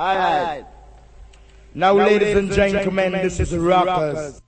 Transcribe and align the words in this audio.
Alright. 0.00 0.64
Now, 1.74 1.92
ladies 1.92 2.36
and 2.36 2.52
gentlemen, 2.52 3.12
this 3.12 3.40
is 3.40 3.56
Rockers. 3.56 4.40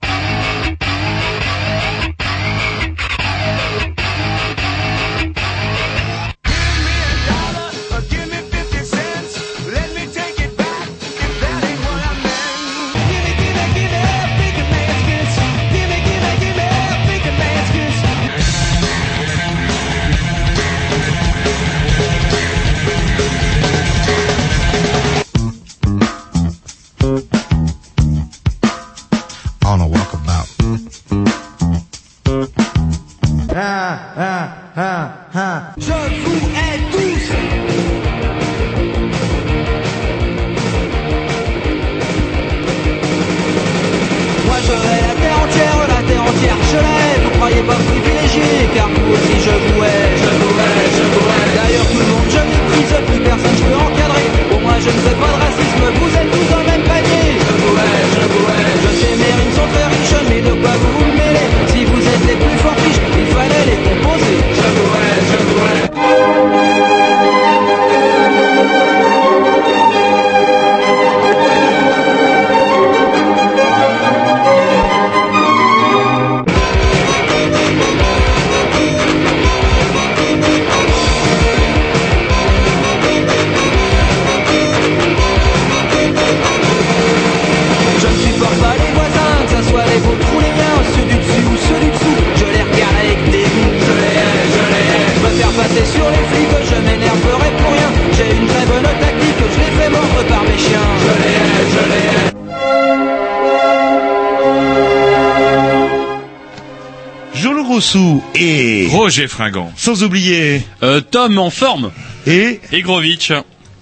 Roger 109.11 109.27
Fringant. 109.27 109.71
sans 109.75 110.03
oublier 110.03 110.61
Euh, 110.83 111.01
Tom 111.01 111.37
en 111.37 111.49
forme. 111.49 111.91
et 112.25 112.59
Et 112.71 112.81
Grovitch. 112.81 113.31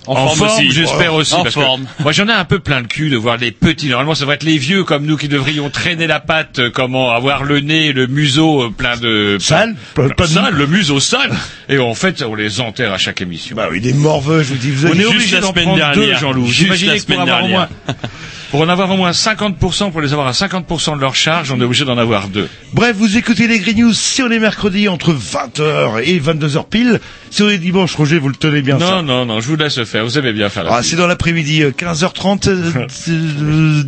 En, 0.07 0.13
En 0.13 0.15
forme, 0.27 0.37
forme, 0.39 0.51
aussi, 0.65 0.71
j'espère 0.71 1.13
aussi. 1.13 1.33
En 1.35 1.43
parce 1.43 1.53
que 1.53 1.61
forme. 1.61 1.85
moi, 1.99 2.11
j'en 2.13 2.27
ai 2.29 2.31
un 2.31 2.45
peu 2.45 2.57
plein 2.57 2.79
le 2.79 2.87
cul 2.87 3.11
de 3.11 3.17
voir 3.17 3.37
les 3.37 3.51
petits. 3.51 3.89
Normalement, 3.89 4.15
ça 4.15 4.21
devrait 4.21 4.35
être 4.37 4.43
les 4.43 4.57
vieux 4.57 4.83
comme 4.83 5.05
nous 5.05 5.17
qui 5.17 5.27
devrions 5.27 5.69
traîner 5.69 6.07
la 6.07 6.19
patte, 6.19 6.57
euh, 6.57 6.71
comment 6.73 7.11
avoir 7.11 7.43
le 7.43 7.59
nez, 7.59 7.91
le 7.93 8.07
museau 8.07 8.63
euh, 8.63 8.69
plein 8.71 8.97
de 8.97 9.37
Sale, 9.39 9.75
plein, 9.93 10.09
pas- 10.09 10.25
de- 10.25 10.29
sale, 10.31 10.55
le 10.55 10.65
museau 10.65 10.99
sale. 10.99 11.31
Et 11.67 11.77
en 11.77 11.93
fait, 11.93 12.23
on 12.23 12.33
les 12.33 12.59
enterre 12.59 12.91
à 12.93 12.97
chaque 12.97 13.21
émission. 13.21 13.55
bah 13.55 13.67
oui 13.69 13.81
des 13.81 13.93
morveux 13.93 14.41
je 14.41 14.53
vous 14.53 14.57
dis 14.57 14.71
vous 14.71 14.87
on 14.87 14.93
est 14.93 14.95
juste 14.95 15.09
obligé 15.11 15.35
la 15.35 15.41
d'en 15.41 15.51
semaine 15.51 15.65
prendre 15.65 15.91
deux, 15.93 15.99
dernière. 16.01 16.19
Jean-Loup. 16.19 16.45
Juste 16.47 16.59
J'imaginais 16.61 16.91
la 16.93 16.97
que 16.99 17.03
pour 17.05 17.13
semaine 17.15 17.29
avoir 17.29 17.43
au 17.43 17.47
moins, 17.47 17.67
dernière. 17.85 18.08
Pour 18.51 18.61
en 18.61 18.69
avoir 18.69 18.89
au 18.91 18.97
moins 18.97 19.11
50%, 19.11 19.91
pour 19.91 20.01
les 20.01 20.11
avoir 20.13 20.27
à 20.27 20.31
50% 20.31 20.95
de 20.95 21.01
leur 21.01 21.15
charge, 21.15 21.51
on 21.51 21.59
est 21.59 21.63
obligé 21.63 21.85
d'en 21.85 21.97
avoir 21.97 22.27
deux. 22.29 22.49
Bref, 22.73 22.95
vous 22.97 23.15
écoutez 23.17 23.47
les 23.47 23.59
Green 23.59 23.77
News 23.79 23.93
si 23.93 24.21
on 24.23 24.31
est 24.31 24.39
mercredi 24.39 24.87
entre 24.87 25.13
20h 25.13 26.01
et 26.03 26.19
22h 26.19 26.67
pile. 26.69 26.99
Si 27.29 27.43
on 27.43 27.49
est 27.49 27.59
dimanche, 27.59 27.93
Roger, 27.95 28.17
vous 28.17 28.29
le 28.29 28.35
tenez 28.35 28.61
bien 28.63 28.77
Non, 28.77 28.87
ça. 28.87 29.01
non, 29.03 29.25
non, 29.25 29.39
je 29.39 29.47
vous 29.47 29.55
laisse 29.55 29.83
faire. 29.83 30.03
Vous 30.03 30.17
aimez 30.17 30.33
bien 30.33 30.49
faire 30.49 30.63
la 30.63 30.73
Ah, 30.77 30.83
c'est 30.83 30.95
dans 30.95 31.05
l'après-midi, 31.05 31.61
euh, 31.61 31.71
15h30, 31.71 32.47
euh, 32.49 32.71
euh, 32.75 32.87
Ça 32.89 33.11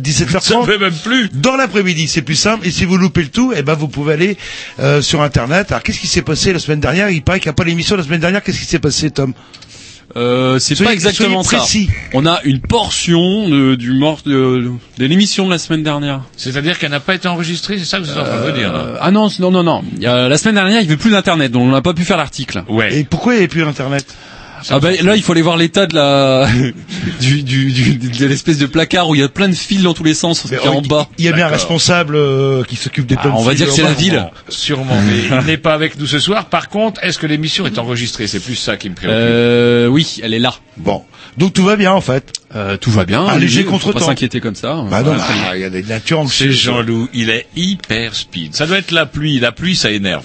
17h30. 0.00 0.60
ne 0.60 0.66
fait 0.72 0.78
même 0.78 0.94
plus. 0.94 1.28
Dans 1.34 1.56
l'après-midi, 1.56 2.06
c'est 2.06 2.22
plus 2.22 2.36
simple. 2.36 2.66
Et 2.66 2.70
si 2.70 2.84
vous 2.84 2.96
loupez 2.96 3.22
le 3.22 3.28
tout, 3.28 3.52
eh 3.56 3.62
ben 3.62 3.74
vous 3.74 3.88
pouvez 3.88 4.12
aller 4.14 4.36
euh, 4.78 5.02
sur 5.02 5.22
Internet. 5.22 5.72
Alors 5.72 5.82
qu'est-ce 5.82 5.98
qui 5.98 6.06
s'est 6.06 6.22
passé 6.22 6.52
la 6.52 6.58
semaine 6.60 6.80
dernière? 6.80 7.10
Il 7.10 7.22
paraît 7.22 7.40
qu'il 7.40 7.48
n'y 7.48 7.54
a 7.54 7.54
pas 7.54 7.64
l'émission 7.64 7.96
la 7.96 8.04
semaine 8.04 8.20
dernière. 8.20 8.42
Qu'est-ce 8.44 8.60
qui 8.60 8.66
s'est 8.66 8.78
passé, 8.78 9.10
Tom? 9.10 9.32
Euh, 10.16 10.58
c'est 10.58 10.74
Soyez- 10.74 10.88
pas 10.88 10.92
exactement 10.94 11.42
ça. 11.42 11.56
précis. 11.58 11.88
On 12.12 12.26
a 12.26 12.40
une 12.44 12.60
portion 12.60 13.48
de, 13.48 13.74
du 13.76 13.92
mort 13.92 14.18
de, 14.26 14.70
de 14.98 15.06
l'émission 15.06 15.46
de 15.46 15.50
la 15.50 15.58
semaine 15.58 15.82
dernière. 15.82 16.22
C'est-à-dire 16.36 16.78
qu'elle 16.78 16.90
n'a 16.90 17.00
pas 17.00 17.14
été 17.14 17.28
enregistrée, 17.28 17.78
c'est 17.78 17.84
ça 17.84 17.98
que 17.98 18.04
vous 18.04 18.10
êtes 18.10 18.18
en 18.18 18.24
train 18.24 18.46
de 18.46 18.50
dire. 18.52 18.72
là? 18.72 18.86
Ah 19.00 19.10
non, 19.10 19.28
non, 19.38 19.50
non, 19.50 19.62
non. 19.62 19.82
La 20.00 20.36
semaine 20.38 20.56
dernière, 20.56 20.80
il 20.80 20.84
y 20.84 20.86
avait 20.88 20.96
plus 20.96 21.10
d'internet, 21.12 21.50
donc 21.52 21.62
on 21.62 21.70
n'a 21.70 21.82
pas 21.82 21.94
pu 21.94 22.04
faire 22.04 22.16
l'article. 22.18 22.62
Ouais. 22.68 22.94
Et 22.98 23.04
pourquoi 23.04 23.32
il 23.32 23.36
n'y 23.36 23.40
avait 23.40 23.48
plus 23.48 23.62
Internet 23.64 24.04
Ah 24.70 24.80
bah, 24.80 24.90
là, 25.02 25.16
il 25.16 25.22
faut 25.22 25.32
aller 25.32 25.42
voir 25.42 25.56
l'état 25.56 25.86
de 25.86 25.94
la 25.94 26.48
du, 27.20 27.42
du, 27.42 27.72
du- 27.72 27.94
de 27.96 28.26
l'espèce 28.26 28.58
de 28.58 28.66
placard 28.66 29.08
où 29.08 29.14
il 29.14 29.20
y 29.20 29.24
a 29.24 29.28
plein 29.28 29.48
de 29.48 29.54
fils 29.54 29.82
dans 29.82 29.94
tous 29.94 30.04
les 30.04 30.14
sens, 30.14 30.42
qui 30.42 30.54
est 30.54 30.68
en 30.68 30.82
bas. 30.82 31.08
Il 31.18 31.24
y 31.24 31.28
a 31.28 31.32
bien 31.32 31.46
un 31.46 31.50
responsable 31.50 32.14
euh, 32.16 32.64
qui 32.64 32.76
s'occupe 32.76 33.06
des 33.06 33.16
Ah, 33.18 33.30
on 33.34 33.42
va 33.42 33.54
dire 33.54 33.66
que 33.66 33.72
c'est 33.72 33.82
la 33.82 33.92
ville. 33.92 34.28
Sûrement, 34.48 34.96
mais 35.06 35.36
il 35.40 35.46
n'est 35.46 35.56
pas 35.56 35.74
avec 35.74 35.98
nous 35.98 36.06
ce 36.06 36.18
soir. 36.18 36.46
Par 36.46 36.68
contre, 36.68 37.02
est-ce 37.04 37.18
que 37.18 37.26
l'émission 37.26 37.66
est 37.66 37.78
enregistrée? 37.78 38.26
C'est 38.26 38.40
plus 38.40 38.56
ça 38.56 38.76
qui 38.76 38.88
me 38.90 38.94
préoccupe. 38.94 39.16
Euh, 39.16 39.86
oui, 39.86 40.20
elle 40.22 40.34
est 40.34 40.38
là. 40.38 40.54
Bon, 40.76 41.02
donc 41.36 41.52
tout 41.52 41.64
va 41.64 41.76
bien 41.76 41.92
en 41.92 42.00
fait. 42.00 42.32
Euh, 42.54 42.76
tout 42.76 42.90
va 42.90 43.04
bien. 43.04 43.24
Un 43.24 43.38
léger 43.38 43.62
faut 43.64 43.70
contretemps. 43.70 43.98
Pas 44.00 44.04
s'inquiéter 44.06 44.40
comme 44.40 44.54
ça. 44.54 44.74
Bah 44.90 45.02
non, 45.02 45.12
Voilà. 45.14 45.16
bah, 45.18 45.56
il 45.56 45.60
y 45.60 45.64
a 45.64 45.70
des 45.70 45.82
natures 45.82 46.24
C'est. 46.30 46.50
Jean-Loup, 46.52 47.08
il 47.14 47.30
est 47.30 47.46
hyper 47.56 48.14
speed. 48.14 48.54
Ça 48.54 48.66
doit 48.66 48.78
être 48.78 48.90
la 48.90 49.06
pluie. 49.06 49.38
La 49.40 49.52
pluie, 49.52 49.74
ça 49.76 49.90
énerve. 49.90 50.24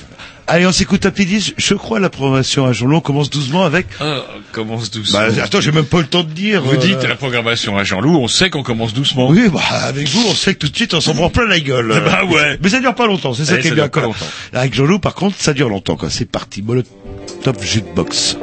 Allez, 0.49 0.65
on 0.65 0.71
s'écoute 0.71 1.05
un 1.05 1.11
petit 1.11 1.25
disque. 1.25 1.55
Je 1.57 1.73
crois 1.73 1.99
la 1.99 2.09
programmation 2.09 2.65
à 2.65 2.71
Jean-Loup. 2.71 2.95
On 2.97 3.01
commence 3.01 3.29
doucement 3.29 3.65
avec. 3.65 3.85
Ah, 3.99 4.21
on 4.33 4.53
commence 4.53 4.89
doucement. 4.89 5.19
Bah, 5.19 5.43
attends, 5.43 5.59
j'ai 5.59 5.73
même 5.73 5.83
pas 5.85 5.99
le 5.99 6.05
temps 6.07 6.23
de 6.23 6.29
dire. 6.31 6.61
vous 6.63 6.75
euh, 6.75 6.77
dites 6.77 7.03
la 7.03 7.15
programmation 7.15 7.77
à 7.77 7.83
Jean-Loup, 7.83 8.17
on 8.17 8.29
sait 8.29 8.49
qu'on 8.49 8.63
commence 8.63 8.93
doucement. 8.93 9.27
Oui, 9.29 9.49
bah 9.51 9.59
avec 9.83 10.07
vous, 10.07 10.23
on 10.25 10.33
sait 10.33 10.53
que 10.53 10.59
tout 10.59 10.69
de 10.69 10.75
suite, 10.75 10.93
on 10.93 11.01
s'en 11.01 11.13
prend 11.15 11.29
plein 11.29 11.47
la 11.47 11.59
gueule. 11.59 11.89
Bah 12.05 12.23
ouais. 12.23 12.57
Mais 12.63 12.69
ça 12.69 12.79
dure 12.79 12.95
pas 12.95 13.07
longtemps, 13.07 13.33
c'est 13.33 13.43
ça 13.43 13.55
Eh, 13.57 13.59
qui 13.61 13.67
est 13.67 13.69
ça 13.71 13.75
bien. 13.75 13.83
dure 13.85 13.91
pas 13.91 14.01
longtemps. 14.03 14.25
Avec 14.53 14.73
Jean-Loup, 14.73 14.99
par 14.99 15.15
contre, 15.15 15.35
ça 15.37 15.51
dure 15.53 15.67
longtemps. 15.67 15.97
quoi. 15.97 16.09
C'est 16.09 16.23
parti. 16.29 16.61
Molotov 16.61 17.61
Jukebox. 17.61 18.37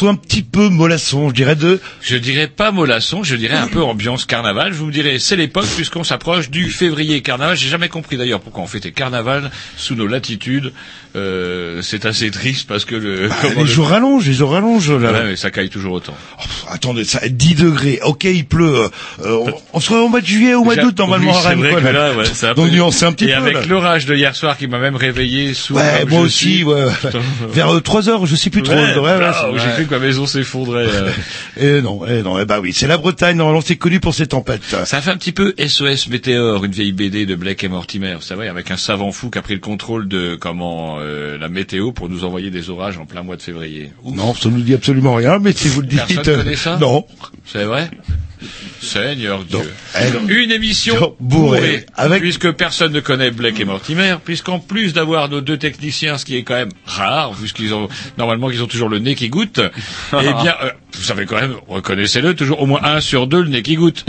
Morceau 0.00 0.08
un 0.08 0.14
petit 0.14 0.42
peu 0.42 0.68
mollasson, 0.68 1.28
je 1.28 1.34
dirais 1.34 1.56
de... 1.56 1.78
Je 2.00 2.16
dirais 2.16 2.46
pas 2.48 2.70
mollasson, 2.72 3.22
je 3.22 3.36
dirais 3.36 3.56
un 3.56 3.66
peu 3.66 3.82
ambiance 3.82 4.24
carnaval. 4.24 4.72
Je 4.72 4.78
vous 4.78 4.90
dirais 4.90 5.18
c'est 5.18 5.36
l'époque 5.36 5.66
puisqu'on 5.76 6.04
s'approche 6.04 6.48
du 6.50 6.70
février 6.70 7.20
carnaval. 7.22 7.56
J'ai 7.56 7.68
jamais 7.68 7.88
compris 7.88 8.16
d'ailleurs 8.16 8.40
pourquoi 8.40 8.62
on 8.62 8.66
fêtait 8.66 8.92
carnaval 8.92 9.50
sous 9.76 9.94
nos 9.94 10.06
latitudes. 10.06 10.72
Euh, 11.16 11.82
c'est 11.82 12.06
assez 12.06 12.30
triste 12.30 12.66
parce 12.68 12.84
que 12.84 12.94
le, 12.94 13.28
Bah, 13.28 13.34
les 13.56 13.60
le- 13.62 13.66
jours 13.66 13.88
rallongent, 13.88 14.26
les 14.26 14.32
jours 14.32 14.52
rallongent, 14.52 14.92
là. 14.92 15.12
Ouais, 15.12 15.24
mais 15.24 15.36
ça 15.36 15.50
caille 15.50 15.68
toujours 15.70 15.94
autant. 15.94 16.16
Oh, 16.38 16.68
attendez, 16.70 17.04
ça, 17.04 17.20
10 17.28 17.54
degrés, 17.56 17.98
ok, 18.04 18.24
il 18.24 18.46
pleut. 18.46 18.88
Euh, 19.24 19.36
on, 19.46 19.52
on 19.74 19.80
serait 19.80 19.98
au 20.00 20.08
mois 20.08 20.20
de 20.20 20.26
juillet, 20.26 20.54
au 20.54 20.64
mois 20.64 20.76
d'août, 20.76 20.98
normalement, 20.98 21.36
à 21.36 21.40
Rennes, 21.40 21.58
vrai 21.60 21.80
que 21.82 21.88
là. 21.88 22.12
ouais, 22.14 22.24
un 22.42 22.54
Donc, 22.54 22.68
peu- 22.68 22.74
nuancer 22.74 23.04
un 23.04 23.12
petit 23.12 23.24
Et 23.24 23.28
peu, 23.28 23.34
avec 23.34 23.54
là. 23.54 23.60
l'orage 23.68 24.06
de 24.06 24.14
hier 24.14 24.34
soir 24.36 24.56
qui 24.56 24.66
m'a 24.66 24.78
même 24.78 24.96
réveillé 24.96 25.54
sourd 25.54 25.76
Ouais, 25.78 26.04
moi 26.06 26.20
aussi, 26.20 26.64
ouais. 26.64 26.86
Vers 27.52 27.82
3 27.82 28.08
heures, 28.08 28.26
je 28.26 28.36
sais 28.36 28.50
plus 28.50 28.62
trop. 28.62 28.74
J'ai 28.76 29.70
cru 29.74 29.86
que 29.86 29.94
ma 29.94 29.98
maison 30.00 30.26
s'effondrait. 30.26 30.86
euh. 30.88 31.10
Eh 31.62 31.82
non, 31.82 32.00
eh 32.08 32.22
non, 32.22 32.38
eh 32.38 32.44
bah 32.44 32.60
oui, 32.60 32.72
c'est 32.72 32.86
la 32.86 32.96
Bretagne, 32.96 33.36
normalement, 33.36 33.60
c'est 33.60 33.76
connu 33.76 34.00
pour 34.00 34.14
ses 34.14 34.26
tempêtes. 34.26 34.62
Ça 34.84 35.00
fait 35.00 35.10
un 35.10 35.16
petit 35.16 35.32
peu 35.32 35.54
SOS 35.58 36.08
Météore, 36.08 36.64
une 36.64 36.72
vieille 36.72 36.92
BD 36.92 37.26
de 37.26 37.34
Blake 37.34 37.62
et 37.64 37.68
Mortimer, 37.68 38.14
vous 38.14 38.22
savez, 38.22 38.48
avec 38.48 38.70
un 38.70 38.76
savant 38.76 39.12
fou 39.12 39.30
qui 39.30 39.38
a 39.38 39.42
pris 39.42 39.54
le 39.54 39.60
contrôle 39.60 40.08
de 40.08 40.36
comment 40.36 40.96
euh, 41.00 41.36
la 41.38 41.48
météo 41.48 41.92
pour 41.92 42.08
nous 42.08 42.24
envoyer 42.24 42.50
des 42.50 42.70
orages 42.70 42.98
en 42.98 43.04
plein 43.06 43.22
mois 43.22 43.36
de 43.36 43.42
février. 43.42 43.92
Ouf, 44.04 44.14
Non, 44.16 44.34
ça 44.34 44.48
nous 44.48 44.60
dit 44.60 44.74
absolument 44.74 45.14
rien, 45.14 45.38
mais 45.38 45.52
si 45.52 45.68
vous 45.68 45.80
le 45.82 45.86
dites... 45.86 45.98
Personne 46.06 46.34
euh, 46.34 46.36
connaît 46.42 46.56
ça? 46.56 46.78
Non. 46.80 47.04
c'est 47.44 47.64
vrai? 47.64 47.90
Seigneur 48.80 49.44
Dieu. 49.44 49.58
Non. 49.58 50.28
Une 50.28 50.50
émission 50.50 50.94
bourrée. 51.20 51.58
bourrée, 51.60 51.86
Avec- 51.96 52.20
puisque 52.22 52.50
personne 52.52 52.92
ne 52.92 53.00
connaît 53.00 53.30
Blake 53.30 53.60
et 53.60 53.64
Mortimer, 53.64 54.16
puisqu'en 54.24 54.58
plus 54.58 54.92
d'avoir 54.92 55.28
nos 55.28 55.40
deux 55.40 55.56
techniciens, 55.58 56.18
ce 56.18 56.24
qui 56.24 56.36
est 56.36 56.42
quand 56.42 56.54
même 56.54 56.70
rare, 56.86 57.32
puisqu'ils 57.38 57.74
ont 57.74 57.88
normalement 58.18 58.48
qu'ils 58.48 58.62
ont 58.62 58.66
toujours 58.66 58.88
le 58.88 58.98
nez 58.98 59.14
qui 59.14 59.28
goûte, 59.28 59.60
eh 60.12 60.16
bien, 60.42 60.54
euh, 60.62 60.70
vous 60.94 61.02
savez 61.02 61.26
quand 61.26 61.40
même, 61.40 61.54
reconnaissez-le, 61.68 62.34
toujours 62.34 62.60
au 62.62 62.66
moins 62.66 62.80
un 62.82 63.00
sur 63.00 63.26
deux 63.26 63.42
le 63.42 63.48
nez 63.48 63.62
qui 63.62 63.76
goûte. 63.76 64.04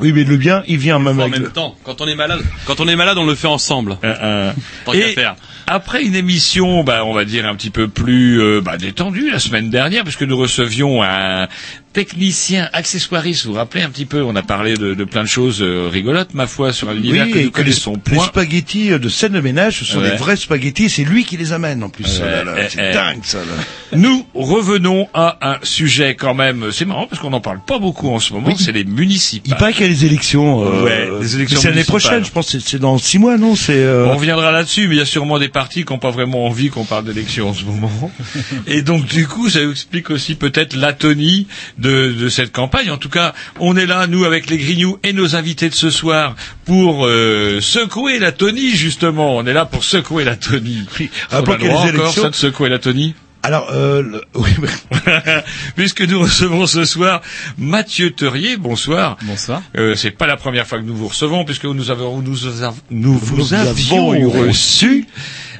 Oui, 0.00 0.12
mais 0.14 0.24
le 0.24 0.36
bien, 0.38 0.62
il 0.66 0.78
vient 0.78 0.98
même 0.98 1.18
En 1.18 1.22
avec 1.24 1.32
même 1.34 1.42
le- 1.42 1.50
temps, 1.50 1.76
quand 1.84 2.00
on 2.00 2.06
est 2.08 2.14
malade, 2.14 2.40
quand 2.64 2.80
on 2.80 2.88
est 2.88 2.96
malade, 2.96 3.18
on 3.18 3.26
le 3.26 3.34
fait 3.34 3.48
ensemble. 3.48 3.98
Euh, 4.02 4.14
euh, 4.22 4.52
Tant 4.86 4.92
qu'à 4.92 4.98
et 4.98 5.12
faire. 5.12 5.36
après 5.66 6.02
une 6.04 6.14
émission, 6.14 6.84
bah, 6.84 7.04
on 7.04 7.12
va 7.12 7.26
dire 7.26 7.44
un 7.44 7.54
petit 7.54 7.68
peu 7.68 7.86
plus 7.86 8.40
euh, 8.40 8.62
bah, 8.62 8.78
détendue 8.78 9.28
la 9.30 9.38
semaine 9.38 9.68
dernière, 9.68 10.04
puisque 10.04 10.22
nous 10.22 10.38
recevions 10.38 11.02
un 11.02 11.48
technicien 11.92 12.68
accessoiriste. 12.72 13.44
Vous 13.46 13.52
vous 13.52 13.58
rappelez 13.58 13.82
un 13.82 13.90
petit 13.90 14.04
peu 14.06 14.22
On 14.22 14.36
a 14.36 14.42
parlé 14.42 14.74
de, 14.76 14.94
de 14.94 15.04
plein 15.04 15.22
de 15.22 15.28
choses 15.28 15.60
euh, 15.62 15.88
rigolotes, 15.90 16.34
ma 16.34 16.46
foi, 16.46 16.72
sur 16.72 16.88
un 16.88 16.96
univers 16.96 17.26
Oui, 17.26 17.32
que 17.32 17.38
nous 17.38 17.44
les, 17.46 17.50
connaissons 17.50 17.94
les 17.94 17.98
point. 18.16 18.26
spaghettis 18.26 18.90
de 18.90 19.08
scène 19.08 19.32
de 19.32 19.40
ménage, 19.40 19.78
ce 19.80 19.84
sont 19.84 19.98
Ouais. 20.00 20.10
des 20.12 20.16
vrais 20.16 20.36
spaghettis, 20.36 20.88
c'est 20.88 21.04
lui 21.04 21.24
qui 21.24 21.36
les 21.36 21.52
amène 21.52 21.82
en 21.82 21.88
plus. 21.88 22.20
eh, 22.22 22.66
c'est 22.68 22.92
dingue 22.92 23.20
ça. 23.24 23.38
Là. 23.38 23.96
Nous 23.96 24.24
revenons 24.34 25.08
à 25.14 25.38
un 25.54 25.58
sujet 25.62 26.14
quand 26.14 26.34
même. 26.34 26.66
C'est 26.72 26.84
marrant 26.84 27.06
parce 27.06 27.20
qu'on 27.20 27.30
n'en 27.30 27.40
parle 27.40 27.60
pas 27.66 27.78
beaucoup 27.78 28.08
en 28.10 28.20
ce 28.20 28.32
moment. 28.32 28.48
Oui. 28.48 28.54
C'est 28.58 28.72
les 28.72 28.84
municipales. 28.84 29.48
Il 29.48 29.56
paraît 29.56 29.72
qu'il 29.72 29.82
y 29.82 29.86
a 29.86 29.88
les 29.88 30.04
élections. 30.04 30.64
euh, 30.64 30.84
Ouais, 30.84 31.08
les 31.20 31.34
élections 31.36 31.60
C'est 31.60 31.70
l'année 31.70 31.84
prochaine, 31.84 32.24
je 32.24 32.30
pense. 32.30 32.48
c'est- 32.48 32.60
C'est 32.60 32.78
dans 32.78 32.98
six 32.98 33.18
mois, 33.18 33.36
non 33.36 33.56
C'est. 33.56 33.72
euh, 33.74 34.06
On 34.06 34.16
reviendra 34.16 34.52
là-dessus, 34.52 34.86
mais 34.86 34.94
il 34.94 34.98
y 34.98 35.02
a 35.02 35.06
sûrement 35.06 35.38
des 35.38 35.48
partis 35.48 35.84
qui 35.84 35.92
n'ont 35.92 35.98
pas 35.98 36.10
vraiment 36.10 36.46
envie 36.46 36.68
qu'on 36.70 36.84
parle 36.84 37.04
d'élections 37.04 37.48
en 37.48 37.54
ce 37.54 37.64
moment. 37.64 37.90
Et 38.68 38.82
donc, 38.82 39.06
du 39.06 39.26
coup, 39.26 39.48
ça 39.50 39.60
explique 39.62 40.10
aussi 40.10 40.34
peut-être 40.36 40.76
l'atonie 40.76 41.46
de, 41.80 42.12
de 42.12 42.28
cette 42.28 42.52
campagne. 42.52 42.90
En 42.90 42.96
tout 42.98 43.08
cas, 43.08 43.34
on 43.58 43.76
est 43.76 43.86
là, 43.86 44.06
nous, 44.06 44.24
avec 44.24 44.48
les 44.50 44.58
Grignoux 44.58 44.98
et 45.02 45.12
nos 45.12 45.34
invités 45.36 45.68
de 45.68 45.74
ce 45.74 45.90
soir, 45.90 46.36
pour 46.64 47.06
euh, 47.06 47.60
secouer 47.60 48.18
l'atonie, 48.18 48.70
justement. 48.70 49.36
On 49.36 49.46
est 49.46 49.52
là 49.52 49.64
pour 49.64 49.82
secouer 49.84 50.24
l'atonie. 50.24 50.86
On 51.32 51.36
Rappelons 51.36 51.52
a 51.54 51.56
le 51.56 51.58
qu'il 51.58 51.66
y 51.66 51.70
a 51.70 51.72
droit 51.72 51.82
encore, 51.88 52.00
élections. 52.02 52.22
ça, 52.22 52.30
de 52.30 52.34
secouer 52.34 52.68
l'atonie 52.68 53.14
Alors, 53.42 53.68
euh, 53.72 54.02
le- 54.02 54.22
oui, 54.34 54.50
mais- 54.60 54.68
Puisque 55.76 56.02
nous 56.02 56.20
recevons 56.20 56.66
ce 56.66 56.84
soir 56.84 57.22
Mathieu 57.56 58.10
Teurier, 58.10 58.56
bonsoir. 58.56 59.16
Bonsoir. 59.22 59.62
Euh, 59.76 59.94
c'est 59.94 60.10
pas 60.10 60.26
la 60.26 60.36
première 60.36 60.66
fois 60.66 60.78
que 60.78 60.84
nous 60.84 60.96
vous 60.96 61.08
recevons, 61.08 61.44
puisque 61.44 61.64
nous 61.64 61.90
avons 61.90 62.20
nous, 62.20 62.46
av- 62.62 62.74
nous 62.90 63.16
vous 63.18 63.36
Nous 63.36 63.54
avions 63.54 64.12
avons 64.12 64.30
reçu 64.48 65.06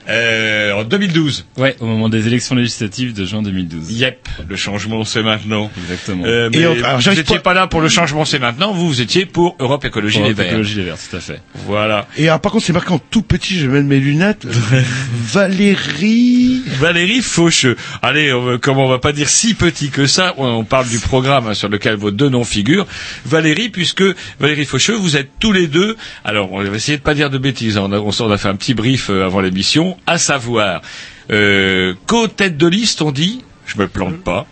euh, 0.08 0.72
en 0.72 0.84
2012. 0.84 1.46
Ouais, 1.56 1.76
au 1.80 1.86
moment 1.86 2.08
des 2.08 2.26
élections 2.26 2.54
législatives 2.54 3.12
de 3.14 3.24
juin 3.24 3.42
2012. 3.42 3.90
Yep, 3.92 4.28
le 4.48 4.56
changement 4.56 5.04
c'est 5.04 5.22
maintenant. 5.22 5.70
Exactement. 5.82 6.24
Euh, 6.26 6.48
Et 6.52 6.58
mais 6.58 6.66
on- 6.66 6.72
alors, 6.84 7.00
vous 7.00 7.10
n'étiez 7.10 7.36
pas- 7.36 7.40
pas 7.50 7.54
là 7.54 7.66
pour 7.66 7.80
le 7.80 7.88
changement 7.88 8.24
c'est 8.24 8.38
maintenant, 8.38 8.72
vous 8.72 8.88
vous 8.88 9.00
étiez 9.00 9.26
pour 9.26 9.56
Europe 9.58 9.84
Écologie 9.84 10.18
Pour 10.18 10.28
Les 10.28 10.34
Verts. 10.34 10.46
Écologie 10.48 10.74
Les 10.76 10.84
Verts, 10.84 10.96
tout 11.10 11.16
à 11.16 11.20
fait. 11.20 11.40
Voilà. 11.66 12.06
Et 12.16 12.28
alors, 12.28 12.40
par 12.40 12.52
contre, 12.52 12.64
c'est 12.64 12.72
marqué 12.72 12.92
en 12.92 12.98
tout 12.98 13.22
petit. 13.22 13.58
Je 13.58 13.66
mettre 13.66 13.86
mes 13.86 14.00
lunettes. 14.00 14.46
Valérie. 15.32 16.62
Valérie 16.78 17.22
Faucheux. 17.22 17.76
Allez, 18.02 18.32
on, 18.32 18.42
va- 18.44 18.58
comme 18.58 18.78
on 18.78 18.88
va 18.88 18.98
pas 18.98 19.12
dire 19.12 19.28
si 19.28 19.54
petit 19.54 19.90
que 19.90 20.06
ça, 20.06 20.34
on, 20.38 20.46
on 20.46 20.64
parle 20.64 20.88
du 20.88 20.98
programme 20.98 21.46
hein, 21.48 21.54
sur 21.54 21.68
lequel 21.68 21.96
vos 21.96 22.10
deux 22.10 22.28
noms 22.28 22.44
figurent. 22.44 22.86
Valérie, 23.24 23.68
puisque 23.68 24.02
Valérie 24.38 24.64
Faucheux, 24.64 24.94
vous 24.94 25.16
êtes 25.16 25.30
tous 25.38 25.52
les 25.52 25.66
deux. 25.66 25.96
Alors, 26.24 26.52
on 26.52 26.62
va 26.62 26.76
essayer 26.76 26.98
de 26.98 27.02
pas 27.02 27.14
dire 27.14 27.30
de 27.30 27.38
bêtises. 27.38 27.76
hein, 27.76 27.82
On 27.84 27.92
a, 27.92 27.98
on, 27.98 28.12
s'en 28.12 28.30
a 28.30 28.38
fait 28.38 28.48
un 28.48 28.56
petit 28.56 28.74
brief 28.74 29.10
euh, 29.10 29.24
avant 29.24 29.40
l'émission, 29.40 29.89
à 30.06 30.18
savoir 30.18 30.82
euh, 31.30 31.94
co-tête 32.06 32.56
de 32.56 32.66
liste, 32.66 33.02
on 33.02 33.12
dit. 33.12 33.42
Je 33.66 33.78
me 33.78 33.86
plante 33.88 34.22
pas. 34.22 34.46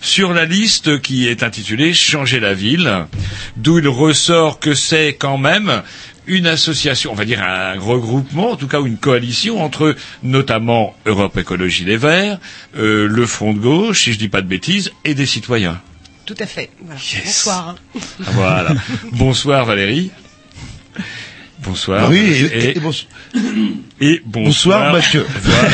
Sur 0.00 0.32
la 0.32 0.44
liste 0.44 1.00
qui 1.00 1.26
est 1.28 1.42
intitulée 1.42 1.94
Changer 1.94 2.38
la 2.40 2.52
ville, 2.54 3.06
d'où 3.56 3.78
il 3.78 3.88
ressort 3.88 4.58
que 4.60 4.74
c'est 4.74 5.14
quand 5.18 5.38
même 5.38 5.82
une 6.26 6.46
association, 6.48 7.12
on 7.12 7.14
va 7.14 7.24
dire 7.24 7.42
un 7.42 7.78
regroupement, 7.78 8.50
en 8.52 8.56
tout 8.56 8.66
cas 8.66 8.80
une 8.82 8.98
coalition 8.98 9.62
entre 9.62 9.94
notamment 10.24 10.94
Europe 11.06 11.36
Écologie 11.38 11.84
Les 11.84 11.96
Verts, 11.96 12.38
euh, 12.76 13.06
le 13.08 13.26
Front 13.26 13.54
de 13.54 13.60
Gauche, 13.60 14.02
si 14.04 14.12
je 14.12 14.18
dis 14.18 14.28
pas 14.28 14.42
de 14.42 14.48
bêtises, 14.48 14.90
et 15.04 15.14
des 15.14 15.26
citoyens. 15.26 15.80
Tout 16.26 16.34
à 16.40 16.46
fait. 16.46 16.70
Voilà. 16.82 17.00
Yes. 17.00 17.24
Bonsoir. 17.24 17.68
hein. 17.68 18.00
Voilà. 18.18 18.74
Bonsoir 19.12 19.64
Valérie. 19.64 20.10
Bonsoir. 21.64 22.08
Oui, 22.10 22.18
et, 22.18 22.40
et, 22.42 22.64
et- 22.70 22.76
et 22.76 22.80
bon- 22.80 22.92
et 24.00 24.22
bonsoir, 24.26 24.92
bonsoir. 24.92 24.92
Mathieu. 24.92 25.26
Voilà. 25.42 25.68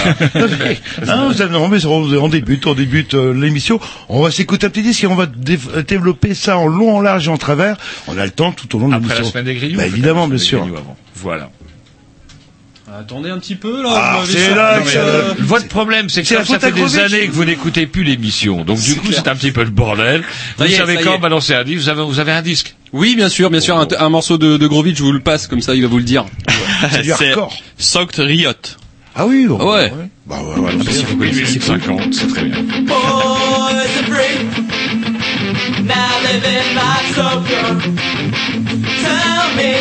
Ah, 1.08 1.26
vous 1.28 1.42
avez- 1.42 1.52
non, 1.52 1.68
mais 1.68 1.84
on, 1.84 2.02
on 2.24 2.28
débute, 2.28 2.66
on 2.66 2.74
débute 2.74 3.14
euh, 3.14 3.32
l'émission. 3.34 3.80
On 4.08 4.22
va 4.22 4.30
s'écouter 4.30 4.66
un 4.66 4.70
petit 4.70 4.82
disque 4.82 5.02
et 5.04 5.06
on 5.08 5.14
va 5.16 5.26
dé- 5.26 5.58
développer 5.86 6.34
ça 6.34 6.56
en 6.56 6.66
long, 6.68 6.96
en 6.96 7.00
large 7.00 7.26
et 7.26 7.30
en 7.30 7.36
travers. 7.36 7.76
On 8.06 8.16
a 8.16 8.24
le 8.24 8.30
temps 8.30 8.52
tout 8.52 8.74
au 8.76 8.78
long 8.78 8.88
de 8.88 8.94
Après 8.94 9.08
l'émission. 9.08 9.24
la 9.24 9.30
semaine 9.32 9.44
des 9.44 9.54
grillons. 9.54 9.76
Bah, 9.78 9.86
évidemment, 9.86 10.28
bien 10.28 10.38
sûr. 10.38 10.66
Voilà. 11.16 11.50
Attendez 12.94 13.30
un 13.30 13.38
petit 13.38 13.54
peu 13.56 13.82
là. 13.82 13.88
Ah, 13.94 14.22
c'est 14.28 14.54
là 14.54 14.78
non, 14.78 14.84
que 14.84 14.90
euh, 14.96 15.32
Votre 15.38 15.66
problème, 15.68 16.10
c'est 16.10 16.22
que 16.22 16.28
ça, 16.28 16.44
fait 16.44 16.58
des 16.72 16.80
Grovitch. 16.80 16.98
années 16.98 17.26
que 17.26 17.32
vous 17.32 17.44
n'écoutez 17.46 17.86
plus 17.86 18.04
l'émission. 18.04 18.64
Donc 18.64 18.80
du 18.80 18.96
coup, 18.96 19.08
c'est 19.12 19.26
un 19.28 19.34
petit 19.34 19.50
peu 19.50 19.64
le 19.64 19.70
bordel. 19.70 20.22
Vous 20.58 20.68
savez 20.68 20.98
quand 21.02 21.18
balancer 21.18 21.54
un 21.54 21.64
disque 21.64 21.80
vous 21.84 21.88
avez, 21.88 22.02
vous 22.04 22.18
avez 22.20 22.32
un 22.32 22.42
disque. 22.42 22.74
Oui, 22.92 23.14
bien 23.16 23.28
sûr, 23.28 23.50
bien 23.50 23.60
sûr. 23.60 23.76
Un, 23.78 23.86
un 23.98 24.08
morceau 24.10 24.36
de, 24.38 24.56
de 24.56 24.66
Grovitch, 24.66 24.98
je 24.98 25.02
vous 25.02 25.12
le 25.12 25.20
passe 25.20 25.46
comme 25.46 25.60
ça, 25.62 25.74
il 25.74 25.82
va 25.82 25.88
vous 25.88 25.98
le 25.98 26.04
dire. 26.04 26.26
C'est 26.90 27.02
du 27.02 27.12
hardcore. 27.12 27.52
Soaked 27.78 28.16
Riot. 28.18 28.52
Ah 29.14 29.26
oui, 29.26 29.46
bon, 29.46 29.58
Ouais. 29.58 29.92
Bah, 30.26 30.36
ouais, 30.42 30.58
ouais, 30.60 30.72
Si 30.90 31.04
vous 31.04 31.16
connaissez, 31.16 31.44
c'est 31.46 31.62
50, 31.62 32.14
c'est 32.14 32.28
très 32.28 32.44
bien. 32.44 32.62
Boys 32.86 32.94
are 32.94 34.06
free, 34.06 34.38
now 35.82 36.12
living 36.22 36.74
life 36.74 37.14
so 37.14 37.40
pure. 37.42 37.76
Tell 39.02 39.46
me, 39.56 39.74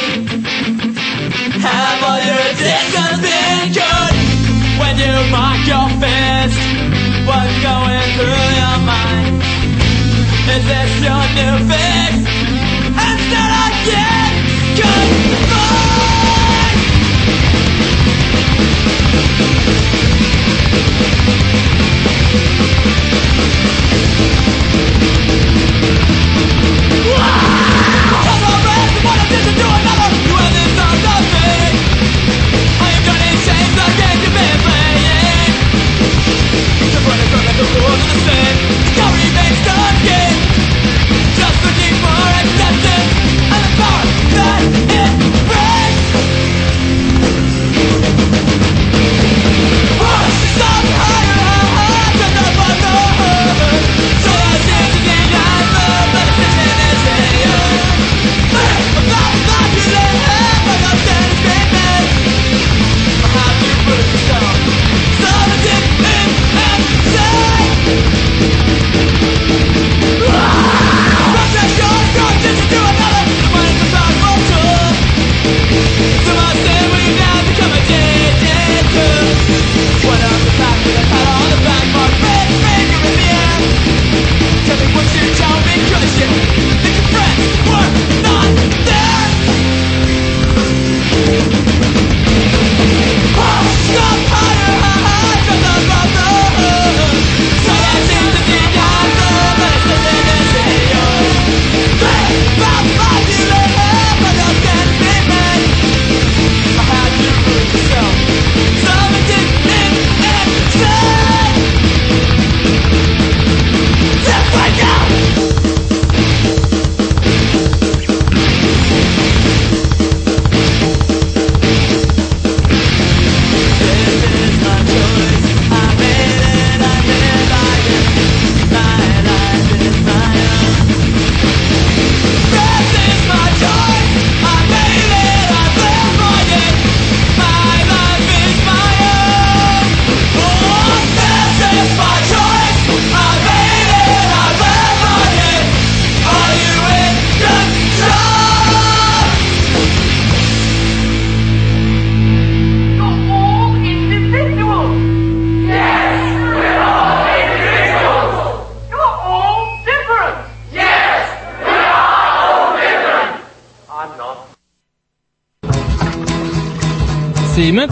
have 1.62 2.04
all 2.04 2.20
your 2.26 2.42
addictions 2.52 3.20
been 3.22 3.72
cured? 3.72 4.16
When 4.80 4.98
you 4.98 5.14
mock 5.32 5.62
your 5.68 5.88
fist, 6.02 6.60
what's 7.28 7.56
going 7.62 8.08
through 8.18 8.48
your 8.58 8.78
mind? 8.84 9.42
Is 10.50 10.64
this 10.66 10.92
your 11.06 11.24
new 11.38 11.56
fix? 11.70 12.41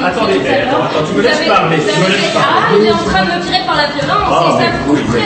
Attendez, 0.00 0.34
attends, 0.48 0.84
attends, 0.84 1.04
tu 1.10 1.16
me 1.16 1.22
laisses 1.22 1.46
parler, 1.48 1.76
tu 1.76 2.00
me 2.00 2.08
laisses 2.08 2.32
parler. 2.32 2.64
Ah, 2.70 2.76
il 2.78 2.86
est 2.86 2.92
en 2.92 2.96
train 2.98 3.24
de 3.24 3.30
me 3.30 3.42
tirer 3.44 3.66
par 3.66 3.76
la 3.76 3.86
violence, 3.88 4.28
Oh, 4.30 4.44
et 4.48 4.62
ça 4.62 4.70
mais 5.12 5.24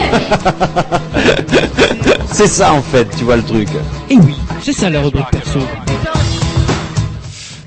me. 2.16 2.26
C'est 2.32 2.46
ça 2.46 2.72
en 2.72 2.80
fait, 2.82 3.06
tu 3.16 3.24
vois 3.24 3.36
le 3.36 3.42
truc. 3.42 3.68
Et 4.08 4.16
oui, 4.16 4.34
c'est 4.62 4.72
ça 4.72 4.88
la 4.88 5.02
rubrique 5.02 5.28
perso. 5.30 5.58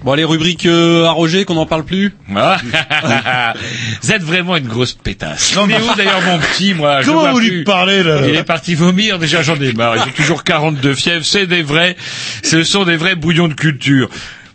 Bon, 0.03 0.13
les 0.15 0.23
rubriques 0.23 0.65
euh, 0.65 1.05
à 1.05 1.11
Roger, 1.11 1.45
qu'on 1.45 1.53
n'en 1.55 1.65
parle 1.67 1.83
plus. 1.85 2.13
Ah, 2.35 2.57
vous 4.01 4.11
êtes 4.11 4.23
vraiment 4.23 4.55
une 4.55 4.67
grosse 4.67 4.93
pétasse. 4.93 5.55
Il 5.67 5.71
est 5.71 5.77
où 5.81 5.95
d'ailleurs 5.95 6.21
mon 6.23 6.39
petit, 6.39 6.73
moi 6.73 7.01
je 7.01 7.07
Comment 7.07 7.21
vois 7.21 7.31
vous 7.31 7.39
lui 7.39 7.63
parlez, 7.63 8.01
là 8.03 8.19
Il 8.27 8.35
est 8.35 8.43
parti 8.43 8.73
vomir, 8.75 9.19
déjà 9.19 9.43
j'en 9.43 9.55
ai 9.55 9.73
marre. 9.73 10.03
J'ai 10.03 10.11
toujours 10.11 10.43
42 10.43 10.93
fièvres, 10.95 11.25
c'est 11.25 11.45
des 11.45 11.61
vrais, 11.61 11.95
ce 12.43 12.63
sont 12.63 12.83
des 12.83 12.97
vrais 12.97 13.15
bouillons 13.15 13.47
de 13.47 13.53
culture. 13.53 14.09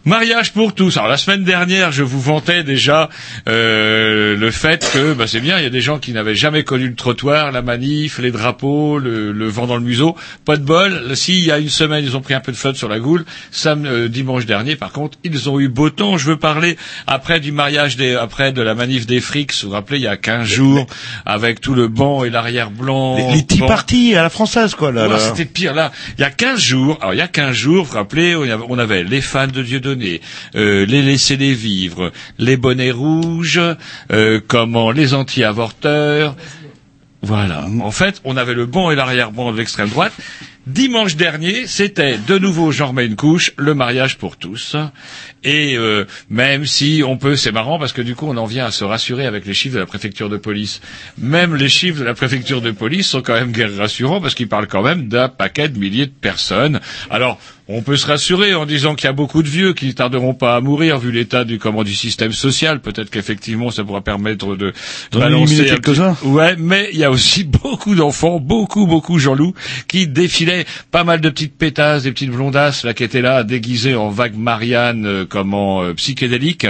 Mariage 0.07 0.53
pour 0.55 0.75
tous. 0.75 0.97
Alors 0.97 1.11
la 1.11 1.19
semaine 1.19 1.45
dernière, 1.45 1.93
je 1.93 2.03
vous 2.03 2.21
vantais 2.21 2.65
déjà 2.65 3.11
euh, 3.49 4.35
le 4.35 4.51
fait 4.51 4.91
que 4.95 5.13
bah, 5.13 5.27
c'est 5.27 5.41
bien, 5.41 5.59
il 5.59 5.63
y 5.63 5.67
a 5.67 5.71
des 5.71 5.83
gens 5.83 5.99
qui 5.99 6.13
n'avaient 6.13 6.35
jamais 6.35 6.65
connu 6.65 6.89
le 6.89 6.95
trottoir, 6.95 7.53
la 7.53 7.61
manif, 7.61 8.19
les 8.19 8.31
drapeaux, 8.31 8.99
le, 8.99 9.31
le 9.33 9.49
vent 9.49 9.67
dans 9.67 9.77
le 9.77 9.83
museau. 9.83 10.17
Pas 10.47 10.57
de 10.57 10.63
bol. 10.65 11.15
Si 11.17 11.39
il 11.39 11.45
y 11.45 11.53
a 11.53 11.59
une 11.59 11.69
semaine, 11.69 12.03
ils 12.03 12.17
ont 12.17 12.23
pris 12.23 12.33
un 12.33 12.41
peu 12.41 12.51
de 12.51 12.57
flotte 12.57 12.77
sur 12.77 12.89
la 12.89 12.99
goule. 12.99 13.27
Sam, 13.51 13.85
euh, 13.85 14.09
dimanche 14.09 14.47
dernier, 14.47 14.75
par 14.75 14.93
contre, 14.93 15.19
ils 15.23 15.51
ont 15.51 15.61
eu 15.61 15.69
beau 15.69 15.91
temps. 15.91 16.17
Je 16.17 16.27
veux 16.27 16.39
parler 16.39 16.79
après 17.07 17.39
du 17.39 17.53
mariage 17.53 17.97
des, 17.97 18.15
après 18.15 18.53
de 18.53 18.63
la 18.63 18.75
manif 18.75 19.07
des 19.07 19.21
frics. 19.21 19.53
Vous 19.63 19.69
vous 19.69 19.75
rappelez, 19.75 19.99
il 19.99 20.05
y 20.05 20.09
a 20.09 20.17
15 20.17 20.47
jours, 20.49 20.87
avec 21.27 21.61
tout 21.61 21.75
le 21.75 21.89
banc 21.89 22.25
et 22.25 22.31
l'arrière 22.31 22.71
blanc. 22.71 23.17
Les, 23.17 23.35
les 23.37 23.47
tea 23.47 23.59
Bon. 23.61 23.67
parties 23.67 24.15
à 24.17 24.23
la 24.23 24.31
française, 24.31 24.75
quoi, 24.75 24.93
là. 24.93 25.03
Ouais, 25.07 25.13
là. 25.13 25.19
C'était 25.19 25.45
pire 25.45 25.75
là. 25.75 25.93
Il 26.17 26.23
y 26.23 26.25
a 26.25 26.31
15 26.31 26.59
jours, 26.59 26.97
alors 27.03 27.13
il 27.13 27.19
y 27.19 27.23
a 27.23 27.29
15 27.29 27.55
jours, 27.55 27.85
vous 27.85 27.91
vous 27.91 27.97
rappelez, 27.99 28.35
on 28.35 28.79
avait, 28.79 29.05
les 29.05 29.21
fans 29.21 29.47
de 29.47 29.61
Euh, 30.55 30.87
les 30.87 31.03
laissés-les 31.03 31.55
vivre, 31.55 32.13
les 32.39 32.57
bonnets 32.57 32.91
rouges, 32.91 33.61
euh, 34.13 34.41
comment 34.47 34.91
les 34.91 35.15
anti-avorteurs. 35.15 36.37
Voilà. 37.23 37.67
En 37.83 37.91
fait, 37.91 38.21
on 38.25 38.37
avait 38.37 38.55
le 38.55 38.67
bon 38.67 38.91
et 38.91 38.95
l'arrière-ban 38.95 39.53
de 39.53 39.59
l'extrême 39.59 39.89
droite. 39.89 40.13
Dimanche 40.67 41.17
dernier, 41.17 41.67
c'était 41.67 42.19
de 42.19 42.39
nouveau 42.39 42.71
j'en 42.71 42.89
remets 42.89 43.07
une 43.07 43.17
couche, 43.17 43.53
le 43.57 43.75
mariage 43.75 44.19
pour 44.19 44.37
tous. 44.37 44.77
Et 45.43 45.75
euh, 45.79 46.05
même 46.29 46.67
si 46.67 47.03
on 47.05 47.17
peut, 47.17 47.35
c'est 47.35 47.51
marrant 47.51 47.79
parce 47.79 47.95
que 47.95 48.03
du 48.03 48.15
coup 48.15 48.27
on 48.29 48.37
en 48.37 48.45
vient 48.45 48.67
à 48.67 48.71
se 48.71 48.85
rassurer 48.85 49.27
avec 49.27 49.47
les 49.47 49.55
chiffres 49.55 49.75
de 49.77 49.81
la 49.81 49.87
préfecture 49.87 50.29
de 50.29 50.37
police. 50.37 50.83
Même 51.19 51.57
les 51.57 51.71
chiffres 51.71 51.99
de 52.01 52.05
la 52.05 52.13
préfecture 52.15 52.61
de 52.61 52.71
police 52.73 53.09
sont 53.09 53.23
quand 53.23 53.35
même 53.35 53.53
guère 53.53 53.75
rassurants 53.75 54.21
parce 54.21 54.35
qu'ils 54.35 54.49
parlent 54.49 54.67
quand 54.69 54.83
même 54.83 55.09
d'un 55.09 55.29
paquet 55.29 55.69
de 55.71 55.79
milliers 55.79 56.07
de 56.07 56.13
personnes. 56.13 56.81
Alors 57.09 57.39
on 57.73 57.83
peut 57.83 57.97
se 57.97 58.07
rassurer 58.07 58.53
en 58.55 58.67
disant 58.67 58.97
qu'il 58.97 59.05
y 59.07 59.09
a 59.09 59.13
beaucoup 59.13 59.45
de 59.45 59.49
vieux 59.49 59.73
qui 59.75 59.87
ne 59.87 59.93
tarderont 59.93 60.35
pas 60.35 60.57
à 60.57 60.61
mourir 60.61 60.99
vu 60.99 61.13
l'état 61.13 61.45
du 61.45 61.59
comment 61.59 61.85
du 61.85 61.95
système 61.95 62.33
social. 62.33 62.81
Peut-être 62.81 63.09
qu'effectivement 63.11 63.71
ça 63.71 63.83
pourra 63.85 64.03
permettre 64.03 64.57
de 64.57 64.75
balancer 65.13 65.63
petit- 65.63 65.71
quelques-uns. 65.71 66.17
Ouais, 66.25 66.57
mais 66.59 66.91
il 66.93 66.99
y 66.99 67.05
a 67.05 67.11
aussi 67.11 67.45
beaucoup 67.63 67.95
d'enfants, 67.95 68.41
beaucoup, 68.41 68.87
beaucoup 68.87 69.19
Jean-Loup, 69.19 69.55
qui 69.89 70.07
pas 70.91 71.05
mal 71.05 71.21
de 71.21 71.29
petites 71.31 71.57
pétasses, 71.57 72.05
des 72.05 72.13
petites 72.13 72.31
blondasses, 72.31 72.85
là, 72.85 72.95
qui 72.95 73.05
étaient 73.05 73.23
là, 73.23 73.45
déguisées 73.45 73.95
en 73.95 74.09
vague 74.11 74.37
Marianne, 74.37 75.07
euh, 75.07 75.27
comment, 75.29 75.83
euh, 75.83 75.95
psychédélique. 75.95 76.67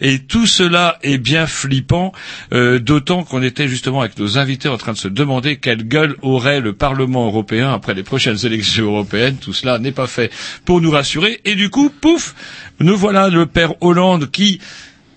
Et 0.00 0.18
tout 0.20 0.46
cela 0.46 0.98
est 1.02 1.18
bien 1.18 1.46
flippant, 1.46 2.12
euh, 2.52 2.78
d'autant 2.78 3.24
qu'on 3.24 3.42
était 3.42 3.68
justement 3.68 4.00
avec 4.00 4.18
nos 4.18 4.38
invités 4.38 4.68
en 4.68 4.76
train 4.78 4.92
de 4.92 4.98
se 4.98 5.08
demander 5.08 5.56
quelle 5.56 5.82
gueule 5.86 6.16
aurait 6.22 6.60
le 6.60 6.72
Parlement 6.72 7.26
européen 7.26 7.72
après 7.72 7.94
les 7.94 8.02
prochaines 8.02 8.44
élections 8.44 8.86
européennes. 8.86 9.36
Tout 9.40 9.52
cela 9.52 9.78
n'est 9.78 9.92
pas 9.92 10.06
fait 10.06 10.30
pour 10.64 10.80
nous 10.80 10.90
rassurer. 10.90 11.40
Et 11.44 11.54
du 11.54 11.70
coup, 11.70 11.90
pouf, 11.90 12.34
nous 12.80 12.96
voilà 12.96 13.28
le 13.28 13.46
père 13.46 13.74
Hollande 13.80 14.30
qui, 14.30 14.60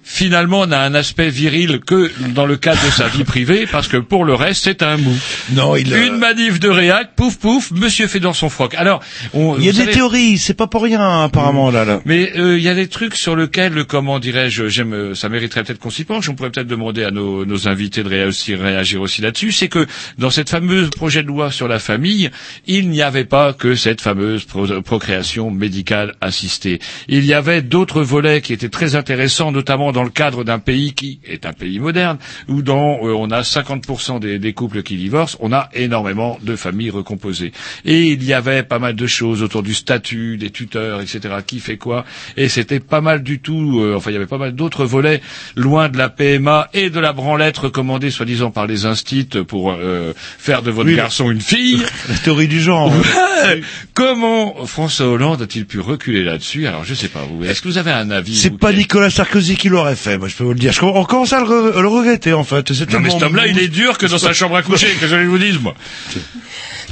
finalement 0.03 0.65
n'a 0.67 0.81
un 0.81 0.93
aspect 0.93 1.29
viril 1.29 1.79
que 1.79 2.11
dans 2.33 2.45
le 2.45 2.57
cadre 2.57 2.83
de 2.85 2.91
sa 2.91 3.07
vie 3.07 3.23
privée, 3.23 3.65
parce 3.71 3.87
que 3.87 3.97
pour 3.97 4.25
le 4.25 4.33
reste, 4.33 4.63
c'est 4.63 4.83
un 4.83 4.97
mou. 4.97 5.15
Non, 5.53 5.75
il, 5.75 5.93
euh, 5.93 6.07
Une 6.07 6.17
manif 6.17 6.59
de 6.59 6.69
réac, 6.69 7.15
pouf 7.15 7.37
pouf, 7.37 7.71
monsieur 7.71 8.07
fait 8.07 8.19
dans 8.19 8.33
son 8.33 8.49
froc. 8.49 8.73
Alors, 8.75 9.01
on, 9.33 9.55
il 9.57 9.65
y 9.65 9.69
a 9.69 9.71
des 9.71 9.79
savez- 9.79 9.91
théories, 9.93 10.37
c'est 10.37 10.53
pas 10.53 10.67
pour 10.67 10.83
rien, 10.83 11.23
apparemment, 11.23 11.71
là, 11.71 11.85
là. 11.85 12.01
mais 12.05 12.31
euh, 12.37 12.57
il 12.57 12.63
y 12.63 12.69
a 12.69 12.73
des 12.73 12.87
trucs 12.87 13.15
sur 13.15 13.35
lesquels, 13.35 13.85
comment 13.85 14.19
dirais-je, 14.19 14.67
j'aime, 14.67 14.93
euh, 14.93 15.15
ça 15.15 15.29
mériterait 15.29 15.63
peut-être 15.63 15.79
qu'on 15.79 15.89
s'y 15.89 16.03
penche. 16.03 16.29
On 16.29 16.35
pourrait 16.35 16.49
peut-être 16.51 16.67
demander 16.67 17.03
à 17.03 17.11
nos, 17.11 17.45
nos 17.45 17.67
invités 17.67 18.03
de 18.03 18.09
réagir, 18.09 18.59
réagir 18.59 19.01
aussi 19.01 19.21
là-dessus. 19.21 19.51
C'est 19.51 19.67
que 19.69 19.85
dans 20.17 20.29
cette 20.29 20.49
fameuse 20.49 20.89
projet 20.89 21.21
de 21.23 21.27
loi 21.27 21.51
sur 21.51 21.67
la 21.67 21.79
famille, 21.79 22.29
il 22.67 22.89
n'y 22.89 23.01
avait 23.01 23.25
pas 23.25 23.53
que 23.53 23.75
cette 23.75 24.01
fameuse 24.01 24.45
pro- 24.45 24.81
procréation 24.81 25.51
médicale 25.51 26.15
assistée. 26.21 26.79
Il 27.07 27.25
y 27.25 27.33
avait 27.33 27.61
d'autres 27.61 28.01
volets 28.01 28.41
qui 28.41 28.53
étaient 28.53 28.69
très 28.69 28.95
intéressants, 28.95 29.51
notamment 29.51 29.91
dans 29.91 30.00
le 30.03 30.09
cadre 30.09 30.43
d'un 30.43 30.59
pays 30.59 30.93
qui 30.93 31.19
est 31.25 31.45
un 31.45 31.53
pays 31.53 31.79
moderne, 31.79 32.17
où 32.47 32.61
dans, 32.61 32.97
euh, 33.05 33.13
on 33.13 33.29
a 33.31 33.41
50% 33.41 34.19
des, 34.19 34.39
des 34.39 34.53
couples 34.53 34.83
qui 34.83 34.95
divorcent, 34.95 35.37
on 35.41 35.51
a 35.53 35.69
énormément 35.73 36.37
de 36.41 36.55
familles 36.55 36.89
recomposées. 36.89 37.51
Et 37.85 38.03
il 38.03 38.23
y 38.23 38.33
avait 38.33 38.63
pas 38.63 38.79
mal 38.79 38.95
de 38.95 39.07
choses 39.07 39.43
autour 39.43 39.63
du 39.63 39.73
statut, 39.73 40.37
des 40.37 40.49
tuteurs, 40.49 41.01
etc. 41.01 41.35
Qui 41.45 41.59
fait 41.59 41.77
quoi 41.77 42.05
Et 42.37 42.49
c'était 42.49 42.79
pas 42.79 43.01
mal 43.01 43.23
du 43.23 43.39
tout. 43.39 43.79
euh, 43.81 43.95
enfin, 43.95 44.11
il 44.11 44.13
y 44.13 44.17
avait 44.17 44.25
pas 44.25 44.37
mal 44.37 44.53
d'autres 44.55 44.85
volets 44.85 45.21
loin 45.55 45.89
de 45.89 45.97
la 45.97 46.09
PMA 46.09 46.69
et 46.73 46.89
de 46.89 46.99
la 46.99 47.13
branlette 47.13 47.57
recommandée 47.57 48.11
soi-disant 48.11 48.51
par 48.51 48.67
les 48.67 48.85
instits 48.85 49.29
pour 49.47 49.71
euh, 49.71 50.13
faire 50.15 50.61
de 50.61 50.71
votre 50.71 50.89
Oui, 50.89 50.95
garçon 50.95 51.29
une 51.31 51.41
fille. 51.41 51.81
La 52.09 52.15
théorie 52.17 52.47
du 52.47 52.59
genre. 52.61 52.91
Ouais. 52.91 53.61
Comment 53.93 54.65
François 54.65 55.07
Hollande 55.07 55.41
a-t-il 55.41 55.65
pu 55.65 55.79
reculer 55.79 56.23
là-dessus? 56.23 56.67
Alors, 56.67 56.83
je 56.85 56.93
sais 56.93 57.07
pas 57.07 57.21
vous. 57.29 57.43
Est-ce 57.45 57.61
que 57.61 57.67
vous 57.67 57.77
avez 57.77 57.91
un 57.91 58.09
avis 58.11 58.35
C'est 58.35 58.57
pas 58.57 58.71
Nicolas 58.73 59.09
Sarkozy 59.09 59.55
qui 59.55 59.69
l'aurait 59.83 59.95
fait, 59.95 60.17
moi 60.17 60.27
je 60.27 60.35
peux 60.35 60.43
vous 60.43 60.53
le 60.53 60.59
dire. 60.59 60.71
Je 60.71 60.83
on 60.83 61.03
commence 61.05 61.33
à 61.33 61.39
le, 61.39 61.45
re- 61.45 61.79
le 61.81 61.87
regretter 61.87 62.33
en 62.33 62.43
fait. 62.43 62.69
Non 62.91 62.99
mais 62.99 63.09
cet 63.09 63.23
homme-là, 63.23 63.47
il 63.47 63.59
est 63.59 63.67
dur 63.67 63.97
que 63.97 64.05
dans 64.05 64.17
sa 64.17 64.33
chambre 64.33 64.55
à 64.55 64.63
coucher, 64.63 64.87
que 64.99 65.07
je 65.07 65.15
vous 65.15 65.37
dise, 65.37 65.59
moi. 65.59 65.73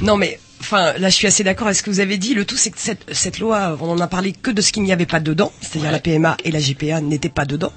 Non, 0.02 0.16
mais 0.16 0.40
enfin, 0.62 0.94
là, 0.98 1.10
je 1.10 1.16
suis 1.16 1.28
assez 1.28 1.44
d'accord 1.44 1.68
avec 1.68 1.78
ce 1.78 1.84
que 1.84 1.90
vous 1.90 2.00
avez 2.00 2.18
dit. 2.18 2.34
Le 2.34 2.46
tout, 2.46 2.56
c'est 2.56 2.70
que 2.70 2.80
cette, 2.80 3.06
cette 3.12 3.40
loi, 3.40 3.78
on 3.82 3.90
en 3.90 4.00
a 4.00 4.08
parlé 4.08 4.32
que 4.32 4.50
de 4.50 4.62
ce 4.62 4.72
qu'il 4.72 4.84
n'y 4.84 4.94
avait 4.94 5.06
pas 5.06 5.20
dedans, 5.20 5.52
c'est-à-dire 5.60 5.92
la 5.92 6.00
PMA 6.00 6.38
et 6.46 6.52
la 6.52 6.60
GPA 6.60 7.02
n'étaient 7.02 7.28
pas 7.28 7.44
dedans. 7.46 7.74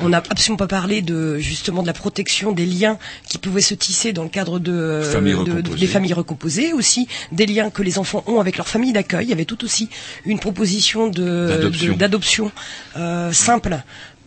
On 0.00 0.10
n'a 0.10 0.18
absolument 0.18 0.58
pas 0.58 0.66
parlé 0.66 1.00
de 1.00 1.38
justement 1.38 1.80
de 1.82 1.86
la 1.86 1.92
protection 1.94 2.52
des 2.52 2.66
liens 2.66 2.98
qui 3.28 3.38
pouvaient 3.38 3.62
se 3.62 3.72
tisser 3.74 4.12
dans 4.12 4.22
le 4.24 4.28
cadre 4.28 4.58
de, 4.58 5.00
Familles 5.12 5.32
de- 5.32 5.38
recomposées. 5.38 5.78
des 5.80 5.86
familles 5.86 6.12
recomposées, 6.12 6.72
aussi 6.74 7.08
des 7.32 7.46
liens 7.46 7.70
que 7.70 7.82
les 7.82 7.98
enfants 7.98 8.22
ont 8.26 8.38
avec 8.38 8.58
leur 8.58 8.68
famille 8.68 8.92
d'accueil. 8.92 9.24
Il 9.26 9.30
y 9.30 9.34
avait 9.34 9.46
tout 9.46 9.64
aussi 9.64 9.88
une 10.26 10.38
proposition 10.38 11.08
de 11.08 11.46
D'adoption. 11.48 11.92
de- 11.94 11.98
d'adoption 11.98 12.52
euh, 12.98 13.32
simple 13.32 13.78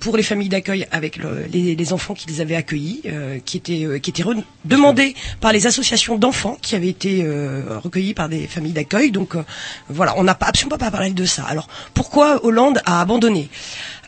pour 0.06 0.18
les 0.18 0.24
familles 0.24 0.50
d'accueil 0.50 0.86
avec 0.91 1.18
le- 1.18 1.46
les, 1.52 1.76
les 1.76 1.94
enfants 1.94 2.13
qu'ils 2.13 2.39
avaient 2.39 2.56
accueillis, 2.56 3.02
euh, 3.08 3.39
qui 3.44 3.58
étaient 3.58 3.86
euh, 3.86 3.98
qui 3.98 4.12
étaient 4.12 4.24
demandés 4.63 5.15
par 5.41 5.52
les 5.52 5.65
associations 5.65 6.15
d'enfants 6.24 6.58
qui 6.62 6.76
avaient 6.76 6.89
été 6.89 7.24
euh, 7.24 7.80
recueillis 7.84 8.13
par 8.13 8.30
des 8.30 8.46
familles 8.46 8.74
d'accueil. 8.74 9.10
Donc 9.10 9.34
euh, 9.36 9.41
voilà, 9.89 10.13
on 10.18 10.24
n'a 10.24 10.38
absolument 10.39 10.78
pas 10.78 10.91
parlé 10.91 11.10
de 11.10 11.26
ça. 11.26 11.44
Alors 11.46 11.68
pourquoi 11.96 12.46
Hollande 12.46 12.82
a 12.86 13.02
abandonné? 13.02 13.50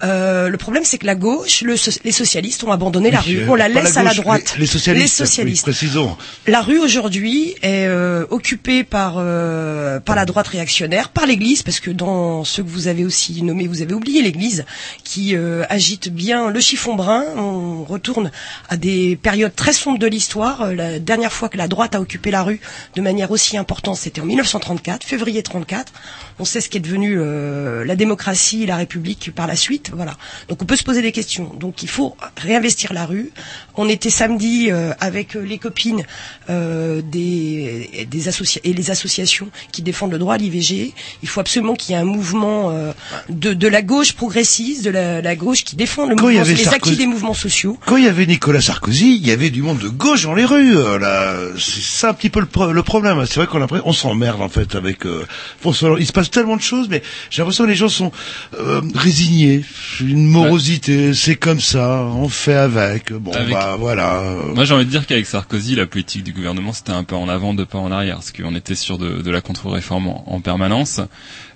Euh, 0.03 0.49
Le 0.49 0.57
problème, 0.57 0.83
c'est 0.85 0.97
que 0.97 1.05
la 1.05 1.15
gauche, 1.15 1.61
le 1.61 1.75
les 2.03 2.11
socialistes 2.11 2.63
ont 2.63 2.71
abandonné 2.71 3.11
la 3.11 3.21
Oui, 3.25 3.37
rue. 3.39 3.49
On 3.49 3.55
la 3.55 3.67
laisse 3.67 3.97
à 3.97 4.03
la 4.03 4.13
droite. 4.13 4.53
Les, 4.55 4.61
les 4.61 4.67
socialistes. 4.67 5.19
Les 5.19 5.25
socialistes. 5.25 5.65
oui, 5.67 5.71
précisons. 5.73 6.17
La 6.47 6.61
rue 6.61 6.79
aujourd'hui 6.79 7.55
est 7.61 7.87
euh, 7.87 8.25
occupée 8.29 8.83
par 8.83 9.15
euh, 9.17 9.99
par 9.99 10.15
la 10.15 10.25
droite 10.25 10.47
réactionnaire, 10.47 11.09
par 11.09 11.25
l'Église, 11.25 11.63
parce 11.63 11.79
que 11.79 11.91
dans 11.91 12.43
ceux 12.43 12.63
que 12.63 12.69
vous 12.69 12.87
avez 12.87 13.05
aussi 13.05 13.41
nommés, 13.43 13.67
vous 13.67 13.81
avez 13.81 13.93
oublié 13.93 14.21
l'Église, 14.21 14.65
qui 15.03 15.35
euh, 15.35 15.63
agite 15.69 16.09
bien 16.09 16.49
le 16.51 16.59
chiffon 16.59 16.95
brun. 16.95 17.23
On 17.35 17.83
retourne 17.83 18.31
à 18.69 18.77
des 18.77 19.17
périodes 19.21 19.55
très 19.55 19.73
sombres 19.73 19.99
de 19.99 20.07
l'histoire. 20.07 20.61
Euh, 20.61 20.73
La 20.75 20.99
dernière 20.99 21.33
fois 21.33 21.49
que 21.49 21.57
la 21.57 21.67
droite 21.67 21.95
a 21.95 22.01
occupé 22.01 22.29
la 22.31 22.43
rue 22.43 22.59
de 22.95 23.01
manière 23.01 23.31
aussi 23.31 23.57
importante, 23.57 23.97
c'était 23.97 24.21
en 24.21 24.25
1934, 24.25 25.03
février 25.03 25.41
34. 25.43 25.91
On 26.39 26.45
sait 26.45 26.61
ce 26.61 26.69
qui 26.69 26.77
est 26.77 26.81
devenu 26.81 27.17
euh, 27.17 27.83
la 27.83 27.95
démocratie 27.95 28.63
et 28.63 28.65
la 28.67 28.77
République 28.77 29.31
par 29.33 29.47
la 29.47 29.55
suite. 29.55 29.86
Voilà. 29.95 30.15
Donc 30.49 30.61
on 30.61 30.65
peut 30.65 30.75
se 30.75 30.83
poser 30.83 31.01
des 31.01 31.11
questions. 31.11 31.51
Donc 31.59 31.83
il 31.83 31.89
faut 31.89 32.15
réinvestir 32.37 32.93
la 32.93 33.05
rue. 33.05 33.31
On 33.75 33.87
était 33.89 34.09
samedi 34.09 34.67
euh, 34.71 34.93
avec 34.99 35.35
euh, 35.35 35.41
les 35.41 35.57
copines 35.57 36.03
euh, 36.49 37.01
des, 37.03 38.07
des 38.09 38.27
et 38.63 38.73
les 38.73 38.91
associations 38.91 39.49
qui 39.71 39.81
défendent 39.81 40.11
le 40.11 40.17
droit 40.19 40.35
à 40.35 40.37
l'IVG. 40.37 40.93
Il 41.23 41.29
faut 41.29 41.39
absolument 41.39 41.75
qu'il 41.75 41.91
y 41.91 41.97
ait 41.97 42.01
un 42.01 42.05
mouvement 42.05 42.71
euh, 42.71 42.91
de, 43.29 43.53
de 43.53 43.67
la 43.67 43.81
gauche 43.81 44.13
progressiste, 44.13 44.83
de 44.83 44.89
la, 44.89 45.21
la 45.21 45.35
gauche 45.35 45.63
qui 45.63 45.75
défend 45.75 46.05
le 46.05 46.15
mouvement, 46.15 46.43
les 46.53 46.67
acquis 46.73 46.89
Sarkozy- 46.91 46.97
des 46.97 47.07
mouvements 47.07 47.33
sociaux. 47.33 47.77
Quand 47.85 47.97
il 47.97 48.05
y 48.05 48.07
avait 48.07 48.25
Nicolas 48.25 48.61
Sarkozy, 48.61 49.15
il 49.15 49.25
y 49.27 49.31
avait 49.31 49.49
du 49.49 49.61
monde 49.61 49.79
de 49.79 49.87
gauche 49.89 50.23
dans 50.23 50.33
les 50.35 50.45
rues. 50.45 50.77
euh, 50.77 50.97
Là, 50.99 51.35
c'est 51.57 51.81
ça 51.81 52.09
un 52.09 52.13
petit 52.13 52.29
peu 52.29 52.39
le, 52.39 52.45
pro- 52.45 52.71
le 52.71 52.83
problème. 52.83 53.23
C'est 53.25 53.39
vrai 53.39 53.47
qu'on 53.47 53.65
on 53.85 53.93
s'emmerde 53.93 54.41
en 54.41 54.49
fait 54.49 54.75
avec. 54.75 55.05
Euh, 55.05 55.25
François 55.61 55.95
il 55.99 56.05
se 56.05 56.11
passe 56.11 56.29
tellement 56.31 56.57
de 56.57 56.61
choses, 56.61 56.87
mais 56.89 57.01
j'ai 57.29 57.41
l'impression 57.41 57.63
que 57.65 57.69
les 57.69 57.75
gens 57.75 57.89
sont 57.89 58.11
euh, 58.59 58.81
résignés. 58.95 59.63
Une 60.01 60.27
morosité, 60.27 61.13
c'est 61.13 61.35
comme 61.35 61.59
ça, 61.59 62.03
on 62.03 62.29
fait 62.29 62.53
avec. 62.53 63.11
Bon, 63.13 63.31
Avec- 63.31 63.53
bah 63.53 63.75
voilà. 63.79 64.21
Moi, 64.53 64.63
j'ai 64.63 64.73
envie 64.73 64.85
de 64.85 64.89
dire 64.89 65.05
qu'avec 65.07 65.25
Sarkozy, 65.25 65.75
la 65.75 65.85
politique 65.87 66.23
du 66.23 66.33
gouvernement, 66.33 66.71
c'était 66.73 66.91
un 66.91 67.03
pas 67.03 67.15
en 67.15 67.29
avant, 67.29 67.53
deux 67.53 67.65
pas 67.65 67.79
en 67.79 67.91
arrière, 67.91 68.15
parce 68.15 68.31
qu'on 68.31 68.55
était 68.55 68.75
sur 68.75 68.97
de, 68.97 69.21
de 69.21 69.31
la 69.31 69.41
contre-réforme 69.41 70.07
en, 70.07 70.23
en 70.27 70.39
permanence, 70.41 71.01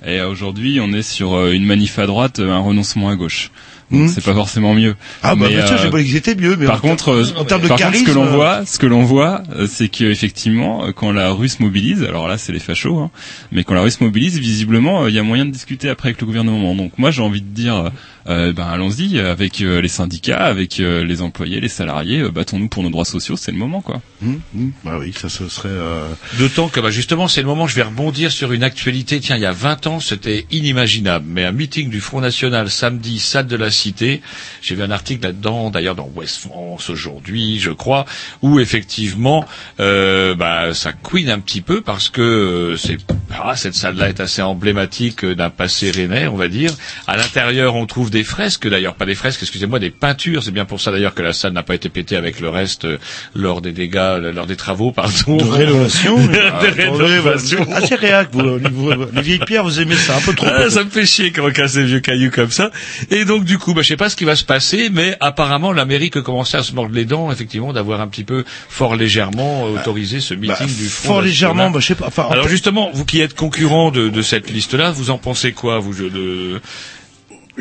et 0.05 0.21
aujourd'hui, 0.21 0.79
on 0.81 0.91
est 0.93 1.03
sur 1.03 1.33
euh, 1.35 1.51
une 1.51 1.65
manif 1.65 1.99
à 1.99 2.07
droite, 2.07 2.39
euh, 2.39 2.51
un 2.51 2.59
renoncement 2.59 3.09
à 3.09 3.15
gauche. 3.15 3.51
Donc, 3.91 4.03
Hmm. 4.03 4.07
c'est 4.07 4.23
pas 4.23 4.33
forcément 4.33 4.73
mieux. 4.73 4.95
Ah 5.21 5.35
bah 5.35 5.49
bien 5.49 5.65
sûr, 5.67 5.75
euh, 5.75 5.79
j'ai 5.83 5.89
pas 5.89 5.97
dit 5.99 6.05
qu'ils 6.05 6.15
étaient 6.15 6.35
mieux, 6.35 6.55
mais 6.55 6.65
par 6.65 6.77
en 6.77 6.79
contre, 6.79 7.09
euh, 7.09 7.25
en 7.37 7.43
termes 7.43 7.61
de 7.61 7.67
par 7.67 7.77
contre, 7.77 7.97
ce 7.97 8.03
que 8.03 8.11
l'on 8.11 8.25
euh, 8.25 8.29
voit, 8.29 8.65
ce 8.65 8.79
que 8.79 8.85
l'on 8.87 9.03
voit, 9.03 9.43
euh, 9.55 9.67
c'est 9.69 9.89
que 9.89 10.05
effectivement, 10.05 10.85
euh, 10.85 10.91
quand 10.93 11.11
la 11.11 11.31
Russe 11.31 11.59
mobilise, 11.59 12.03
alors 12.03 12.27
là, 12.27 12.37
c'est 12.37 12.53
les 12.53 12.59
fachos, 12.59 12.97
hein, 12.97 13.11
mais 13.51 13.63
quand 13.65 13.73
la 13.73 13.81
Russe 13.81 13.99
mobilise, 13.99 14.39
visiblement, 14.39 15.03
euh, 15.03 15.09
il 15.09 15.15
y 15.15 15.19
a 15.19 15.23
moyen 15.23 15.45
de 15.45 15.51
discuter 15.51 15.89
après 15.89 16.09
avec 16.09 16.21
le 16.21 16.27
gouvernement. 16.27 16.73
Donc, 16.73 16.97
moi, 16.97 17.11
j'ai 17.11 17.21
envie 17.21 17.41
de 17.41 17.47
dire, 17.53 17.91
euh, 18.27 18.53
ben 18.53 18.67
allons-y 18.67 19.19
avec 19.19 19.61
euh, 19.61 19.81
les 19.81 19.87
syndicats, 19.87 20.45
avec 20.45 20.79
euh, 20.79 21.03
les 21.03 21.21
employés, 21.21 21.59
les 21.59 21.67
salariés, 21.69 22.19
euh, 22.19 22.29
battons-nous 22.31 22.67
pour 22.67 22.83
nos 22.83 22.89
droits 22.89 23.05
sociaux, 23.05 23.35
c'est 23.37 23.51
le 23.51 23.57
moment, 23.57 23.81
quoi. 23.81 24.01
Hum, 24.23 24.39
hum, 24.55 24.71
bah 24.83 24.97
oui, 24.99 25.13
ça, 25.15 25.29
ce 25.29 25.47
serait. 25.49 25.69
euh, 25.69 26.05
D'autant 26.37 26.69
que 26.69 26.79
bah, 26.79 26.91
justement, 26.91 27.27
c'est 27.27 27.41
le 27.41 27.47
moment, 27.47 27.67
je 27.67 27.75
vais 27.75 27.83
rebondir 27.83 28.31
sur 28.31 28.51
une 28.51 28.63
actualité. 28.63 29.19
Tiens, 29.19 29.35
il 29.37 29.41
y 29.41 29.45
a 29.45 29.51
20 29.51 29.87
ans, 29.87 29.99
c'était 29.99 30.45
inimaginable. 30.51 31.25
Mais 31.27 31.43
un 31.45 31.51
meeting 31.51 31.89
du 31.89 31.99
Front 32.01 32.21
National 32.21 32.69
samedi, 32.69 33.19
salle 33.19 33.47
de 33.47 33.55
la 33.55 33.71
Cité. 33.71 34.21
J'ai 34.61 34.75
vu 34.75 34.83
un 34.83 34.91
article 34.91 35.23
là-dedans, 35.25 35.69
d'ailleurs 35.71 35.95
dans 35.95 36.09
West 36.15 36.37
France 36.37 36.89
aujourd'hui, 36.89 37.59
je 37.59 37.71
crois, 37.71 38.05
où 38.41 38.59
effectivement, 38.59 39.45
euh, 39.79 40.35
bah, 40.35 40.73
ça 40.73 40.93
couine 40.93 41.29
un 41.29 41.39
petit 41.39 41.61
peu 41.61 41.81
parce 41.81 42.09
que 42.09 42.21
euh, 42.21 42.77
c'est 42.77 42.97
ah, 43.33 43.55
cette 43.55 43.73
salle-là 43.75 44.09
est 44.09 44.19
assez 44.19 44.41
emblématique 44.41 45.23
euh, 45.23 45.35
d'un 45.35 45.49
passé 45.49 45.89
rennais, 45.89 46.27
on 46.27 46.35
va 46.35 46.47
dire. 46.47 46.71
À 47.07 47.17
l'intérieur, 47.17 47.75
on 47.75 47.85
trouve 47.87 48.10
des 48.11 48.23
fresques, 48.23 48.67
d'ailleurs 48.67 48.93
pas 48.93 49.05
des 49.05 49.15
fresques, 49.15 49.39
excusez-moi, 49.41 49.79
des 49.79 49.89
peintures. 49.89 50.43
C'est 50.43 50.51
bien 50.51 50.65
pour 50.65 50.79
ça 50.79 50.91
d'ailleurs 50.91 51.15
que 51.15 51.23
la 51.23 51.33
salle 51.33 51.53
n'a 51.53 51.63
pas 51.63 51.73
été 51.73 51.89
pétée 51.89 52.15
avec 52.15 52.39
le 52.39 52.49
reste 52.49 52.85
euh, 52.85 52.97
lors 53.33 53.61
des 53.61 53.71
dégâts, 53.71 53.95
euh, 53.97 54.31
lors 54.31 54.45
des 54.45 54.55
travaux, 54.55 54.91
pardon. 54.91 55.37
de 55.37 55.43
rénovation. 55.43 56.15
de 56.27 56.37
Attendez, 56.37 57.03
rénovation. 57.05 57.65
assez 57.73 57.95
réac, 57.95 58.29
vous, 58.31 58.59
niveau- 58.59 58.93
les 59.15 59.21
vieilles 59.21 59.39
pierres, 59.39 59.63
vous 59.63 59.79
aimez 59.79 59.95
ça 59.95 60.17
un 60.17 60.21
peu 60.21 60.33
trop. 60.33 60.45
Ah, 60.49 60.69
ça 60.69 60.83
me 60.83 60.89
fait 60.89 61.05
chier 61.05 61.31
quand 61.31 61.47
on 61.47 61.51
casse 61.51 61.73
des 61.73 61.85
vieux 61.85 61.99
cailloux 62.01 62.29
comme 62.31 62.51
ça. 62.51 62.69
Et 63.09 63.25
donc 63.25 63.45
du 63.45 63.57
coup, 63.57 63.73
bah, 63.73 63.81
je 63.81 63.87
sais 63.87 63.97
pas 63.97 64.09
ce 64.09 64.15
qui 64.15 64.25
va 64.25 64.35
se 64.35 64.43
passer, 64.45 64.89
mais 64.91 65.15
apparemment 65.19 65.71
l'Amérique 65.71 66.17
a 66.17 66.21
commencé 66.21 66.57
à 66.57 66.63
se 66.63 66.73
mordre 66.73 66.93
les 66.93 67.05
dents, 67.05 67.31
effectivement, 67.31 67.71
d'avoir 67.73 68.01
un 68.01 68.07
petit 68.07 68.25
peu 68.25 68.43
fort 68.69 68.95
légèrement 68.95 69.65
euh, 69.67 69.79
autorisé 69.79 70.19
ce 70.19 70.33
meeting 70.33 70.67
bah, 70.67 70.73
du 70.77 70.89
Front 70.89 71.07
fort 71.13 71.21
légèrement, 71.21 71.71
bah, 71.71 71.79
je 71.79 71.87
sais 71.87 71.95
pas. 71.95 72.07
Enfin, 72.07 72.27
Alors 72.29 72.47
justement, 72.49 72.91
vous 72.93 73.05
qui 73.05 73.21
êtes 73.21 73.33
concurrent 73.35 73.91
de, 73.91 74.09
de 74.09 74.21
cette 74.21 74.49
liste-là, 74.49 74.91
vous 74.91 75.09
en 75.09 75.17
pensez 75.17 75.53
quoi, 75.53 75.79
vous 75.79 75.93
de 76.09 76.59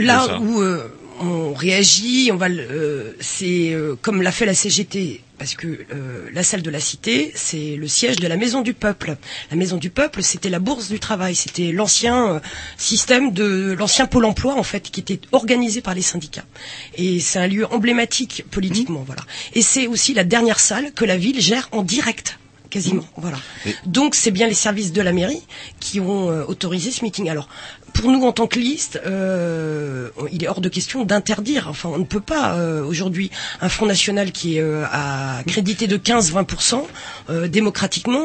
Là 0.01 0.41
où 0.41 0.61
euh, 0.61 0.89
on 1.21 1.53
réagit, 1.53 2.31
on 2.33 2.37
va, 2.37 2.49
euh, 2.49 3.13
c'est 3.21 3.73
euh, 3.73 3.95
comme 4.01 4.23
l'a 4.23 4.33
fait 4.33 4.47
la 4.47 4.55
CGT, 4.55 5.21
parce 5.39 5.55
que 5.55 5.67
euh, 5.67 6.29
la 6.33 6.43
salle 6.43 6.63
de 6.63 6.71
la 6.71 6.81
Cité, 6.81 7.33
c'est 7.35 7.77
le 7.77 7.89
siège 7.89 8.17
de 8.17 8.27
la 8.27 8.37
Maison 8.37 8.63
du 8.63 8.73
Peuple. 8.73 9.17
La 9.51 9.57
Maison 9.57 9.77
du 9.77 9.91
Peuple, 9.91 10.23
c'était 10.23 10.49
la 10.49 10.59
Bourse 10.59 10.89
du 10.89 10.99
Travail, 10.99 11.35
c'était 11.35 11.73
l'ancien 11.73 12.41
système 12.79 13.33
de 13.33 13.75
l'ancien 13.79 14.07
Pôle 14.07 14.25
Emploi 14.25 14.55
en 14.55 14.63
fait, 14.63 14.91
qui 14.91 15.01
était 15.01 15.21
organisé 15.33 15.83
par 15.83 15.95
les 15.95 16.03
syndicats. 16.03 16.47
Et 16.97 17.21
c'est 17.21 17.39
un 17.39 17.47
lieu 17.47 17.67
emblématique 17.73 18.45
politiquement, 18.51 19.05
voilà. 19.07 19.23
Et 19.55 19.63
c'est 19.63 19.87
aussi 19.87 20.15
la 20.15 20.25
dernière 20.25 20.61
salle 20.61 20.93
que 20.93 21.05
la 21.05 21.17
ville 21.17 21.41
gère 21.41 21.69
en 21.73 21.83
direct 21.83 22.39
quasiment. 22.71 23.05
Voilà. 23.17 23.39
Donc 23.85 24.15
c'est 24.15 24.31
bien 24.31 24.47
les 24.47 24.55
services 24.55 24.93
de 24.93 25.03
la 25.03 25.13
mairie 25.13 25.43
qui 25.81 26.01
ont 26.01 26.31
euh, 26.31 26.45
autorisé 26.47 26.91
ce 26.91 27.05
meeting. 27.05 27.29
Alors 27.29 27.49
pour 27.93 28.11
nous 28.11 28.23
en 28.25 28.33
tant 28.33 28.47
que 28.47 28.59
liste, 28.59 29.01
euh, 29.07 30.09
il 30.33 30.45
est 30.45 30.49
hors 30.49 30.61
de 30.61 30.69
question 30.69 31.05
d'interdire. 31.05 31.67
Enfin, 31.69 31.91
on 31.93 31.99
ne 31.99 32.05
peut 32.05 32.21
pas 32.21 32.55
euh, 32.55 32.85
aujourd'hui 32.85 33.31
un 33.61 33.69
Front 33.69 33.87
National 33.87 34.33
qui 34.33 34.57
est 34.57 34.63
euh, 34.63 34.85
crédité 35.47 35.87
de 35.87 35.97
15-20% 35.97 36.83
euh, 37.31 37.49
démocratiquement, 37.49 38.21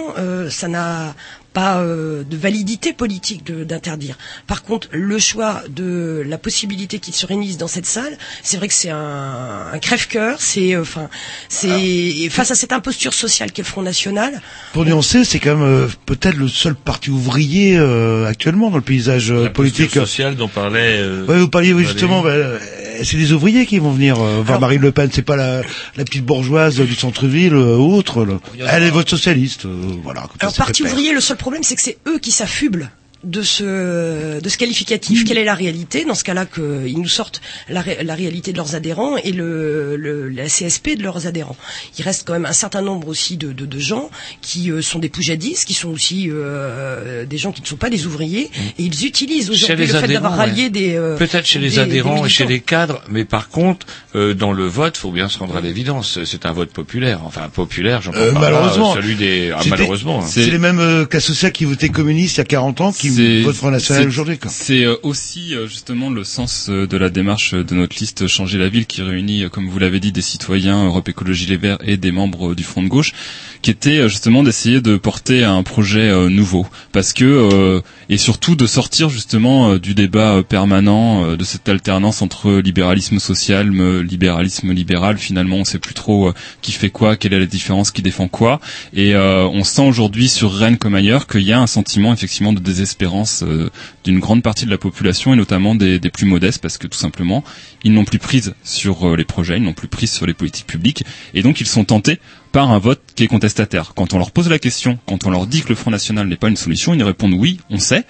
ça 0.49 0.67
n'a 0.67 1.15
pas 1.55 1.79
euh, 1.79 2.23
de 2.23 2.37
validité 2.37 2.91
politique 2.93 3.45
d'interdire. 3.51 4.17
Par 4.45 4.61
contre, 4.63 4.89
le 4.91 5.17
choix 5.17 5.63
de 5.69 6.21
la 6.27 6.37
possibilité 6.37 6.99
qu'ils 6.99 7.13
se 7.15 7.25
réunissent 7.25 7.57
dans 7.57 7.67
cette 7.69 7.85
salle, 7.85 8.17
c'est 8.43 8.57
vrai 8.57 8.67
que 8.67 8.73
c'est 8.73 8.89
un, 8.91 9.67
un 9.73 9.79
crève-cœur. 9.79 10.35
C'est, 10.39 10.75
euh, 10.75 10.81
enfin, 10.81 11.07
c'est 11.49 12.29
face 12.29 12.51
à 12.51 12.55
cette 12.55 12.73
imposture 12.73 13.13
sociale 13.13 13.51
qu'est 13.53 13.61
le 13.61 13.67
Front 13.67 13.81
National. 13.81 14.41
Pour 14.73 14.85
nuancer, 14.85 15.23
c'est 15.23 15.39
quand 15.39 15.55
même 15.55 15.65
euh, 15.67 15.87
peut-être 16.05 16.35
le 16.35 16.47
seul 16.49 16.75
parti 16.75 17.09
ouvrier 17.09 17.77
euh, 17.77 18.27
actuellement 18.27 18.69
dans 18.69 18.75
le 18.77 18.81
paysage 18.83 19.31
euh, 19.31 19.45
la 19.45 19.49
politique. 19.49 19.91
sociale 19.91 20.35
dont 20.35 20.47
parlait. 20.49 20.97
euh, 20.99 21.25
Ouais, 21.25 21.39
vous 21.39 21.47
parliez 21.47 21.73
oui, 21.73 21.85
justement, 21.85 22.21
bah, 22.21 22.29
euh, 22.31 22.59
c'est 23.03 23.17
des 23.17 23.31
ouvriers 23.31 23.65
qui 23.65 23.79
vont 23.79 23.91
venir 23.91 24.15
euh, 24.19 24.35
voir 24.41 24.49
Alors- 24.57 24.61
Marine 24.61 24.81
Le 24.81 24.91
Pen, 24.91 25.09
c'est 25.13 25.21
pas 25.21 25.37
la, 25.37 25.61
la 25.95 26.03
petite 26.03 26.25
bourgeoise 26.25 26.75
du 26.79 26.95
centre-ville 26.95 27.53
euh, 27.53 27.77
ou 27.77 27.95
autre. 27.95 28.25
là. 28.25 28.39
Elle 28.69 28.83
est 28.83 28.89
votre 28.89 29.09
socialiste, 29.09 29.65
euh, 29.65 29.81
voilà. 30.03 30.21
comme 30.21 30.31
Alors, 30.41 30.53
parti 30.55 30.83
ouvrier, 30.83 31.13
le 31.13 31.21
seul 31.21 31.37
problème, 31.45 31.63
c'est 31.63 31.75
que 31.75 31.81
c'est 31.83 31.99
eux 32.07 32.17
qui 32.17 32.31
s'affublent 32.31 32.89
de 33.25 33.41
ce 33.41 34.39
de 34.39 34.49
ce 34.49 34.57
qualificatif. 34.57 35.23
Quelle 35.25 35.37
est 35.37 35.43
la 35.43 35.55
réalité? 35.55 36.05
Dans 36.05 36.15
ce 36.15 36.23
cas-là, 36.23 36.45
qu'ils 36.45 36.97
nous 36.99 37.07
sortent 37.07 37.41
la, 37.69 37.81
ré- 37.81 37.97
la 38.03 38.15
réalité 38.15 38.51
de 38.51 38.57
leurs 38.57 38.75
adhérents 38.75 39.17
et 39.17 39.31
le, 39.31 39.95
le- 39.95 40.29
la 40.29 40.45
CSP 40.45 40.95
de 40.97 41.03
leurs 41.03 41.27
adhérents. 41.27 41.57
Il 41.97 42.03
reste 42.03 42.25
quand 42.27 42.33
même 42.33 42.45
un 42.45 42.53
certain 42.53 42.81
nombre 42.81 43.07
aussi 43.07 43.37
de, 43.37 43.51
de, 43.51 43.65
de 43.65 43.79
gens 43.79 44.09
qui 44.41 44.71
euh, 44.71 44.81
sont 44.81 44.99
des 44.99 45.09
poujadistes, 45.09 45.65
qui 45.65 45.73
sont 45.73 45.89
aussi 45.89 46.29
euh, 46.29 47.25
des 47.25 47.37
gens 47.37 47.51
qui 47.51 47.61
ne 47.61 47.67
sont 47.67 47.75
pas 47.75 47.89
des 47.89 48.05
ouvriers, 48.05 48.49
et 48.77 48.83
ils 48.83 49.05
utilisent 49.05 49.49
aujourd'hui 49.49 49.87
le 49.87 49.93
fait 49.93 50.07
d'avoir 50.07 50.33
adhérents, 50.33 50.51
rallié 50.51 50.63
ouais. 50.63 50.69
des 50.69 50.95
euh, 50.95 51.17
Peut-être 51.17 51.45
chez 51.45 51.59
les 51.59 51.71
des- 51.71 51.79
adhérents 51.79 52.21
des 52.21 52.27
et 52.27 52.29
chez 52.29 52.45
les 52.45 52.59
cadres, 52.59 53.01
mais 53.09 53.25
par 53.25 53.49
contre, 53.49 53.85
euh, 54.15 54.33
dans 54.33 54.51
le 54.53 54.65
vote, 54.67 54.97
faut 54.97 55.11
bien 55.11 55.29
se 55.29 55.39
rendre 55.39 55.55
à 55.57 55.61
l'évidence. 55.61 56.19
C'est 56.25 56.45
un 56.45 56.51
vote 56.53 56.69
populaire. 56.71 57.21
Enfin, 57.25 57.49
populaire, 57.49 58.01
j'entends 58.01 58.17
Euh, 58.19 58.31
par 58.33 58.41
là, 58.43 58.49
malheureusement. 58.51 58.91
euh, 58.93 59.01
celui 59.01 59.15
des... 59.15 59.51
Ah, 59.55 59.61
malheureusement. 59.67 60.19
hein. 60.21 60.27
C'est 60.27 60.45
les 60.47 60.57
mêmes 60.57 60.79
euh, 60.79 61.05
qu'associats 61.05 61.51
qui 61.51 61.65
votaient 61.65 61.89
communistes 61.89 62.35
il 62.37 62.39
y 62.39 62.41
a 62.41 62.45
40 62.45 62.81
ans 62.81 62.91
qui 62.91 63.09
C'est- 63.15 63.41
votent 63.41 63.55
Front 63.55 63.71
National 63.71 64.07
aujourd'hui. 64.07 64.37
quoi. 64.37 64.51
C'est 64.51 64.83
euh, 64.85 64.95
aussi 65.03 65.53
euh, 65.55 65.67
justement 65.67 66.09
le 66.09 66.23
sens 66.23 66.67
euh, 66.69 66.87
de 66.87 66.97
la 66.97 67.09
démarche 67.09 67.53
de 67.53 67.75
notre 67.75 67.97
liste 67.99 68.27
Changer 68.27 68.57
la 68.57 68.69
ville 68.69 68.85
qui 68.85 69.01
réunit, 69.01 69.45
comme 69.51 69.67
vous 69.69 69.79
l'avez 69.79 69.99
dit, 69.99 70.11
des 70.11 70.21
citoyens 70.21 70.85
Europe 70.85 71.07
Écologie 71.09 71.45
Les 71.45 71.57
Verts 71.57 71.77
et 71.85 71.97
des 71.97 72.11
membres 72.11 72.55
du 72.55 72.63
Front 72.63 72.83
de 72.83 72.87
gauche, 72.87 73.13
qui 73.61 73.71
était 73.71 74.07
justement 74.09 74.43
d'essayer 74.43 74.81
de 74.81 74.97
porter 74.97 75.43
un 75.43 75.63
projet 75.63 76.11
nouveau, 76.29 76.65
parce 76.91 77.13
que 77.13 77.81
et 78.09 78.17
surtout 78.17 78.55
de 78.55 78.65
sortir 78.67 79.09
justement 79.09 79.75
du 79.77 79.93
débat 79.95 80.43
permanent 80.47 81.35
de 81.35 81.43
cette 81.43 81.67
alternance 81.69 82.21
entre 82.21 82.51
libéralisme 82.59 83.19
social, 83.19 83.71
me- 83.71 84.01
libéralisme 84.01 84.71
libéral. 84.71 85.17
Finalement, 85.17 85.57
on 85.57 85.65
sait 85.65 85.79
plus 85.79 85.93
trop 85.93 86.31
qui 86.61 86.71
fait 86.71 86.89
quoi, 86.89 87.15
quelle 87.15 87.33
est 87.33 87.39
la 87.39 87.45
différence, 87.45 87.91
qui 87.91 88.01
défend 88.01 88.27
quoi, 88.27 88.59
et 88.93 89.15
on 89.15 89.63
sent 89.63 89.81
aujourd'hui 89.87 90.29
sur 90.29 90.53
Rennes 90.53 90.77
comme 90.77 90.95
ailleurs 90.95 91.27
qu'il 91.27 91.41
y 91.43 91.51
a 91.53 91.59
un 91.59 91.67
sentiment 91.67 92.13
effectivement 92.13 92.53
de 92.53 92.59
désespérance 92.59 93.04
euh, 93.43 93.69
d'une 94.03 94.19
grande 94.19 94.43
partie 94.43 94.65
de 94.65 94.71
la 94.71 94.77
population 94.77 95.33
et 95.33 95.37
notamment 95.37 95.75
des, 95.75 95.99
des 95.99 96.09
plus 96.09 96.25
modestes 96.25 96.61
parce 96.61 96.77
que 96.77 96.87
tout 96.87 96.97
simplement 96.97 97.43
ils 97.83 97.93
n'ont 97.93 98.05
plus 98.05 98.19
prise 98.19 98.53
sur 98.63 99.07
euh, 99.09 99.15
les 99.15 99.25
projets, 99.25 99.57
ils 99.57 99.63
n'ont 99.63 99.73
plus 99.73 99.87
prise 99.87 100.11
sur 100.11 100.25
les 100.25 100.33
politiques 100.33 100.67
publiques 100.67 101.03
et 101.33 101.41
donc 101.41 101.61
ils 101.61 101.67
sont 101.67 101.85
tentés 101.85 102.19
par 102.51 102.71
un 102.71 102.79
vote 102.79 103.01
qui 103.15 103.23
est 103.23 103.27
contestataire. 103.27 103.93
Quand 103.95 104.13
on 104.13 104.17
leur 104.17 104.31
pose 104.31 104.49
la 104.49 104.59
question, 104.59 104.97
quand 105.05 105.25
on 105.25 105.29
leur 105.29 105.47
dit 105.47 105.61
que 105.61 105.69
le 105.69 105.75
Front 105.75 105.91
National 105.91 106.27
n'est 106.27 106.37
pas 106.37 106.47
une 106.49 106.55
solution, 106.55 106.93
ils 106.93 107.03
répondent 107.03 107.33
oui, 107.33 107.59
on 107.69 107.79
sait, 107.79 108.05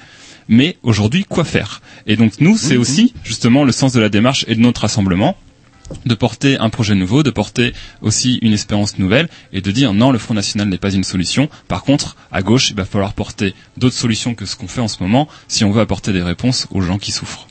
mais 0.48 0.78
aujourd'hui 0.84 1.26
quoi 1.26 1.44
faire? 1.44 1.82
Et 2.08 2.16
donc 2.16 2.34
nous 2.40 2.58
c'est 2.58 2.78
aussi 2.78 3.14
justement 3.24 3.64
le 3.64 3.72
sens 3.72 3.94
de 3.94 4.00
la 4.00 4.10
démarche 4.10 4.46
et 4.48 4.56
de 4.56 4.62
notre 4.62 4.82
rassemblement 4.82 5.36
de 6.06 6.16
porter 6.16 6.58
un 6.58 6.70
projet 6.70 6.96
nouveau, 6.96 7.24
de 7.24 7.32
porter 7.32 7.74
aussi 8.02 8.40
une 8.42 8.54
espérance 8.54 8.98
nouvelle 8.98 9.30
et 9.54 9.62
de 9.62 9.72
dire 9.72 9.94
non, 9.94 10.12
le 10.12 10.18
Front 10.18 10.34
National 10.34 10.68
n'est 10.68 10.78
pas 10.78 10.94
une 10.94 11.04
solution. 11.04 11.50
Par 11.68 11.84
contre, 11.84 12.16
à 12.32 12.42
gauche, 12.42 12.70
il 12.70 12.76
va 12.76 12.86
falloir 12.86 13.14
porter 13.14 13.54
d'autres 13.78 13.96
solutions 13.96 14.36
que 14.36 14.46
ce 14.46 14.56
qu'on 14.56 14.68
fait 14.68 14.82
en 14.82 14.88
ce 14.88 15.02
moment 15.02 15.28
si 15.48 15.64
on 15.64 15.72
veut 15.72 15.82
apporter 15.82 16.14
des 16.14 16.24
réponses 16.24 16.68
aux 16.72 16.82
gens 16.82 16.98
qui 16.98 17.12
souffrent. 17.12 17.48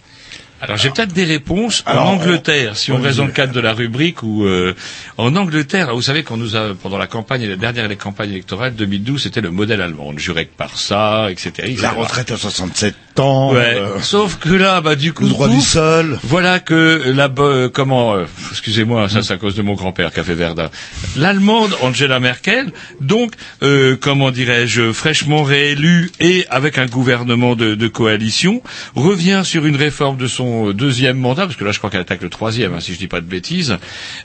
Alors 0.60 0.78
j'ai 0.78 0.88
peut-être 0.88 1.12
des 1.12 1.24
réponses 1.24 1.82
Alors, 1.84 2.06
en 2.06 2.12
Angleterre, 2.14 2.78
si 2.78 2.90
on 2.90 2.98
reste 2.98 3.18
dans 3.18 3.26
le 3.26 3.32
cadre 3.32 3.52
de 3.52 3.60
la 3.60 3.74
rubrique 3.74 4.22
où 4.22 4.44
euh, 4.44 4.74
en 5.18 5.36
Angleterre, 5.36 5.94
vous 5.94 6.00
savez 6.00 6.22
qu'on 6.22 6.38
nous 6.38 6.56
a 6.56 6.72
pendant 6.74 6.96
la 6.96 7.06
campagne, 7.06 7.44
la 7.46 7.56
dernière 7.56 7.86
les 7.86 7.96
campagnes 7.96 8.30
électorales 8.30 8.74
2012, 8.74 9.24
c'était 9.24 9.42
le 9.42 9.50
modèle 9.50 9.82
allemand, 9.82 10.16
Jurek 10.16 10.56
par 10.56 10.78
ça, 10.78 11.30
etc. 11.30 11.68
Ils 11.68 11.82
La 11.82 11.90
retraite 11.90 12.30
à 12.30 12.38
67 12.38 12.94
temps, 13.14 13.52
Ouais. 13.52 13.74
euh, 13.76 14.00
Sauf 14.00 14.38
que 14.38 14.48
là, 14.50 14.80
bah 14.80 14.96
du 14.96 15.12
coup, 15.12 15.24
le 15.24 15.30
droit 15.30 15.48
du 15.48 15.60
sol. 15.60 16.18
Voilà 16.24 16.60
que 16.60 17.02
la 17.14 17.28
bo- 17.28 17.44
euh, 17.44 17.68
comment 17.72 18.14
euh, 18.14 18.24
excusez-moi, 18.50 19.08
ça 19.08 19.22
c'est 19.22 19.32
à 19.32 19.36
cause 19.36 19.54
de 19.54 19.62
mon 19.62 19.74
grand-père 19.74 20.12
qui 20.12 20.20
a 20.20 20.24
fait 20.24 20.34
Verdun. 20.34 20.68
L'allemande 21.16 21.74
Angela 21.82 22.20
Merkel, 22.20 22.72
donc 23.00 23.32
euh, 23.62 23.96
comment 24.00 24.30
dirais-je, 24.30 24.92
fraîchement 24.92 25.42
réélue 25.42 26.10
et 26.20 26.46
avec 26.50 26.78
un 26.78 26.86
gouvernement 26.86 27.54
de, 27.56 27.74
de 27.74 27.88
coalition, 27.88 28.62
revient 28.94 29.42
sur 29.44 29.64
une 29.66 29.76
réforme 29.76 30.16
de 30.16 30.26
son 30.26 30.70
deuxième 30.72 31.16
mandat, 31.18 31.44
parce 31.46 31.56
que 31.56 31.64
là 31.64 31.72
je 31.72 31.78
crois 31.78 31.90
qu'elle 31.90 32.00
attaque 32.00 32.22
le 32.22 32.28
troisième, 32.30 32.74
hein, 32.74 32.80
si 32.80 32.92
je 32.94 32.98
dis 32.98 33.08
pas 33.08 33.20
de 33.20 33.26
bêtises. 33.26 33.76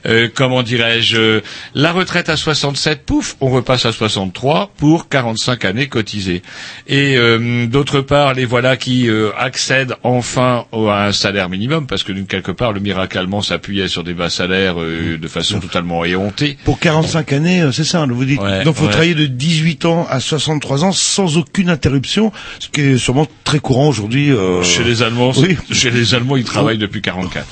Euh, 0.06 0.28
comment 0.34 0.62
dirais-je, 0.62 1.16
euh, 1.16 1.40
la 1.74 1.92
retraite 1.92 2.28
à 2.28 2.36
67, 2.36 3.04
pouf, 3.06 3.36
on 3.40 3.50
repasse 3.50 3.86
à 3.86 3.92
63 3.92 4.72
pour 4.76 5.08
45 5.08 5.64
années 5.64 5.86
cotisées. 5.88 6.42
Et 6.88 7.16
euh, 7.16 7.66
d'autre 7.66 8.00
part, 8.00 8.34
les 8.34 8.44
voilà 8.44 8.76
qui 8.80 9.08
euh, 9.08 9.30
accèdent 9.38 9.94
enfin 10.02 10.64
au- 10.72 10.88
à 10.88 11.04
un 11.04 11.12
salaire 11.12 11.48
minimum, 11.48 11.86
parce 11.86 12.02
que 12.02 12.10
d'une 12.12 12.26
quelque 12.26 12.50
part, 12.50 12.72
le 12.72 12.80
miracle 12.80 13.16
allemand 13.18 13.42
s'appuyait 13.42 13.86
sur 13.88 14.02
des 14.02 14.14
bas 14.14 14.30
salaires 14.30 14.80
euh, 14.80 15.16
de 15.18 15.28
façon 15.28 15.60
totalement 15.60 16.04
éhontée. 16.04 16.56
Pour 16.64 16.80
45 16.80 17.32
années, 17.32 17.60
euh, 17.62 17.70
c'est 17.72 17.84
ça, 17.84 18.04
vous 18.08 18.24
dites. 18.24 18.40
Ouais, 18.40 18.64
Donc, 18.64 18.74
faut 18.76 18.84
ouais. 18.86 18.90
travailler 18.90 19.14
de 19.14 19.26
18 19.26 19.84
ans 19.84 20.06
à 20.10 20.18
63 20.18 20.84
ans 20.84 20.92
sans 20.92 21.36
aucune 21.36 21.68
interruption, 21.70 22.32
ce 22.58 22.68
qui 22.68 22.80
est 22.80 22.98
sûrement 22.98 23.26
très 23.44 23.60
courant 23.60 23.88
aujourd'hui. 23.88 24.30
euh, 24.32 24.62
Chez 24.62 24.82
les 24.82 25.02
Allemands, 25.02 25.32
Oui. 25.36 25.56
chez 25.70 25.90
les 25.90 26.14
Allemands, 26.14 26.36
ils 26.36 26.44
travaillent 26.44 26.78
depuis 26.78 27.02
44. 27.02 27.46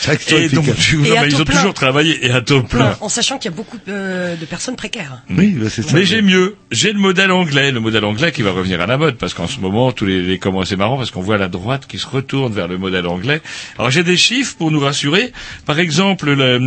C'est 0.00 0.06
vrai 0.08 0.16
que 0.16 0.22
c'est 0.26 0.42
Et 0.44 0.48
donc, 0.48 0.64
efficace. 0.66 0.84
tu- 0.84 1.04
Et 1.06 1.10
non, 1.10 1.16
à 1.18 1.22
mais 1.22 1.28
ils 1.28 1.40
ont 1.40 1.44
plein. 1.44 1.54
toujours 1.56 1.74
travaillé 1.74 2.26
et 2.26 2.30
à 2.32 2.40
taux 2.40 2.62
plein. 2.62 2.96
En 3.00 3.08
sachant 3.08 3.38
qu'il 3.38 3.50
y 3.50 3.54
a 3.54 3.56
beaucoup 3.56 3.78
euh, 3.88 4.34
de 4.36 4.44
personnes 4.46 4.74
précaires. 4.76 5.22
Oui, 5.30 5.54
bah, 5.56 5.66
c'est 5.70 5.82
ça. 5.82 5.90
Mais 5.94 6.04
j'ai 6.04 6.22
mieux. 6.22 6.56
J'ai 6.72 6.92
le 6.92 6.98
modèle 6.98 7.30
anglais, 7.30 7.70
le 7.70 7.78
modèle 7.80 8.04
anglais 8.04 8.32
qui 8.32 8.42
va 8.42 8.50
revenir 8.50 8.80
à 8.80 8.86
la 8.86 8.96
mode 8.98 9.16
parce 9.16 9.32
qu'en 9.34 9.46
ce 9.46 9.60
moment 9.60 9.92
tous 9.92 10.06
les, 10.06 10.22
les 10.32 10.38
comment 10.38 10.64
c'est 10.64 10.76
marrant 10.76 10.96
parce 10.96 11.10
qu'on 11.10 11.20
voit 11.20 11.38
la 11.38 11.48
droite 11.48 11.86
qui 11.86 11.98
se 11.98 12.06
retourne 12.06 12.52
vers 12.52 12.68
le 12.68 12.78
modèle 12.78 13.06
anglais. 13.06 13.40
Alors 13.78 13.90
j'ai 13.90 14.02
des 14.02 14.16
chiffres 14.16 14.56
pour 14.56 14.70
nous 14.70 14.80
rassurer. 14.80 15.32
Par 15.66 15.78
exemple, 15.78 16.32
la, 16.32 16.58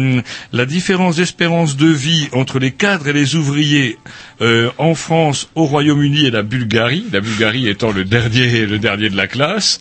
la 0.53 0.65
différence 0.65 1.15
d'espérance 1.17 1.75
de 1.75 1.87
vie 1.87 2.29
entre 2.31 2.59
les 2.59 2.71
cadres 2.71 3.07
et 3.07 3.13
les 3.13 3.35
ouvriers 3.35 3.97
euh, 4.41 4.69
en 4.77 4.95
France, 4.95 5.49
au 5.55 5.65
Royaume-Uni 5.65 6.25
et 6.25 6.31
la 6.31 6.43
Bulgarie, 6.43 7.05
la 7.11 7.21
Bulgarie 7.21 7.67
étant 7.69 7.91
le 7.91 8.03
dernier 8.03 8.65
le 8.65 8.79
dernier 8.79 9.09
de 9.09 9.15
la 9.15 9.27
classe. 9.27 9.79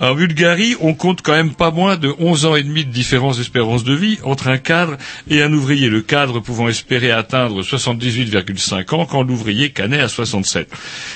En 0.00 0.14
Bulgarie, 0.14 0.76
on 0.80 0.94
compte 0.94 1.22
quand 1.22 1.32
même 1.32 1.54
pas 1.54 1.70
moins 1.70 1.96
de 1.96 2.12
11 2.18 2.46
ans 2.46 2.56
et 2.56 2.62
demi 2.62 2.84
de 2.84 2.90
différence 2.90 3.38
d'espérance 3.38 3.84
de 3.84 3.94
vie 3.94 4.18
entre 4.24 4.48
un 4.48 4.58
cadre 4.58 4.96
et 5.30 5.42
un 5.42 5.52
ouvrier. 5.52 5.88
Le 5.88 6.02
cadre 6.02 6.40
pouvant 6.40 6.68
espérer 6.68 7.10
atteindre 7.10 7.62
78,5 7.62 8.94
ans 8.94 9.06
quand 9.06 9.22
l'ouvrier 9.22 9.70
canait 9.70 10.00
à 10.00 10.08
67. 10.08 10.68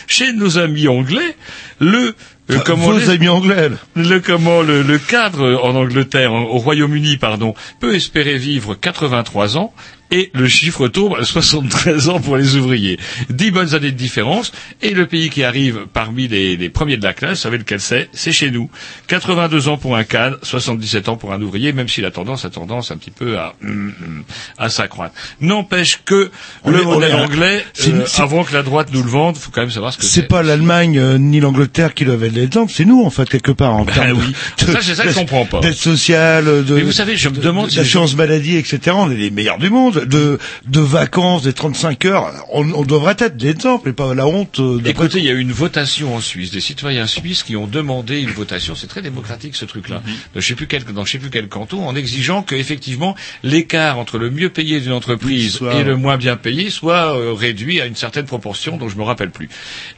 Chez 0.07 0.33
nos 0.33 0.59
amis 0.59 0.89
anglais, 0.89 1.37
le 1.81 2.15
euh, 2.51 2.59
comment 2.65 2.91
Vos 2.91 3.11
amis 3.11 3.29
anglais. 3.29 3.71
le 3.97 4.19
comment 4.21 4.63
le, 4.63 4.83
le 4.83 4.99
cadre 4.99 5.61
en 5.63 5.75
Angleterre, 5.75 6.33
en- 6.33 6.43
au 6.45 6.59
Royaume-Uni, 6.59 7.17
pardon, 7.17 7.55
peut 7.81 7.95
espérer 7.95 8.39
vivre 8.39 8.75
83 8.75 9.57
ans 9.59 9.73
et 10.11 10.31
le 10.35 10.47
chiffre 10.49 10.89
tombe 10.89 11.17
à 11.19 11.25
73 11.25 12.09
ans 12.09 12.21
pour 12.21 12.37
les 12.37 12.57
ouvriers. 12.57 12.99
10 13.31 13.51
bonnes 13.51 13.75
années 13.75 13.91
de 13.93 13.97
différence 13.97 14.53
et 14.83 14.91
le 14.91 15.07
pays 15.07 15.31
qui 15.31 15.43
arrive 15.45 15.87
parmi 15.93 16.29
les, 16.29 16.57
les 16.57 16.69
premiers 16.69 16.97
de 16.97 17.03
la 17.03 17.13
classe, 17.13 17.39
vous 17.39 17.43
savez 17.43 17.59
lequel 17.59 17.81
c'est? 17.81 18.09
C'est 18.13 18.33
chez 18.33 18.51
nous. 18.51 18.71
82 19.09 19.69
ans 19.69 19.77
pour 19.79 19.97
un 19.97 20.05
cadre, 20.05 20.39
77 20.43 21.09
ans 21.09 21.17
pour 21.17 21.33
un 21.33 21.41
ouvrier, 21.43 21.73
même 21.73 21.89
si 21.89 22.01
la 22.01 22.11
tendance 22.11 22.45
a 22.45 22.51
tendance 22.51 22.91
un 22.91 22.97
petit 22.97 23.11
peu 23.11 23.39
à 23.39 23.55
hum, 23.63 23.93
hum, 24.03 24.23
à 24.59 24.69
s'accroître. 24.69 25.15
N'empêche 25.41 26.01
que 26.05 26.31
On 26.65 26.71
le 26.71 26.81
est- 26.81 26.85
modèle 26.85 27.11
est- 27.11 27.15
anglais, 27.15 27.65
euh, 27.89 28.05
avant 28.19 28.45
que 28.45 28.53
la 28.55 28.63
droite 28.63 28.89
nous 28.93 29.03
le 29.03 29.09
vende, 29.11 29.37
faut 29.37 29.51
quand 29.51 29.61
même 29.63 29.71
savoir 29.71 29.93
ce 29.93 29.99
que 29.99 30.05
C'est 30.05 30.23
c'est. 30.23 30.29
pas 30.29 30.43
l'Allemagne 30.43 30.99
euh, 30.99 31.19
ni 31.19 31.41
l'Angleterre 31.41 31.95
qui 31.95 32.05
doivent 32.05 32.25
être 32.25 32.35
l'exemple, 32.35 32.73
c'est 32.75 32.85
nous 32.85 33.03
en 33.05 33.11
fait 33.11 33.29
quelque 33.29 33.53
part 33.53 33.75
en 33.75 33.85
Ben 33.85 33.93
termes 33.95 34.19
oui. 34.21 34.35
de- 34.67 34.73
Ça, 34.73 34.79
c'est 34.83 34.95
ça 34.95 35.03
que 35.05 35.11
je 35.11 35.15
comprends 35.15 35.47
pas. 35.47 35.61
D'aide 35.61 35.75
sociale, 35.75 36.65
de 36.65 36.75
Mais 36.75 36.83
vous 36.83 36.93
savez, 36.93 37.17
je 37.17 37.29
me 37.29 37.37
demande 37.37 37.71
si 37.71 37.77
les 37.77 37.83
d'assurance 37.83 38.15
maladie, 38.17 38.57
etc. 38.57 38.79
On 38.95 39.11
est 39.11 39.15
les 39.17 39.31
meilleurs 39.31 39.59
du 39.59 39.71
monde. 39.71 39.96
De 40.05 40.39
de 40.67 40.81
vacances, 40.81 41.43
des 41.43 41.53
35 41.53 42.05
heures, 42.05 42.33
on, 42.53 42.71
on 42.73 42.83
devrait 42.83 43.17
être 43.19 43.41
l'exemple 43.43 43.89
et 43.89 43.93
pas 43.93 44.15
la 44.15 44.27
honte. 44.27 44.59
euh, 44.61 44.79
Écoutez, 44.85 45.19
il 45.19 45.25
y 45.25 45.29
a 45.29 45.33
eu 45.33 45.39
une 45.41 45.53
votation 45.53 46.15
en 46.15 46.21
Suisse, 46.21 46.51
des 46.51 46.61
citoyens 46.61 47.07
suisses 47.07 47.43
qui 47.43 47.57
ont 47.57 47.67
demandé 47.67 48.21
une 48.21 48.31
votation, 48.31 48.75
c'est 48.75 48.87
très 48.89 49.03
démocratique 49.03 49.57
ce 49.57 49.65
truc-là, 49.65 50.03
de 50.35 50.41
je 50.41 50.47
sais 50.47 50.55
plus 50.55 50.67
quel, 50.67 50.85
dans 50.85 51.05
je 51.05 51.13
sais 51.13 51.19
plus 51.19 51.31
quel 51.31 51.49
canton, 51.49 51.87
en 51.87 51.95
exigeant 51.97 52.43
que 52.43 52.55
effectivement 52.55 53.15
l'écart 53.43 53.99
entre 53.99 54.19
le 54.19 54.31
mieux 54.31 54.51
payé 54.51 54.81
d'une 54.81 54.93
entreprise 54.93 55.55
Soit- 55.57 55.75
et 55.77 55.85
le 55.85 55.97
moins 55.97 56.17
bien 56.17 56.37
payé 56.37 56.71
soit 56.71 57.17
euh, 57.17 57.33
réduit 57.33 57.81
à 57.81 57.87
une 57.87 57.97
certaine 57.97 58.27
proportion 58.27 58.77
dont 58.77 58.89
je 58.89 58.97
me 58.97 59.03
rappelle 59.03 59.31
plus. 59.31 59.49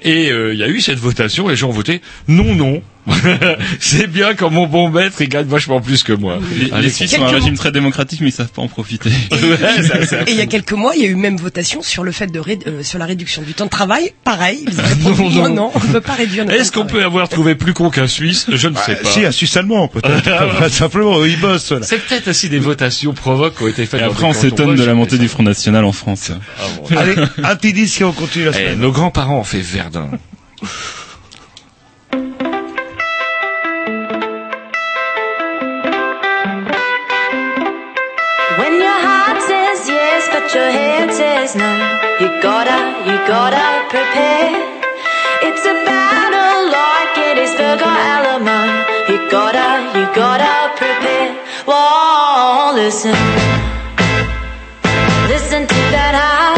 Et 0.02 0.30
euh, 0.30 0.52
il 0.52 0.58
y 0.61 0.62
a 0.62 0.68
eu 0.68 0.80
cette 0.80 0.98
votation, 0.98 1.48
les 1.48 1.56
gens 1.56 1.68
ont 1.68 1.72
voté 1.72 2.00
non, 2.28 2.54
non. 2.54 2.82
c'est 3.80 4.06
bien 4.06 4.34
quand 4.34 4.50
mon 4.50 4.66
bon 4.66 4.88
maître 4.88 5.20
il 5.20 5.28
gagne 5.28 5.46
vachement 5.46 5.80
plus 5.80 6.02
que 6.02 6.12
moi. 6.12 6.38
Les, 6.80 6.90
Suisses 6.90 7.16
ont 7.18 7.24
un 7.24 7.30
régime 7.30 7.56
très 7.56 7.72
démocratique, 7.72 8.20
mais 8.20 8.28
ils 8.28 8.32
savent 8.32 8.48
pas 8.52 8.62
en 8.62 8.68
profiter. 8.68 9.10
Ouais, 9.32 9.82
ça, 9.82 10.04
c'est 10.06 10.28
Et 10.28 10.32
il 10.32 10.36
y 10.36 10.40
a 10.40 10.46
quelques 10.46 10.72
mois, 10.72 10.92
il 10.94 11.02
y 11.02 11.06
a 11.06 11.08
eu 11.08 11.14
même 11.14 11.36
votation 11.36 11.80
sur 11.82 12.04
le 12.04 12.12
fait 12.12 12.26
de 12.26 12.38
ré- 12.40 12.58
euh, 12.66 12.82
sur 12.82 12.98
la 12.98 13.06
réduction 13.06 13.42
du 13.42 13.54
temps 13.54 13.64
de 13.64 13.70
travail. 13.70 14.12
Pareil, 14.24 14.64
ils 14.66 15.02
Non, 15.08 15.30
non, 15.30 15.48
non. 15.54 15.70
on 15.74 15.80
ne 15.80 15.92
peut 15.92 16.00
pas 16.00 16.14
réduire 16.14 16.44
notre 16.44 16.58
Est-ce 16.58 16.70
qu'on 16.72 16.84
peut 16.86 17.02
avoir 17.02 17.28
trouvé 17.28 17.54
plus 17.54 17.72
con 17.72 17.90
qu'un 17.90 18.06
Suisse? 18.06 18.46
Je 18.52 18.68
ne 18.68 18.74
Bah, 18.74 18.82
sais 18.84 18.96
pas. 18.96 19.08
Si, 19.10 19.24
un 19.24 19.30
Suisse 19.32 19.56
allemand 19.56 19.88
peut-être. 19.88 20.58
Pas 20.58 20.68
simplement, 20.68 21.18
eux, 21.20 21.28
ils 21.28 21.40
bossent. 21.40 21.72
C'est 21.82 21.98
peut-être 22.06 22.28
aussi 22.28 22.48
des 22.48 22.58
votations 22.58 23.14
provoques 23.14 23.56
qui 23.56 23.62
ont 23.64 23.68
été 23.68 23.86
faites. 23.86 24.00
Et 24.00 24.04
après, 24.04 24.24
on 24.24 24.32
s'étonne 24.34 24.74
de 24.74 24.84
la 24.84 24.94
montée 24.94 25.18
du 25.18 25.28
Front 25.28 25.42
National 25.42 25.84
en 25.84 25.92
France. 25.92 26.30
Ah 26.58 26.62
bon. 26.76 26.96
Allez, 26.96 27.14
un 27.42 27.56
petit 27.56 27.72
disque 27.72 28.00
et 28.00 28.04
on 28.04 28.12
continue 28.12 28.44
la 28.46 28.50
Eh, 28.50 28.54
semaine. 28.54 28.78
nos 28.80 28.92
grands-parents 28.92 29.38
ont 29.40 29.44
fait 29.44 29.60
Verdun. 29.60 30.08
Says 41.48 41.56
no, 41.56 41.70
you 42.20 42.42
gotta, 42.42 43.11
you 43.11 43.16
gotta 43.26 43.88
prepare. 43.88 44.80
It's 45.42 45.64
a 45.64 45.74
battle 45.84 46.70
like 46.76 47.18
it 47.28 47.38
is 47.38 47.52
Virgo 47.54 47.87
Alamo. 47.87 48.58
You 49.08 49.30
gotta, 49.30 49.98
you 49.98 50.06
gotta 50.14 50.76
prepare. 50.76 51.34
Whoa, 51.66 52.72
listen, 52.74 53.16
listen 55.28 55.66
to 55.66 55.74
that. 55.92 56.57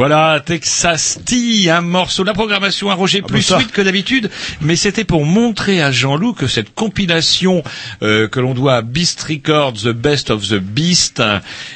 Voilà, 0.00 0.40
Texas 0.42 1.20
Tea, 1.26 1.68
un 1.68 1.82
morceau. 1.82 2.24
La 2.24 2.32
programmation 2.32 2.88
à 2.90 2.94
Roger 2.94 3.20
plus 3.20 3.34
bonsoir. 3.34 3.60
sweet 3.60 3.70
que 3.70 3.82
d'habitude, 3.82 4.30
mais 4.62 4.74
c'était 4.74 5.04
pour 5.04 5.26
montrer 5.26 5.82
à 5.82 5.92
Jean-Loup 5.92 6.32
que 6.32 6.46
cette 6.46 6.72
compilation 6.74 7.62
euh, 8.02 8.26
que 8.26 8.40
l'on 8.40 8.54
doit 8.54 8.76
à 8.76 8.80
Beast 8.80 9.20
Records, 9.20 9.74
The 9.74 9.88
Best 9.92 10.30
of 10.30 10.48
the 10.48 10.54
Beast, 10.54 11.22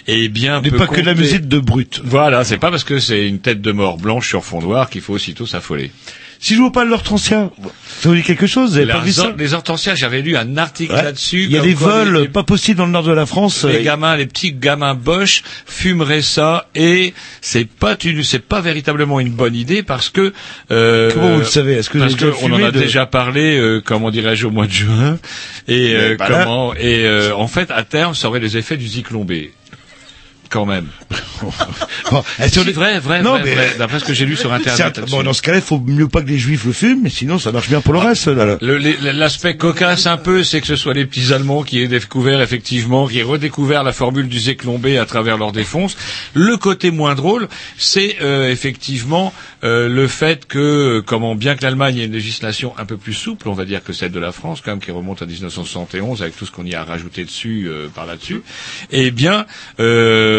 eh 0.06 0.28
bien, 0.30 0.62
n'est 0.62 0.70
pas 0.70 0.86
que 0.86 1.02
de 1.02 1.04
la 1.04 1.12
compter- 1.12 1.20
musique 1.20 1.48
de 1.48 1.58
brut. 1.58 2.00
Voilà, 2.02 2.44
c'est 2.44 2.56
pas 2.56 2.70
parce 2.70 2.84
que 2.84 2.98
c'est 2.98 3.28
une 3.28 3.40
tête 3.40 3.60
de 3.60 3.72
mort 3.72 3.98
blanche 3.98 4.26
sur 4.26 4.42
fond 4.42 4.62
noir 4.62 4.88
qu'il 4.88 5.02
faut 5.02 5.12
aussitôt 5.12 5.44
s'affoler. 5.44 5.90
Si 6.44 6.54
je 6.56 6.60
vous 6.60 6.70
parle 6.70 6.88
de 6.88 6.90
l'hortensia, 6.90 7.50
ça 8.02 8.08
vous 8.10 8.14
dit 8.14 8.22
quelque 8.22 8.46
chose 8.46 8.72
Vous 8.72 8.76
avez 8.76 8.86
pas 8.92 8.98
Les, 8.98 9.04
vu 9.06 9.12
ça 9.12 9.32
les 9.38 9.54
hortensias, 9.54 9.94
j'avais 9.94 10.20
lu 10.20 10.36
un 10.36 10.58
article 10.58 10.92
Ouais. 10.92 11.02
là-dessus. 11.02 11.44
Il 11.44 11.50
y 11.52 11.56
a 11.56 11.62
des 11.62 11.72
vols 11.72 12.18
les- 12.20 12.28
pas 12.28 12.42
possibles 12.42 12.76
dans 12.76 12.84
le 12.84 12.92
nord 12.92 13.02
de 13.04 13.12
la 13.12 13.24
France. 13.24 13.64
les 13.64 13.76
euh, 13.78 13.82
gamins, 13.82 14.14
les 14.14 14.26
petits 14.26 14.52
gamins 14.52 14.94
Bosch 14.94 15.42
fumeraient 15.64 16.20
ça 16.20 16.66
et 16.74 17.14
c'est 17.40 17.64
pas 17.66 17.96
une, 18.04 18.22
c'est 18.22 18.40
pas 18.40 18.60
véritablement 18.60 19.20
une 19.20 19.30
bonne 19.30 19.54
idée 19.54 19.82
parce 19.82 20.10
que 20.10 20.34
euh, 20.70 21.10
Comment 21.14 21.32
vous 21.32 21.38
le 21.38 21.44
savez? 21.46 21.72
Est-ce 21.76 21.88
que 21.88 21.96
vous 21.96 22.04
parce 22.04 22.14
déjà 22.16 22.30
qu'on 22.32 22.52
en 22.52 22.62
a 22.62 22.70
de- 22.70 22.78
déjà 22.78 23.06
parlé, 23.06 23.56
euh, 23.58 23.80
comment 23.82 24.10
dirais-je, 24.10 24.46
au 24.46 24.50
mois 24.50 24.66
de 24.66 24.72
juin 24.72 25.18
et 25.66 25.94
euh, 25.96 26.16
comment 26.18 26.74
et 26.74 27.06
euh, 27.06 27.34
en 27.34 27.48
fait 27.48 27.70
à 27.70 27.84
terme 27.84 28.14
ça 28.14 28.28
aurait 28.28 28.40
les 28.40 28.58
effets 28.58 28.76
du 28.76 28.86
zyklon 28.86 29.24
B. 29.24 29.32
Quand 30.50 30.66
même. 30.66 30.86
Bon, 32.10 32.22
est-ce 32.38 32.54
Si, 32.54 32.58
qu'on 32.60 32.66
est- 32.68 32.72
vrai, 32.72 32.98
vrai, 33.00 33.22
Non, 33.22 33.32
vrai, 33.32 33.42
mais- 33.44 33.54
vrai, 33.54 33.74
d'après 33.78 33.98
ce 33.98 34.04
que 34.04 34.14
j'ai 34.14 34.24
lu 34.24 34.36
sur 34.36 34.52
internet. 34.52 35.00
Bon, 35.10 35.22
dans 35.22 35.32
ce 35.32 35.42
cas-là, 35.42 35.58
il 35.58 35.62
faut 35.62 35.78
mieux 35.78 36.08
pas 36.08 36.22
que 36.22 36.28
les 36.28 36.38
juifs 36.38 36.64
le 36.64 36.72
fument, 36.72 37.00
mais 37.02 37.10
sinon 37.10 37.38
ça 37.38 37.52
marche 37.52 37.68
bien 37.68 37.80
pour 37.80 37.92
le 37.92 37.98
reste. 37.98 38.28
Le- 38.28 38.76
les- 38.78 38.96
L'aspect 39.12 39.56
cocasse 39.56 40.06
un 40.06 40.16
peu, 40.16 40.42
c'est 40.44 40.60
que 40.60 40.66
ce 40.66 40.76
soit 40.76 40.94
les 40.94 41.04
petits 41.06 41.32
Allemands 41.32 41.62
qui 41.62 41.82
aient 41.82 41.88
découvert 41.88 42.40
effectivement, 42.40 43.06
qui 43.08 43.18
aient 43.18 43.22
redécouvert 43.24 43.82
la 43.82 43.92
formule 43.92 44.28
du 44.28 44.38
Zyklon 44.38 44.78
B 44.78 44.96
à 45.00 45.04
travers 45.06 45.36
leur 45.36 45.52
défonce. 45.52 45.96
Le 46.34 46.56
côté 46.56 46.90
moins 46.90 47.14
drôle, 47.14 47.48
c'est 47.76 48.16
euh, 48.22 48.48
effectivement 48.48 49.34
euh, 49.64 49.88
le 49.88 50.06
fait 50.08 50.46
que, 50.46 51.02
comment 51.04 51.34
bien 51.34 51.56
que 51.56 51.62
l'Allemagne 51.64 51.98
ait 51.98 52.04
une 52.04 52.12
législation 52.12 52.72
un 52.78 52.84
peu 52.84 52.96
plus 52.96 53.14
souple, 53.14 53.48
on 53.48 53.54
va 53.54 53.64
dire 53.64 53.82
que 53.82 53.92
celle 53.92 54.12
de 54.12 54.20
la 54.20 54.32
France, 54.32 54.60
quand 54.64 54.70
même, 54.72 54.80
qui 54.80 54.90
remonte 54.92 55.20
à 55.22 55.26
1971 55.26 56.22
avec 56.22 56.36
tout 56.36 56.46
ce 56.46 56.50
qu'on 56.52 56.64
y 56.66 56.74
a 56.74 56.84
rajouté 56.84 57.24
dessus 57.24 57.66
euh, 57.68 57.88
par 57.88 58.06
là-dessus, 58.06 58.42
eh 58.92 59.10
bien, 59.10 59.46
euh, 59.80 60.33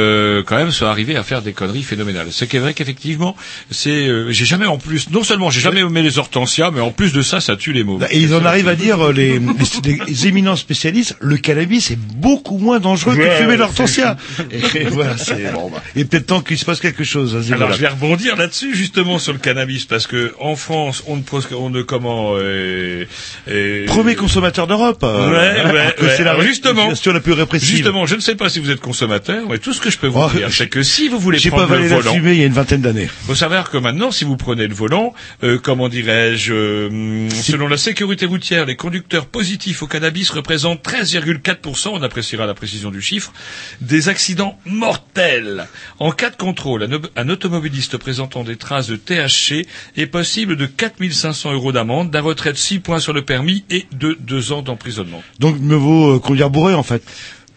quand 0.46 0.56
même, 0.58 0.72
sont 0.72 0.86
arrivés 0.86 1.16
à 1.16 1.24
faire 1.24 1.42
des 1.42 1.54
conneries 1.54 1.84
phénoménales. 1.84 2.28
Ce 2.32 2.46
qui 2.46 2.58
est 2.58 2.60
vrai 2.60 2.74
qu'effectivement, 2.74 3.36
c'est, 3.72 4.08
euh, 4.08 4.32
j'ai 4.32 4.46
jamais 4.46 4.66
en 4.66 4.78
plus, 4.78 5.10
non 5.12 5.24
seulement 5.24 5.50
j'ai 5.50 5.62
jamais 5.62 5.82
aimé 5.82 6.02
les 6.02 6.18
hortensias, 6.18 6.72
mais 6.72 6.82
en 6.82 6.92
plus 6.92 7.14
de 7.14 7.22
ça, 7.22 7.42
ça 7.42 7.56
tue 7.56 7.74
les 7.74 7.84
mots. 7.84 8.00
Et 8.12 8.20
ils 8.20 8.34
en 8.36 8.46
arrivent 8.46 8.68
à 8.68 8.76
dire, 8.76 9.08
euh, 9.08 9.14
les, 9.14 9.40
les, 9.40 10.00
les 10.08 10.28
éminents 10.28 10.56
spécialistes, 10.56 11.16
le 11.20 11.38
cannabis 11.38 11.92
est 11.92 12.00
beaucoup 12.00 12.58
moins 12.58 12.80
dangereux 12.80 13.16
que 13.16 13.22
Ouais, 13.22 13.38
fumer 13.38 13.58
l'hortensia. 13.58 14.18
Et, 14.52 14.84
voilà, 14.86 15.18
c'est 15.18 15.52
bon. 15.54 15.70
Bah. 15.70 15.82
Il 15.96 16.02
est 16.02 16.06
peut-être 16.06 16.28
temps 16.28 16.42
qu'il 16.42 16.58
se 16.58 16.66
passe 16.66 16.80
quelque 16.80 17.04
chose. 17.04 17.38
ce 17.46 17.54
Alors 17.54 17.72
je 17.74 17.80
vais 17.80 17.88
rebondir 17.88 18.36
là-dessus 18.36 18.76
justement 18.76 19.20
sur 19.20 19.34
le 19.34 19.40
cannabis 19.40 19.86
parce 19.86 20.08
que 20.08 20.34
en 20.40 20.56
France 20.56 21.04
on 21.08 21.16
ne 21.18 21.22
on 21.58 21.70
ne 21.70 21.82
comment 21.82 22.34
euh, 22.36 23.06
euh, 23.50 23.86
Premier 23.86 24.16
consommateur 24.16 24.68
d'Europe. 24.68 25.04
euh, 25.04 25.30
Ouais, 25.32 25.72
ouais, 25.72 25.74
ouais. 25.74 26.16
C'est 26.16 26.24
la 26.24 26.32
Alors, 26.32 26.42
justement, 26.44 26.90
la 27.14 27.20
plus 27.20 27.34
répressive. 27.34 27.70
Justement, 27.70 28.06
je 28.06 28.16
ne 28.16 28.20
sais 28.22 28.36
pas 28.36 28.50
si 28.50 28.60
vous 28.60 28.70
êtes 28.70 28.80
consommateur, 28.80 29.44
mais 29.50 29.58
tout 29.58 29.74
ce 29.74 29.82
que 29.82 29.85
je 29.90 29.98
peux 29.98 30.08
vous 30.08 30.20
Oh, 30.22 30.30
dire, 30.36 30.52
c'est 30.52 30.68
que 30.70 30.84
si 30.84 31.08
vous 31.08 31.20
voulez 31.20 31.40
pas 31.50 31.50
prendre 31.66 31.76
le 31.76 31.88
volant, 31.88 32.14
fumée 32.14 32.34
il 32.34 32.40
y 32.40 32.44
a 32.44 32.46
une 32.46 32.54
vingtaine 32.54 32.82
d'années. 32.82 33.08
faut 33.28 33.36
savoir 33.36 33.70
que 33.70 33.78
maintenant, 33.78 34.12
si 34.12 34.24
vous 34.26 34.38
prenez 34.38 34.68
le 34.68 34.74
volant, 34.74 35.14
euh, 35.44 35.58
comment 35.62 35.90
dirais-je, 35.90 36.54
euh, 36.54 37.30
selon 37.32 37.68
la 37.68 37.78
sécurité 37.78 38.26
routière, 38.26 38.66
les 38.66 38.76
conducteurs 38.76 39.26
positifs 39.26 39.84
au 39.84 39.88
cannabis 39.88 40.30
représentent 40.30 40.84
13,4%, 40.84 41.90
on 41.94 42.02
appréciera 42.04 42.46
la 42.46 42.54
précision 42.54 42.92
du 42.92 43.02
chiffre, 43.02 43.34
des 43.82 44.10
accidents 44.10 44.58
mortels. 44.66 45.68
En 46.00 46.12
cas 46.12 46.30
de 46.30 46.36
contrôle, 46.36 46.84
un, 46.84 46.92
ob- 46.92 47.08
un 47.16 47.30
automobiliste 47.30 47.98
présentant 47.98 48.44
des 48.44 48.56
traces 48.56 48.88
de 48.88 48.96
THC 48.96 49.66
est 49.98 50.08
possible 50.08 50.56
de 50.56 50.66
4500 50.66 51.54
euros 51.54 51.72
d'amende, 51.72 52.12
d'un 52.12 52.22
retrait 52.22 52.52
de 52.54 52.58
6 52.58 52.80
points 52.80 53.00
sur 53.00 53.14
le 53.14 53.22
permis 53.24 53.64
et 53.70 53.86
de 53.92 54.18
2 54.20 54.52
ans 54.52 54.62
d'emprisonnement. 54.62 55.22
Donc, 55.40 55.58
mieux 55.60 55.76
vaut 55.76 56.16
euh, 56.16 56.20
conduire 56.20 56.50
bourré, 56.50 56.74
en 56.74 56.84
fait. 56.84 57.04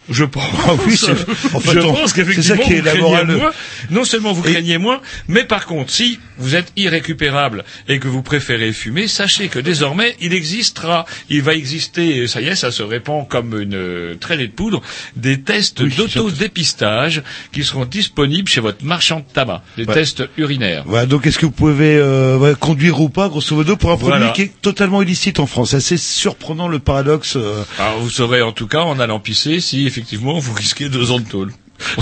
Je 0.09 0.25
pense. 0.25 0.43
Ah 0.67 0.73
oui, 0.85 0.97
c'est- 0.97 1.11
en 1.55 1.59
fait, 1.59 1.73
je 1.73 1.79
on- 1.79 1.93
pense 1.93 2.13
qu'effectivement, 2.13 2.55
vous 2.63 2.69
craignez 2.81 2.95
moins. 3.35 3.51
Non 3.91 4.03
seulement 4.03 4.33
vous 4.33 4.41
craignez 4.41 4.77
moins, 4.77 5.01
mais 5.27 5.43
par 5.43 5.65
contre, 5.65 5.91
si 5.91 6.19
vous 6.37 6.55
êtes 6.55 6.71
irrécupérable 6.77 7.63
et 7.87 7.99
que 7.99 8.07
vous 8.07 8.21
préférez 8.21 8.71
fumer, 8.73 9.07
sachez 9.07 9.47
que 9.49 9.59
désormais, 9.59 10.15
il 10.19 10.33
existera, 10.33 11.05
il 11.29 11.41
va 11.41 11.53
exister, 11.53 12.17
et 12.17 12.27
ça 12.27 12.41
y 12.41 12.47
est, 12.47 12.55
ça 12.55 12.71
se 12.71 12.81
répand 12.83 13.27
comme 13.27 13.59
une 13.61 13.75
euh, 13.75 14.15
traînée 14.19 14.47
de 14.47 14.51
poudre, 14.53 14.81
des 15.15 15.41
tests 15.41 15.81
d'autodépistage 15.83 17.21
qui 17.51 17.63
seront 17.63 17.85
disponibles 17.85 18.47
chez 18.49 18.61
votre 18.61 18.83
marchand 18.83 19.19
de 19.19 19.25
tabac, 19.33 19.61
des 19.77 19.85
Ouais. 19.85 19.93
tests 19.93 20.23
urinaires. 20.37 20.83
Voilà, 20.85 21.05
donc 21.05 21.25
est-ce 21.27 21.37
que 21.39 21.45
vous 21.45 21.51
pouvez 21.51 21.95
euh, 21.97 22.55
conduire 22.55 22.99
ou 23.01 23.09
pas, 23.09 23.27
grosso 23.29 23.55
modo, 23.55 23.75
pour 23.75 23.91
un 23.91 23.97
produit 23.97 24.17
Voilà. 24.17 24.33
qui 24.33 24.43
est 24.43 24.51
totalement 24.61 25.01
illicite 25.01 25.39
en 25.39 25.45
France? 25.47 25.71
C'est 25.71 25.77
assez 25.77 25.97
surprenant 25.97 26.67
le 26.67 26.79
paradoxe. 26.79 27.35
euh. 27.35 27.63
Alors, 27.77 27.99
vous 27.99 28.09
saurez 28.09 28.41
en 28.41 28.51
tout 28.51 28.67
cas, 28.67 28.81
en 28.81 28.99
allant 28.99 29.19
pisser, 29.19 29.59
si 29.59 29.85
effectivement 29.85 29.98
vous 30.17 30.53
risquez 30.53 30.89
deux 30.89 31.11
ans 31.11 31.19
de 31.19 31.27
tôle. 31.27 31.51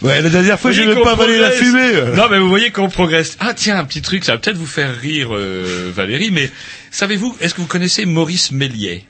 Ouais, 0.00 0.22
la 0.22 0.30
dernière 0.30 0.60
fois, 0.60 0.70
voyez 0.70 0.86
même 0.86 1.02
pas 1.02 1.12
avalé 1.12 1.38
la 1.38 1.50
fumée. 1.50 1.92
Non, 2.14 2.28
mais 2.30 2.38
vous 2.38 2.48
voyez 2.48 2.70
qu'on 2.70 2.88
progresse. 2.88 3.36
Ah 3.40 3.52
tiens, 3.54 3.78
un 3.78 3.84
petit 3.84 4.00
truc, 4.00 4.24
ça 4.24 4.32
va 4.32 4.38
peut-être 4.38 4.56
vous 4.56 4.66
faire 4.66 4.96
rire, 4.96 5.30
euh, 5.32 5.90
Valérie, 5.94 6.30
mais 6.30 6.50
savez-vous, 6.90 7.36
est-ce 7.40 7.54
que 7.54 7.60
vous 7.60 7.66
connaissez 7.66 8.04
Maurice 8.06 8.52
Méliès? 8.52 9.02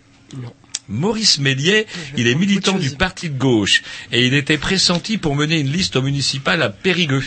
Maurice 0.88 1.38
Méliès, 1.38 1.84
il 2.16 2.26
est 2.26 2.34
militant 2.34 2.78
du 2.78 2.90
parti 2.90 3.28
de 3.28 3.38
gauche 3.38 3.82
et 4.12 4.26
il 4.26 4.32
était 4.32 4.56
pressenti 4.56 5.18
pour 5.18 5.36
mener 5.36 5.60
une 5.60 5.70
liste 5.70 5.96
au 5.96 6.02
municipal 6.02 6.62
à 6.62 6.70
Périgueux. 6.70 7.24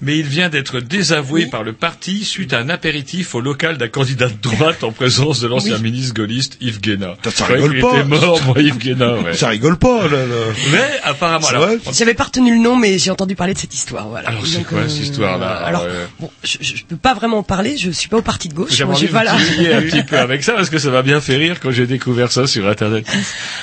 Mais 0.00 0.16
il 0.16 0.26
vient 0.26 0.48
d'être 0.48 0.78
désavoué 0.80 1.46
par 1.46 1.64
le 1.64 1.72
parti 1.72 2.24
suite 2.24 2.52
à 2.52 2.58
un 2.60 2.68
apéritif 2.68 3.34
au 3.34 3.40
local 3.40 3.78
d'un 3.78 3.88
candidat 3.88 4.28
de 4.28 4.36
droite 4.40 4.84
en 4.84 4.92
présence 4.92 5.40
de 5.40 5.48
l'ancien 5.48 5.78
ministre 5.78 6.14
gaulliste 6.14 6.56
Yves 6.60 6.80
Guéna. 6.80 7.16
Ça 7.24 7.30
croyais 7.32 7.54
rigole 7.62 7.72
qu'il 7.72 7.80
pas. 7.80 7.94
était 7.96 8.04
mort, 8.04 8.40
moi, 8.44 8.60
Yves 8.60 8.78
Guéna, 8.78 9.14
ouais. 9.18 9.34
Ça 9.34 9.48
rigole 9.48 9.76
pas, 9.76 10.02
là. 10.06 10.18
là. 10.24 10.34
Mais 10.70 11.00
apparemment, 11.02 11.48
alors, 11.48 11.68
J'avais 11.92 12.14
pas 12.14 12.24
retenu 12.24 12.54
le 12.54 12.60
nom, 12.62 12.76
mais 12.76 12.96
j'ai 12.98 13.10
entendu 13.10 13.34
parler 13.34 13.54
de 13.54 13.58
cette 13.58 13.74
histoire. 13.74 14.06
Voilà. 14.08 14.28
Alors, 14.28 14.46
c'est 14.46 14.62
quoi, 14.64 14.88
cette 14.88 15.00
histoire-là 15.02 15.48
Alors, 15.64 15.82
Euh, 15.82 16.06
bon, 16.20 16.30
je, 16.44 16.58
je 16.60 16.84
peux 16.84 16.96
pas 16.96 17.14
vraiment 17.14 17.38
en 17.38 17.42
parler. 17.42 17.76
Je 17.76 17.90
suis 17.90 18.08
pas 18.08 18.18
au 18.18 18.22
parti 18.22 18.48
de 18.48 18.54
gauche. 18.54 18.80
Envie 18.80 19.00
j'ai 19.00 19.06
de 19.08 19.12
pas 19.12 19.24
titiller 19.36 19.74
un 19.74 19.82
petit 19.82 20.04
peu 20.04 20.16
avec 20.18 20.44
ça 20.44 20.52
parce 20.52 20.70
que 20.70 20.78
ça 20.78 20.90
m'a 20.90 21.02
bien 21.02 21.20
fait 21.20 21.36
rire 21.36 21.58
quand 21.60 21.72
j'ai 21.72 21.86
découvert 21.88 22.30
ça 22.30 22.46
sur 22.46 22.68
internet. 22.68 23.04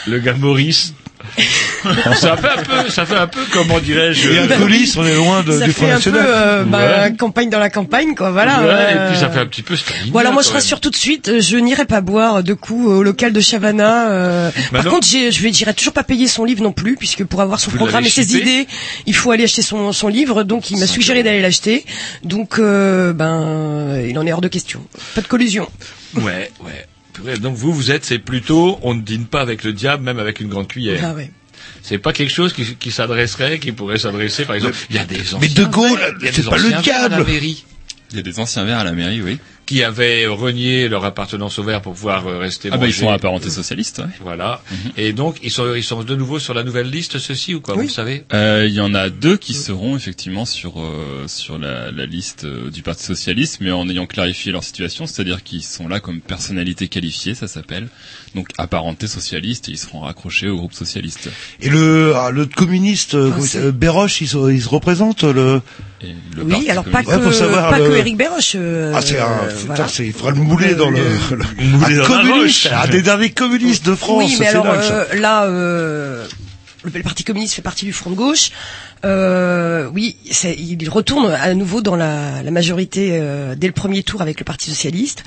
Le 0.05 0.19
gars 0.19 0.33
Maurice. 0.33 0.93
ça 2.15 2.37
fait 2.37 2.47
un 2.59 2.63
peu, 2.63 2.89
ça 2.89 3.05
fait 3.05 3.15
un 3.15 3.27
peu 3.27 3.39
comment 3.51 3.79
dirais-je. 3.79 4.57
Colis, 4.59 4.93
on 4.97 5.05
est 5.05 5.15
loin 5.15 5.43
de, 5.43 5.51
ça 5.59 5.65
du 5.65 5.71
fait 5.73 5.91
un 5.91 5.99
peu 5.99 6.11
euh, 6.13 6.63
bah, 6.63 7.03
Ouais. 7.03 7.15
campagne 7.15 7.49
dans 7.49 7.59
la 7.59 7.69
campagne, 7.69 8.15
quoi. 8.15 8.31
Voilà. 8.31 8.61
Ouais, 8.61 8.67
euh, 8.69 9.07
Et 9.07 9.11
puis 9.11 9.19
ça 9.19 9.29
fait 9.29 9.39
un 9.39 9.45
petit 9.45 9.61
peu 9.61 9.75
stalinien, 9.75 10.11
Bon 10.11 10.19
alors 10.19 10.33
moi 10.33 10.41
je 10.41 10.47
même. 10.47 10.55
rassure 10.55 10.79
tout 10.79 10.89
de 10.89 10.95
suite, 10.95 11.27
euh, 11.29 11.41
je 11.41 11.57
n'irai 11.57 11.85
pas 11.85 12.01
boire 12.01 12.43
de 12.43 12.53
coups 12.53 12.85
au 12.87 13.03
local 13.03 13.33
de 13.33 13.39
Chavana. 13.39 14.09
euh. 14.09 14.51
Par 14.51 14.71
Maintenant- 14.73 14.91
contre, 14.91 15.07
je 15.07 15.41
vais 15.41 15.51
j'irai 15.53 15.73
toujours 15.73 15.93
pas 15.93 16.03
payer 16.03 16.27
son 16.27 16.45
livre 16.45 16.63
non 16.63 16.71
plus, 16.71 16.95
puisque 16.95 17.23
pour 17.23 17.41
avoir 17.41 17.59
son 17.59 17.71
Vous 17.71 17.77
programme 17.77 18.05
et 18.05 18.09
ses 18.09 18.23
chipé 18.23 18.39
idées, 18.41 18.67
il 19.05 19.15
faut 19.15 19.31
aller 19.31 19.43
acheter 19.43 19.61
son, 19.61 19.91
son 19.91 20.07
livre. 20.07 20.43
Donc 20.43 20.71
il 20.71 20.77
m'a 20.79 20.87
suggéré 20.87 21.23
d'aller 21.23 21.41
l'acheter. 21.41 21.85
Donc 22.23 22.59
euh, 22.59 23.13
ben 23.13 23.99
il 24.07 24.17
en 24.17 24.25
est 24.25 24.33
hors 24.33 24.41
de 24.41 24.47
question. 24.47 24.81
Pas 25.15 25.21
de 25.21 25.27
collusion. 25.27 25.67
Ouais, 26.15 26.51
ouais. 26.63 27.37
Donc 27.39 27.55
vous, 27.55 27.71
vous 27.73 27.91
êtes, 27.91 28.03
c'est 28.05 28.19
plutôt, 28.19 28.77
on 28.81 28.93
ne 28.93 29.01
dîne 29.01 29.25
pas 29.25 29.39
avec 29.41 29.63
le 29.63 29.71
diable, 29.71 30.03
même 30.03 30.19
avec 30.19 30.39
une 30.41 30.49
grande 30.49 30.67
cuillère. 30.67 30.99
Ah 31.03 31.13
ouais. 31.13 31.31
C'est 31.87 31.99
pas 31.99 32.13
quelque 32.13 32.31
chose 32.33 32.51
qui, 32.51 32.75
qui 32.77 32.89
s'adresserait, 32.89 33.59
qui 33.59 33.71
pourrait 33.71 33.99
s'adresser, 33.99 34.43
par 34.45 34.55
exemple. 34.55 34.75
Il 34.89 34.95
y 34.95 34.99
a 34.99 35.05
des 35.05 35.19
anciens 35.21 35.37
Mais 35.39 35.49
De 35.49 35.65
Gaulle, 35.65 35.99
verts, 35.99 36.13
il 36.19 36.25
y 36.25 36.29
a 36.29 36.31
c'est 36.31 36.41
des 36.41 36.49
pas 36.49 36.57
le 36.57 36.63
anciens 36.73 36.81
verts 36.81 36.97
à 36.97 37.01
la 37.03 37.09
diable. 37.17 37.31
mairie. 37.31 37.63
Il 38.09 38.15
y 38.17 38.19
a 38.19 38.23
des 38.23 38.39
anciens 38.39 38.63
verts 38.65 38.79
à 38.79 38.83
la 38.83 38.91
mairie, 38.93 39.21
oui. 39.21 39.37
Qui 39.65 39.84
avaient 39.84 40.28
renié 40.28 40.88
leur 40.89 41.06
appartenance 41.06 41.58
au 41.60 41.63
vert 41.63 41.82
pour 41.82 41.93
pouvoir 41.93 42.28
euh, 42.28 42.38
rester 42.38 42.69
Ah 42.71 42.78
bah 42.78 42.88
ils 42.88 42.93
sont 42.93 43.10
apparentés 43.10 43.49
socialistes, 43.49 43.99
ouais. 43.99 44.06
Voilà. 44.21 44.62
Et 44.97 45.12
donc 45.13 45.38
ils 45.43 45.51
sont 45.51 45.73
ils 45.75 45.84
sont 45.84 46.04
de 46.04 46.15
nouveau 46.15 46.39
sur 46.39 46.54
la 46.54 46.63
nouvelle 46.63 46.89
liste 46.89 47.17
ceux-ci 47.17 47.56
ou 47.56 47.62
quoi 47.62 47.75
vous 47.75 47.89
savez? 47.89 48.23
Euh, 48.34 48.65
Il 48.67 48.73
y 48.73 48.82
en 48.82 48.93
a 48.93 49.10
deux 49.10 49.38
qui 49.38 49.54
seront 49.54 49.95
effectivement 49.95 50.45
sur 50.45 50.80
euh, 50.82 51.25
sur 51.28 51.58
la, 51.58 51.91
la 51.91 52.06
liste 52.06 52.43
euh, 52.45 52.69
du 52.69 52.82
Parti 52.84 53.04
socialiste, 53.04 53.58
mais 53.62 53.71
en 53.71 53.89
ayant 53.89 54.06
clarifié 54.06 54.51
leur 54.51 54.63
situation, 54.63 55.08
c'est-à-dire 55.08 55.43
qu'ils 55.43 55.63
sont 55.63 55.88
là 55.88 55.99
comme 55.99 56.21
personnalité 56.21 56.88
qualifiée, 56.88 57.34
ça 57.36 57.47
s'appelle, 57.47 57.88
donc 58.36 58.49
apparentés 58.58 59.08
socialistes, 59.08 59.69
et 59.69 59.71
ils 59.71 59.78
seront 59.78 60.01
raccrochés 60.01 60.47
au 60.49 60.58
groupe 60.58 60.73
socialiste. 60.73 61.30
Et 61.62 61.69
le, 61.69 62.13
ah, 62.15 62.30
le 62.32 62.45
communiste, 62.45 63.15
euh, 63.15 63.32
Ah, 63.36 63.58
euh, 63.58 63.71
Béroche, 63.71 64.21
il 64.21 64.28
se, 64.28 64.51
il 64.51 64.62
se 64.62 64.69
représente 64.69 65.23
le. 65.23 65.62
Et 66.01 66.08
le 66.36 66.43
Oui, 66.43 66.51
Parti 66.51 66.69
alors 66.71 66.84
pas 66.84 67.01
que, 67.04 67.10
communiste- 67.10 67.25
Ouais, 67.25 67.34
savoir 67.34 67.69
pas 67.69 67.80
le- 67.80 67.89
que 67.89 67.95
Eric 67.95 68.17
Béroche. 68.17 68.54
euh, 68.56 68.91
Ah, 68.95 69.01
c'est 69.01 69.17
un, 69.19 69.25
euh, 69.25 69.54
voilà. 69.65 69.87
c'est, 69.87 70.05
il 70.07 70.13
faudra 70.13 70.31
le 70.31 70.37
mouler 70.37 70.75
dans 70.75 70.89
le, 70.89 70.99
le- 71.31 71.63
Mouler 71.65 71.99
un 71.99 72.07
dans 72.07 72.15
la 72.17 72.21
communiste, 72.23 72.63
roche. 72.67 72.73
un 72.73 72.87
des 72.87 73.01
derniers 73.01 73.31
communistes 73.31 73.85
de 73.85 73.95
France. 73.95 74.23
Oui, 74.25 74.37
mais 74.39 74.47
alors 74.47 74.65
dingue, 74.65 74.81
euh, 74.91 75.05
là, 75.19 75.43
euh, 75.45 76.25
le, 76.83 76.91
le 76.93 77.01
Parti 77.03 77.23
communiste 77.23 77.53
fait 77.55 77.61
partie 77.61 77.85
du 77.85 77.93
Front 77.93 78.09
de 78.11 78.15
gauche. 78.15 78.51
Euh, 79.05 79.87
oui, 79.93 80.15
c'est- 80.31 80.55
il 80.57 80.89
retourne 80.89 81.31
à 81.31 81.53
nouveau 81.53 81.81
dans 81.81 81.95
la, 81.95 82.41
la 82.43 82.51
majorité 82.51 83.09
euh, 83.13 83.53
dès 83.55 83.67
le 83.67 83.73
premier 83.73 84.01
tour 84.03 84.21
avec 84.21 84.39
le 84.39 84.45
Parti 84.45 84.71
socialiste. 84.71 85.23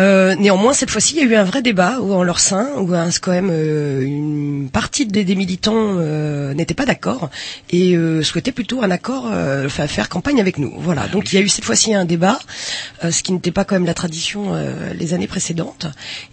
Euh, 0.00 0.34
néanmoins, 0.36 0.72
cette 0.72 0.90
fois-ci, 0.90 1.14
il 1.16 1.18
y 1.18 1.20
a 1.20 1.30
eu 1.30 1.34
un 1.36 1.44
vrai 1.44 1.60
débat 1.60 1.98
où, 2.00 2.14
en 2.14 2.22
leur 2.22 2.40
sein, 2.40 2.66
où 2.78 2.86
quand 3.20 3.30
même 3.32 3.50
euh, 3.52 4.00
une 4.00 4.70
partie 4.72 5.04
des, 5.04 5.24
des 5.24 5.34
militants 5.34 5.74
euh, 5.98 6.54
n'était 6.54 6.72
pas 6.72 6.86
d'accord 6.86 7.28
et 7.70 7.94
euh, 7.94 8.22
souhaitait 8.22 8.52
plutôt 8.52 8.82
un 8.82 8.90
accord, 8.90 9.28
euh, 9.30 9.66
enfin 9.66 9.86
faire 9.86 10.08
campagne 10.08 10.40
avec 10.40 10.56
nous. 10.56 10.72
Voilà. 10.78 11.06
Donc 11.08 11.30
il 11.32 11.36
y 11.36 11.38
a 11.38 11.42
eu 11.42 11.48
cette 11.50 11.64
fois-ci 11.66 11.92
un 11.94 12.06
débat, 12.06 12.38
euh, 13.04 13.10
ce 13.10 13.22
qui 13.22 13.32
n'était 13.32 13.50
pas 13.50 13.64
quand 13.64 13.74
même 13.74 13.84
la 13.84 13.92
tradition 13.92 14.54
euh, 14.54 14.94
les 14.98 15.12
années 15.12 15.26
précédentes. 15.26 15.86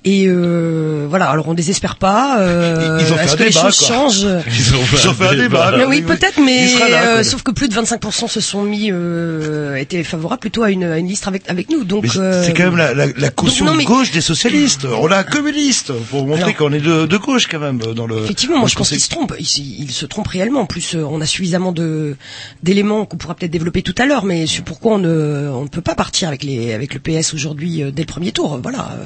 Et 0.05 0.25
euh, 0.27 1.05
voilà. 1.09 1.29
Alors 1.29 1.49
on 1.49 1.53
désespère 1.53 1.97
pas. 1.97 2.39
Euh, 2.39 2.97
Ils 3.01 3.11
ont 3.11 3.17
fait 3.17 3.23
est-ce 3.25 3.33
un 3.33 3.37
que 3.37 3.43
les 3.43 3.49
débat, 3.49 3.61
choses 3.61 3.79
quoi. 3.79 3.87
changent? 3.87 4.27
Ils 4.47 4.75
ont 4.75 4.83
fait 4.83 4.97
Ils 5.03 5.09
ont 5.09 5.13
fait 5.13 5.27
un 5.27 5.35
débat. 5.35 5.73
Mais 5.77 5.85
oui. 5.85 6.01
peut-être, 6.01 6.39
mais 6.39 6.68
Là, 6.77 6.85
euh, 6.85 7.13
quoi. 7.15 7.23
sauf 7.23 7.43
que 7.43 7.51
plus 7.51 7.67
de 7.69 7.73
25% 7.75 8.27
se 8.27 8.41
sont 8.41 8.63
mis, 8.63 8.89
euh, 8.91 9.75
étaient 9.75 10.03
favorables 10.03 10.39
plutôt 10.39 10.63
à 10.63 10.71
une, 10.71 10.83
à 10.83 10.97
une 10.97 11.07
liste 11.07 11.27
avec 11.27 11.49
avec 11.49 11.69
nous. 11.69 11.83
Donc 11.83 12.05
c'est- 12.07 12.19
euh, 12.19 12.43
c'est 12.45 12.53
quand 12.53 12.63
même 12.65 12.77
la, 12.77 12.93
la, 12.93 13.07
la 13.15 13.29
caution 13.29 13.65
donc, 13.65 13.73
non, 13.73 13.77
mais- 13.77 13.83
de 13.85 13.89
gauche 13.89 14.11
des 14.11 14.21
socialistes. 14.21 14.85
On 14.85 15.11
a 15.11 15.17
un 15.17 15.23
communiste 15.23 15.91
pour 16.11 16.25
montrer 16.27 16.53
qu'on 16.53 16.71
est 16.73 16.79
de, 16.79 17.05
de 17.05 17.17
gauche 17.17 17.47
quand 17.47 17.59
même 17.59 17.77
dans 17.79 18.05
le. 18.07 18.23
Effectivement, 18.23 18.55
dans 18.55 18.59
moi 18.61 18.67
le 18.67 18.71
je 18.71 18.75
pense 18.77 18.89
qu'il 18.89 18.99
se 18.99 19.09
trompe. 19.09 19.33
Il, 19.39 19.45
s- 19.45 19.57
il 19.57 19.91
se 19.91 20.05
trompe 20.05 20.27
réellement. 20.27 20.61
En 20.61 20.65
plus, 20.65 20.95
on 20.95 21.21
a 21.21 21.25
suffisamment 21.25 21.71
de 21.71 22.15
d'éléments 22.63 23.05
qu'on 23.05 23.17
pourra 23.17 23.35
peut-être 23.35 23.51
développer 23.51 23.81
tout 23.81 23.95
à 23.97 24.05
l'heure. 24.05 24.25
Mais 24.25 24.45
sur 24.47 24.63
pourquoi 24.63 24.93
on 24.95 24.99
ne 24.99 25.49
on 25.53 25.63
ne 25.63 25.67
peut 25.69 25.81
pas 25.81 25.95
partir 25.95 26.27
avec 26.27 26.43
les 26.43 26.73
avec 26.73 26.93
le 26.93 26.99
PS 26.99 27.33
aujourd'hui 27.33 27.83
dès 27.93 28.01
le 28.03 28.07
premier 28.07 28.31
tour. 28.31 28.59
Voilà. 28.61 28.97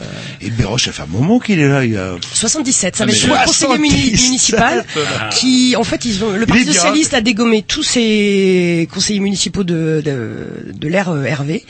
Et 0.41 0.49
Béroche, 0.49 0.85
ça 0.85 0.91
fait 0.91 1.03
un 1.03 1.07
moment 1.07 1.39
qu'il 1.39 1.59
est 1.59 1.67
là. 1.67 1.83
Il 1.85 1.97
a... 1.97 2.15
77, 2.33 2.95
ça 2.95 3.03
Ah, 3.03 3.07
va 3.07 3.13
être 3.13 3.27
le 3.27 3.45
conseiller 3.45 3.77
muni- 3.77 3.89
77, 3.91 4.21
municipal 4.25 4.85
qui, 5.31 5.75
en 5.77 5.83
fait, 5.83 6.05
ils 6.05 6.23
ont, 6.23 6.31
le 6.31 6.45
Parti 6.45 6.65
socialiste 6.65 7.13
a 7.13 7.21
dégommé 7.21 7.52
tous 7.61 7.83
ses 7.83 8.87
conseillers 8.91 9.19
municipaux 9.19 9.63
de 9.63 10.01
de, 10.03 10.73
de 10.73 10.87
l'ère 10.87 11.09
euh, 11.09 11.23
RV. 11.23 11.63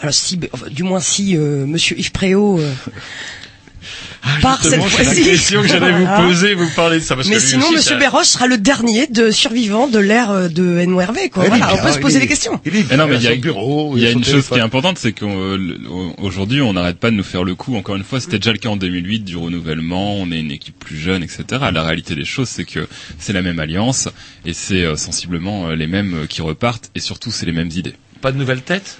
Alors 0.00 0.14
si, 0.14 0.38
du 0.70 0.82
moins 0.82 1.00
si 1.00 1.36
euh, 1.36 1.66
Monsieur 1.66 1.98
Yves 1.98 2.12
Préau 2.12 2.60
euh, 4.24 4.40
part 4.40 4.62
cette 4.62 4.72
Justement, 4.80 4.88
c'est 4.88 4.98
la 4.98 5.04
fois-ci. 5.04 5.24
question 5.24 5.62
que 5.62 5.68
j'allais 5.68 5.92
vous 5.92 6.04
Voilà. 6.06 6.22
poser, 6.26 6.54
vous 6.54 6.68
parler 6.76 6.98
de 6.98 7.04
ça. 7.04 7.16
Parce 7.16 7.28
Mais 7.28 7.34
que 7.36 7.40
sinon, 7.42 7.64
aussi, 7.66 7.74
Monsieur 7.74 7.90
ça- 7.94 7.96
Béroche 7.98 8.26
sera 8.26 8.46
le 8.46 8.58
dernier 8.58 9.06
de 9.06 9.30
survivants 9.30 9.88
de 9.88 9.98
l'ère 9.98 10.30
euh, 10.30 10.48
de 10.48 10.84
NORV. 10.84 11.28
Quoi. 11.30 11.44
Ah, 11.46 11.48
Voilà, 11.48 11.74
on 11.74 11.78
peut 11.84 11.92
se 11.92 11.98
poser 11.98 12.18
est- 12.18 12.20
des 12.20 12.26
questions. 12.28 12.60
Il 12.64 12.76
est 12.76 12.96
non, 12.96 13.06
mais 13.06 13.16
il 13.16 13.22
y 13.22 13.26
a, 13.28 13.34
son 13.34 13.40
bureau, 13.40 13.96
il 13.96 14.02
y 14.02 14.06
a 14.06 14.12
son 14.12 14.18
une 14.18 14.24
chose 14.24 14.46
qui 14.48 14.54
est 14.54 14.60
importante, 14.60 14.98
c'est 14.98 15.12
qu'aujourd'hui, 15.12 16.60
on 16.60 16.72
n'arrête 16.72 16.98
pas 16.98 17.10
de 17.10 17.16
nous 17.16 17.22
faire 17.24 17.44
le 17.44 17.54
coup. 17.54 17.76
Encore 17.76 17.96
une 17.96 18.04
fois, 18.04 18.20
c'était 18.20 18.38
déjà 18.38 18.52
le 18.52 18.58
cas 18.58 18.68
en 18.68 18.76
2008 18.76 19.20
du 19.20 19.36
renouvellement. 19.36 20.14
On 20.16 20.30
est 20.30 20.40
une 20.40 20.50
équipe 20.52 20.78
plus 20.78 20.96
jeune, 20.98 21.22
etc. 21.22 21.44
La 21.72 21.82
réalité 21.82 22.14
des 22.14 22.24
choses, 22.24 22.48
c'est 22.48 22.64
que 22.64 22.86
c'est 23.18 23.32
la 23.32 23.42
même 23.42 23.58
alliance 23.58 24.08
et 24.44 24.52
c'est 24.52 24.82
euh, 24.84 24.96
sensiblement 24.96 25.68
euh, 25.68 25.74
les 25.76 25.86
mêmes 25.86 26.14
euh, 26.14 26.26
qui 26.26 26.42
repartent 26.42 26.90
et 26.94 27.00
surtout, 27.00 27.30
c'est 27.30 27.46
les 27.46 27.52
mêmes 27.52 27.70
idées. 27.74 27.94
Pas 28.20 28.32
de 28.32 28.38
nouvelles 28.38 28.62
têtes? 28.62 28.98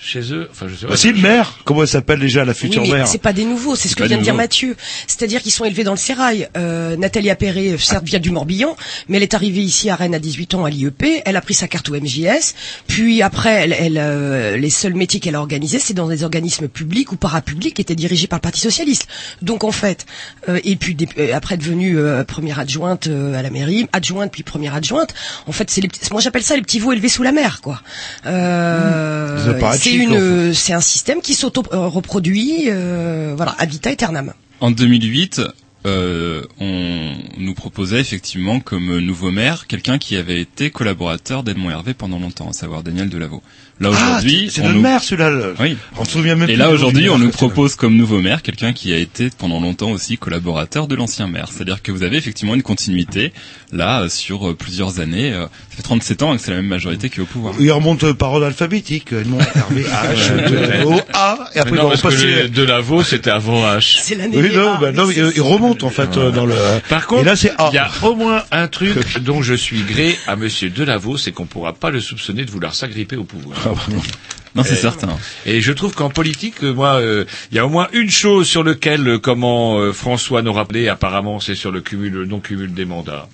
Chez 0.00 0.32
eux. 0.32 0.48
Enfin, 0.50 0.66
je 0.68 0.74
sais 0.74 0.86
pas. 0.86 0.92
Bah, 0.92 0.96
si 0.96 1.12
le 1.12 1.18
maire, 1.20 1.58
comment 1.64 1.82
elle 1.82 1.88
s'appelle 1.88 2.20
déjà 2.20 2.44
la 2.44 2.52
Oui, 2.52 2.58
future 2.58 2.82
mais 2.82 2.88
maire 2.92 3.08
c'est 3.08 3.18
pas 3.18 3.32
des 3.32 3.44
nouveaux, 3.44 3.76
c'est 3.76 3.88
ce 3.88 3.96
que 3.96 4.04
vient 4.04 4.18
de 4.18 4.22
dire. 4.22 4.34
Mathieu. 4.34 4.76
C'est-à-dire 5.06 5.42
qu'ils 5.42 5.52
sont 5.52 5.64
élevés 5.64 5.84
dans 5.84 5.92
le 5.92 5.96
sérail. 5.98 6.48
Euh, 6.56 6.96
Nathalie 6.96 7.30
Appéré, 7.30 7.76
certes, 7.78 8.04
vient 8.04 8.18
du 8.18 8.30
Morbihan, 8.30 8.76
mais 9.08 9.16
elle 9.16 9.22
est 9.22 9.34
arrivée 9.34 9.62
ici 9.62 9.88
à 9.90 9.96
Rennes 9.96 10.14
à 10.14 10.18
18 10.18 10.54
ans 10.54 10.64
à 10.64 10.70
l'IEP. 10.70 11.22
Elle 11.24 11.36
a 11.36 11.40
pris 11.40 11.54
sa 11.54 11.68
carte 11.68 11.88
au 11.88 11.94
MJS. 11.94 12.54
Puis 12.86 13.22
après, 13.22 13.52
elle, 13.54 13.72
elle, 13.72 13.98
euh, 13.98 14.56
les 14.56 14.70
seuls 14.70 14.94
métiers 14.94 15.20
qu'elle 15.20 15.34
a 15.34 15.40
organisés, 15.40 15.78
c'est 15.78 15.94
dans 15.94 16.08
des 16.08 16.24
organismes 16.24 16.68
publics 16.68 17.12
ou 17.12 17.16
parapublics 17.16 17.74
qui 17.74 17.82
étaient 17.82 17.94
dirigés 17.94 18.26
par 18.26 18.38
le 18.38 18.42
Parti 18.42 18.60
Socialiste. 18.60 19.06
Donc 19.42 19.64
en 19.64 19.72
fait, 19.72 20.06
euh, 20.48 20.60
et 20.64 20.76
puis 20.76 20.96
euh, 21.18 21.34
après 21.34 21.56
devenue 21.56 21.98
euh, 21.98 22.22
première 22.24 22.58
adjointe 22.58 23.06
euh, 23.06 23.38
à 23.38 23.42
la 23.42 23.50
mairie, 23.50 23.88
adjointe 23.92 24.30
puis 24.32 24.42
première 24.42 24.74
adjointe. 24.74 25.14
En 25.46 25.52
fait, 25.52 25.70
c'est 25.70 25.80
les 25.80 25.88
petits, 25.88 26.00
moi 26.12 26.20
j'appelle 26.20 26.42
ça 26.42 26.54
les 26.56 26.62
petits 26.62 26.78
veaux 26.78 26.92
élevés 26.92 27.08
sous 27.08 27.22
la 27.22 27.32
mer, 27.32 27.60
quoi. 27.62 27.80
Euh, 28.26 29.44
c'est 29.90 29.96
une, 29.96 30.12
euh, 30.14 30.52
c'est 30.52 30.72
un 30.72 30.80
système 30.80 31.20
qui 31.20 31.34
s'auto-reproduit, 31.34 32.64
euh, 32.68 33.34
voilà, 33.36 33.54
habitat 33.58 33.90
aeternam. 33.90 34.32
En 34.60 34.70
2008, 34.70 35.42
euh, 35.86 36.42
on 36.58 37.14
nous 37.38 37.54
proposait 37.54 38.00
effectivement 38.00 38.58
comme 38.60 38.98
nouveau 38.98 39.30
maire 39.30 39.66
quelqu'un 39.66 39.98
qui 39.98 40.16
avait 40.16 40.40
été 40.40 40.70
collaborateur 40.70 41.42
d'Edmond 41.42 41.70
Hervé 41.70 41.94
pendant 41.94 42.18
longtemps, 42.18 42.48
à 42.48 42.52
savoir 42.52 42.82
Daniel 42.82 43.08
Delaveau. 43.08 43.42
Là 43.78 43.90
Ah, 43.92 44.06
aujourd'hui, 44.16 44.48
c'est 44.50 44.62
on 44.62 44.64
notre 44.64 44.76
nous- 44.76 44.80
maire 44.82 45.02
celui-là. 45.02 45.28
le- 45.28 45.54
Oui. 45.60 45.76
On 45.98 46.04
se 46.06 46.12
souvient 46.12 46.34
même 46.34 46.48
Et 46.48 46.56
là 46.56 46.70
aujourd'hui, 46.70 47.10
on 47.10 47.18
nous 47.18 47.28
propose 47.28 47.74
comme 47.74 47.94
nouveau 47.94 48.22
maire 48.22 48.40
quelqu'un 48.42 48.72
qui 48.72 48.92
a 48.94 48.96
été 48.96 49.28
pendant 49.36 49.60
longtemps 49.60 49.90
aussi 49.90 50.16
collaborateur 50.16 50.86
de 50.88 50.94
l'ancien 50.94 51.26
maire. 51.26 51.48
C'est-à-dire 51.52 51.82
que 51.82 51.92
vous 51.92 52.02
avez 52.02 52.16
effectivement 52.16 52.54
une 52.54 52.62
continuité 52.62 53.32
là 53.72 54.02
euh, 54.04 54.08
sur 54.08 54.48
euh, 54.48 54.54
plusieurs 54.54 54.98
années. 55.00 55.30
euh, 55.34 55.42
Ça 55.70 55.76
fait 55.76 55.82
37 55.82 56.22
ans 56.22 56.34
que 56.34 56.40
c'est 56.40 56.52
la 56.52 56.56
même 56.56 56.68
majorité 56.68 57.10
qui 57.10 57.18
est 57.20 57.22
au 57.22 57.26
pouvoir. 57.26 57.52
Il 57.60 57.70
remonte 57.70 58.04
euh, 58.04 58.14
par 58.14 58.32
ordre 58.32 58.46
alphabétique. 58.46 59.12
Edmond, 59.12 59.40
Hervé, 59.54 59.82
H, 59.82 60.50
Ouais. 60.50 60.84
O, 60.84 61.00
A, 61.12 61.50
et 61.54 61.58
après 61.58 61.76
non, 61.76 61.90
parce 61.90 62.02
que 62.02 62.46
de 62.46 62.62
Lavaux, 62.62 63.02
c'était 63.02 63.30
avant 63.30 63.62
H. 63.66 63.98
C'est 64.02 64.14
l'année 64.14 64.38
Oui, 64.38 64.54
non, 64.54 64.76
bah, 64.80 64.92
non, 64.92 65.06
mais 65.06 65.14
il, 65.14 65.42
remonte 65.42 65.84
en 65.84 65.90
fait 65.90 66.16
euh, 66.16 66.30
dans 66.30 66.46
le. 66.46 66.54
Par 66.88 67.06
contre, 67.06 67.30
il 67.70 67.74
y 67.74 67.78
a 67.78 67.90
au 68.02 68.14
moins 68.14 68.42
un 68.52 68.68
truc 68.68 69.18
dont 69.20 69.42
je 69.42 69.52
suis 69.52 69.82
gré 69.82 70.16
à 70.26 70.34
Monsieur 70.36 70.70
Delaveau, 70.70 71.18
c'est 71.18 71.32
qu'on 71.32 71.44
pourra 71.46 71.74
pas 71.74 71.90
le 71.90 72.00
soupçonner 72.00 72.44
de 72.46 72.50
vouloir 72.50 72.74
s'agripper 72.74 73.16
au 73.16 73.24
pouvoir. 73.24 73.58
Ah, 73.74 73.90
non. 73.90 74.62
C'est 74.64 74.72
Euh, 74.72 74.76
certain. 74.76 75.18
Et 75.44 75.60
je 75.60 75.72
trouve 75.72 75.92
qu'en 75.94 76.08
politique, 76.08 76.62
euh, 76.62 76.72
moi, 76.72 76.94
euh, 76.94 77.26
il 77.50 77.56
y 77.56 77.58
a 77.58 77.66
au 77.66 77.68
moins 77.68 77.88
une 77.92 78.10
chose 78.10 78.46
sur 78.48 78.64
laquelle, 78.64 79.06
euh, 79.06 79.18
comment 79.18 79.78
euh, 79.78 79.92
François 79.92 80.40
nous 80.40 80.52
rappelait, 80.52 80.88
apparemment, 80.88 81.40
c'est 81.40 81.54
sur 81.54 81.70
le 81.70 81.82
cumul, 81.82 82.12
le 82.12 82.24
non-cumul 82.24 82.72
des 82.72 82.86
mandats. 82.86 83.28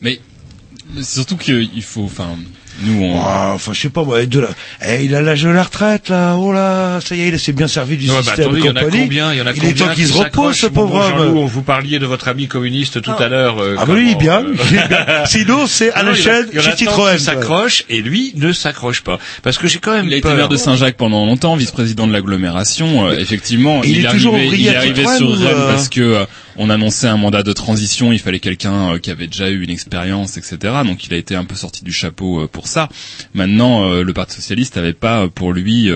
Mais 0.00 0.20
c'est 0.96 1.04
surtout 1.16 1.36
qu'il 1.36 1.82
faut, 1.82 2.04
enfin, 2.04 2.36
nous 2.82 3.02
on. 3.04 3.20
Ah, 3.24 3.52
enfin, 3.54 3.72
je 3.72 3.80
sais 3.80 3.88
pas, 3.88 4.02
moi, 4.04 4.24
de 4.26 4.40
la... 4.40 4.48
eh, 4.86 5.04
il 5.04 5.14
a 5.14 5.22
l'âge 5.22 5.42
de 5.42 5.48
la 5.50 5.62
retraite, 5.62 6.08
là, 6.08 6.36
oh 6.36 6.52
là, 6.52 7.00
ça 7.00 7.14
y 7.14 7.20
est, 7.22 7.28
il 7.28 7.38
s'est 7.38 7.52
bien 7.52 7.68
servi 7.68 7.96
du 7.96 8.08
Ouais, 8.08 8.16
bah, 8.16 8.22
système 8.22 8.44
attendez, 8.46 8.60
il 8.60 8.64
y 8.66 8.68
en 8.68 8.76
a 8.76 8.80
compagnie. 8.80 9.02
combien 9.04 9.32
Il 9.32 9.38
y 9.38 9.42
en 9.42 9.46
a 9.46 9.50
il 9.52 9.54
combien 9.60 9.70
est 9.70 9.74
temps 9.74 9.94
qu'il 9.94 10.04
qui 10.06 10.12
se 10.12 10.18
repose, 10.18 10.56
ce 10.56 10.66
pauvre 10.66 10.94
homme. 10.96 11.36
on 11.38 11.46
vous 11.46 11.62
parliez 11.62 11.98
de 11.98 12.06
votre 12.06 12.28
ami 12.28 12.48
communiste 12.48 13.00
tout 13.02 13.12
Ah. 13.18 13.22
à 13.22 13.28
l'heure. 13.28 13.58
euh, 13.60 13.76
Ah, 13.78 13.86
bah 13.86 13.94
il 13.96 14.10
est 14.10 14.14
bien, 14.16 14.44
euh, 14.44 14.54
il 14.70 14.72
bien. 14.72 14.88
Sinon, 15.26 15.66
c'est 15.66 15.92
à 15.92 16.02
Non, 16.02 16.10
la 16.10 16.16
il 16.18 16.22
y 16.24 16.26
en 16.28 16.30
a- 16.30 16.34
chaîne 16.34 16.46
il 16.52 16.56
y 16.56 16.58
en 16.58 16.62
a 16.62 16.76
chez 16.76 16.86
qui 17.16 17.22
s'accroche 17.24 17.84
et 17.88 18.00
lui 18.02 18.32
ne 18.36 18.52
s'accroche 18.52 19.02
pas. 19.02 19.18
Parce 19.42 19.58
que 19.58 19.68
j'ai 19.68 19.78
quand 19.78 19.92
même 19.92 20.06
Il 20.06 20.14
a 20.14 20.16
été 20.16 20.28
maire 20.34 20.48
de 20.48 20.56
Saint-Jacques 20.56 20.96
pendant 20.96 21.24
longtemps, 21.26 21.56
vice-président 21.56 22.06
de 22.06 22.12
l'agglomération. 22.12 23.06
Euh, 23.08 23.16
effectivement, 23.18 23.82
il 23.84 23.98
il, 23.98 24.04
est 24.04 24.06
arrivé, 24.06 24.22
il 24.58 24.68
à 25.06 25.16
sur 25.16 25.30
Rennes 25.30 25.48
parce 25.68 25.88
que 25.88 26.00
euh, 26.00 26.24
on 26.56 26.70
annonçait 26.70 27.08
un 27.08 27.16
mandat 27.16 27.42
de 27.42 27.52
transition. 27.52 28.12
Il 28.12 28.18
fallait 28.18 28.40
quelqu'un 28.40 28.94
euh, 28.94 28.98
qui 28.98 29.10
avait 29.10 29.26
déjà 29.26 29.50
eu 29.50 29.62
une 29.62 29.70
expérience, 29.70 30.36
etc. 30.36 30.56
Donc 30.84 31.06
il 31.06 31.14
a 31.14 31.16
été 31.16 31.34
un 31.34 31.44
peu 31.44 31.54
sorti 31.54 31.84
du 31.84 31.92
chapeau 31.92 32.42
euh, 32.42 32.46
pour 32.48 32.66
ça. 32.68 32.88
Maintenant, 33.34 33.90
euh, 33.90 34.02
le 34.02 34.12
Parti 34.12 34.36
socialiste 34.36 34.76
n'avait 34.76 34.92
pas 34.92 35.28
pour 35.28 35.52
lui 35.52 35.90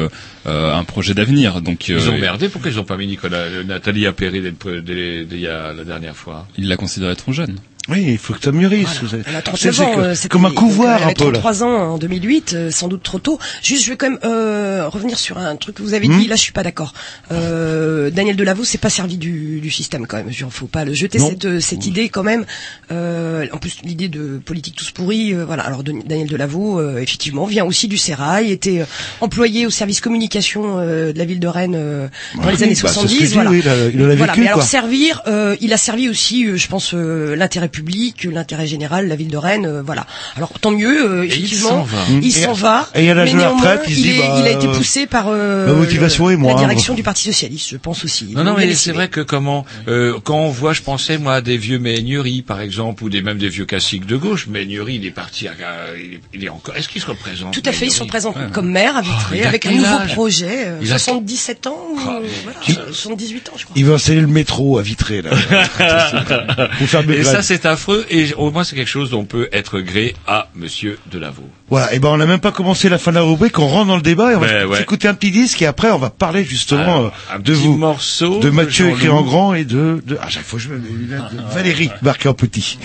un 0.47 0.85
projet 0.85 1.15
d'avenir. 1.15 1.61
Donc 1.61 1.89
Ils 1.89 2.09
ont 2.09 2.19
merdé. 2.19 2.49
Pourquoi 2.49 2.71
ils 2.71 2.77
n'ont 2.77 2.85
pas 2.85 2.97
mis 2.97 3.07
Nicolas, 3.07 3.63
Nathalie 3.67 4.07
Appéré 4.07 4.41
dès, 4.41 4.51
le 4.51 4.57
pre- 4.57 4.81
dès- 4.81 5.25
dès 5.25 5.37
il 5.37 5.43
y 5.43 5.47
a 5.47 5.73
la 5.73 5.85
dernière 5.85 6.17
fois? 6.17 6.47
Il 6.57 6.69
l'a 6.69 6.77
considéré 6.77 7.15
trop 7.17 7.33
jeune. 7.33 7.57
Oui, 7.89 8.05
il 8.09 8.19
faut 8.19 8.35
que 8.35 8.43
ça 8.43 8.53
mûrisse. 8.53 9.01
Voilà. 9.03 9.25
Elle 9.27 9.37
a 9.37 9.39
C'est 9.39 9.43
39 9.45 9.75
c'est 9.77 9.83
ans. 9.83 9.95
que- 9.95 10.01
euh, 10.01 10.15
comme 10.29 10.45
un 10.45 10.51
couvoir, 10.51 11.03
un 11.07 11.13
peu, 11.13 11.25
là. 11.25 11.39
33 11.41 11.63
ans 11.65 11.93
en 11.95 11.99
2008, 11.99 12.53
euh, 12.55 12.71
sans 12.71 12.89
doute 12.89 13.03
trop 13.03 13.19
tôt. 13.19 13.39
Juste, 13.63 13.85
je 13.85 13.91
vais 13.91 13.97
quand 13.97 14.11
même 14.11 14.19
euh, 14.25 14.87
revenir 14.89 15.19
sur 15.19 15.39
un 15.39 15.57
truc 15.57 15.77
que 15.77 15.83
vous 15.83 15.95
avez 15.95 16.07
Hmm. 16.09 16.19
dit. 16.19 16.27
Là, 16.29 16.37
je 16.37 16.43
suis 16.43 16.53
pas 16.53 16.63
d'accord. 16.63 16.93
Euh, 17.33 18.11
Daniel 18.11 18.37
Delaveau 18.37 18.65
s'est 18.65 18.79
pas 18.79 18.91
servi 18.91 19.17
du, 19.17 19.61
du 19.61 19.71
système 19.71 20.07
quand 20.07 20.17
même. 20.19 20.29
Il 20.31 20.47
faut 20.51 20.67
pas 20.67 20.85
le 20.85 20.95
jeter 20.95 21.19
Non. 21.19 21.29
cette, 21.31 21.61
cette 21.61 21.87
idée 21.87 22.09
quand 22.09 22.23
même. 22.23 22.45
Euh, 22.93 23.47
en 23.53 23.59
plus, 23.59 23.79
l'idée 23.85 24.09
de 24.09 24.41
politique 24.45 24.77
tous 24.77 24.91
pourris. 24.91 25.33
voilà. 25.35 25.63
Alors, 25.65 25.83
de- 25.83 25.95
Daniel 26.05 26.29
Delaveau, 26.29 26.79
euh, 26.81 26.99
effectivement, 26.99 27.47
vient 27.47 27.65
aussi 27.65 27.89
du 27.89 27.97
Sérail, 27.99 28.51
était 28.53 28.85
employé 29.21 29.67
au 29.67 29.71
service 29.71 30.01
communication 30.01 30.79
euh, 30.79 31.13
de 31.13 31.19
la 31.19 31.25
ville 31.25 31.41
de 31.41 31.49
Rennes 31.49 31.75
euh, 31.77 32.09
dans 32.37 32.45
Ouais, 32.45 32.53
les 32.53 32.63
années 32.65 32.73
bah, 32.75 32.81
c'est 32.81 32.89
ce 32.89 33.01
que 33.03 33.09
70. 33.09 33.15
je 33.21 33.27
dis, 33.27 33.33
voilà. 33.35 33.51
il 33.55 33.69
a- 33.69 33.89
il 33.89 34.17
Voilà, 34.17 34.35
mais 34.37 34.47
alors 34.47 34.59
quoi. 34.59 34.63
servir, 34.65 35.23
il 35.61 35.73
a 35.73 35.77
servi 35.77 36.09
aussi, 36.09 36.57
je 36.57 36.69
pense, 36.69 36.93
l'intérêt 36.95 37.69
public, 37.69 37.78
l'intérêt 38.25 38.67
général, 38.67 39.09
la 39.09 39.17
ville 39.17 39.29
de 39.29 39.37
Rennes, 39.37 39.67
euh, 39.67 39.83
voilà. 39.83 40.07
Alors 40.37 40.53
tant 40.61 40.71
mieux, 40.71 41.05
euh, 41.11 41.23
Et 41.25 41.27
il 41.27 41.33
effectivement, 41.33 41.69
s'en 41.71 41.83
va. 41.83 41.99
il 42.23 42.27
Et- 42.27 42.31
s'en 42.31 42.53
va. 42.53 42.89
et 42.95 43.13
mais 43.15 43.33
néanmoins, 43.33 43.77
il 43.87 44.07
est- 44.09 44.19
bah, 44.19 44.37
il 44.41 44.47
a 44.47 44.51
été 44.51 44.67
poussé 44.69 45.07
par 45.07 45.27
euh, 45.29 45.67
la 45.67 45.73
motivation 45.73 46.27
le- 46.27 46.35
est 46.35 46.37
moindre. 46.37 46.59
la 46.61 46.67
direction 46.67 46.95
du 46.95 47.03
Parti 47.03 47.23
socialiste, 47.25 47.69
je 47.71 47.77
pense 47.77 48.05
aussi. 48.05 48.33
Non, 48.35 48.45
non, 48.45 48.55
mais 48.57 48.75
c'est 48.75 48.93
vrai 48.93 49.09
que 49.09 49.21
comment, 49.21 49.65
euh, 49.89 50.19
quand 50.25 50.39
on 50.39 50.51
voit, 50.51 50.73
je 50.73 50.83
pensais 50.83 51.19
moi 51.19 51.35
à 51.35 51.41
des 51.41 51.57
vieux 51.57 51.79
Méhaignerie, 51.79 52.43
par 52.43 52.61
exemple, 52.61 53.05
ou 53.05 53.09
des 53.09 53.23
même 53.23 53.39
des 53.39 53.49
vieux 53.49 53.65
classiques 53.67 54.07
de 54.07 54.17
gauche. 54.17 54.47
Méhaignerie, 54.47 54.97
il 54.97 55.07
est 55.07 55.11
parti, 55.11 55.49
à, 55.49 55.53
il, 55.97 56.15
est, 56.15 56.21
il 56.35 56.45
est 56.45 56.49
encore. 56.49 56.77
Est-ce 56.77 56.89
qu'il 56.89 57.01
se 57.01 57.07
représente 57.07 57.53
Tout 57.53 57.63
à 57.65 57.73
fait, 57.73 57.87
ils 57.87 57.93
sont 57.93 58.07
présents 58.07 58.35
comme 58.53 58.71
maire 58.71 58.97
à 58.97 59.03
Vitré, 59.03 59.43
a 59.45 59.49
avec 59.49 59.67
un 59.67 59.73
nouveau 59.73 59.99
projet, 60.15 60.67
euh, 60.67 60.79
Il 60.83 60.93
a- 60.93 60.99
77 60.99 61.67
ans, 61.67 61.79
ou, 61.93 61.99
Oh, 61.99 62.11
il- 62.23 62.75
voilà, 62.75 62.93
78 62.93 63.49
ans, 63.49 63.53
je 63.57 63.65
crois. 63.65 63.75
Il 63.77 63.85
va 63.85 63.95
installer 63.95 64.21
le 64.21 64.27
métro 64.27 64.79
à 64.79 64.83
Vitré, 64.83 65.23
là. 65.23 65.31
Pour 66.79 66.87
faire 66.89 67.01
Et 67.01 67.07
Belgrade. 67.07 67.35
ça, 67.37 67.43
c'est 67.43 67.58
affreux. 67.67 68.07
Et 68.11 68.33
au 68.35 68.51
moins, 68.51 68.65
c'est 68.65 68.77
quelque 68.77 68.89
chose 68.89 69.11
dont 69.11 69.21
on 69.21 69.25
peut 69.25 69.49
être 69.53 69.81
gré 69.81 70.15
à 70.27 70.49
Monsieur 70.55 70.99
Delaveau. 71.11 71.49
Voilà, 71.69 71.93
et 71.95 71.99
ben 71.99 72.09
on 72.09 72.17
n'a 72.17 72.27
même 72.27 72.41
pas 72.41 72.53
commencé 72.53 72.89
la 72.89 72.99
fin 72.99 73.11
de 73.11 73.17
la 73.17 73.23
rubrique, 73.23 73.59
on 73.59 73.69
rentre 73.69 73.89
dans 73.89 73.97
le 73.97 74.03
débat 74.03 74.33
et 74.33 74.37
on 74.37 74.41
va 74.41 74.67
ouais. 74.67 74.83
écouter 74.83 75.07
un 75.09 75.15
petit 75.15 75.31
disque 75.31 75.61
et 75.61 75.67
après 75.67 75.91
on 75.91 75.99
va 75.99 76.09
parler 76.09 76.45
justement 76.45 76.83
Alors, 76.83 77.05
euh, 77.07 77.35
un 77.35 77.39
de 77.39 77.53
petit 77.53 77.61
vous, 77.61 77.77
morceau 77.77 78.41
de 78.41 78.49
Mathieu 78.49 78.89
écrit 78.89 79.09
en 79.11 79.23
grand 79.23 79.53
et 79.55 79.65
de, 79.65 80.03
de 80.07 80.17
à 80.17 80.29
chaque 80.29 80.45
fois 80.45 80.59
je 80.59 80.71
me 80.71 80.79
mets 80.79 80.89
les 80.89 80.95
lunettes 80.95 81.33
de 81.33 81.55
Valérie 81.55 81.91
marqué 82.01 82.29
en 82.29 82.35
petit. 82.35 82.79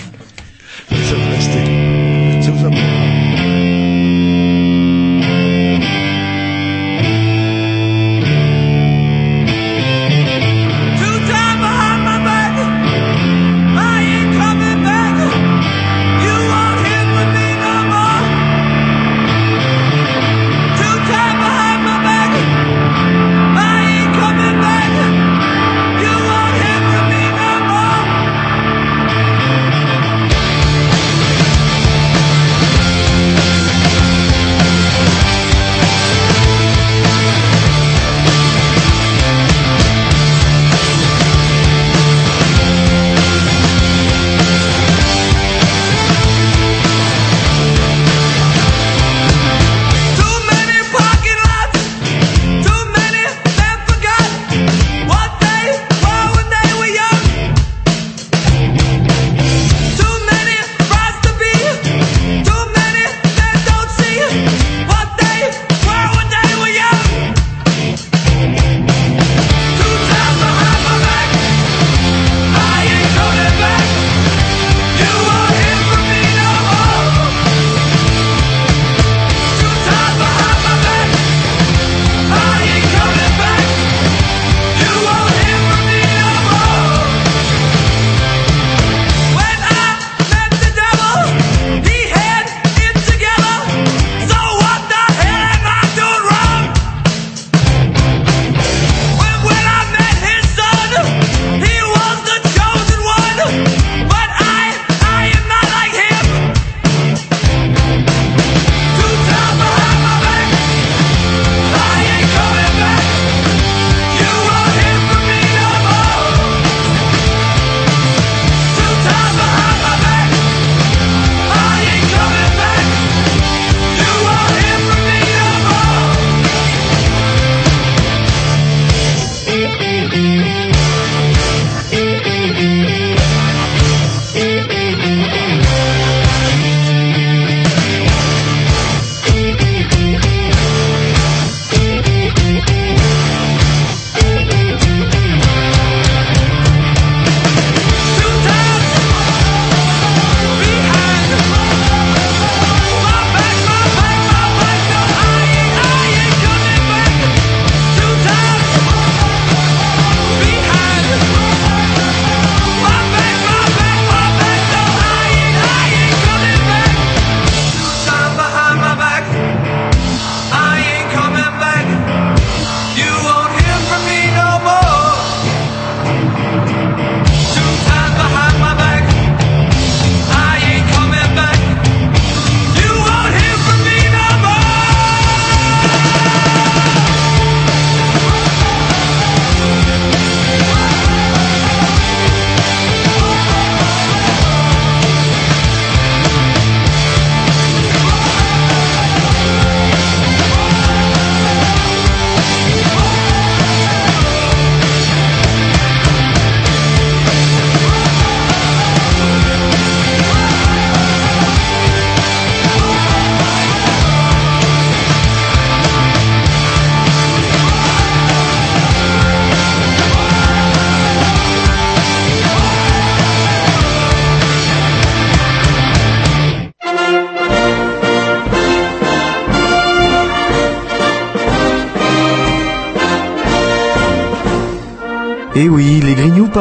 Ça 0.90 0.96
rester. 1.30 1.64
ça. 2.42 2.50
Two 2.50 3.23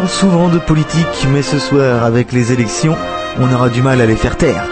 souvent 0.07 0.49
de 0.49 0.59
politique, 0.59 1.27
mais 1.31 1.41
ce 1.41 1.59
soir, 1.59 2.03
avec 2.03 2.31
les 2.31 2.51
élections, 2.51 2.95
on 3.39 3.51
aura 3.51 3.69
du 3.69 3.81
mal 3.81 4.01
à 4.01 4.05
les 4.05 4.15
faire 4.15 4.37
taire. 4.37 4.65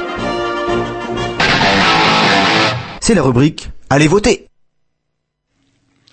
C'est 3.00 3.16
la 3.16 3.24
rubrique 3.24 3.70
Allez 3.90 4.08
voter 4.08 4.48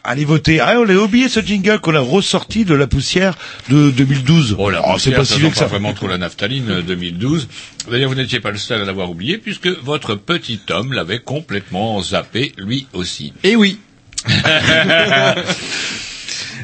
Allez 0.04 0.24
voter. 0.24 0.60
Ah, 0.60 0.76
on 0.78 0.88
a 0.88 0.94
oublié 0.94 1.28
ce 1.28 1.40
jingle 1.40 1.80
qu'on 1.80 1.94
a 1.94 2.00
ressorti 2.00 2.64
de 2.64 2.74
la 2.74 2.86
poussière 2.86 3.36
de 3.68 3.90
2012. 3.90 4.56
Oh 4.58 4.70
là, 4.70 4.82
c'est 4.98 5.10
pas 5.10 5.24
si 5.24 5.38
vieux 5.38 5.50
que 5.50 5.56
ça. 5.56 5.66
vraiment 5.66 5.92
trop 5.92 6.08
la 6.08 6.16
naphtaline 6.16 6.70
euh, 6.70 6.82
2012. 6.82 7.48
D'ailleurs, 7.90 8.08
vous 8.08 8.16
n'étiez 8.16 8.40
pas 8.40 8.50
le 8.50 8.56
seul 8.56 8.80
à 8.80 8.84
l'avoir 8.86 9.10
oublié 9.10 9.36
puisque 9.36 9.68
votre 9.68 10.14
petit 10.14 10.60
homme 10.70 10.94
l'avait 10.94 11.18
complètement 11.18 12.00
zappé 12.00 12.52
lui 12.56 12.86
aussi. 12.94 13.34
Eh 13.44 13.54
oui. 13.54 13.80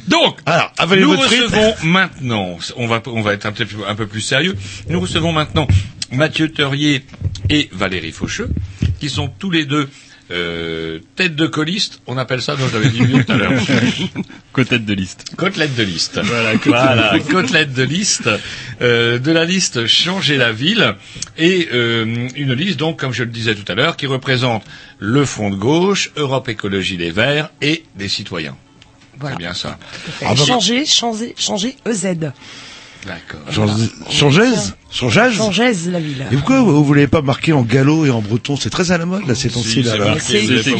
Donc, 0.08 0.38
Alors, 0.46 0.72
nous 1.02 1.12
recevons 1.50 1.74
maintenant, 1.84 2.58
on 2.76 2.86
va, 2.86 3.02
on 3.06 3.22
va 3.22 3.32
être 3.34 3.46
un 3.46 3.52
peu, 3.52 3.64
plus- 3.64 3.84
un 3.86 3.94
peu 3.94 4.06
plus 4.06 4.20
sérieux, 4.20 4.54
nous 4.88 5.00
recevons 5.00 5.32
maintenant 5.32 5.66
Mathieu 6.12 6.50
Teurier 6.50 7.04
et 7.50 7.68
Valérie 7.72 8.12
Faucheux, 8.12 8.50
qui 9.00 9.08
sont 9.08 9.28
tous 9.28 9.50
les 9.50 9.64
deux 9.64 9.88
euh, 10.30 11.00
tête 11.16 11.36
de 11.36 11.46
coliste, 11.46 12.00
on 12.06 12.16
appelle 12.16 12.40
ça, 12.40 12.56
non, 12.56 12.66
j'avais 12.72 12.88
dit 12.88 13.02
mieux 13.02 13.24
tout 13.24 13.32
à 13.32 13.36
l'heure. 13.36 13.52
Côtelette 14.52 14.86
de 14.86 14.94
liste. 14.94 15.24
Côtelette 15.36 15.74
de 15.74 15.82
liste. 15.82 16.18
Voilà, 16.22 16.54
voilà, 16.64 17.18
côtelette 17.30 17.72
de 17.74 17.82
liste, 17.82 18.30
euh, 18.80 19.18
de 19.18 19.30
la 19.32 19.44
liste 19.44 19.86
Changer 19.86 20.36
la 20.38 20.50
ville, 20.52 20.94
et 21.36 21.68
euh, 21.74 22.28
une 22.36 22.54
liste, 22.54 22.78
donc, 22.78 22.98
comme 23.00 23.12
je 23.12 23.22
le 23.24 23.30
disais 23.30 23.54
tout 23.54 23.70
à 23.70 23.74
l'heure, 23.74 23.96
qui 23.96 24.06
représente 24.06 24.64
le 24.98 25.26
Front 25.26 25.50
de 25.50 25.56
gauche, 25.56 26.10
Europe 26.16 26.48
Écologie 26.48 26.96
Les 26.96 27.10
Verts 27.10 27.50
et 27.60 27.84
des 27.96 28.08
citoyens. 28.08 28.56
Voilà. 29.20 29.36
C'est 29.36 29.38
bien 29.42 29.54
ça. 29.54 29.78
changer, 30.36 30.84
changer, 30.86 31.34
changer 31.38 31.76
EZ. 31.86 32.06
Change- 33.52 33.70
Changeaise 34.10 34.74
Changeaise 34.90 35.34
Changeaise, 35.36 35.90
la 35.90 36.00
ville. 36.00 36.24
Et 36.32 36.36
pourquoi 36.36 36.60
vous, 36.62 36.82
vous 36.82 36.94
l'avez 36.94 37.06
pas 37.06 37.20
marqué 37.20 37.52
en 37.52 37.60
gallo 37.60 38.06
et 38.06 38.10
en 38.10 38.22
breton? 38.22 38.56
C'est 38.56 38.70
très 38.70 38.92
à 38.92 38.96
la 38.98 39.04
mode 39.04 39.26
là 39.28 39.34
ces 39.34 39.50
temps-ci 39.50 39.82
là. 39.82 39.92
c'est 40.18 40.42
écrit, 40.42 40.60
c'est 40.64 40.70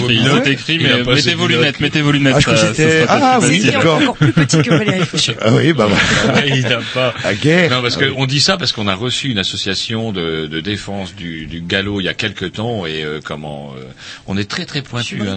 écrit, 0.53 0.75
Il 0.81 0.87
a 0.87 0.97
mais 1.05 1.15
mettez 1.15 1.35
vos 1.35 1.47
lunettes. 1.47 1.81
mettez 1.81 2.01
vos 2.01 2.13
lunettes. 2.13 2.33
Ah, 2.37 2.41
je 2.41 2.45
ça- 2.47 2.69
que 2.69 2.75
ça 2.77 3.03
sera 3.03 3.19
Ah, 3.35 3.39
oui, 3.43 3.61
d'accord. 3.65 3.99
encore 3.99 4.17
plus 4.17 4.33
petit 4.33 4.63
que 4.63 4.71
Valérie 4.71 5.05
Faucheux. 5.05 5.37
Ah 5.43 5.53
oui, 5.53 5.75
bah 5.75 5.87
voilà. 5.87 6.47
il 6.47 6.63
n'a 6.63 6.81
pas. 6.95 7.13
À 7.25 7.35
guerre. 7.35 7.71
Non, 7.71 7.83
parce 7.83 7.97
Ah 8.01 8.05
oui. 8.07 8.15
qu'on 8.15 8.25
dit 8.25 8.41
ça 8.41 8.57
parce 8.57 8.73
qu'on 8.73 8.89
a 8.89 8.95
reçu 8.95 9.29
une 9.29 9.39
association 9.39 10.11
de, 10.13 10.47
de 10.47 10.61
défense 10.61 11.15
du, 11.15 11.45
du 11.45 11.61
galop 11.61 12.01
il 12.01 12.05
y 12.05 12.09
a 12.09 12.15
quelque 12.15 12.47
temps 12.47 12.87
et 12.87 13.05
euh, 13.05 13.21
comment 13.23 13.75
euh, 13.77 13.83
on 14.27 14.39
est 14.39 14.49
très 14.49 14.65
très 14.65 14.81
pointu. 14.81 15.21
hein. 15.29 15.37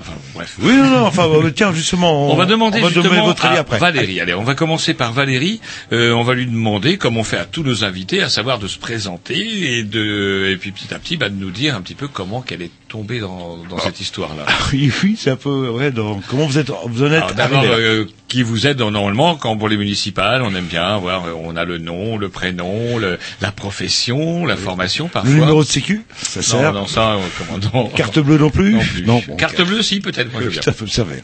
Enfin, 0.00 0.12
bref. 0.34 0.56
Oui, 0.60 0.74
non, 0.74 0.90
non, 0.90 1.06
enfin, 1.06 1.28
bah, 1.28 1.50
tiens, 1.54 1.72
justement, 1.72 2.32
On, 2.32 2.36
va 2.36 2.46
demander 2.46 2.78
on 2.78 2.82
va 2.82 2.88
justement 2.88 3.04
demander 3.04 3.26
votre 3.26 3.44
avis 3.44 3.56
à 3.56 3.60
après. 3.60 3.78
Valérie. 3.78 4.20
Allez, 4.20 4.34
on 4.34 4.42
va 4.42 4.54
commencer 4.54 4.94
par 4.94 5.12
Valérie. 5.12 5.60
Euh, 5.92 6.12
on 6.12 6.22
va 6.22 6.34
lui 6.34 6.46
demander, 6.46 6.98
comme 6.98 7.16
on 7.16 7.24
fait 7.24 7.38
à 7.38 7.44
tous 7.44 7.62
nos 7.62 7.84
invités, 7.84 8.22
à 8.22 8.28
savoir 8.28 8.58
de 8.58 8.68
se 8.68 8.78
présenter 8.78 9.78
et 9.78 9.84
de 9.84 10.50
et 10.52 10.56
puis 10.56 10.72
petit 10.72 10.92
à 10.92 10.98
petit, 10.98 11.16
bah, 11.16 11.28
de 11.28 11.36
nous 11.36 11.50
dire 11.50 11.76
un 11.76 11.80
petit 11.80 11.94
peu 11.94 12.08
comment 12.08 12.40
qu'elle 12.40 12.62
est 12.62 12.70
tombée 12.92 13.20
dans, 13.20 13.56
dans 13.70 13.78
cette 13.78 14.00
histoire-là. 14.02 14.44
Oui, 14.72 14.92
oui, 15.02 15.16
c'est 15.18 15.30
un 15.30 15.36
peu, 15.36 15.70
ouais, 15.70 15.90
dans, 15.90 16.20
comment 16.28 16.44
vous 16.44 16.58
êtes, 16.58 16.70
vous 16.86 17.02
en 17.02 17.06
êtes 17.06 17.22
Alors, 17.22 17.32
D'abord, 17.32 17.64
euh, 17.64 18.04
qui 18.28 18.42
vous 18.42 18.66
êtes 18.66 18.78
normalement 18.80 19.34
quand 19.36 19.56
pour 19.56 19.70
les 19.70 19.78
municipales, 19.78 20.42
on 20.42 20.54
aime 20.54 20.66
bien 20.66 20.98
voir, 20.98 21.24
euh, 21.24 21.32
on 21.42 21.56
a 21.56 21.64
le 21.64 21.78
nom, 21.78 22.18
le 22.18 22.28
prénom, 22.28 22.98
le, 22.98 23.18
la 23.40 23.50
profession, 23.50 24.44
la 24.44 24.56
formation 24.56 25.08
parfois. 25.08 25.30
Le 25.32 25.38
numéro 25.40 25.64
de 25.64 25.68
sécu, 25.68 26.02
ça 26.20 26.40
non, 26.40 26.42
sert. 26.44 26.72
non, 26.74 26.86
ça, 26.86 27.12
euh, 27.12 27.18
comment 27.38 27.58
non. 27.72 27.88
Carte 27.88 28.18
bleue 28.18 28.36
non 28.36 28.50
plus 28.50 28.74
Non 28.74 28.80
plus. 28.80 29.02
bon, 29.26 29.36
Carte 29.36 29.62
bleue, 29.62 29.82
si, 29.82 30.00
peut-être. 30.00 30.30
Ça 30.62 30.72
peut 30.72 30.84
me 30.84 30.90
servir. 30.90 31.22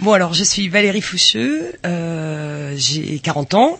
Bon, 0.00 0.12
alors, 0.12 0.34
je 0.34 0.42
suis 0.42 0.68
Valérie 0.68 1.02
Foucheux, 1.02 1.72
euh, 1.86 2.74
j'ai 2.76 3.20
40 3.20 3.54
ans. 3.54 3.78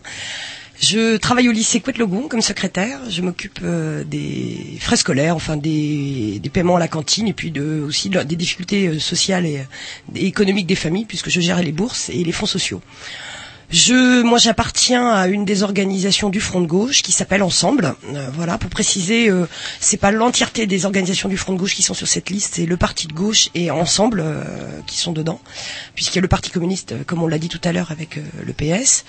Je 0.80 1.16
travaille 1.16 1.48
au 1.48 1.52
lycée 1.52 1.80
Couette-Logon 1.80 2.28
comme 2.28 2.42
secrétaire. 2.42 3.00
Je 3.08 3.22
m'occupe 3.22 3.60
euh, 3.62 4.04
des 4.04 4.76
frais 4.80 4.96
scolaires, 4.96 5.34
enfin 5.34 5.56
des, 5.56 6.40
paiements 6.52 6.76
à 6.76 6.78
la 6.78 6.88
cantine 6.88 7.28
et 7.28 7.32
puis 7.32 7.50
de, 7.50 7.82
aussi 7.86 8.08
de- 8.10 8.22
des 8.22 8.36
difficultés 8.36 8.88
euh, 8.88 8.98
sociales 8.98 9.46
et, 9.46 9.62
et 10.14 10.26
économiques 10.26 10.66
des 10.66 10.74
familles 10.74 11.06
puisque 11.06 11.30
je 11.30 11.40
gère 11.40 11.62
les 11.62 11.72
bourses 11.72 12.10
et 12.10 12.22
les 12.24 12.32
fonds 12.32 12.46
sociaux. 12.46 12.80
Je, 13.70 14.22
moi, 14.22 14.38
j'appartiens 14.38 15.08
à 15.08 15.26
une 15.26 15.44
des 15.44 15.64
organisations 15.64 16.28
du 16.28 16.40
Front 16.40 16.60
de 16.60 16.66
gauche 16.66 17.02
qui 17.02 17.10
s'appelle 17.10 17.42
Ensemble. 17.42 17.94
Euh, 18.14 18.28
voilà, 18.32 18.58
pour 18.58 18.70
préciser, 18.70 19.28
euh, 19.28 19.48
c'est 19.80 19.96
pas 19.96 20.12
l'entièreté 20.12 20.66
des 20.66 20.84
organisations 20.84 21.28
du 21.28 21.36
Front 21.36 21.52
de 21.52 21.58
gauche 21.58 21.74
qui 21.74 21.82
sont 21.82 21.94
sur 21.94 22.06
cette 22.06 22.30
liste, 22.30 22.54
c'est 22.54 22.66
le 22.66 22.76
Parti 22.76 23.08
de 23.08 23.12
gauche 23.12 23.48
et 23.54 23.72
Ensemble 23.72 24.20
euh, 24.24 24.44
qui 24.86 24.98
sont 24.98 25.12
dedans, 25.12 25.40
puisqu'il 25.96 26.16
y 26.16 26.18
a 26.20 26.22
le 26.22 26.28
Parti 26.28 26.50
communiste, 26.50 26.92
euh, 26.92 27.02
comme 27.04 27.22
on 27.22 27.26
l'a 27.26 27.38
dit 27.38 27.48
tout 27.48 27.60
à 27.64 27.72
l'heure 27.72 27.90
avec 27.90 28.20
le 28.44 28.52
PS. 28.52 29.04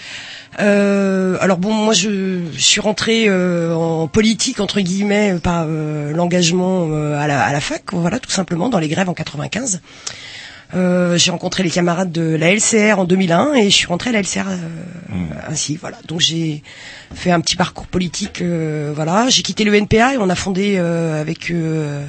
Alors 0.58 1.58
bon, 1.58 1.74
moi, 1.74 1.94
je, 1.94 2.42
suis 2.58 2.82
rentrée 2.82 3.30
en 3.30 4.08
politique 4.08 4.60
entre 4.60 4.82
guillemets 4.82 5.36
par 5.42 5.66
l'engagement 5.68 6.92
à, 7.14 7.28
la, 7.28 7.44
à 7.44 7.54
la 7.54 7.62
fac, 7.62 7.84
voilà, 7.94 8.20
tout 8.20 8.32
simplement 8.32 8.70
dans 8.70 8.80
les 8.80 8.88
grèves 8.88 9.10
en 9.10 9.14
95. 9.14 9.82
Euh, 10.76 11.18
j'ai 11.18 11.32
rencontré 11.32 11.64
les 11.64 11.70
camarades 11.70 12.12
de 12.12 12.36
la 12.36 12.52
LCR 12.54 13.00
en 13.00 13.06
2001 13.06 13.54
et 13.54 13.70
je 13.70 13.76
suis 13.76 13.88
rentrée 13.88 14.10
à 14.10 14.14
la 14.14 14.20
LCR 14.20 14.48
euh, 14.50 15.16
ainsi 15.48 15.78
voilà 15.78 15.98
donc 16.10 16.20
j'ai 16.20 16.62
fait 17.16 17.32
un 17.32 17.40
petit 17.40 17.56
parcours 17.56 17.88
politique 17.88 18.42
euh, 18.42 18.92
voilà 18.94 19.30
j'ai 19.30 19.44
quitté 19.44 19.64
le 19.64 19.74
NPA 19.74 20.16
et 20.16 20.18
on 20.18 20.28
a 20.30 20.36
fondé 20.36 20.76
euh, 20.78 21.22
avec 21.22 21.52
euh, 21.52 22.06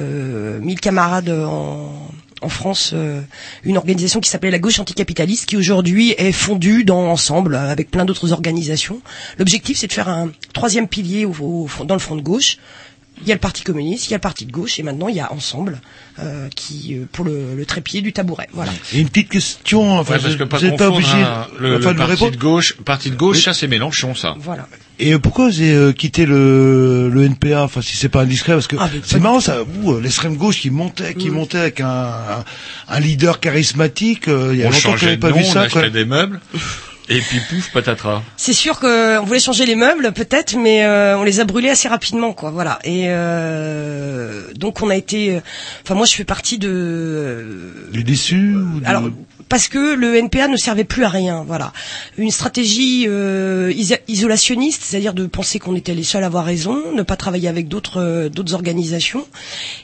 euh, 0.00 0.58
1000 0.60 0.80
camarades 0.80 1.30
en 1.30 1.92
en 2.42 2.48
France, 2.48 2.92
euh, 2.94 3.20
une 3.64 3.76
organisation 3.76 4.18
qui 4.18 4.30
s'appelait 4.30 4.50
la 4.50 4.58
gauche 4.58 4.80
anticapitaliste, 4.80 5.44
qui 5.44 5.58
aujourd'hui 5.58 6.14
est 6.16 6.32
fondue 6.32 6.84
dans 6.84 7.10
Ensemble, 7.10 7.54
avec 7.54 7.90
plein 7.90 8.06
d'autres 8.06 8.32
organisations. 8.32 9.02
L'objectif, 9.38 9.76
c'est 9.76 9.88
de 9.88 9.92
faire 9.92 10.08
un 10.08 10.30
troisième 10.54 10.88
pilier 10.88 11.26
au- 11.26 11.34
au 11.78 11.84
dans 11.84 11.94
le 11.94 12.00
front 12.00 12.16
de 12.16 12.22
gauche. 12.22 12.56
Il 13.22 13.28
y 13.28 13.32
a 13.32 13.34
le 13.34 13.40
Parti 13.40 13.62
communiste, 13.62 14.06
il 14.08 14.10
y 14.12 14.14
a 14.14 14.16
le 14.16 14.20
Parti 14.22 14.46
de 14.46 14.52
gauche, 14.52 14.78
et 14.78 14.82
maintenant 14.82 15.08
il 15.08 15.16
y 15.16 15.20
a 15.20 15.32
Ensemble, 15.32 15.80
euh, 16.18 16.48
qui 16.54 16.94
euh, 16.96 17.04
pour 17.12 17.24
le, 17.24 17.54
le 17.56 17.66
trépied 17.66 18.00
du 18.02 18.12
tabouret. 18.12 18.48
Voilà. 18.52 18.72
Et 18.94 19.00
une 19.00 19.08
petite 19.08 19.28
question, 19.28 19.98
enfin, 19.98 20.14
Ouais, 20.14 20.20
parce 20.20 20.32
vous 20.34 20.38
que 20.38 20.76
pas 20.76 20.88
vous 20.88 20.94
obligé, 20.96 21.12
hein, 21.12 21.46
le, 21.58 21.76
enfin, 21.76 21.88
le 21.90 21.94
de 21.94 21.94
me 21.94 21.98
parti 21.98 22.10
répondre. 22.12 22.30
de 22.32 22.36
gauche, 22.38 22.76
parti 22.84 23.10
de 23.10 23.16
gauche, 23.16 23.44
ça 23.44 23.52
c'est 23.52 23.66
Mélenchon, 23.68 24.14
ça. 24.14 24.34
Voilà. 24.38 24.66
Et 24.98 25.14
euh, 25.14 25.18
pourquoi 25.18 25.48
vous 25.48 25.58
avez 25.60 25.72
euh, 25.72 25.92
quitté 25.92 26.26
le, 26.26 27.08
le 27.08 27.24
NPA 27.24 27.62
Enfin, 27.64 27.80
si 27.80 27.96
c'est 27.96 28.08
pas 28.10 28.22
indiscret, 28.22 28.52
parce 28.52 28.66
que 28.66 28.76
Ah, 28.78 28.90
c'est 29.04 29.18
marrant, 29.20 29.40
ça. 29.40 29.58
Vous, 29.66 29.92
euh, 29.94 30.00
l'extrême 30.00 30.36
gauche 30.36 30.60
qui 30.60 30.68
montait, 30.70 31.14
qui 31.14 31.30
montait 31.30 31.58
avec 31.58 31.80
un, 31.80 31.88
un, 31.88 32.44
un 32.88 33.00
leader 33.00 33.40
charismatique. 33.40 34.28
euh, 34.28 34.50
il 34.52 34.58
y 34.60 34.62
a 34.62 34.66
On 34.68 34.70
longtemps 34.70 34.96
j'avais 34.96 35.16
de 35.16 35.20
pas 35.22 35.30
nom, 35.30 35.36
vu 35.36 35.44
on 35.46 35.52
ça. 35.52 35.60
achetait 35.62 35.80
quoi. 35.80 35.90
des 35.90 36.04
meubles, 36.04 36.40
et 37.10 37.20
puis 37.20 37.40
pouf, 37.48 37.70
patatras. 37.72 38.22
C'est 38.36 38.52
sûr 38.52 38.78
qu'on 38.80 39.22
voulait 39.24 39.40
changer 39.40 39.66
les 39.66 39.74
meubles, 39.74 40.12
peut-être, 40.12 40.56
mais 40.56 40.84
euh, 40.84 41.18
on 41.18 41.24
les 41.24 41.40
a 41.40 41.44
brûlés 41.44 41.68
assez 41.70 41.88
rapidement, 41.88 42.32
quoi. 42.32 42.50
Voilà. 42.50 42.78
Et 42.84 43.04
euh, 43.08 44.42
donc 44.54 44.80
on 44.82 44.90
a 44.90 44.96
été. 44.96 45.36
euh, 45.36 45.40
Enfin, 45.82 45.94
moi, 45.94 46.06
je 46.06 46.14
fais 46.14 46.24
partie 46.24 46.58
de. 46.58 46.68
euh, 46.70 47.72
Du 47.92 48.04
déçu 48.04 48.54
ou 48.54 48.80
Alors, 48.84 49.02
parce 49.48 49.68
que 49.68 49.94
le 49.94 50.16
NPA 50.16 50.48
ne 50.48 50.56
servait 50.56 50.84
plus 50.84 51.04
à 51.04 51.08
rien, 51.08 51.44
voilà. 51.46 51.72
Une 52.18 52.30
stratégie 52.30 53.06
euh, 53.08 53.72
isolationniste, 54.08 54.82
c'est-à-dire 54.84 55.14
de 55.14 55.26
penser 55.26 55.58
qu'on 55.58 55.74
était 55.74 55.94
les 55.94 56.02
seuls 56.02 56.22
à 56.22 56.26
avoir 56.26 56.44
raison, 56.44 56.92
ne 56.94 57.02
pas 57.02 57.16
travailler 57.16 57.48
avec 57.48 57.68
d'autres 57.68 58.00
euh, 58.00 58.28
d'autres 58.28 58.54
organisations. 58.54 59.26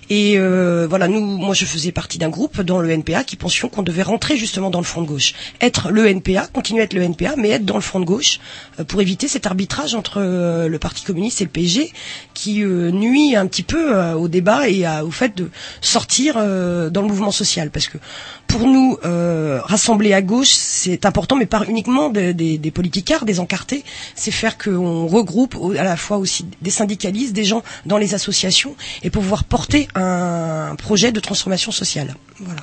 Et 0.09 0.39
euh, 0.39 0.87
voilà, 0.89 1.09
nous, 1.09 1.21
moi, 1.21 1.55
je 1.55 1.65
faisais 1.65 1.93
partie 1.93 2.19
d'un 2.19 2.29
groupe 2.29 2.61
dans 2.61 2.79
le 2.79 2.89
NPA 2.91 3.25
qui 3.25 3.37
pensions 3.37 3.69
qu'on 3.69 3.83
devait 3.83 4.03
rentrer 4.03 4.37
justement 4.37 4.71
dans 4.71 4.79
le 4.79 4.85
front 4.85 5.03
de 5.03 5.07
gauche, 5.07 5.35
être 5.61 5.91
le 5.91 6.07
NPA, 6.07 6.47
continuer 6.53 6.83
à 6.83 6.85
être 6.85 6.95
le 6.95 7.03
NPA, 7.03 7.35
mais 7.37 7.51
être 7.51 7.65
dans 7.65 7.75
le 7.75 7.81
front 7.81 7.99
de 7.99 8.05
gauche 8.05 8.39
euh, 8.79 8.85
pour 8.85 9.01
éviter 9.01 9.27
cet 9.27 9.47
arbitrage 9.47 9.95
entre 9.95 10.19
euh, 10.19 10.69
le 10.69 10.79
Parti 10.79 11.05
communiste 11.05 11.41
et 11.41 11.45
le 11.45 11.51
PSG 11.51 11.93
qui 12.35 12.61
nuit 12.61 13.35
un 13.35 13.47
petit 13.47 13.63
peu 13.63 13.97
au 14.13 14.29
débat 14.29 14.69
et 14.69 14.85
au 15.03 15.11
fait 15.11 15.37
de 15.37 15.51
sortir 15.81 16.35
dans 16.35 17.03
le 17.03 17.07
mouvement 17.07 17.31
social, 17.31 17.71
parce 17.71 17.89
que 17.89 17.99
pour 18.47 18.67
nous, 18.67 18.99
euh, 19.05 19.61
rassembler 19.63 20.13
à 20.13 20.23
gauche, 20.23 20.51
c'est 20.51 21.05
important, 21.07 21.37
mais 21.37 21.47
pas 21.47 21.63
uniquement 21.69 22.09
des, 22.11 22.35
des, 22.35 22.59
des 22.59 22.71
politicards, 22.71 23.25
encartés. 23.39 23.85
C'est 24.15 24.31
faire 24.31 24.57
qu'on 24.59 25.07
regroupe 25.07 25.57
à 25.79 25.85
la 25.85 25.97
fois 25.97 26.17
aussi 26.19 26.47
des 26.63 26.71
syndicalistes, 26.71 27.33
des 27.33 27.45
gens 27.45 27.63
dans 27.87 27.99
les 27.99 28.15
associations, 28.15 28.75
et 29.03 29.11
pouvoir 29.11 29.45
porter 29.45 29.89
un 29.95 30.75
projet 30.77 31.13
de 31.13 31.21
transformation 31.21 31.73
sociale. 31.73 32.15
Voilà. 32.41 32.63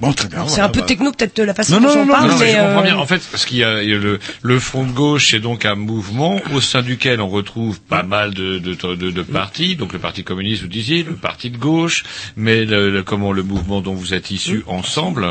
Bon, 0.00 0.12
très 0.12 0.28
bien. 0.28 0.38
Alors, 0.38 0.48
c'est 0.50 0.56
voilà, 0.56 0.68
un 0.68 0.70
peu 0.72 0.80
bah. 0.80 0.86
techno 0.86 1.10
peut-être 1.10 1.36
de 1.36 1.42
la 1.42 1.52
façon 1.54 1.80
dont 1.80 1.88
non, 1.88 2.06
parle, 2.06 2.28
Non, 2.30 2.36
mais 2.38 2.44
mais 2.44 2.52
je 2.52 2.58
comprends 2.58 2.78
euh, 2.78 2.82
bien. 2.82 2.96
En 2.96 3.06
fait, 3.06 3.20
parce 3.30 3.44
qu'il 3.44 3.56
y 3.58 3.64
a, 3.64 3.82
il 3.82 3.90
y 3.90 3.94
a 3.94 3.98
le, 3.98 4.20
le 4.42 4.58
Front 4.60 4.84
de 4.86 4.92
gauche, 4.92 5.30
c'est 5.30 5.40
donc 5.40 5.64
un 5.64 5.74
mouvement 5.74 6.40
au 6.54 6.60
sein 6.60 6.80
duquel 6.82 7.20
on 7.20 7.28
retrouve 7.28 7.80
pas 7.80 8.04
mal 8.04 8.34
de, 8.34 8.58
de, 8.60 8.74
de, 8.94 9.10
de 9.10 9.22
partis. 9.22 9.74
Donc 9.74 9.92
le 9.92 9.98
Parti 9.98 10.22
communiste, 10.22 10.62
vous 10.62 10.68
disiez, 10.68 11.02
le 11.02 11.14
Parti 11.16 11.50
de 11.50 11.56
gauche, 11.58 12.04
mais 12.36 12.64
le, 12.64 12.90
le- 12.90 13.02
comment 13.02 13.32
le 13.32 13.42
mouvement 13.42 13.80
dont 13.80 13.94
vous 13.94 14.14
êtes 14.14 14.30
issu 14.30 14.62
ensemble. 14.68 15.26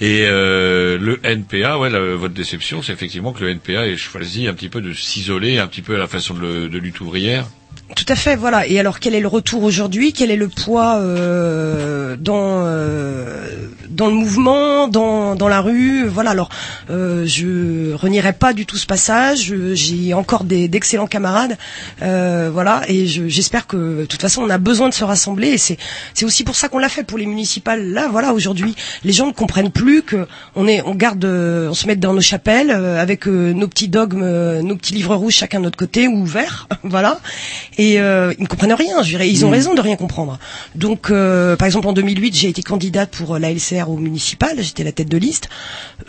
Et 0.00 0.22
euh, 0.24 0.96
le 0.98 1.20
NPA, 1.22 1.78
ouais, 1.78 1.90
la- 1.90 2.14
votre 2.14 2.34
déception, 2.34 2.82
c'est 2.82 2.92
effectivement 2.92 3.32
que 3.32 3.44
le 3.44 3.50
NPA 3.50 3.86
ait 3.86 3.96
choisi 3.98 4.48
un 4.48 4.54
petit 4.54 4.70
peu 4.70 4.80
de 4.80 4.94
s'isoler, 4.94 5.58
un 5.58 5.66
petit 5.66 5.82
peu 5.82 5.96
à 5.96 5.98
la 5.98 6.06
façon 6.08 6.32
de, 6.34 6.68
de 6.68 6.78
lutte 6.78 7.00
ouvrière. 7.02 7.44
Tout 7.96 8.12
à 8.12 8.16
fait, 8.16 8.34
voilà. 8.36 8.66
Et 8.66 8.78
alors, 8.80 8.98
quel 9.00 9.14
est 9.14 9.20
le 9.20 9.28
retour 9.28 9.62
aujourd'hui? 9.62 10.12
Quel 10.12 10.30
est 10.30 10.36
le 10.36 10.48
poids 10.48 10.96
euh, 10.96 12.16
dans 12.18 12.64
euh, 12.66 13.46
dans 13.88 14.08
le 14.08 14.12
mouvement, 14.14 14.88
dans 14.88 15.36
dans 15.36 15.48
la 15.48 15.60
rue? 15.60 16.06
Voilà. 16.06 16.30
Alors, 16.30 16.48
euh, 16.90 17.24
je 17.24 17.94
renierai 17.94 18.32
pas 18.32 18.52
du 18.52 18.66
tout 18.66 18.76
ce 18.76 18.84
passage. 18.86 19.54
J'ai 19.74 20.12
encore 20.12 20.44
des 20.44 20.66
d'excellents 20.68 21.06
camarades, 21.06 21.56
euh, 22.02 22.50
voilà. 22.52 22.82
Et 22.88 23.06
je- 23.06 23.28
j'espère 23.28 23.66
que, 23.68 24.00
de 24.00 24.04
toute 24.06 24.20
façon, 24.20 24.42
on 24.42 24.50
a 24.50 24.58
besoin 24.58 24.88
de 24.88 24.94
se 24.94 25.04
rassembler. 25.04 25.48
Et 25.50 25.58
c'est 25.58 25.78
c'est 26.14 26.24
aussi 26.26 26.42
pour 26.44 26.56
ça 26.56 26.68
qu'on 26.68 26.78
l'a 26.80 26.88
fait 26.88 27.04
pour 27.04 27.16
les 27.16 27.26
municipales. 27.26 27.90
Là, 27.92 28.08
voilà. 28.10 28.34
Aujourd'hui, 28.34 28.74
les 29.04 29.12
gens 29.12 29.28
ne 29.28 29.32
comprennent 29.32 29.70
plus 29.70 30.02
que 30.02 30.26
on 30.56 30.66
est, 30.66 30.82
on 30.84 30.94
garde, 30.96 31.24
euh, 31.24 31.68
on 31.70 31.74
se 31.74 31.86
met 31.86 31.96
dans 31.96 32.12
nos 32.12 32.20
chapelles 32.20 32.70
euh, 32.72 33.00
avec 33.00 33.26
nos 33.26 33.68
petits 33.68 33.88
dogmes, 33.88 34.60
nos 34.60 34.76
petits 34.76 34.94
livres 34.94 35.14
rouges 35.14 35.34
chacun 35.34 35.60
de 35.60 35.64
notre 35.64 35.78
côté 35.78 36.08
ou 36.08 36.22
ouverts, 36.22 36.66
voilà. 36.82 37.20
Euh, 37.98 38.32
ils 38.38 38.42
ne 38.42 38.48
comprennent 38.48 38.72
rien. 38.72 39.02
Je 39.02 39.08
dirais, 39.10 39.28
ils 39.30 39.44
ont 39.44 39.48
Mm. 39.48 39.52
raison 39.52 39.74
de 39.74 39.80
rien 39.80 39.96
comprendre. 39.96 40.38
Donc, 40.74 41.10
euh, 41.10 41.56
par 41.56 41.66
exemple, 41.66 41.86
en 41.88 41.92
2008, 41.92 42.34
j'ai 42.34 42.48
été 42.48 42.62
candidate 42.62 43.10
pour 43.10 43.34
euh, 43.34 43.38
la 43.38 43.50
LCR 43.50 43.88
au 43.88 43.96
municipal. 43.96 44.56
J'étais 44.60 44.84
la 44.84 44.92
tête 44.92 45.08
de 45.08 45.16
liste. 45.18 45.48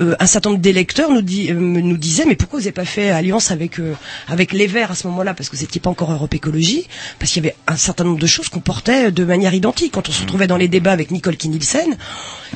Euh, 0.01 0.15
un 0.19 0.26
certain 0.26 0.49
nombre 0.51 0.61
d'électeurs 0.61 1.11
nous, 1.11 1.21
dit, 1.21 1.51
nous 1.53 1.97
disaient, 1.97 2.26
mais 2.26 2.36
pourquoi 2.36 2.59
vous 2.59 2.63
n'avez 2.65 2.71
pas 2.73 2.86
fait 2.86 3.09
alliance 3.09 3.51
avec 3.51 3.80
avec 4.28 4.53
les 4.53 4.67
Verts 4.67 4.91
à 4.91 4.95
ce 4.95 5.07
moment-là? 5.07 5.34
Parce 5.34 5.49
que 5.49 5.55
vous 5.55 5.61
n'étiez 5.61 5.82
pas 5.82 5.89
encore 5.89 6.11
Europe 6.11 6.34
Écologie. 6.34 6.88
Parce 7.19 7.32
qu'il 7.32 7.43
y 7.43 7.47
avait 7.47 7.55
un 7.67 7.78
certain 7.78 8.03
nombre 8.03 8.19
de 8.19 8.28
choses 8.28 8.49
qu'on 8.49 8.59
portait 8.61 9.11
de 9.11 9.23
manière 9.23 9.53
identique. 9.53 9.91
Quand 9.93 10.07
on 10.09 10.11
se 10.11 10.21
retrouvait 10.21 10.47
dans 10.47 10.57
les 10.57 10.67
débats 10.67 10.91
avec 10.91 11.11
Nicole 11.11 11.38
Kinilsen, 11.38 11.95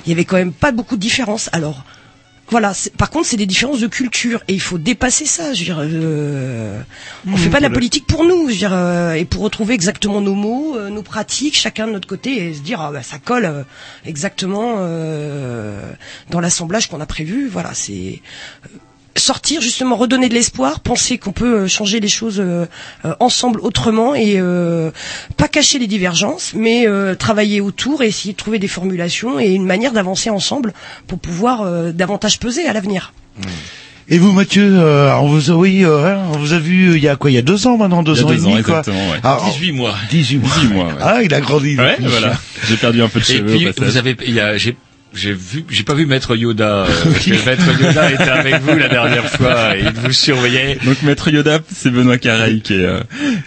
il 0.05 0.09
y 0.09 0.13
avait 0.13 0.25
quand 0.25 0.37
même 0.37 0.53
pas 0.53 0.71
beaucoup 0.71 0.95
de 0.95 1.01
différence. 1.01 1.49
Alors. 1.53 1.83
Voilà. 2.49 2.73
Par 2.97 3.09
contre, 3.09 3.27
c'est 3.27 3.37
des 3.37 3.45
différences 3.45 3.79
de 3.79 3.87
culture 3.87 4.43
et 4.47 4.53
il 4.53 4.61
faut 4.61 4.77
dépasser 4.77 5.25
ça. 5.25 5.53
Je 5.53 5.59
veux 5.59 5.65
dire, 5.65 5.79
euh, 5.81 6.81
on 7.27 7.37
fait 7.37 7.49
pas 7.49 7.57
de 7.57 7.63
la 7.63 7.69
politique 7.69 8.07
pour 8.07 8.25
nous, 8.25 8.47
je 8.47 8.53
veux 8.53 8.57
dire, 8.57 8.73
euh, 8.73 9.13
et 9.13 9.25
pour 9.25 9.43
retrouver 9.43 9.73
exactement 9.75 10.21
nos 10.21 10.33
mots, 10.33 10.75
euh, 10.75 10.89
nos 10.89 11.03
pratiques, 11.03 11.55
chacun 11.55 11.87
de 11.87 11.93
notre 11.93 12.07
côté, 12.07 12.49
et 12.49 12.53
se 12.53 12.61
dire, 12.61 12.81
ah, 12.81 12.91
bah, 12.91 13.03
ça 13.03 13.19
colle 13.19 13.45
euh, 13.45 13.63
exactement 14.05 14.77
euh, 14.79 15.91
dans 16.29 16.39
l'assemblage 16.39 16.87
qu'on 16.87 17.01
a 17.01 17.05
prévu. 17.05 17.47
Voilà, 17.47 17.73
c'est 17.73 18.21
sortir 19.17 19.61
justement 19.61 19.95
redonner 19.95 20.29
de 20.29 20.33
l'espoir 20.33 20.79
penser 20.79 21.17
qu'on 21.17 21.31
peut 21.31 21.61
euh, 21.61 21.67
changer 21.67 21.99
les 21.99 22.07
choses 22.07 22.39
euh, 22.39 22.65
euh, 23.05 23.13
ensemble 23.19 23.59
autrement 23.61 24.15
et 24.15 24.35
euh, 24.37 24.91
pas 25.37 25.47
cacher 25.47 25.79
les 25.79 25.87
divergences 25.87 26.53
mais 26.55 26.87
euh, 26.87 27.15
travailler 27.15 27.59
autour 27.61 28.01
et 28.03 28.07
essayer 28.07 28.33
de 28.33 28.37
trouver 28.37 28.59
des 28.59 28.67
formulations 28.67 29.39
et 29.39 29.49
une 29.49 29.65
manière 29.65 29.91
d'avancer 29.91 30.29
ensemble 30.29 30.73
pour 31.07 31.19
pouvoir 31.19 31.61
euh, 31.63 31.91
davantage 31.91 32.39
peser 32.39 32.65
à 32.67 32.73
l'avenir 32.73 33.13
Et 34.11 34.17
vous, 34.17 34.31
Mathieu, 34.31 34.65
euh, 34.79 35.13
on 35.17 35.27
vous 35.27 35.51
a, 35.51 35.53
oui, 35.55 35.83
euh, 35.85 36.05
hein, 36.15 36.23
on 36.33 36.37
vous 36.39 36.53
a 36.53 36.59
vu 36.59 36.95
il 36.95 37.03
y 37.03 37.07
a 37.07 37.15
quoi, 37.15 37.29
il 37.29 37.35
y 37.35 37.37
a 37.37 37.43
deux 37.43 37.67
ans 37.67 37.77
maintenant, 37.77 38.01
deux 38.01 38.15
Il 38.15 38.21
y 38.21 38.23
a 38.23 38.25
ans 38.25 38.31
et 38.31 38.37
demi, 38.37 38.47
ans, 38.47 38.63
quoi. 38.63 38.79
exactement, 38.79 39.09
ouais. 39.11 39.19
Alors, 39.23 39.45
18 39.51 39.71
mois. 39.73 39.95
18 40.09 40.37
mois. 40.37 40.49
18 40.61 40.73
mois, 40.73 40.85
ouais. 40.85 40.93
Ah, 40.99 41.19
il 41.23 41.31
a 41.33 41.39
grandi. 41.41 41.77
Ouais, 41.77 41.95
voilà. 41.99 42.33
J'ai 42.67 42.77
perdu 42.77 43.03
un 43.03 43.07
peu 43.07 43.19
de 43.19 43.25
Et 43.25 43.27
cheveux 43.37 43.55
puis, 43.55 43.67
au 43.67 43.73
passage. 43.73 43.91
vous 43.91 43.97
avez, 43.97 44.17
il 44.25 44.33
y 44.33 44.39
a, 44.39 44.57
j'ai, 44.57 44.75
j'ai 45.13 45.33
vu, 45.33 45.65
j'ai 45.69 45.83
pas 45.83 45.93
vu 45.95 46.05
Maître 46.05 46.35
Yoda. 46.35 46.83
euh, 46.83 46.87
parce 47.03 47.25
que 47.25 47.45
Maître 47.45 47.81
Yoda 47.81 48.11
était 48.11 48.23
avec 48.23 48.55
vous 48.61 48.77
la 48.77 48.87
dernière 48.89 49.25
fois 49.29 49.75
et 49.77 49.81
il 49.81 49.91
vous 49.91 50.11
surveillait. 50.11 50.77
Donc 50.85 51.01
Maître 51.03 51.29
Yoda, 51.31 51.59
c'est 51.73 51.89
Benoît 51.89 52.17
Careil 52.17 52.61
qui, 52.61 52.73
est, 52.75 52.85
euh, 52.85 52.99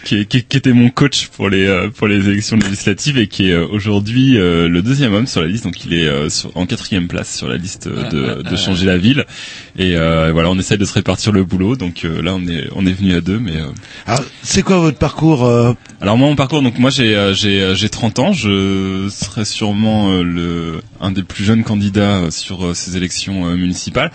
qui, 0.03 0.17
est- 0.19 0.25
qui, 0.25 0.43
qui 0.43 0.57
était 0.57 0.73
mon 0.73 0.89
coach 0.89 1.27
pour 1.27 1.49
les 1.49 1.65
euh, 1.67 1.89
pour 1.89 2.07
les 2.07 2.27
élections 2.29 2.57
législatives 2.57 3.17
et 3.17 3.27
qui 3.27 3.49
est 3.49 3.53
euh, 3.53 3.65
aujourd'hui 3.71 4.37
euh, 4.37 4.67
le 4.67 4.81
deuxième 4.81 5.13
homme 5.13 5.27
sur 5.27 5.41
la 5.41 5.47
liste. 5.47 5.63
Donc 5.63 5.83
il 5.85 5.93
est 5.93 6.05
euh, 6.07 6.29
sur- 6.29 6.55
en 6.55 6.65
quatrième 6.65 7.07
place 7.07 7.33
sur 7.35 7.47
la 7.47 7.57
liste 7.57 7.87
de, 7.87 8.37
Ah, 8.45 8.49
de 8.49 8.55
changer 8.57 8.85
la 8.85 8.97
ville. 8.97 9.25
Et 9.77 9.95
euh, 9.95 10.31
voilà, 10.33 10.49
on 10.49 10.59
essaye 10.59 10.77
de 10.77 10.85
se 10.85 10.93
répartir 10.93 11.31
le 11.31 11.43
boulot. 11.43 11.75
Donc 11.75 12.03
euh, 12.05 12.21
là, 12.21 12.33
on 12.35 12.45
est 12.47 12.67
on 12.75 12.85
est 12.85 12.91
venu 12.93 13.13
à 13.15 13.21
deux, 13.21 13.39
mais 13.39 13.55
euh, 13.57 13.67
Alors, 14.05 14.23
c'est 14.43 14.61
quoi 14.63 14.77
votre 14.79 14.97
parcours 14.97 15.45
euh, 15.45 15.73
alors 16.01 16.17
moi 16.17 16.27
mon 16.27 16.35
parcours 16.35 16.61
donc 16.61 16.77
moi 16.79 16.89
j'ai 16.89 17.15
euh, 17.15 17.33
j'ai 17.33 17.61
euh, 17.61 17.75
j'ai 17.75 17.87
30 17.89 18.19
ans, 18.19 18.33
je 18.33 19.07
serai 19.09 19.45
sûrement 19.45 20.11
euh, 20.11 20.23
le 20.23 20.81
un 21.03 21.11
des 21.11 21.21
plus 21.21 21.43
jeunes 21.43 21.63
candidats 21.63 22.17
euh, 22.17 22.31
sur 22.31 22.65
euh, 22.65 22.73
ces 22.73 22.97
élections 22.97 23.45
euh, 23.45 23.55
municipales. 23.55 24.11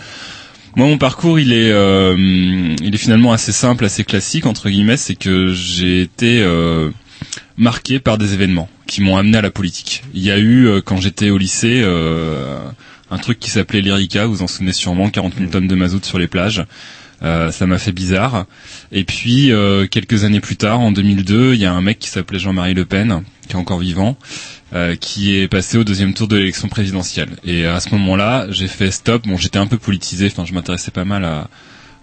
Moi 0.75 0.87
mon 0.87 0.99
parcours 0.99 1.39
il 1.41 1.53
est 1.53 1.71
il 1.71 2.95
est 2.95 2.99
finalement 2.99 3.33
assez 3.33 3.53
simple, 3.53 3.85
assez 3.85 4.05
classique 4.05 4.47
entre 4.47 4.69
guillemets, 4.69 4.97
c'est 4.97 5.17
que 5.17 5.53
j'ai 5.53 6.03
été 6.03 6.47
marqué 7.57 7.99
par 7.99 8.17
des 8.17 8.35
événements 8.35 8.69
qui 8.87 9.01
m'ont 9.01 9.17
amené 9.17 9.39
à 9.39 9.43
la 9.43 9.51
politique. 9.51 10.05
Il 10.15 10.23
y 10.23 10.31
a 10.31 10.39
eu 10.39 10.81
quand 10.85 10.99
j'étais 10.99 11.31
au 11.31 11.39
lycée 11.39 11.83
un 13.11 13.19
truc 13.19 13.41
qui 13.41 13.51
s'appelait 13.51 13.81
l'Erika, 13.81 14.27
vous 14.27 14.35
vous 14.35 14.43
en 14.43 14.47
souvenez 14.47 14.75
sûrement, 14.75 15.09
40 15.09 15.39
000 15.39 15.51
tonnes 15.51 15.69
de 15.69 15.75
mazout 15.75 16.05
sur 16.05 16.19
les 16.19 16.29
plages. 16.29 16.65
Ça 17.23 17.67
m'a 17.67 17.79
fait 17.79 17.93
bizarre. 17.93 18.45
Et 18.93 19.03
puis 19.03 19.51
quelques 19.91 20.23
années 20.23 20.41
plus 20.41 20.57
tard, 20.57 20.79
en 20.79 20.93
2002, 20.93 21.55
il 21.55 21.61
y 21.61 21.65
a 21.65 21.73
un 21.73 21.81
mec 21.81 21.99
qui 21.99 22.09
s'appelait 22.11 22.39
Jean-Marie 22.39 22.75
Le 22.75 22.85
Pen, 22.85 23.25
qui 23.49 23.55
est 23.55 23.59
encore 23.59 23.81
vivant, 23.81 24.17
euh, 24.75 24.95
qui 24.95 25.35
est 25.37 25.49
passé 25.49 25.79
au 25.79 25.85
deuxième 25.85 26.15
tour 26.15 26.29
de 26.29 26.37
l'élection 26.37 26.69
présidentielle. 26.69 27.31
Et 27.45 27.67
à 27.67 27.81
ce 27.81 27.91
moment-là, 27.91 28.47
j'ai 28.51 28.69
fait 28.69 28.91
stop. 28.93 29.27
Bon, 29.27 29.37
j'étais 29.37 29.59
un 29.59 29.67
peu 29.67 29.79
politisé. 29.79 30.27
Enfin, 30.27 30.45
je 30.45 30.53
m'intéressais 30.55 30.93
pas 30.93 31.05
mal 31.05 31.25
à, 31.25 31.49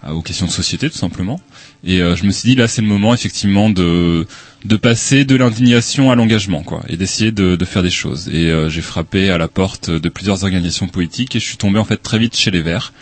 à- 0.02 0.12
aux 0.14 0.20
questions 0.22 0.46
de 0.46 0.50
société, 0.50 0.90
tout 0.90 0.98
simplement. 0.98 1.40
Et 1.84 2.02
euh, 2.02 2.16
je 2.16 2.24
me 2.24 2.30
suis 2.32 2.50
dit 2.50 2.54
là, 2.56 2.68
c'est 2.68 2.82
le 2.82 2.88
moment 2.88 3.14
effectivement 3.14 3.70
de 3.70 4.26
de 4.64 4.76
passer 4.76 5.24
de 5.24 5.36
l'indignation 5.36 6.10
à 6.10 6.16
l'engagement, 6.16 6.64
quoi, 6.64 6.82
et 6.88 6.96
d'essayer 6.96 7.30
de, 7.30 7.54
de 7.54 7.64
faire 7.64 7.84
des 7.84 7.90
choses. 7.90 8.28
Et 8.32 8.50
euh, 8.50 8.68
j'ai 8.68 8.82
frappé 8.82 9.30
à 9.30 9.38
la 9.38 9.46
porte 9.46 9.90
de 9.90 10.08
plusieurs 10.08 10.42
organisations 10.42 10.88
politiques 10.88 11.36
et 11.36 11.40
je 11.40 11.44
suis 11.44 11.56
tombé 11.56 11.78
en 11.78 11.84
fait 11.84 11.98
très 11.98 12.18
vite 12.18 12.36
chez 12.36 12.50
les 12.50 12.62
Verts. 12.62 12.92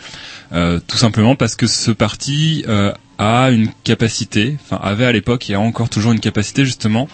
Euh, 0.53 0.79
tout 0.85 0.97
simplement 0.97 1.35
parce 1.35 1.55
que 1.55 1.65
ce 1.65 1.89
parti 1.89 2.63
euh, 2.67 2.93
a 3.17 3.49
une 3.49 3.69
capacité, 3.83 4.57
enfin 4.63 4.79
avait 4.83 5.05
à 5.05 5.11
l'époque 5.11 5.49
et 5.49 5.55
a 5.55 5.59
encore 5.59 5.89
toujours 5.89 6.11
une 6.11 6.19
capacité 6.19 6.65
justement 6.65 7.07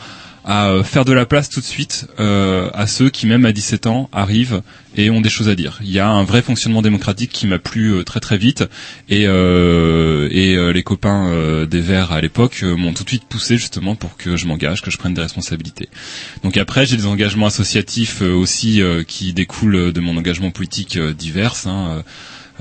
à 0.44 0.70
euh, 0.70 0.84
faire 0.84 1.06
de 1.06 1.14
la 1.14 1.26
place 1.26 1.50
tout 1.50 1.60
de 1.60 1.66
suite 1.66 2.08
euh, 2.20 2.70
à 2.74 2.88
ceux 2.88 3.10
qui 3.10 3.28
même 3.28 3.46
à 3.46 3.52
17 3.52 3.88
ans 3.88 4.10
arrivent 4.12 4.62
et 4.96 5.10
ont 5.10 5.22
des 5.22 5.30
choses 5.30 5.50
à 5.50 5.56
dire. 5.56 5.80
Il 5.82 5.92
y 5.92 6.00
a 6.00 6.10
un 6.10 6.24
vrai 6.24 6.42
fonctionnement 6.42 6.82
démocratique 6.82 7.32
qui 7.32 7.48
m'a 7.48 7.60
plu 7.60 7.94
euh, 7.94 8.04
très 8.04 8.20
très 8.20 8.38
vite 8.38 8.64
et, 9.10 9.28
euh, 9.28 10.28
et 10.32 10.56
euh, 10.56 10.72
les 10.72 10.84
copains 10.84 11.28
euh, 11.28 11.66
des 11.66 11.82
Verts 11.82 12.12
à 12.12 12.22
l'époque 12.22 12.64
m'ont 12.64 12.94
tout 12.94 13.04
de 13.04 13.10
suite 13.10 13.26
poussé 13.26 13.58
justement 13.58 13.96
pour 13.96 14.18
que 14.18 14.36
je 14.36 14.48
m'engage, 14.48 14.82
que 14.82 14.92
je 14.92 14.98
prenne 14.98 15.14
des 15.14 15.22
responsabilités. 15.22 15.90
Donc 16.44 16.58
après 16.58 16.86
j'ai 16.86 16.98
des 16.98 17.06
engagements 17.06 17.48
associatifs 17.48 18.22
aussi 18.22 18.82
qui 19.08 19.34
découlent 19.34 19.94
de 19.94 20.00
mon 20.00 20.18
engagement 20.18 20.52
politique 20.52 20.98
divers. 21.00 21.56
Hein, 21.66 22.04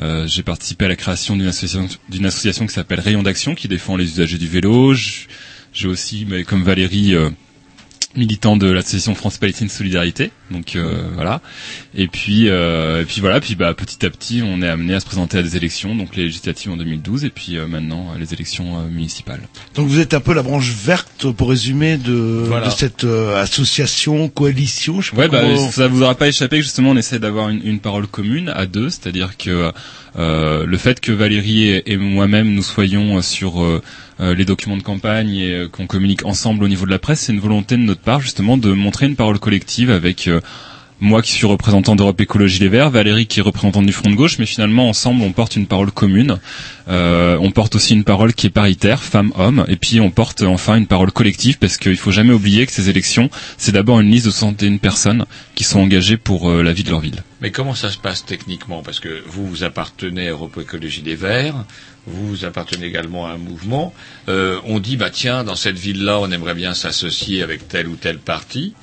euh, 0.02 0.26
j'ai 0.26 0.42
participé 0.42 0.86
à 0.86 0.88
la 0.88 0.96
création 0.96 1.36
d'une 1.36 1.46
association, 1.48 1.88
d'une 2.08 2.24
association 2.26 2.66
qui 2.66 2.72
s'appelle 2.72 3.00
Rayon 3.00 3.22
d'Action, 3.22 3.54
qui 3.54 3.68
défend 3.68 3.96
les 3.96 4.04
usagers 4.04 4.38
du 4.38 4.48
vélo. 4.48 4.94
J'ai 4.94 5.88
aussi, 5.88 6.26
mais 6.28 6.44
comme 6.44 6.62
Valérie, 6.62 7.14
euh, 7.14 7.30
militant 8.16 8.56
de 8.56 8.68
l'association 8.68 9.14
France 9.14 9.38
Palestine 9.38 9.68
Solidarité. 9.68 10.32
Donc 10.50 10.74
euh, 10.74 11.04
voilà. 11.14 11.40
Et 11.94 12.08
puis, 12.08 12.48
euh, 12.48 13.02
et 13.02 13.04
puis 13.04 13.20
voilà. 13.20 13.40
Puis 13.40 13.54
bah 13.54 13.72
petit 13.74 14.04
à 14.04 14.10
petit, 14.10 14.42
on 14.44 14.62
est 14.62 14.68
amené 14.68 14.94
à 14.94 15.00
se 15.00 15.06
présenter 15.06 15.38
à 15.38 15.42
des 15.42 15.56
élections, 15.56 15.94
donc 15.94 16.16
les 16.16 16.24
législatives 16.24 16.72
en 16.72 16.76
2012, 16.76 17.24
et 17.24 17.30
puis 17.30 17.56
euh, 17.56 17.66
maintenant 17.68 18.08
euh, 18.14 18.18
les 18.18 18.32
élections 18.34 18.78
euh, 18.80 18.88
municipales. 18.90 19.40
Donc 19.76 19.86
vous 19.86 20.00
êtes 20.00 20.12
un 20.14 20.20
peu 20.20 20.34
la 20.34 20.42
branche 20.42 20.72
verte, 20.72 21.30
pour 21.36 21.50
résumer, 21.50 21.98
de, 21.98 22.44
Voilà. 22.48 22.66
de 22.66 22.72
cette 22.72 23.04
euh, 23.04 23.40
association, 23.40 24.28
coalition, 24.28 25.00
je 25.00 25.10
sais 25.10 25.16
Ouais, 25.16 25.28
pas 25.28 25.42
bah, 25.42 25.48
comment- 25.54 25.70
ça 25.70 25.86
vous 25.86 26.02
aura 26.02 26.16
pas 26.16 26.26
échappé 26.28 26.56
que 26.56 26.62
justement 26.62 26.90
on 26.90 26.96
essaie 26.96 27.20
d'avoir 27.20 27.48
une, 27.48 27.64
une 27.64 27.78
parole 27.78 28.06
commune 28.08 28.48
à 28.48 28.66
deux, 28.66 28.90
c'est-à-dire 28.90 29.36
que 29.36 29.70
euh, 30.18 30.66
le 30.66 30.78
fait 30.78 30.98
que 31.00 31.12
Valérie 31.12 31.68
et, 31.68 31.92
et 31.92 31.96
moi-même 31.96 32.52
nous 32.52 32.62
soyons 32.64 33.22
sur 33.22 33.62
les 34.20 34.44
documents 34.44 34.76
de 34.76 34.82
campagne 34.82 35.34
et 35.34 35.52
euh, 35.52 35.68
qu'on 35.68 35.86
communique 35.86 36.24
ensemble 36.24 36.64
au 36.64 36.68
niveau 36.68 36.86
de 36.86 36.90
la 36.90 36.98
presse, 36.98 37.20
c'est 37.20 37.32
une 37.32 37.40
volonté 37.40 37.76
de 37.76 37.82
notre 37.82 38.00
part 38.00 38.20
justement 38.20 38.56
de 38.56 38.72
montrer 38.72 39.06
une 39.06 39.16
parole 39.16 39.38
collective 39.38 39.90
avec 39.90 40.28
euh, 40.28 40.40
moi 41.00 41.22
qui 41.22 41.32
suis 41.32 41.46
représentant 41.46 41.96
d'Europe 41.96 42.20
Écologie 42.20 42.60
Les 42.60 42.68
Verts, 42.68 42.90
Valérie 42.90 43.26
qui 43.26 43.40
est 43.40 43.42
représentante 43.42 43.86
du 43.86 43.92
Front 43.92 44.10
de 44.10 44.14
Gauche, 44.14 44.38
mais 44.38 44.46
finalement 44.46 44.88
ensemble 44.88 45.22
on 45.22 45.32
porte 45.32 45.56
une 45.56 45.66
parole 45.66 45.90
commune. 45.90 46.38
Euh, 46.88 47.38
on 47.40 47.50
porte 47.50 47.74
aussi 47.74 47.94
une 47.94 48.04
parole 48.04 48.34
qui 48.34 48.46
est 48.46 48.50
paritaire, 48.50 49.02
femmes-hommes, 49.02 49.64
et 49.68 49.76
puis 49.76 50.00
on 50.00 50.10
porte 50.10 50.42
enfin 50.42 50.76
une 50.76 50.86
parole 50.86 51.12
collective 51.12 51.58
parce 51.58 51.78
qu'il 51.78 51.96
faut 51.96 52.12
jamais 52.12 52.34
oublier 52.34 52.66
que 52.66 52.72
ces 52.72 52.90
élections, 52.90 53.30
c'est 53.56 53.72
d'abord 53.72 54.00
une 54.00 54.10
liste 54.10 54.26
de 54.26 54.30
61 54.30 54.76
personnes 54.76 55.24
qui 55.54 55.64
sont 55.64 55.80
engagées 55.80 56.18
pour 56.18 56.50
euh, 56.50 56.62
la 56.62 56.72
vie 56.72 56.84
de 56.84 56.90
leur 56.90 57.00
ville. 57.00 57.22
Mais 57.40 57.50
comment 57.50 57.74
ça 57.74 57.90
se 57.90 57.98
passe 57.98 58.24
techniquement? 58.24 58.82
Parce 58.82 59.00
que 59.00 59.22
vous, 59.26 59.46
vous 59.46 59.64
appartenez 59.64 60.28
à 60.28 60.32
Europe 60.32 60.58
Écologie 60.60 61.02
des 61.02 61.14
Verts, 61.14 61.64
vous, 62.06 62.26
vous 62.28 62.44
appartenez 62.44 62.86
également 62.86 63.26
à 63.26 63.30
un 63.32 63.38
mouvement. 63.38 63.94
Euh, 64.28 64.58
on 64.64 64.78
dit, 64.78 64.96
bah 64.96 65.10
tiens, 65.10 65.44
dans 65.44 65.56
cette 65.56 65.78
ville-là, 65.78 66.18
on 66.20 66.30
aimerait 66.30 66.54
bien 66.54 66.74
s'associer 66.74 67.42
avec 67.42 67.66
tel 67.68 67.88
ou 67.88 67.96
tel 67.96 68.18
parti. 68.18 68.74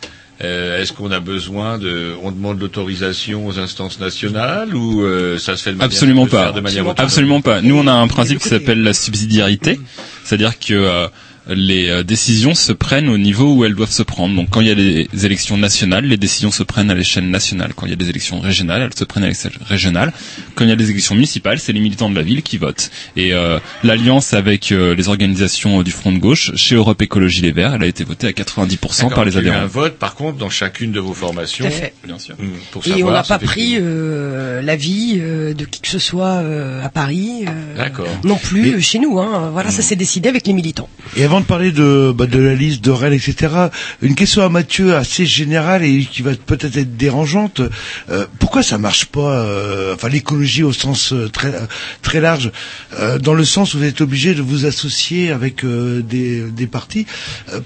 Euh, 0.44 0.80
Est-ce 0.82 0.94
qu'on 0.94 1.12
a 1.12 1.20
besoin 1.20 1.80
de, 1.80 2.14
on 2.22 2.32
demande 2.32 2.60
l'autorisation 2.60 3.48
aux 3.48 3.58
instances 3.58 4.00
nationales 4.00 4.76
ou 4.76 5.02
euh, 5.02 5.40
ça 5.40 5.58
se 5.58 5.64
fait 5.64 5.72
de 5.72 5.78
manière, 5.78 5.92
Absolument 5.92 6.26
faire 6.28 6.46
pas. 6.48 6.52
de 6.52 6.62
manière 6.62 6.84
autonome 6.88 7.06
Absolument 7.06 7.42
pas. 7.42 7.62
Nous, 7.62 7.76
on 7.76 7.88
a 7.88 7.92
un 7.94 8.08
principe 8.08 8.40
qui 8.40 8.48
s'appelle 8.50 8.84
la 8.84 8.94
subsidiarité, 8.94 9.80
c'est-à-dire 10.24 10.60
que 10.60 10.74
euh, 10.76 11.08
les 11.50 11.90
euh, 11.90 12.04
décisions 12.04 12.54
se 12.56 12.72
prennent 12.72 13.10
au 13.10 13.18
niveau 13.18 13.54
où 13.54 13.66
elles 13.66 13.76
doivent 13.76 13.92
se 13.92 14.04
prendre. 14.04 14.36
Donc, 14.36 14.50
quand 14.50 14.62
il 14.62 14.68
y 14.68 14.72
a 14.72 14.76
des 14.76 15.08
élections 15.26 15.58
nationales, 15.58 16.06
les 16.06 16.18
décisions 16.18 16.52
se 16.52 16.64
prennent 16.64 16.92
à 16.92 16.96
l'échelle 16.96 17.30
nationale. 17.30 17.72
Quand 17.76 17.86
il 17.86 17.90
y 17.90 17.94
a 17.94 17.98
des 17.98 18.10
élections 18.10 18.40
régionales, 18.40 18.82
elles 18.82 18.98
se 18.98 19.04
prennent 19.04 19.24
à 19.24 19.28
l'échelle 19.28 19.54
régionale. 19.66 20.12
Quand 20.56 20.64
il 20.66 20.70
y 20.70 20.74
a 20.74 20.76
des 20.76 20.90
élections 20.90 21.16
municipales, 21.16 21.60
c'est 21.60 21.74
les 21.74 21.80
militants 21.80 22.10
de 22.10 22.16
la 22.16 22.22
ville 22.22 22.42
qui 22.44 22.58
votent. 22.58 22.90
Et 23.16 23.34
euh, 23.34 23.60
l'alliance 23.84 24.34
avec 24.34 24.72
euh, 24.72 24.96
les 24.96 25.08
organisations 25.10 25.80
euh, 25.80 25.84
du 25.84 25.92
Front 25.92 26.12
de 26.12 26.18
gauche, 26.18 26.52
chez 26.56 26.76
Europe 26.76 27.02
Écologie 27.02 27.42
Les 27.42 27.52
Verts, 27.52 27.76
elle 27.76 27.84
a 27.84 27.88
été 27.88 28.04
votée 28.04 28.28
à 28.28 28.32
90% 28.32 29.14
par 29.14 29.26
les 29.26 29.32
il 29.32 29.36
y 29.36 29.38
a 29.38 29.42
eu 29.42 29.48
adhérents. 29.50 29.64
un 29.64 29.68
vote, 29.68 29.98
par 29.98 30.16
contre, 30.16 30.38
dans 30.38 30.50
chacune 30.50 30.92
de 30.92 31.00
vos 31.00 31.14
formations. 31.14 31.66
Tout 31.66 31.72
à 31.72 31.76
fait. 31.76 31.94
Bien 32.06 32.20
sûr. 32.20 32.36
Pour 32.72 32.86
Et 32.88 33.04
on 33.04 33.12
n'a 33.12 33.24
pas 33.24 33.40
pris 33.40 33.78
euh, 33.80 34.62
l'avis 34.62 35.18
euh, 35.20 35.54
de 35.54 35.66
qui 35.66 35.82
que 35.82 35.88
ce 35.88 36.00
soit 36.00 36.38
euh, 36.42 36.84
à 36.84 36.90
Paris. 36.90 37.46
euh, 37.48 37.78
D'accord. 37.78 38.08
Non 38.24 38.36
plus 38.38 38.82
chez 38.82 39.00
nous. 39.00 39.20
Hein. 39.20 39.50
Voilà, 39.54 39.72
ça 39.72 39.82
s'est 39.82 39.96
décidé 39.96 40.30
avec 40.30 40.48
les 40.48 40.54
militants. 40.54 40.90
Et 41.16 41.24
avant 41.24 41.37
de 41.42 41.46
parler 41.46 41.72
de, 41.72 42.14
bah, 42.16 42.26
de 42.28 42.40
la 42.40 42.54
liste 42.56 42.84
de 42.84 42.92
Rennes, 42.92 43.14
etc., 43.14 43.54
une 44.02 44.16
question 44.16 44.42
à 44.44 44.50
Mathieu 44.50 44.96
assez 44.96 45.26
générale 45.26 45.84
et 45.84 46.06
qui 46.12 46.22
va 46.22 46.32
peut-être 46.36 46.78
être 46.78 46.98
dérangeante. 46.98 47.62
Euh, 48.10 48.26
pourquoi 48.40 48.64
ça 48.64 48.78
marche 48.78 49.06
pas, 49.06 49.42
euh, 49.44 49.94
enfin 49.96 50.10
l'écologie 50.10 50.64
au 50.64 50.74
sens 50.74 51.14
euh, 51.14 51.30
très 51.30 51.54
très 52.02 52.20
large, 52.22 52.52
euh, 53.00 53.18
dans 53.20 53.34
le 53.34 53.46
sens 53.46 53.74
où 53.74 53.80
vous 53.80 53.84
êtes 53.86 54.02
obligé 54.02 54.34
de 54.34 54.42
vous 54.42 54.66
associer 54.66 55.32
avec 55.32 55.64
euh, 55.64 56.02
des, 56.02 56.42
des 56.42 56.68
partis. 56.68 57.06
euh, 57.54 57.60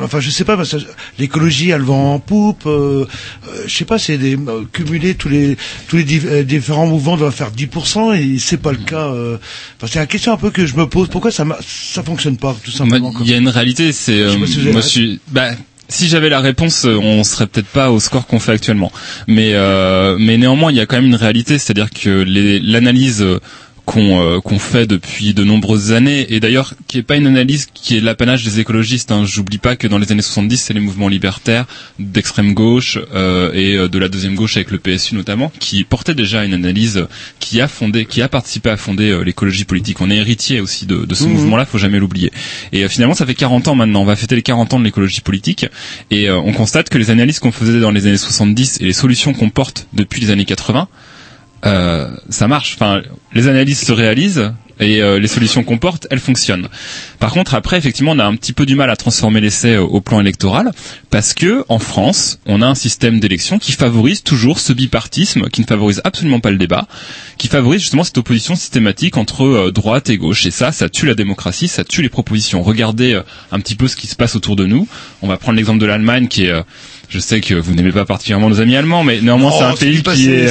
enfin, 0.00 0.18
je 0.20 0.30
sais 0.30 0.44
pas, 0.44 0.56
l'écologie, 1.18 1.68
elle 1.70 1.82
va 1.82 1.92
en 1.92 2.18
poupe. 2.18 2.66
Je 2.66 3.06
sais 3.74 3.84
pas, 3.84 3.98
c'est 3.98 4.16
des 4.16 4.38
cumuler 4.72 5.14
tous 5.14 5.28
les 5.28 5.56
tous 5.88 5.96
les 5.96 6.04
diff- 6.04 6.42
différents 6.44 6.86
mouvements 6.86 7.16
doivent 7.18 7.34
faire 7.34 7.50
10% 7.50 8.14
et 8.14 8.38
c'est 8.38 8.56
pas 8.56 8.72
le 8.72 8.78
cas. 8.78 9.08
euh, 9.08 9.36
Enfin, 9.76 9.86
c'est 9.92 9.98
la 9.98 10.06
question 10.06 10.32
un 10.32 10.36
peu 10.38 10.50
que 10.50 10.64
je 10.64 10.74
me 10.76 10.86
pose. 10.86 11.08
Pourquoi 11.08 11.30
ça 11.30 11.44
ça 11.66 12.02
fonctionne 12.02 12.36
pas 12.38 12.56
tout 12.64 12.70
simplement? 12.70 12.93
Il 13.20 13.30
y 13.30 13.34
a 13.34 13.36
une 13.38 13.48
réalité, 13.48 13.92
c'est 13.92 14.20
euh, 14.20 14.36
moi 14.36 14.46
je 14.80 14.86
suis 14.86 15.20
bah 15.30 15.50
si 15.88 16.08
j'avais 16.08 16.28
la 16.28 16.40
réponse, 16.40 16.86
euh, 16.86 16.96
on 16.96 17.22
serait 17.24 17.46
peut-être 17.46 17.66
pas 17.68 17.90
au 17.90 18.00
score 18.00 18.26
qu'on 18.26 18.40
fait 18.40 18.52
actuellement. 18.52 18.90
Mais 19.26 19.52
euh, 19.54 20.16
mais 20.18 20.36
néanmoins, 20.38 20.70
il 20.72 20.76
y 20.76 20.80
a 20.80 20.86
quand 20.86 20.96
même 20.96 21.06
une 21.06 21.14
réalité, 21.14 21.58
c'est-à-dire 21.58 21.90
que 21.90 22.24
l'analyse 22.64 23.22
euh, 23.22 23.40
qu'on 23.84 24.20
euh, 24.22 24.40
qu'on 24.40 24.58
fait 24.58 24.86
depuis 24.86 25.34
de 25.34 25.44
nombreuses 25.44 25.92
années 25.92 26.32
et 26.32 26.40
d'ailleurs 26.40 26.74
qui 26.88 26.98
est 26.98 27.02
pas 27.02 27.16
une 27.16 27.26
analyse 27.26 27.66
qui 27.72 27.96
est 27.96 28.00
l'apanage 28.00 28.44
des 28.44 28.60
écologistes. 28.60 29.12
Hein. 29.12 29.24
J'oublie 29.26 29.58
pas 29.58 29.76
que 29.76 29.86
dans 29.86 29.98
les 29.98 30.10
années 30.12 30.22
70, 30.22 30.56
c'est 30.56 30.72
les 30.74 30.80
mouvements 30.80 31.08
libertaires 31.08 31.66
d'extrême 31.98 32.54
gauche 32.54 32.98
euh, 33.14 33.52
et 33.52 33.76
euh, 33.76 33.88
de 33.88 33.98
la 33.98 34.08
deuxième 34.08 34.34
gauche 34.34 34.56
avec 34.56 34.70
le 34.70 34.78
PSU 34.78 35.14
notamment 35.14 35.52
qui 35.60 35.84
portaient 35.84 36.14
déjà 36.14 36.44
une 36.44 36.54
analyse 36.54 37.06
qui 37.40 37.60
a 37.60 37.68
fondé, 37.68 38.06
qui 38.06 38.22
a 38.22 38.28
participé 38.28 38.70
à 38.70 38.76
fonder 38.76 39.10
euh, 39.10 39.22
l'écologie 39.22 39.64
politique. 39.64 40.00
On 40.00 40.10
est 40.10 40.16
héritier 40.16 40.60
aussi 40.60 40.86
de, 40.86 41.04
de 41.04 41.14
ce 41.14 41.24
Mhm. 41.24 41.32
mouvement-là, 41.32 41.64
faut 41.66 41.78
jamais 41.78 41.98
l'oublier. 41.98 42.32
Et 42.72 42.84
euh, 42.84 42.88
finalement, 42.88 43.14
ça 43.14 43.26
fait 43.26 43.34
40 43.34 43.68
ans 43.68 43.74
maintenant. 43.74 44.02
On 44.02 44.06
va 44.06 44.16
fêter 44.16 44.34
les 44.36 44.42
40 44.42 44.74
ans 44.74 44.78
de 44.78 44.84
l'écologie 44.84 45.20
politique 45.20 45.66
et 46.10 46.30
on 46.30 46.52
constate 46.52 46.88
que 46.88 46.98
les 46.98 47.10
analyses 47.10 47.38
qu'on 47.38 47.52
faisait 47.52 47.80
dans 47.80 47.90
les 47.90 48.06
années 48.06 48.16
70 48.16 48.78
et 48.80 48.84
les 48.84 48.92
solutions 48.92 49.32
qu'on 49.34 49.50
porte 49.50 49.86
depuis 49.92 50.20
les 50.20 50.30
années 50.30 50.44
80 50.44 50.88
euh, 51.64 52.08
ça 52.28 52.48
marche. 52.48 52.74
Enfin, 52.74 53.02
les 53.32 53.48
analyses 53.48 53.80
se 53.80 53.92
réalisent 53.92 54.52
et 54.80 55.02
euh, 55.02 55.18
les 55.18 55.28
solutions 55.28 55.62
qu'on 55.62 55.78
porte, 55.78 56.06
elles 56.10 56.20
fonctionnent. 56.20 56.68
Par 57.20 57.32
contre, 57.32 57.54
après, 57.54 57.78
effectivement, 57.78 58.12
on 58.12 58.18
a 58.18 58.24
un 58.24 58.34
petit 58.34 58.52
peu 58.52 58.66
du 58.66 58.74
mal 58.74 58.90
à 58.90 58.96
transformer 58.96 59.40
l'essai 59.40 59.74
euh, 59.74 59.82
au 59.82 60.00
plan 60.00 60.20
électoral 60.20 60.72
parce 61.10 61.32
que 61.34 61.64
en 61.68 61.78
France, 61.78 62.40
on 62.46 62.60
a 62.60 62.66
un 62.66 62.74
système 62.74 63.20
d'élection 63.20 63.58
qui 63.58 63.72
favorise 63.72 64.22
toujours 64.22 64.58
ce 64.58 64.72
bipartisme, 64.72 65.48
qui 65.48 65.60
ne 65.60 65.66
favorise 65.66 66.00
absolument 66.04 66.40
pas 66.40 66.50
le 66.50 66.58
débat, 66.58 66.88
qui 67.38 67.48
favorise 67.48 67.80
justement 67.82 68.04
cette 68.04 68.18
opposition 68.18 68.56
systématique 68.56 69.16
entre 69.16 69.44
euh, 69.44 69.70
droite 69.70 70.10
et 70.10 70.18
gauche. 70.18 70.44
Et 70.46 70.50
ça, 70.50 70.72
ça 70.72 70.88
tue 70.88 71.06
la 71.06 71.14
démocratie, 71.14 71.68
ça 71.68 71.84
tue 71.84 72.02
les 72.02 72.08
propositions. 72.08 72.62
Regardez 72.62 73.20
un 73.52 73.60
petit 73.60 73.74
peu 73.74 73.88
ce 73.88 73.96
qui 73.96 74.06
se 74.06 74.16
passe 74.16 74.34
autour 74.36 74.56
de 74.56 74.66
nous. 74.66 74.88
On 75.22 75.28
va 75.28 75.36
prendre 75.36 75.56
l'exemple 75.56 75.78
de 75.80 75.86
l'Allemagne, 75.86 76.28
qui 76.28 76.44
est 76.46 76.52
je 77.08 77.18
sais 77.18 77.40
que 77.40 77.54
vous 77.54 77.74
n'aimez 77.74 77.92
pas 77.92 78.04
particulièrement 78.04 78.48
nos 78.48 78.60
amis 78.60 78.76
allemands, 78.76 79.04
mais 79.04 79.20
néanmoins 79.20 79.50
Oh, 79.52 79.56
c'est 79.58 79.64
un 79.64 79.74
pays 79.76 80.02
passé, 80.02 80.22
qui 80.22 80.30
est. 80.30 80.48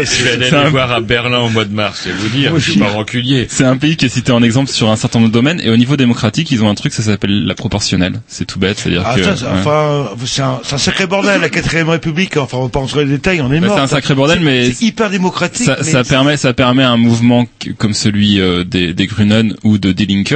Je 0.00 0.04
suis 0.04 0.28
allé 0.28 0.46
c'est 0.48 0.56
un- 0.56 0.64
les 0.64 0.70
voir 0.70 0.90
à 0.92 1.00
Berlin 1.00 1.40
au 1.40 1.48
mois 1.48 1.64
de 1.64 1.72
mars, 1.74 2.00
c'est 2.04 2.10
vous 2.12 2.28
dire, 2.28 2.52
Oui. 2.54 2.60
je 2.60 2.70
suis 2.70 2.80
pas 2.80 2.88
rancunier. 2.88 3.46
C'est 3.50 3.64
un 3.64 3.76
pays 3.76 3.96
qui 3.96 4.06
est 4.06 4.08
cité 4.08 4.32
en 4.32 4.42
exemple 4.42 4.70
sur 4.70 4.90
un 4.90 4.96
certain 4.96 5.18
nombre 5.18 5.30
de 5.30 5.34
domaines 5.34 5.60
et 5.62 5.70
au 5.70 5.76
niveau 5.76 5.96
démocratique, 5.96 6.50
ils 6.50 6.62
ont 6.64 6.70
un 6.70 6.74
truc, 6.74 6.92
ça 6.92 7.02
s'appelle 7.02 7.44
la 7.44 7.54
proportionnelle. 7.54 8.20
C'est 8.28 8.44
tout 8.46 8.58
bête, 8.58 8.78
c'est-à-dire 8.78 9.02
Ah, 9.04 9.14
que. 9.16 9.22
ça, 9.22 9.30
ouais. 9.32 9.58
enfin, 9.60 10.10
c'est 10.24 10.42
un, 10.42 10.60
un 10.72 10.78
sacré 10.78 11.06
bordel, 11.06 11.40
la 11.40 11.48
quatrième 11.48 11.88
République. 11.88 12.36
Enfin, 12.36 12.58
on 12.58 12.62
va 12.64 12.68
pas 12.68 12.78
rentrer 12.80 13.00
dans 13.00 13.06
les 13.06 13.16
détails, 13.16 13.40
on 13.40 13.52
est 13.52 13.60
Bah, 13.60 13.66
mort. 13.68 13.76
c'est 13.76 13.82
un 13.82 13.86
sacré 13.86 14.14
bordel, 14.14 14.40
mais 14.40 14.70
c'est 14.72 14.84
hyper 14.86 15.10
démocratique. 15.10 15.66
ça, 15.66 15.76
mais 15.78 15.84
ça 15.84 16.04
permet, 16.04 16.36
ça 16.36 16.52
permet 16.54 16.82
à 16.82 16.90
un 16.90 16.96
mouvement 16.96 17.46
comme 17.78 17.94
celui 17.94 18.40
euh, 18.40 18.64
des, 18.64 18.94
des 18.94 19.06
Grünen 19.06 19.54
ou 19.64 19.78
de 19.78 19.92
Die 19.92 20.06
Linke 20.06 20.34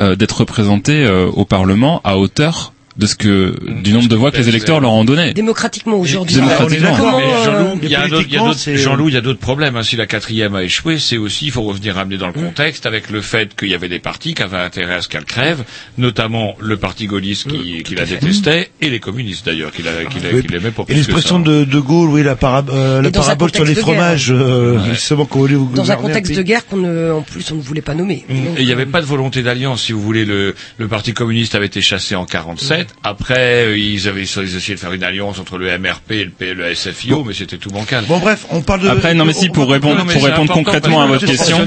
euh, 0.00 0.14
d'être 0.16 0.38
représenté 0.40 1.04
euh, 1.04 1.26
au 1.26 1.44
Parlement 1.44 2.00
à 2.04 2.18
hauteur 2.18 2.72
de 2.98 3.06
ce 3.06 3.14
que 3.14 3.54
du 3.82 3.92
nombre 3.92 4.08
de 4.08 4.16
voix 4.16 4.30
que 4.32 4.36
les 4.38 4.48
électeurs 4.48 4.80
leur 4.80 4.92
ont 4.92 5.04
donné. 5.04 5.32
Démocratiquement 5.32 5.96
aujourd'hui. 5.98 6.34
Démocratiquement. 6.34 6.96
Jean-Loup, 7.44 7.78
il 7.82 7.88
y 7.90 7.94
a 7.94 8.08
d'autres- 8.08 8.54
c'est- 8.54 8.76
Jean-Loup, 8.76 9.08
il 9.08 9.14
y 9.14 9.18
a 9.18 9.20
d'autres 9.20 9.38
problèmes. 9.38 9.76
hein. 9.76 9.82
Si 9.84 9.96
la 9.96 10.06
quatrième 10.06 10.54
a 10.56 10.62
échoué, 10.64 10.98
c'est 10.98 11.16
aussi, 11.16 11.46
il 11.46 11.50
faut 11.52 11.62
revenir 11.62 11.94
ramener 11.94 12.16
dans 12.18 12.26
le 12.26 12.32
contexte 12.32 12.86
avec 12.86 13.10
le 13.10 13.20
fait 13.20 13.54
qu'il 13.56 13.68
y 13.68 13.74
avait 13.74 13.88
des 13.88 14.00
partis 14.00 14.34
qui 14.34 14.42
avaient 14.42 14.56
intérêt 14.58 14.94
à 14.96 15.02
ce 15.02 15.08
qu'elle 15.08 15.24
crève, 15.24 15.62
notamment 15.96 16.56
le 16.60 16.76
parti 16.76 17.06
gaulliste 17.06 17.48
qui, 17.48 17.82
qui 17.84 17.94
la 17.94 18.04
détestait 18.04 18.70
et 18.80 18.90
les 18.90 19.00
communistes 19.00 19.46
d'ailleurs 19.46 19.70
qui 19.70 19.82
la- 19.82 20.04
qui 20.04 20.18
la- 20.20 20.30
Oui, 20.32 20.42
qui 20.42 20.48
l'aimaient 20.48 20.70
pour 20.72 20.86
Et 20.88 20.94
l'expression 20.94 21.38
de, 21.38 21.64
de 21.64 21.78
Gaulle, 21.78 22.10
oui, 22.10 22.22
la, 22.22 22.34
parab- 22.34 22.70
euh, 22.70 23.00
la 23.00 23.10
parabole 23.10 23.54
sur 23.54 23.64
les 23.64 23.74
fromages, 23.76 24.30
euh, 24.30 24.78
justement, 24.90 25.24
qu'on 25.24 25.38
voulait 25.40 25.54
vous 25.54 25.70
dans 25.74 25.90
un 25.92 25.96
contexte 25.96 26.34
de 26.34 26.42
guerre 26.42 26.66
qu'on 26.66 26.76
ne, 26.78 27.12
en 27.12 27.22
plus 27.22 27.50
on 27.52 27.56
ne 27.56 27.62
voulait 27.62 27.80
pas 27.82 27.94
nommer. 27.94 28.24
Mm. 28.28 28.44
Donc, 28.44 28.58
Et 28.58 28.62
il 28.62 28.66
n'y 28.66 28.72
avait 28.72 28.82
euh, 28.82 28.86
pas 28.86 29.00
de 29.00 29.06
volonté 29.06 29.42
d'alliance, 29.42 29.82
si 29.84 29.92
vous 29.92 30.00
voulez. 30.02 30.24
Le, 30.24 30.54
le 30.78 30.88
Parti 30.88 31.12
communiste 31.12 31.54
avait 31.54 31.66
été 31.66 31.80
chassé 31.80 32.14
en 32.16 32.26
47. 32.26 32.87
Après, 33.04 33.64
euh, 33.66 33.78
ils 33.78 34.08
avaient 34.08 34.22
ils 34.24 34.56
essayaient 34.56 34.74
de 34.74 34.80
faire 34.80 34.92
une 34.92 35.02
alliance 35.04 35.38
entre 35.38 35.56
le 35.58 35.66
MRP 35.78 36.10
et 36.12 36.24
le, 36.24 36.30
P- 36.30 36.54
le 36.54 36.74
SFIO, 36.74 37.24
mais 37.24 37.32
c'était 37.34 37.56
tout 37.58 37.70
bancal. 37.70 38.04
Bon, 38.06 38.18
bref, 38.18 38.46
on 38.50 38.60
parle 38.60 38.80
de... 38.80 38.88
Après, 38.88 39.14
non 39.14 39.24
mais 39.24 39.32
si 39.32 39.48
pour 39.48 39.68
on- 39.68 39.72
répondre 39.72 40.04
pour 40.04 40.24
répondre 40.24 40.52
concrètement 40.52 41.02
à 41.02 41.06
votre 41.06 41.24
question, 41.26 41.58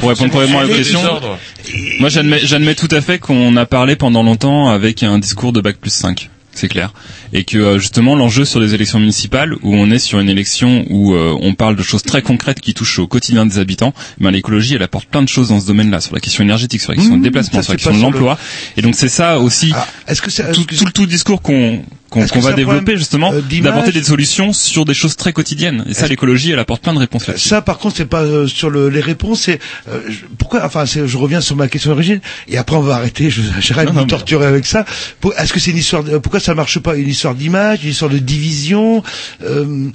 pour 0.00 0.08
répondre 0.10 0.30
concrètement 0.32 0.60
à 0.60 0.64
votre 0.64 0.76
question, 0.76 1.00
moi 2.00 2.08
j'admets 2.08 2.40
j'admets 2.42 2.74
tout 2.74 2.88
à 2.90 3.00
fait 3.00 3.18
qu'on 3.18 3.56
a 3.56 3.66
parlé 3.66 3.96
pendant 3.96 4.22
longtemps 4.22 4.68
avec 4.68 5.02
un 5.02 5.18
discours 5.18 5.52
de 5.52 5.60
bac 5.60 5.76
plus 5.76 5.92
5 5.92 6.28
c'est 6.52 6.68
clair 6.68 6.92
et 7.32 7.44
que 7.44 7.58
euh, 7.58 7.78
justement 7.78 8.16
l'enjeu 8.16 8.44
sur 8.44 8.60
les 8.60 8.74
élections 8.74 8.98
municipales 8.98 9.54
où 9.62 9.74
on 9.74 9.90
est 9.90 9.98
sur 9.98 10.18
une 10.20 10.28
élection 10.28 10.84
où 10.90 11.14
euh, 11.14 11.36
on 11.40 11.54
parle 11.54 11.76
de 11.76 11.82
choses 11.82 12.02
très 12.02 12.22
concrètes 12.22 12.60
qui 12.60 12.74
touchent 12.74 12.98
au 12.98 13.06
quotidien 13.06 13.46
des 13.46 13.58
habitants 13.58 13.94
ben 14.18 14.30
l'écologie 14.30 14.74
elle 14.74 14.82
apporte 14.82 15.06
plein 15.06 15.22
de 15.22 15.28
choses 15.28 15.48
dans 15.48 15.60
ce 15.60 15.66
domaine-là 15.66 16.00
sur 16.00 16.14
la 16.14 16.20
question 16.20 16.42
énergétique 16.44 16.80
sur 16.80 16.90
la 16.92 16.96
question 16.96 17.14
Mmh, 17.14 17.18
du 17.18 17.22
déplacement 17.28 17.58
ça, 17.60 17.62
sur 17.62 17.72
la 17.72 17.76
question 17.76 17.96
de 17.96 18.02
l'emploi 18.02 18.38
et 18.76 18.82
donc 18.82 18.94
c'est 18.94 19.08
ça 19.08 19.38
aussi 19.38 19.72
Ah, 19.74 19.86
est-ce 20.08 20.22
que 20.22 20.30
c'est... 20.30 20.50
tout, 20.52 20.64
tout 20.64 20.84
le 20.84 20.92
tout 20.92 21.06
discours 21.06 21.40
qu'on 21.42 21.82
qu'on 22.10 22.26
que 22.26 22.40
va 22.40 22.52
développer 22.54 22.96
justement 22.96 23.32
euh, 23.32 23.40
d'apporter 23.62 23.92
des 23.92 24.02
solutions 24.02 24.52
sur 24.52 24.84
des 24.84 24.94
choses 24.94 25.14
très 25.14 25.32
quotidiennes 25.32 25.84
et 25.88 25.94
ça 25.94 26.08
l'écologie 26.08 26.50
elle 26.50 26.58
apporte 26.58 26.82
plein 26.82 26.92
de 26.94 26.98
réponses 26.98 27.28
là-dessus 27.28 27.48
Ça, 27.48 27.62
par 27.62 27.78
contre, 27.78 27.96
c'est 27.98 28.04
pas 28.06 28.22
euh, 28.22 28.48
sur 28.48 28.68
le, 28.68 28.88
les 28.88 29.00
réponses. 29.00 29.42
C'est 29.42 29.60
euh, 29.88 30.00
pourquoi. 30.36 30.64
Enfin, 30.64 30.84
je 30.86 31.16
reviens 31.16 31.40
sur 31.40 31.54
ma 31.54 31.68
question 31.68 31.90
d'origine. 31.92 32.20
Et 32.48 32.58
après, 32.58 32.74
on 32.74 32.80
va 32.80 32.96
arrêter. 32.96 33.30
Je- 33.30 33.42
J'arrête 33.60 33.92
de 33.92 33.94
me 33.96 34.06
torturer 34.06 34.46
avec 34.46 34.66
ça. 34.66 34.84
Est-ce 35.38 35.52
que 35.52 35.60
c'est 35.60 35.70
une 35.70 35.76
histoire 35.76 36.02
de- 36.02 36.18
Pourquoi 36.18 36.40
ça 36.40 36.52
marche 36.56 36.80
pas 36.80 36.96
Une 36.96 37.08
histoire 37.08 37.19
d'image, 37.34 37.84
une 37.84 37.90
histoire 37.90 38.10
de 38.10 38.18
division. 38.18 39.02
Euh, 39.42 39.88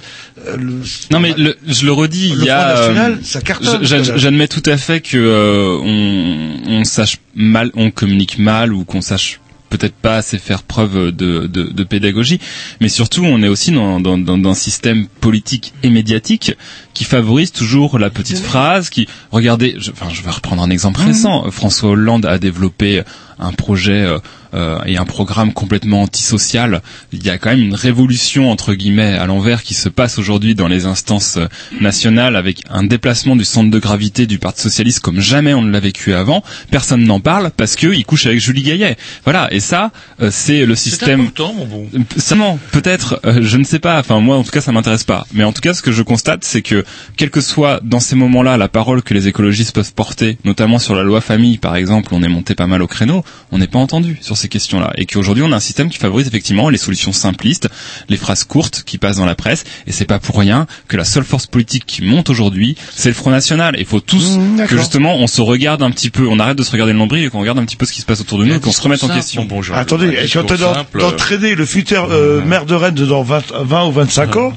euh, 0.46 0.56
le- 0.56 0.80
Non 1.10 1.20
mais 1.20 1.34
le- 1.36 1.56
je 1.66 1.84
le 1.86 1.92
redis, 1.92 2.28
il 2.36 2.44
y 2.44 2.50
a. 2.50 2.76
Front 2.76 2.80
National, 2.88 3.12
euh, 3.12 3.24
ça 3.24 3.40
cartonne. 3.40 3.84
J'admets 3.84 4.48
tout 4.48 4.62
à 4.66 4.76
fait 4.76 5.00
que 5.00 5.16
euh, 5.16 5.78
on, 5.82 6.80
on 6.80 6.84
sache 6.84 7.18
mal, 7.34 7.70
on 7.74 7.90
communique 7.90 8.38
mal 8.38 8.72
ou 8.72 8.84
qu'on 8.84 9.00
sache 9.00 9.40
peut-être 9.68 9.94
pas 9.96 10.18
assez 10.18 10.38
faire 10.38 10.62
preuve 10.62 11.10
de, 11.10 11.48
de, 11.48 11.64
de 11.64 11.84
pédagogie, 11.84 12.38
mais 12.80 12.88
surtout 12.88 13.24
on 13.24 13.42
est 13.42 13.48
aussi 13.48 13.72
dans, 13.72 13.98
dans, 13.98 14.16
dans, 14.16 14.38
dans 14.38 14.50
un 14.50 14.54
système 14.54 15.08
politique 15.20 15.74
et 15.82 15.90
médiatique 15.90 16.54
qui 16.94 17.02
favorise 17.02 17.50
toujours 17.50 17.98
la 17.98 18.08
petite 18.08 18.38
phrase. 18.38 18.90
Qui 18.90 19.08
regardez, 19.32 19.74
je, 19.78 19.90
enfin 19.90 20.06
je 20.12 20.22
vais 20.22 20.30
reprendre 20.30 20.62
un 20.62 20.70
exemple 20.70 21.00
récent. 21.00 21.50
François 21.50 21.90
Hollande 21.90 22.26
a 22.26 22.38
développé 22.38 23.02
un 23.40 23.52
projet 23.52 24.02
euh, 24.04 24.18
euh, 24.56 24.78
et 24.86 24.96
un 24.96 25.04
programme 25.04 25.52
complètement 25.52 26.02
antisocial. 26.02 26.82
Il 27.12 27.24
y 27.24 27.30
a 27.30 27.38
quand 27.38 27.50
même 27.50 27.62
une 27.62 27.74
révolution 27.74 28.50
entre 28.50 28.74
guillemets 28.74 29.14
à 29.14 29.26
l'envers 29.26 29.62
qui 29.62 29.74
se 29.74 29.88
passe 29.88 30.18
aujourd'hui 30.18 30.54
dans 30.54 30.68
les 30.68 30.86
instances 30.86 31.36
euh, 31.36 31.46
nationales 31.80 32.36
avec 32.36 32.60
un 32.70 32.84
déplacement 32.84 33.36
du 33.36 33.44
centre 33.44 33.70
de 33.70 33.78
gravité 33.78 34.26
du 34.26 34.38
Parti 34.38 34.62
socialiste 34.62 35.00
comme 35.00 35.20
jamais 35.20 35.54
on 35.54 35.62
ne 35.62 35.70
l'a 35.70 35.80
vécu 35.80 36.14
avant. 36.14 36.42
Personne 36.70 37.04
n'en 37.04 37.20
parle 37.20 37.50
parce 37.56 37.76
que 37.76 37.86
il 37.88 38.04
couche 38.04 38.26
avec 38.26 38.40
Julie 38.40 38.62
Gaillet. 38.62 38.96
Voilà. 39.24 39.48
Et 39.52 39.60
ça, 39.60 39.90
euh, 40.20 40.30
c'est 40.30 40.66
le 40.66 40.74
système. 40.74 41.20
important, 41.20 41.52
mon 41.52 41.66
bon. 41.66 41.88
Seulement, 42.16 42.58
peut-être, 42.72 43.20
euh, 43.24 43.38
je 43.42 43.56
ne 43.56 43.64
sais 43.64 43.78
pas. 43.78 43.98
Enfin, 43.98 44.20
moi, 44.20 44.36
en 44.36 44.44
tout 44.44 44.50
cas, 44.50 44.60
ça 44.60 44.72
m'intéresse 44.72 45.04
pas. 45.04 45.26
Mais 45.32 45.44
en 45.44 45.52
tout 45.52 45.60
cas, 45.60 45.74
ce 45.74 45.82
que 45.82 45.92
je 45.92 46.02
constate, 46.02 46.44
c'est 46.44 46.62
que, 46.62 46.84
quelle 47.16 47.30
que 47.30 47.40
soit 47.40 47.80
dans 47.82 48.00
ces 48.00 48.16
moments-là 48.16 48.56
la 48.56 48.68
parole 48.68 49.02
que 49.02 49.14
les 49.14 49.28
écologistes 49.28 49.74
peuvent 49.74 49.94
porter, 49.94 50.38
notamment 50.44 50.78
sur 50.78 50.94
la 50.94 51.02
loi 51.02 51.20
famille, 51.20 51.58
par 51.58 51.76
exemple, 51.76 52.10
on 52.12 52.22
est 52.22 52.28
monté 52.28 52.54
pas 52.54 52.66
mal 52.66 52.82
au 52.82 52.86
créneau, 52.86 53.24
on 53.52 53.58
n'est 53.58 53.66
pas 53.66 53.78
entendu 53.78 54.18
sur 54.20 54.36
ces 54.36 54.45
questions-là. 54.48 54.92
Et 54.96 55.06
qu'aujourd'hui, 55.06 55.42
on 55.44 55.52
a 55.52 55.56
un 55.56 55.60
système 55.60 55.88
qui 55.90 55.98
favorise 55.98 56.26
effectivement 56.26 56.68
les 56.68 56.78
solutions 56.78 57.12
simplistes, 57.12 57.68
les 58.08 58.16
phrases 58.16 58.44
courtes 58.44 58.82
qui 58.84 58.98
passent 58.98 59.16
dans 59.16 59.26
la 59.26 59.34
presse. 59.34 59.64
Et 59.86 59.92
c'est 59.92 60.04
pas 60.04 60.18
pour 60.18 60.38
rien 60.38 60.66
que 60.88 60.96
la 60.96 61.04
seule 61.04 61.24
force 61.24 61.46
politique 61.46 61.84
qui 61.86 62.02
monte 62.02 62.30
aujourd'hui, 62.30 62.76
c'est 62.94 63.08
le 63.08 63.14
Front 63.14 63.30
National. 63.30 63.76
Et 63.76 63.80
il 63.80 63.86
faut 63.86 64.00
tous 64.00 64.36
Mmh, 64.36 64.66
que 64.66 64.76
justement, 64.76 65.16
on 65.16 65.26
se 65.26 65.40
regarde 65.40 65.82
un 65.82 65.90
petit 65.90 66.10
peu, 66.10 66.26
on 66.26 66.38
arrête 66.40 66.56
de 66.58 66.62
se 66.62 66.70
regarder 66.72 66.92
le 66.92 66.98
nombril 66.98 67.24
et 67.24 67.30
qu'on 67.30 67.40
regarde 67.40 67.58
un 67.58 67.64
petit 67.64 67.76
peu 67.76 67.86
ce 67.86 67.92
qui 67.92 68.00
se 68.00 68.06
passe 68.06 68.20
autour 68.20 68.38
de 68.38 68.44
nous 68.44 68.54
et 68.56 68.60
qu'on 68.60 68.72
se 68.72 68.82
remette 68.82 69.02
en 69.04 69.08
question. 69.08 69.42
mon 69.42 69.48
bon 69.48 69.62
Jean-Loup. 69.62 69.80
Attendez, 69.80 70.16
je 70.22 70.26
suis 70.26 70.38
simple, 70.58 70.98
d'entraîner 71.00 71.54
le 71.54 71.64
futur 71.66 72.08
euh, 72.10 72.42
maire 72.44 72.66
de 72.66 72.74
Rennes 72.74 72.94
dans 72.94 73.22
20, 73.22 73.52
20 73.60 73.86
ou 73.86 73.92
25 73.92 74.36
ans, 74.36 74.52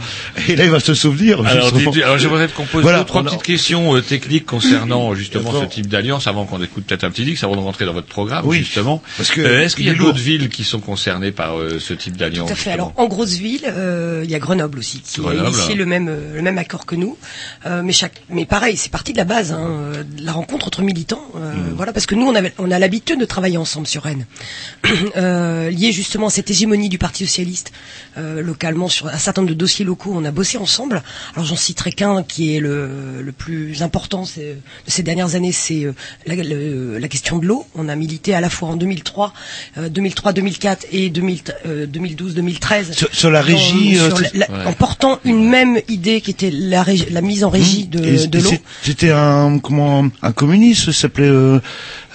et 0.48 0.56
là 0.56 0.66
il 0.66 0.72
va 0.72 0.80
se 0.80 0.94
souvenir. 0.94 1.42
Alors, 1.46 2.18
j'aimerais 2.18 2.48
qu'on 2.50 2.66
pose 2.66 2.82
Voilà, 2.82 3.00
deux, 3.00 3.06
trois 3.06 3.24
petites 3.24 3.44
questions 3.44 3.96
euh, 3.96 4.02
techniques 4.02 4.46
concernant 4.46 5.14
justement 5.16 5.52
ce 5.62 5.66
type 5.66 5.88
d'alliance 5.88 6.28
avant 6.28 6.46
qu'on 6.46 6.62
écoute 6.62 6.86
peut-être 6.86 7.04
un 7.04 7.12
petit 7.12 7.24
dix 7.26 7.44
avant 7.44 7.56
de 7.56 7.62
rentrer 7.62 7.86
dans 7.86 7.94
votre 7.94 8.08
programme 8.08 8.46
Oui, 8.46 8.60
justement. 8.60 9.02
parce 9.18 9.30
que 9.32 9.42
Euh, 9.42 9.64
Est-ce 9.64 9.76
qu'il 9.80 9.88
y 9.88 9.96
a 9.96 9.96
d'autres 9.96 10.20
villes 10.20 10.50
qui 10.50 10.64
sont 10.64 10.80
concernées 10.80 11.32
par 11.32 11.58
euh, 11.60 11.80
ce 11.80 11.94
type 11.94 12.16
d'alliance 12.18 12.48
Tout 12.48 12.54
à 12.54 12.56
fait. 12.56 12.72
Alors 12.72 12.94
en 12.98 13.08
grosse 13.08 13.34
ville, 13.34 13.66
euh, 13.66 14.22
il 14.24 14.30
y 14.32 14.36
a 14.36 14.40
Grenoble 14.40 14.80
aussi 14.80 15.00
qui 15.02 15.22
Grenoble. 15.22 15.46
a 15.46 15.50
initié 15.50 15.76
le 15.76 15.86
même 15.86 16.08
euh, 16.10 16.36
le 16.36 16.42
même 16.42 16.58
accord 16.58 16.86
que 16.86 16.96
nous. 16.96 17.18
Euh, 17.66 17.82
mais 17.84 17.94
chaque 17.94 18.22
mais 18.30 18.46
pareil, 18.46 18.78
c'est 18.78 18.92
parti 18.92 19.14
de 19.14 19.18
la 19.18 19.26
base, 19.26 19.52
hein, 19.52 19.92
de 20.18 20.24
la 20.24 20.32
rencontre 20.32 20.68
entre 20.68 20.82
militants. 20.82 21.24
euh, 21.36 21.50
Mm. 21.50 21.74
Voilà, 21.76 21.94
parce 21.94 22.06
que 22.06 22.16
nous 22.16 22.28
on 22.28 22.36
avait 22.36 22.54
on 22.60 22.70
a 22.72 22.78
l'habitude 22.80 23.20
de 23.20 23.26
travailler 23.26 23.58
ensemble 23.58 23.88
sur 23.88 24.04
Rennes, 24.04 24.26
euh, 25.18 25.70
lié 25.70 25.92
justement 25.92 26.28
à 26.28 26.30
cette 26.30 26.50
hégémonie 26.52 26.90
du 26.90 26.98
Parti 26.98 27.26
socialiste 27.26 27.72
euh, 28.18 28.42
localement 28.42 28.88
sur 28.88 29.08
un 29.08 29.18
certain 29.18 29.42
nombre 29.42 29.54
de 29.54 29.58
dossiers 29.60 29.86
locaux. 29.86 30.12
On 30.14 30.26
a 30.26 30.32
bossé 30.32 30.58
ensemble. 30.58 31.02
Alors 31.36 31.46
j'en 31.46 31.56
citerai 31.56 31.92
qu'un 31.92 32.24
qui 32.24 32.56
est 32.56 32.60
le, 32.60 33.22
le 33.22 33.32
plus 33.32 33.82
important 33.84 34.24
de 34.24 34.62
ces 34.88 35.04
dernières 35.04 35.36
années, 35.36 35.52
c'est 35.52 35.88
la, 36.26 36.36
la 36.36 37.08
question 37.08 37.38
de 37.40 37.46
l'eau. 37.46 37.66
On 37.76 37.90
a 37.90 37.96
milité 37.96 38.34
à 38.34 38.42
la 38.42 38.50
fois 38.50 38.70
en 38.70 38.76
2003, 38.76 39.34
euh, 39.78 39.90
2003, 39.90 40.34
2004 40.34 40.86
et 40.92 41.10
2000, 41.10 41.40
euh, 41.66 41.86
2012, 41.86 42.34
2013 42.36 42.92
Sur, 42.94 43.10
sur 43.12 43.32
la 43.32 43.42
régie, 43.42 43.96
dans- 43.98 44.04
euh, 44.04 44.10
sur 44.10 44.20
la- 44.34 44.50
Ouais. 44.50 44.66
en 44.66 44.74
portant 44.74 45.20
une 45.26 45.48
même 45.48 45.80
idée 45.88 46.22
qui 46.22 46.32
était 46.32 46.52
la, 46.52 46.84
régi- 46.84 47.12
la 47.12 47.22
mise 47.22 47.44
en 47.44 47.50
régie 47.50 47.82
et- 47.82 47.98
de, 47.98 48.26
de 48.28 48.40
l'eau. 48.40 48.52
C'était 48.84 49.12
un 49.12 49.60
comment 49.60 50.08
un 50.22 50.32
communiste, 50.32 50.86
ça 50.86 50.94
s'appelait. 50.94 51.60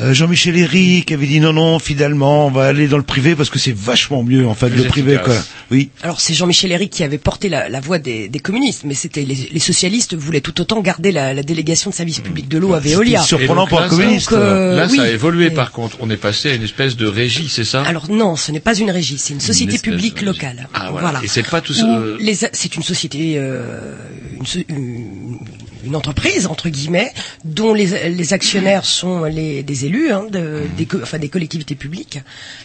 Euh, 0.01 0.13
Jean-Michel 0.13 0.59
Herry 0.59 1.05
qui 1.07 1.15
avait 1.15 1.27
dit 1.29 1.39
non 1.39 1.53
non 1.53 1.79
finalement 1.79 2.49
on 2.49 2.51
va 2.51 2.67
aller 2.67 2.89
dans 2.89 2.97
le 2.97 3.05
privé 3.05 3.37
parce 3.37 3.49
que 3.49 3.61
c'est 3.61 3.75
vachement 3.75 4.25
mieux 4.25 4.45
en 4.45 4.55
fait 4.55 4.69
le 4.69 4.83
privé 4.85 5.13
efficace. 5.15 5.27
quoi. 5.37 5.45
Oui. 5.71 5.91
Alors 6.03 6.21
c'est 6.21 6.35
Jean-Michel 6.35 6.73
Herry 6.73 6.89
qui 6.89 7.05
avait 7.05 7.17
porté 7.19 7.49
la, 7.49 7.69
la 7.69 7.79
voix 7.79 8.01
des, 8.01 8.29
des 8.29 8.39
communistes, 8.41 8.83
mais 8.85 8.95
c'était 8.95 9.23
les, 9.23 9.49
les 9.53 9.61
socialistes 9.61 10.15
voulaient 10.15 10.41
tout 10.41 10.61
autant 10.61 10.81
garder 10.81 11.13
la, 11.13 11.33
la 11.33 11.43
délégation 11.45 11.91
de 11.91 11.95
service 11.95 12.19
public 12.19 12.49
de 12.49 12.59
l'eau 12.59 12.75
à 12.75 12.81
Veolia. 12.81 13.23
Surprenant 13.23 13.69
pour 13.69 13.79
un 13.79 13.83
là, 13.83 13.89
ça- 13.89 13.97
communiste. 13.97 14.31
Donc, 14.31 14.41
euh, 14.41 14.77
Là, 14.77 14.89
oui. 14.91 14.97
ça 14.97 15.03
a 15.05 15.09
évolué 15.11 15.51
par 15.51 15.71
contre. 15.71 15.97
On 16.01 16.11
est 16.11 16.17
passé 16.17 16.51
à 16.51 16.55
une 16.55 16.65
espèce 16.65 16.97
de 16.97 17.07
régie, 17.07 17.49
c'est 17.49 17.65
ça? 17.65 17.83
Alors 17.85 18.11
non, 18.11 18.35
ce 18.35 18.51
n'est 18.51 18.59
pas 18.61 18.75
une 18.77 18.91
régie, 18.91 19.19
c'est 19.19 19.35
une 19.35 19.41
société 19.41 19.79
publique 19.79 20.23
locale. 20.23 20.69
Ah, 20.75 20.91
voilà. 20.91 21.21
Et 21.23 21.29
c'est 21.29 21.47
pas 21.49 21.61
tout 21.61 21.73
ça, 21.73 21.87
euh, 21.87 22.17
les 22.21 22.35
C'est 22.35 22.75
une 22.75 22.83
société, 22.83 23.35
euh, 23.37 23.95
une, 24.41 24.45
so- 24.47 24.59
une- 24.69 25.39
une 25.85 25.97
entreprise 25.97 26.47
entre 26.47 26.69
guillemets, 26.69 27.13
dont 27.45 27.75
les, 27.75 28.33
actionnaires 28.33 28.85
sont 28.85 29.25
les, 29.25 29.63
des 29.63 29.85
élus, 29.87 30.11
hein, 30.13 30.25
de- 30.31 30.63
des, 30.77 30.87
enfin 31.03 31.19
des 31.19 31.29
collectivités 31.29 31.75
publiques. 31.75 32.21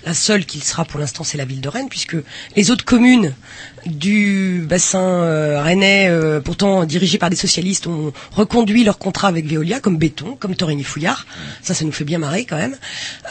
La 0.06 0.14
seule 0.14 0.46
qui 0.46 0.58
le 0.60 0.64
sera 0.64 0.86
pour 0.86 1.00
l'instant, 1.00 1.24
c'est 1.24 1.38
la 1.38 1.46
ville 1.46 1.62
de 1.62 1.70
Rennes, 1.70 1.90
puisque 1.90 2.16
les 2.56 2.72
autres 2.72 2.86
communes 2.86 3.34
du 3.86 4.66
bassin 4.68 5.00
euh, 5.02 5.62
rennais, 5.62 6.08
euh, 6.10 6.40
pourtant 6.40 6.86
dirigées 6.86 7.18
par 7.18 7.30
des 7.30 7.36
socialistes, 7.36 7.88
ont 7.88 8.12
reconduit 8.32 8.84
leur 8.84 8.98
contrat 8.98 9.28
avec 9.28 9.46
Veolia, 9.46 9.80
comme 9.80 9.98
Béton, 9.98 10.36
comme 10.40 10.56
Torigny-Fouillard. 10.56 11.26
Ça, 11.62 11.74
ça 11.74 11.86
nous 11.86 11.92
fait 11.92 12.04
bien 12.06 12.18
marrer 12.20 12.46
quand 12.46 12.58
même. 12.58 12.76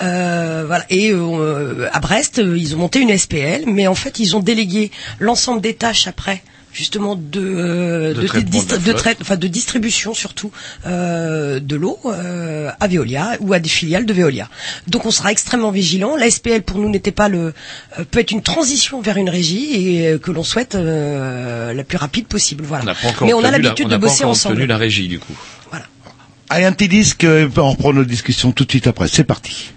Euh. 0.03 0.67
Et 0.91 1.11
euh, 1.13 1.89
à 1.93 2.01
Brest, 2.01 2.39
ils 2.45 2.75
ont 2.75 2.79
monté 2.79 3.01
une 3.01 3.17
SPL, 3.17 3.65
mais 3.67 3.87
en 3.87 3.95
fait, 3.95 4.19
ils 4.21 4.37
ont 4.37 4.41
délégué 4.41 4.91
l'ensemble 5.19 5.61
des 5.61 5.75
tâches 5.75 6.07
après 6.07 6.43
justement 6.73 7.17
de 7.17 7.41
euh, 7.41 8.15
De 8.15 8.21
de 8.23 9.21
enfin, 9.23 9.37
de 9.37 9.49
distribution 9.49 10.15
surtout 10.15 10.51
euh, 10.87 11.61
de 11.61 11.77
l'eau 11.77 11.99
euh, 12.07 12.71
à 12.81 12.87
Veolia 12.87 13.37
ou 13.41 13.53
à 13.53 13.59
des 13.59 13.69
filiales 13.69 14.07
de 14.07 14.13
Veolia. 14.13 14.49
Donc 14.87 15.07
on 15.07 15.11
sera 15.11 15.33
extrêmement 15.33 15.71
vigilant. 15.71 16.17
La 16.17 16.31
SPL 16.31 16.63
pour 16.63 16.79
nous 16.79 16.89
n'était 16.89 17.13
pas 17.13 17.29
le 17.29 17.55
euh, 17.99 18.05
peut 18.11 18.21
être 18.21 18.31
une 18.31 18.43
transition 18.43 19.01
vers 19.01 19.17
une 19.17 19.31
régie 19.31 19.97
et 20.05 20.19
que 20.19 20.31
l'on 20.31 20.45
souhaite 20.45 20.75
euh, 20.75 21.73
la 21.73 21.85
plus 21.85 21.99
rapide 21.99 22.27
possible. 22.27 22.65
Voilà. 22.65 22.85
On 22.85 22.87
n'a 22.87 22.95
pas 22.95 23.09
encore 23.09 23.27
Mais 23.27 23.35
on 23.35 23.45
a 23.45 23.51
l'habitude 23.51 23.87
de 23.87 23.91
n'a 23.91 23.99
pas 23.99 24.07
bosser 24.07 24.25
encore 24.25 24.33
ensemble. 24.33 24.65
la 24.65 24.77
régie 24.77 25.09
du 25.09 25.19
coup. 25.19 25.35
Allez 26.51 26.65
un 26.65 26.73
petit 26.73 26.89
disque, 26.89 27.27
on 27.59 27.71
reprend 27.73 27.93
notre 27.93 28.09
discussion 28.09 28.53
tout 28.53 28.65
de 28.65 28.71
suite 28.71 28.87
après. 28.87 29.07
C'est 29.07 29.25
parti. 29.25 29.71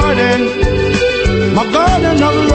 Garden, 0.00 1.54
my 1.54 1.64
garden 1.72 2.22
of 2.22 2.34
love. 2.50 2.53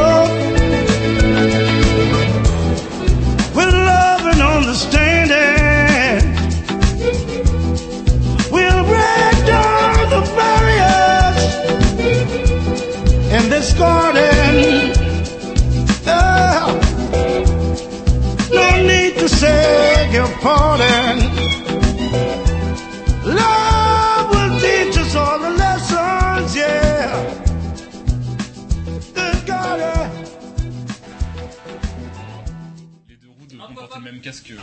Même 34.30 34.36
casque. 34.36 34.54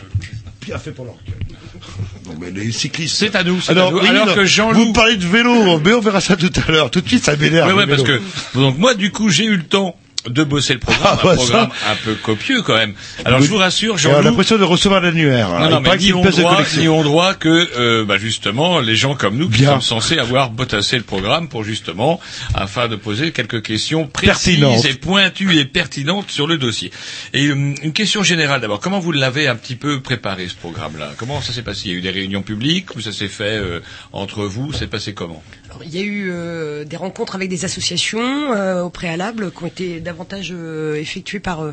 Bien 0.65 0.77
fait 0.79 0.91
pour 0.91 1.05
l'orgueil. 1.05 1.23
Non 2.25 2.33
mais 2.41 2.51
les 2.51 2.71
cyclistes. 2.73 3.15
C'est 3.15 3.35
à 3.37 3.43
nous, 3.43 3.61
c'est 3.61 3.71
Alors, 3.71 3.87
à 3.87 3.91
nous. 3.91 3.99
oui, 3.99 4.07
Alors 4.09 4.25
non, 4.25 4.33
que 4.35 4.43
Jean-Loup- 4.43 4.87
Vous 4.87 4.91
parlez 4.93 5.15
de 5.15 5.25
vélo, 5.25 5.79
mais 5.79 5.93
on 5.93 6.01
verra 6.01 6.19
ça 6.19 6.35
tout 6.35 6.51
à 6.67 6.71
l'heure. 6.71 6.91
Tout 6.91 6.99
de 6.99 7.07
suite, 7.07 7.23
ça 7.23 7.37
m'énerve. 7.37 7.69
Ouais, 7.69 7.73
ouais, 7.73 7.87
parce 7.87 8.03
que 8.03 8.19
donc 8.53 8.77
moi 8.77 8.93
du 8.93 9.11
coup 9.11 9.29
j'ai 9.29 9.45
eu 9.45 9.55
le 9.55 9.63
temps 9.63 9.96
de 10.37 10.43
bosser 10.43 10.73
le 10.73 10.79
programme, 10.79 11.17
Ah, 11.19 11.19
bah, 11.23 11.31
un 11.31 11.35
programme 11.35 11.69
ça. 11.83 11.91
un 11.91 11.95
peu 12.03 12.13
copieux 12.15 12.61
quand 12.61 12.75
même. 12.75 12.93
Alors 13.25 13.39
Oui. 13.39 13.45
je 13.45 13.51
vous 13.51 13.57
rassure, 13.57 13.97
Jean-Loup, 13.97 14.21
l'impression 14.23 14.57
de 14.57 14.63
recevoir 14.63 15.01
l'annuaire. 15.01 15.49
non, 15.49 15.69
non, 15.69 15.81
mais 15.81 15.97
ni 15.97 16.13
on 16.13 16.21
droit, 16.23 16.63
ni 16.77 16.87
on 16.87 17.03
droit 17.03 17.33
que, 17.33 17.49
euh, 17.77 18.05
bah, 18.05 18.17
justement, 18.17 18.79
les 18.79 18.95
gens 18.95 19.15
comme 19.15 19.37
nous 19.37 19.49
qui 19.49 19.61
Bien. 19.61 19.71
sommes 19.71 19.81
censés 19.81 20.19
avoir 20.19 20.49
botassé 20.51 20.97
le 20.97 21.03
programme 21.03 21.49
pour 21.49 21.63
justement, 21.63 22.19
afin 22.53 22.87
de 22.87 22.95
poser 22.95 23.31
quelques 23.31 23.61
questions 23.63 24.07
précises 24.07 24.85
et 24.85 24.93
pointues 24.93 25.57
et 25.57 25.65
pertinentes 25.65 26.29
sur 26.31 26.47
le 26.47 26.57
dossier. 26.57 26.91
Et 27.33 27.47
euh, 27.47 27.73
une 27.81 27.93
question 27.93 28.23
générale 28.23 28.61
d'abord, 28.61 28.79
comment 28.79 28.99
vous 28.99 29.11
l'avez 29.11 29.47
un 29.47 29.55
petit 29.55 29.75
peu 29.75 29.99
préparé 30.01 30.47
ce 30.47 30.55
programme-là? 30.55 31.11
Comment 31.17 31.41
ça 31.41 31.51
s'est 31.53 31.63
passé? 31.63 31.83
Il 31.85 31.91
y 31.91 31.95
a 31.95 31.97
eu 31.97 32.01
des 32.01 32.11
réunions 32.11 32.41
publiques? 32.43 32.95
Ou 32.95 33.01
ça 33.01 33.11
s'est 33.11 33.27
fait 33.27 33.43
euh, 33.57 33.79
entre 34.13 34.45
vous? 34.45 34.71
C'est 34.73 34.87
passé 34.87 35.13
comment? 35.13 35.43
Il 35.85 35.95
y 35.95 35.99
a 35.99 36.03
eu 36.03 36.29
euh, 36.31 36.83
des 36.83 36.97
rencontres 36.97 37.35
avec 37.35 37.49
des 37.49 37.65
associations 37.65 38.53
euh, 38.53 38.83
au 38.83 38.89
préalable 38.89 39.51
qui 39.51 39.63
ont 39.63 39.67
été 39.67 39.99
davantage 39.99 40.51
euh, 40.51 40.95
effectuées 40.95 41.39
par 41.39 41.63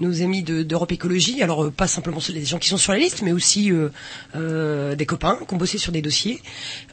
nos 0.00 0.22
amis 0.22 0.42
de- 0.42 0.62
d'Europe 0.62 0.92
Écologie. 0.92 1.42
Alors 1.42 1.70
pas 1.70 1.86
simplement 1.86 2.18
les 2.28 2.44
gens 2.44 2.58
qui 2.58 2.68
sont 2.68 2.76
sur 2.76 2.92
la 2.92 2.98
liste, 2.98 3.22
mais 3.22 3.32
aussi 3.32 3.70
des 4.34 5.06
copains 5.06 5.38
qui 5.46 5.54
ont 5.54 5.56
bossé 5.56 5.78
sur 5.78 5.92
des 5.92 6.02
dossiers. 6.02 6.40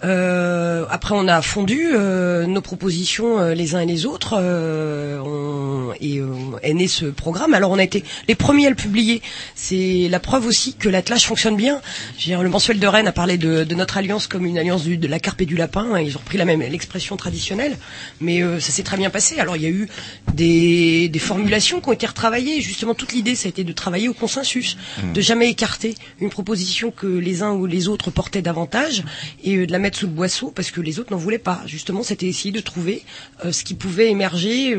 Après, 0.01 1.15
on 1.15 1.27
a 1.27 1.41
fondu 1.41 1.89
nos 2.47 2.61
propositions 2.61 3.49
les 3.49 3.75
uns 3.75 3.81
et 3.81 3.85
les 3.85 4.05
autres 4.05 4.35
et 6.01 6.21
est 6.63 6.73
né 6.73 6.87
ce 6.87 7.05
programme. 7.05 7.53
Alors 7.53 7.71
on 7.71 7.79
a 7.79 7.83
été 7.83 8.03
les 8.27 8.35
premiers 8.35 8.67
à 8.67 8.69
le 8.69 8.75
publier. 8.75 9.21
C'est 9.55 10.07
la 10.09 10.19
preuve 10.19 10.45
aussi 10.45 10.73
que 10.75 10.89
l'attelage 10.89 11.25
fonctionne 11.25 11.55
bien. 11.55 11.81
Je 12.17 12.25
veux 12.25 12.31
dire, 12.31 12.43
le 12.43 12.49
mensuel 12.49 12.79
de 12.79 12.87
Rennes 12.87 13.07
a 13.07 13.11
parlé 13.11 13.37
de, 13.37 13.63
notre 13.73 13.97
alliance 13.97 14.27
comme 14.27 14.45
une 14.45 14.57
alliance 14.57 14.85
de 14.85 15.07
la 15.07 15.19
carpe 15.19 15.41
et 15.41 15.45
du 15.45 15.55
lapin. 15.55 15.99
ils 15.99 16.15
ont 16.15 16.19
repris 16.19 16.37
la 16.37 16.45
même 16.45 16.58
l'expression 16.67 17.15
traditionnelle, 17.15 17.77
mais 18.19 18.41
euh, 18.43 18.59
ça 18.59 18.71
s'est 18.71 18.83
très 18.83 18.97
bien 18.97 19.09
passé. 19.09 19.39
Alors 19.39 19.55
il 19.55 19.61
y 19.61 19.65
a 19.67 19.69
eu 19.69 19.87
des, 20.33 21.07
des 21.07 21.19
formulations 21.19 21.79
qui 21.79 21.87
ont 21.89 21.93
été 21.93 22.07
retravaillées. 22.07 22.59
Justement, 22.61 22.93
toute 22.95 23.13
l'idée, 23.13 23.35
ça 23.35 23.45
a 23.47 23.49
été 23.49 23.63
de 23.63 23.71
travailler 23.71 24.09
au 24.09 24.13
consensus, 24.13 24.75
Mm. 25.03 25.13
de 25.13 25.21
jamais 25.21 25.49
écarter 25.49 25.95
une 26.19 26.29
proposition 26.29 26.91
que 26.91 27.07
les 27.07 27.43
uns 27.43 27.51
ou 27.53 27.65
les 27.65 27.87
autres 27.87 28.11
portaient 28.11 28.41
davantage 28.41 29.03
et 29.43 29.55
euh, 29.55 29.65
de 29.67 29.71
la 29.71 29.79
mettre 29.79 29.97
sous 29.99 30.07
le 30.07 30.11
boisseau 30.13 30.51
parce 30.51 30.71
que 30.71 30.81
les 30.81 30.99
autres 30.99 31.11
n'en 31.11 31.17
voulaient 31.17 31.37
pas. 31.37 31.61
Justement, 31.67 32.03
c'était 32.03 32.25
essayer 32.27 32.51
de 32.51 32.59
trouver 32.59 33.03
euh, 33.45 33.51
ce 33.51 33.63
qui 33.63 33.75
pouvait 33.75 34.09
émerger 34.09 34.73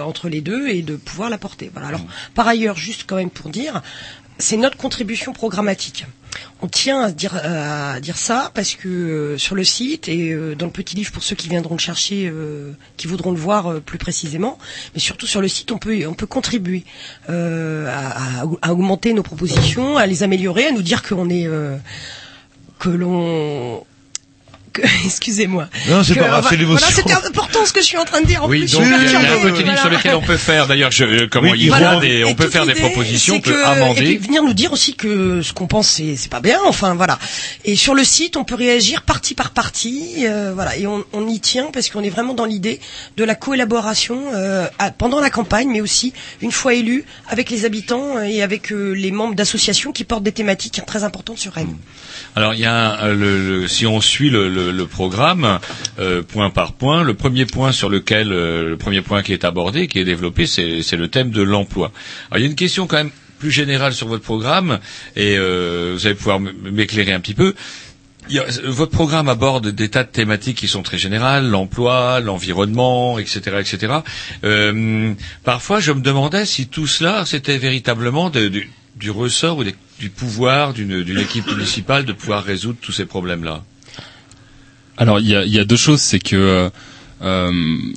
entre 0.00 0.28
les 0.28 0.40
deux 0.40 0.68
et 0.68 0.82
de 0.82 0.96
pouvoir 0.96 1.28
la 1.30 1.38
porter. 1.38 1.70
Voilà. 1.72 1.88
Alors, 1.88 2.04
par 2.34 2.46
ailleurs, 2.48 2.76
juste 2.76 3.04
quand 3.06 3.16
même 3.16 3.30
pour 3.30 3.50
dire, 3.50 3.82
c'est 4.38 4.56
notre 4.56 4.76
contribution 4.76 5.32
programmatique. 5.32 6.04
On 6.62 6.68
tient 6.68 7.00
à 7.02 7.10
dire, 7.10 8.16
ça 8.16 8.50
parce 8.54 8.74
que 8.74 8.88
euh, 8.88 9.38
sur 9.38 9.54
le 9.54 9.64
site 9.64 10.08
et 10.08 10.32
euh, 10.32 10.54
dans 10.54 10.66
le 10.66 10.72
petit 10.72 10.96
livre 10.96 11.12
pour 11.12 11.22
ceux 11.22 11.36
qui 11.36 11.48
viendront 11.48 11.74
le 11.74 11.80
chercher, 11.80 12.30
euh, 12.32 12.72
qui 12.96 13.06
voudront 13.06 13.30
le 13.30 13.38
voir 13.38 13.80
plus 13.80 13.98
précisément, 13.98 14.58
mais 14.94 15.00
surtout 15.00 15.26
sur 15.26 15.40
le 15.40 15.48
site, 15.48 15.70
on 15.72 15.78
peut, 15.78 16.06
on 16.06 16.14
peut 16.14 16.26
contribuer 16.26 16.84
à, 17.28 18.44
augmenter 18.70 19.12
nos 19.12 19.22
propositions, 19.22 19.96
à 19.96 20.06
les 20.06 20.22
améliorer, 20.22 20.66
à 20.66 20.72
nous 20.72 20.82
dire 20.82 21.02
que 21.02 21.14
l'on 22.88 23.84
que- 24.76 24.86
excusez-moi. 25.06 25.68
Non, 25.88 26.02
c'est 26.04 26.14
pas 26.14 26.28
grave, 26.28 26.46
c'est 26.48 26.56
voilà, 26.56 26.62
l'émotion. 26.62 26.88
c'était 26.94 27.12
important 27.12 27.64
ce 27.66 27.72
que 27.72 27.80
je 27.80 27.86
suis 27.86 27.96
en 27.98 28.04
train 28.04 28.20
de 28.20 28.26
dire. 28.26 28.44
En 28.44 28.48
Oui, 28.48 28.60
plus, 28.60 28.72
donc 28.72 28.82
il 28.84 28.90
y 28.90 28.92
a 28.92 28.96
un 28.96 29.00
petit 29.00 29.08
livre 29.40 29.62
voilà. 29.64 29.80
sur 29.80 29.90
lequel 29.90 30.14
on 30.14 30.20
peut 30.22 30.36
faire. 30.36 30.66
D'ailleurs, 30.66 30.90
je, 30.90 31.04
euh, 31.04 31.28
comment 31.30 31.50
Oui, 31.50 31.58
il 31.62 31.68
voilà. 31.68 31.94
rend 31.94 32.00
des, 32.00 32.24
on 32.24 32.34
peut 32.34 32.48
faire 32.48 32.66
des 32.66 32.74
propositions, 32.74 33.36
on 33.36 33.40
peut 33.40 33.52
que- 33.52 33.64
amender. 33.64 34.00
Et 34.02 34.04
puis 34.04 34.26
venir 34.26 34.42
nous 34.42 34.54
dire 34.54 34.72
aussi 34.72 34.94
que 34.94 35.42
ce 35.42 35.52
qu'on 35.52 35.66
pense 35.66 35.88
c'est 35.88 36.16
c'est 36.16 36.30
pas 36.30 36.40
bien. 36.40 36.58
Enfin 36.66 36.94
voilà. 36.94 37.18
Et 37.64 37.76
sur 37.76 37.94
le 37.94 38.04
site, 38.04 38.36
on 38.36 38.44
peut 38.44 38.54
réagir 38.54 39.02
partie 39.02 39.34
par 39.34 39.50
partie. 39.50 40.24
euh, 40.26 40.52
voilà. 40.54 40.76
Et 40.76 40.86
on, 40.86 41.04
on 41.12 41.26
y 41.28 41.40
tient 41.40 41.66
parce 41.72 41.88
qu'on 41.90 42.02
est 42.02 42.10
vraiment 42.10 42.34
dans 42.34 42.44
l'idée 42.44 42.80
de 43.16 43.24
la 43.24 43.34
coélaboration 43.34 44.20
euh, 44.34 44.66
à- 44.78 44.90
pendant 44.90 45.20
la 45.20 45.30
campagne, 45.30 45.68
mais 45.72 45.80
aussi 45.80 46.12
une 46.42 46.52
fois 46.52 46.74
élu 46.74 47.04
avec 47.28 47.50
les 47.50 47.64
habitants 47.64 48.20
et 48.22 48.42
avec 48.42 48.72
euh, 48.72 48.92
les 48.92 49.10
membres 49.10 49.34
d'associations 49.34 49.92
qui 49.92 50.04
portent 50.04 50.22
des 50.22 50.32
thématiques 50.32 50.80
très 50.86 51.04
importantes 51.04 51.38
sur 51.38 51.52
Rennes. 51.52 51.76
Alors 52.34 52.54
il 52.54 52.60
y 52.60 52.64
a 52.66 52.74
un- 53.00 53.08
le, 53.14 53.60
le- 53.62 53.68
si 53.68 53.86
on 53.86 54.00
suit 54.00 54.30
le, 54.30 54.48
le- 54.48 54.65
le 54.70 54.86
programme 54.86 55.58
euh, 55.98 56.22
point 56.22 56.50
par 56.50 56.72
point, 56.72 57.02
le 57.02 57.14
premier 57.14 57.46
point 57.46 57.72
sur 57.72 57.88
lequel 57.88 58.32
euh, 58.32 58.68
le 58.70 58.76
premier 58.76 59.02
point 59.02 59.22
qui 59.22 59.32
est 59.32 59.44
abordé, 59.44 59.88
qui 59.88 59.98
est 59.98 60.04
développé, 60.04 60.46
c'est 60.46 60.96
le 60.96 61.08
thème 61.08 61.30
de 61.30 61.42
l'emploi. 61.42 61.92
Il 62.34 62.40
y 62.40 62.44
a 62.44 62.46
une 62.46 62.54
question 62.54 62.86
quand 62.86 62.96
même 62.96 63.10
plus 63.38 63.50
générale 63.50 63.92
sur 63.92 64.08
votre 64.08 64.24
programme 64.24 64.78
et 65.14 65.36
euh, 65.38 65.92
vous 65.96 66.06
allez 66.06 66.14
pouvoir 66.14 66.40
m'éclairer 66.40 67.12
un 67.12 67.20
petit 67.20 67.34
peu. 67.34 67.54
Votre 68.64 68.90
programme 68.90 69.28
aborde 69.28 69.68
des 69.68 69.88
tas 69.88 70.02
de 70.02 70.08
thématiques 70.08 70.56
qui 70.58 70.66
sont 70.66 70.82
très 70.82 70.98
générales, 70.98 71.46
l'emploi, 71.48 72.18
l'environnement, 72.20 73.20
etc., 73.20 73.40
etc. 73.60 73.94
Parfois, 75.44 75.78
je 75.78 75.92
me 75.92 76.00
demandais 76.00 76.44
si 76.44 76.66
tout 76.66 76.88
cela, 76.88 77.24
c'était 77.24 77.56
véritablement 77.58 78.28
du, 78.30 79.10
ressort 79.10 79.58
ou 79.58 79.64
du 80.00 80.10
pouvoir 80.10 80.72
d'une 80.72 81.18
équipe 81.18 81.46
municipale 81.46 82.04
de 82.04 82.12
pouvoir 82.12 82.42
résoudre 82.42 82.78
tous 82.82 82.90
ces 82.92 83.06
problèmes-là. 83.06 83.62
Alors 84.96 85.20
il 85.20 85.28
y 85.28 85.36
a, 85.36 85.44
y 85.44 85.58
a 85.58 85.64
deux 85.64 85.76
choses, 85.76 86.00
c'est 86.00 86.18
que 86.18 86.36
euh, 86.36 86.70
euh, 87.22 87.50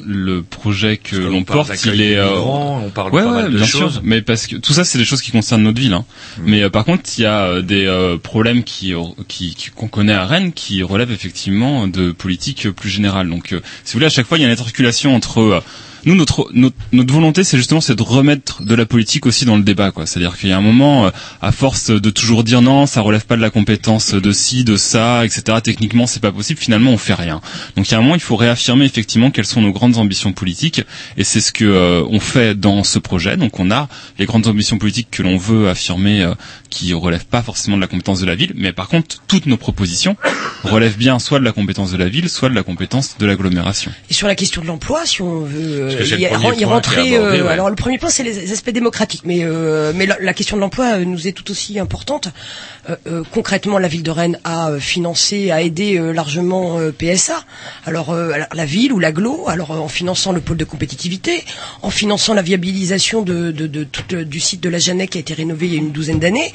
le 0.06 0.42
projet 0.42 0.96
que 0.98 1.18
l'on 1.18 1.44
porte, 1.44 1.72
il 1.86 2.02
est 2.02 2.16
migrants, 2.24 2.82
on 2.86 2.90
parle 2.90 3.12
ouais, 3.14 3.22
pas 3.22 3.28
ouais, 3.28 3.42
mal 3.44 3.52
de 3.52 3.58
bien 3.58 3.66
choses. 3.66 3.94
sûr, 3.94 4.02
mais 4.04 4.22
parce 4.22 4.48
que 4.48 4.56
tout 4.56 4.72
ça 4.72 4.86
c'est 4.86 4.98
des 4.98 5.04
choses 5.06 5.22
qui 5.22 5.32
concernent 5.32 5.64
notre 5.64 5.80
ville. 5.80 5.94
Hein. 5.94 6.06
Mais 6.46 6.64
euh, 6.64 6.70
par 6.70 6.86
contre, 6.86 7.04
il 7.18 7.24
y 7.24 7.26
a 7.26 7.44
euh, 7.44 7.62
des 7.62 7.86
euh, 7.86 8.18
problèmes 8.18 8.64
qui 8.64 8.94
qui 9.28 9.56
qu'on 9.76 9.90
connaît 9.90 10.14
à 10.14 10.26
Rennes 10.26 10.54
qui 10.54 10.84
relèvent 10.84 11.12
effectivement 11.12 11.88
de 11.88 12.12
politiques 12.12 12.70
plus 12.72 12.90
générales. 12.90 13.30
Donc, 13.30 13.52
euh, 13.52 13.62
si 13.84 13.92
vous 13.94 13.98
voulez, 13.98 14.06
à 14.06 14.10
chaque 14.10 14.26
fois, 14.26 14.38
il 14.38 14.42
y 14.42 14.44
a 14.46 14.48
une 14.48 14.54
interculation 14.54 15.14
entre 15.14 15.40
euh, 15.40 15.60
nous, 16.06 16.16
notre, 16.16 16.50
notre, 16.54 16.76
notre 16.92 17.14
volonté, 17.14 17.44
c'est 17.44 17.58
justement 17.58 17.82
c'est 17.82 17.96
de 17.96 18.04
remettre 18.04 18.64
de 18.64 18.76
la 18.76 18.86
politique 18.86 19.26
aussi 19.26 19.46
dans 19.46 19.58
le 19.58 19.64
débat, 19.64 19.92
quoi. 19.92 20.06
C'est-à-dire 20.06 20.38
qu'il 20.38 20.50
y 20.50 20.52
a 20.52 20.58
un 20.58 20.62
moment, 20.62 21.08
euh, 21.08 21.10
à 21.42 21.52
force 21.52 21.92
de 21.92 22.10
toujours 22.10 22.44
dire 22.44 22.62
non, 22.62 22.86
ça 22.86 23.02
relève 23.02 23.26
pas 23.26 23.36
de 23.36 23.42
la 23.42 23.50
compétence 23.50 24.14
de 24.14 24.32
ci, 24.32 24.64
de 24.64 24.78
ça, 24.78 25.26
etc. 25.26 25.60
Techniquement, 25.64 26.08
c'est 26.08 26.22
pas 26.22 26.32
possible. 26.32 26.60
Finalement, 26.60 26.92
on 26.92 26.98
fait 26.98 27.14
rien. 27.14 27.42
Donc, 27.76 27.88
il 27.90 27.92
y 27.92 27.96
a 27.96 27.98
un 27.98 28.02
moment, 28.02 28.16
il 28.16 28.22
faut 28.22 28.36
réaffirmer 28.36 28.86
effectivement 28.86 29.32
quelles 29.32 29.46
sont 29.46 29.62
nos 29.62 29.72
grandes 29.72 29.98
ambitions 29.98 30.34
politiques, 30.34 30.82
et 31.18 31.24
c'est 31.24 31.42
ce 31.42 31.52
que 31.52 31.66
euh, 31.66 32.04
on 32.10 32.20
fait 32.20 32.56
dans 32.60 32.84
ce 32.84 33.00
projet. 33.00 33.38
Donc, 33.38 33.60
on 33.60 33.72
a 33.72 33.88
les 34.18 34.26
grandes 34.26 34.48
ambitions 34.48 34.78
politiques 34.78 35.10
que 35.12 35.24
l'on 35.24 35.38
veut 35.38 35.70
affirmer, 35.70 36.22
euh, 36.24 36.34
qui 36.70 36.94
relèvent 36.94 37.26
pas 37.26 37.42
forcément 37.42 37.76
de 37.78 37.82
la 37.82 37.88
compétence 37.88 38.20
de 38.20 38.26
la 38.26 38.36
ville, 38.36 38.54
mais 38.56 38.74
par 38.74 38.88
contre, 38.88 39.22
toutes 39.28 39.46
nos 39.46 39.58
propositions 39.58 40.16
relèvent 40.64 40.98
bien 40.98 41.20
soit 41.20 41.40
de 41.40 41.46
la 41.46 41.52
compétence 41.52 41.92
de 41.92 41.98
la 41.98 42.08
ville, 42.08 42.30
soit 42.30 42.50
de 42.50 42.56
la 42.56 42.64
compétence 42.64 43.18
de 43.18 43.26
l'agglomération. 43.26 43.92
Et 44.10 44.14
sur 44.14 44.28
la 44.28 44.36
question 44.36 44.62
de 44.62 44.68
l'emploi, 44.68 45.06
si 45.06 45.22
on 45.22 45.42
veut 45.42 45.89
Abordé, 47.20 47.42
ouais. 47.42 47.48
alors 47.50 47.70
le 47.70 47.76
premier 47.76 47.98
point 47.98 48.10
c'est 48.10 48.24
les 48.24 48.52
aspects 48.52 48.70
démocratiques, 48.70 49.24
mais 49.26 49.40
euh, 49.44 49.92
mais 49.96 50.06
la, 50.06 50.18
la 50.20 50.34
question 50.34 50.56
de 50.58 50.62
l'emploi 50.62 50.86
euh, 51.00 51.06
nous 51.06 51.28
est 51.28 51.32
tout 51.32 51.50
aussi 51.52 51.80
importante. 51.80 52.30
Euh, 53.08 53.24
concrètement, 53.32 53.78
la 53.78 53.88
ville 53.88 54.04
de 54.04 54.12
Rennes 54.12 54.40
a 54.44 54.72
financé, 54.80 55.52
a 55.52 55.62
aidé 55.62 56.00
largement 56.14 56.80
PSA. 56.98 57.44
Alors 57.86 58.12
euh, 58.12 58.34
la 58.54 58.66
ville 58.66 58.94
ou 58.94 59.00
l'aglo, 59.00 59.46
alors 59.48 59.72
en 59.72 59.88
finançant 59.88 60.32
le 60.32 60.42
pôle 60.42 60.58
de 60.58 60.66
compétitivité, 60.66 61.44
en 61.82 61.90
finançant 61.90 62.34
la 62.34 62.42
viabilisation 62.42 63.22
de, 63.22 63.52
de, 63.52 63.68
de 63.68 63.84
tout, 63.84 64.16
du 64.24 64.40
site 64.40 64.62
de 64.62 64.70
la 64.70 64.80
Jeannette 64.80 65.12
qui 65.12 65.18
a 65.18 65.22
été 65.22 65.34
rénové 65.34 65.68
il 65.68 65.74
y 65.74 65.78
a 65.78 65.80
une 65.80 65.92
douzaine 65.92 66.20
d'années. 66.20 66.52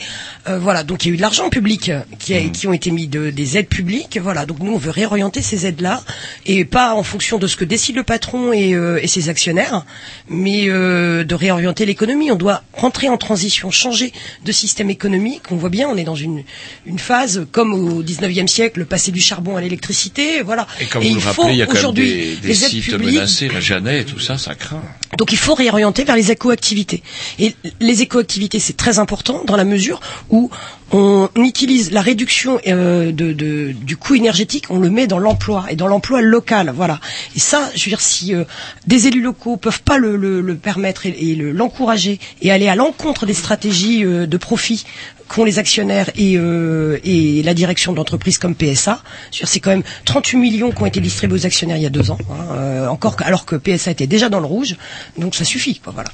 Euh, 0.48 0.58
voilà, 0.58 0.82
donc 0.82 1.04
il 1.04 1.08
y 1.08 1.10
a 1.12 1.14
eu 1.14 1.16
de 1.16 1.22
l'argent 1.22 1.48
public 1.50 1.90
qui, 2.18 2.34
a, 2.34 2.40
qui 2.40 2.66
ont 2.66 2.72
été 2.72 2.90
mis 2.90 3.06
de, 3.06 3.30
des 3.30 3.58
aides 3.58 3.68
publiques. 3.68 4.18
Voilà, 4.20 4.46
donc 4.46 4.58
nous 4.60 4.72
on 4.72 4.78
veut 4.78 4.90
réorienter 4.90 5.42
ces 5.42 5.66
aides-là 5.66 6.02
et 6.46 6.64
pas 6.64 6.94
en 6.94 7.02
fonction 7.02 7.38
de 7.38 7.46
ce 7.46 7.56
que 7.56 7.64
décide 7.64 7.96
le 7.96 8.02
patron 8.02 8.52
et, 8.52 8.74
euh, 8.74 8.98
et 9.02 9.06
ses 9.06 9.23
actionnaires, 9.28 9.84
mais 10.28 10.64
euh, 10.68 11.24
de 11.24 11.34
réorienter 11.34 11.86
l'économie. 11.86 12.30
On 12.30 12.36
doit 12.36 12.62
rentrer 12.72 13.08
en 13.08 13.16
transition, 13.16 13.70
changer 13.70 14.12
de 14.44 14.52
système 14.52 14.90
économique. 14.90 15.42
On 15.50 15.56
voit 15.56 15.70
bien, 15.70 15.88
on 15.88 15.96
est 15.96 16.04
dans 16.04 16.14
une, 16.14 16.42
une 16.86 16.98
phase 16.98 17.46
comme 17.52 17.74
au 17.74 18.02
19e 18.02 18.46
siècle, 18.46 18.84
passer 18.84 19.12
du 19.12 19.20
charbon 19.20 19.56
à 19.56 19.60
l'électricité. 19.60 20.42
Voilà. 20.42 20.66
Et 20.80 20.86
comme 20.86 21.02
Et 21.02 21.10
vous 21.10 21.16
il 21.18 21.20
le 21.20 21.26
rappelez, 21.26 21.52
il 21.52 21.56
y 21.58 21.62
a 21.62 21.66
quand 21.66 21.72
même 21.74 21.80
aujourd'hui 21.80 22.36
des, 22.42 22.48
des 22.48 22.54
sites 22.54 22.84
publiques 22.84 23.14
menacés, 23.14 23.48
la 23.48 23.60
Jeannette 23.60 24.08
et 24.08 24.12
tout 24.12 24.20
ça, 24.20 24.38
ça 24.38 24.54
craint. 24.54 24.82
donc 25.18 25.32
il 25.32 25.38
faut 25.38 25.54
réorienter 25.54 26.04
vers 26.04 26.16
les 26.16 26.30
éco-activités. 26.30 27.02
Et 27.38 27.54
les 27.80 28.02
éco-activités, 28.02 28.58
c'est 28.58 28.76
très 28.76 28.98
important 28.98 29.42
dans 29.46 29.56
la 29.56 29.64
mesure 29.64 30.00
où 30.30 30.50
on 30.92 31.28
utilise 31.36 31.90
la 31.92 32.02
réduction 32.02 32.60
euh, 32.66 33.10
de, 33.10 33.32
de- 33.32 33.72
du 33.72 33.96
coût 33.96 34.14
énergétique, 34.14 34.66
on 34.70 34.78
le 34.78 34.90
met 34.90 35.06
dans 35.06 35.18
l'emploi 35.18 35.66
et 35.70 35.76
dans 35.76 35.88
l'emploi 35.88 36.20
local. 36.20 36.72
Voilà. 36.74 37.00
Et 37.34 37.40
ça, 37.40 37.68
je 37.74 37.84
veux 37.84 37.88
dire, 37.90 38.00
si 38.00 38.34
euh, 38.34 38.44
des 38.86 39.06
élus 39.14 39.22
locaux 39.22 39.56
peuvent 39.56 39.82
pas 39.82 39.98
le, 39.98 40.16
le- 40.16 40.56
permettre 40.56 41.06
et, 41.06 41.10
et 41.30 41.34
le- 41.34 41.52
l'encourager 41.52 42.18
et 42.42 42.50
aller 42.50 42.68
à 42.68 42.74
l'encontre 42.74 43.26
des 43.26 43.34
stratégies 43.34 44.04
euh, 44.04 44.26
de 44.26 44.36
profit 44.36 44.84
qu'ont 45.28 45.44
les 45.44 45.58
actionnaires 45.58 46.10
et, 46.16 46.34
euh, 46.36 46.98
et 47.04 47.42
la 47.42 47.54
direction 47.54 47.92
de 47.92 47.96
l'entreprise 47.96 48.38
comme 48.38 48.54
PSA. 48.54 49.02
C'est 49.30 49.60
quand 49.60 49.70
même 49.70 49.82
38 50.04 50.36
millions 50.38 50.70
qui 50.70 50.82
ont 50.82 50.86
été 50.86 51.00
distribués 51.00 51.38
aux 51.40 51.46
actionnaires 51.46 51.76
il 51.78 51.82
y 51.82 51.86
a 51.86 51.90
deux 51.90 52.10
ans, 52.10 52.18
hein, 52.30 52.54
euh, 52.56 52.86
encore 52.88 53.16
alors 53.24 53.44
que 53.46 53.56
PSA 53.56 53.90
était 53.92 54.06
déjà 54.06 54.28
dans 54.28 54.40
le 54.40 54.46
rouge. 54.46 54.76
Donc 55.18 55.34
ça 55.34 55.44
suffit. 55.44 55.80
Voilà. 55.84 56.10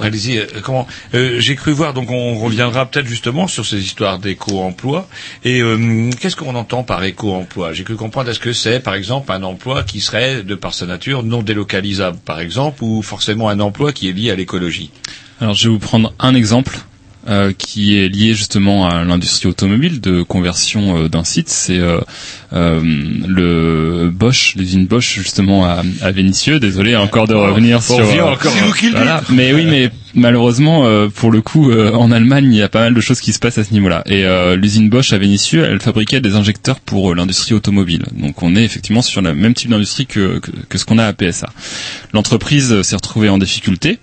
Allez-y, 0.00 0.38
euh, 0.38 0.46
comment 0.62 0.86
euh, 1.14 1.40
J'ai 1.40 1.56
cru 1.56 1.72
voir, 1.72 1.94
donc 1.94 2.10
on 2.10 2.34
reviendra 2.38 2.86
peut-être 2.86 3.06
justement 3.06 3.46
sur 3.46 3.66
ces 3.66 3.80
histoires 3.80 4.18
d'éco-emploi. 4.18 5.08
Et 5.44 5.60
euh, 5.60 6.10
qu'est-ce 6.18 6.36
qu'on 6.36 6.54
entend 6.54 6.82
par 6.82 7.04
éco-emploi? 7.04 7.72
J'ai 7.72 7.84
cru 7.84 7.96
comprendre, 7.96 8.30
est-ce 8.30 8.40
que 8.40 8.52
c'est 8.52 8.80
par 8.80 8.94
exemple 8.94 9.32
un 9.32 9.42
emploi 9.42 9.82
qui 9.82 10.00
serait, 10.00 10.42
de 10.42 10.54
par 10.54 10.74
sa 10.74 10.86
nature, 10.86 11.22
non 11.22 11.42
délocalisable 11.42 12.18
par 12.24 12.40
exemple, 12.40 12.82
ou 12.82 13.02
forcément 13.02 13.48
un 13.48 13.60
emploi 13.60 13.92
qui 13.92 14.08
est 14.08 14.12
lié 14.12 14.30
à 14.30 14.36
l'écologie? 14.36 14.90
Alors 15.40 15.54
je 15.54 15.68
vais 15.68 15.74
vous 15.74 15.78
prendre 15.78 16.12
un 16.18 16.34
exemple 16.34 16.78
euh, 17.28 17.52
qui 17.56 17.98
est 17.98 18.08
lié 18.08 18.34
justement 18.34 18.88
à 18.88 19.04
l'industrie 19.04 19.48
automobile 19.48 20.00
de 20.00 20.22
conversion 20.22 20.96
euh, 21.04 21.08
d'un 21.08 21.24
site. 21.24 21.48
C'est 21.48 21.78
euh, 21.78 22.00
euh, 22.52 22.80
le 22.82 24.10
Bosch, 24.10 24.54
l'usine 24.56 24.86
Bosch 24.86 25.14
justement 25.18 25.64
à, 25.66 25.82
à 26.02 26.10
Vénissieux. 26.12 26.58
Désolé 26.60 26.96
encore 26.96 27.26
de 27.28 27.34
revenir 27.34 27.78
On 27.78 27.80
sur. 27.80 27.98
euh, 27.98 28.22
encore. 28.22 28.52
voilà. 28.92 29.22
Mais 29.30 29.52
oui, 29.52 29.64
mais 29.66 29.90
malheureusement, 30.14 30.86
euh, 30.86 31.08
pour 31.08 31.30
le 31.30 31.42
coup, 31.42 31.70
euh, 31.70 31.92
en 31.92 32.10
Allemagne, 32.10 32.46
il 32.52 32.56
y 32.56 32.62
a 32.62 32.68
pas 32.68 32.80
mal 32.80 32.94
de 32.94 33.00
choses 33.00 33.20
qui 33.20 33.32
se 33.32 33.38
passent 33.38 33.58
à 33.58 33.64
ce 33.64 33.72
niveau-là. 33.72 34.02
Et 34.06 34.24
euh, 34.24 34.56
l'usine 34.56 34.88
Bosch 34.88 35.12
à 35.12 35.18
Vénissieux, 35.18 35.64
elle 35.64 35.80
fabriquait 35.80 36.20
des 36.20 36.34
injecteurs 36.36 36.80
pour 36.80 37.12
euh, 37.12 37.14
l'industrie 37.14 37.54
automobile. 37.54 38.04
Donc 38.12 38.42
on 38.42 38.56
est 38.56 38.64
effectivement 38.64 39.02
sur 39.02 39.20
le 39.20 39.34
même 39.34 39.54
type 39.54 39.70
d'industrie 39.70 40.06
que, 40.06 40.38
que, 40.38 40.50
que 40.68 40.78
ce 40.78 40.84
qu'on 40.86 40.98
a 40.98 41.04
à 41.06 41.12
PSA. 41.12 41.50
L'entreprise 42.14 42.82
s'est 42.82 42.96
retrouvée 42.96 43.28
en 43.28 43.38
difficulté. 43.38 43.98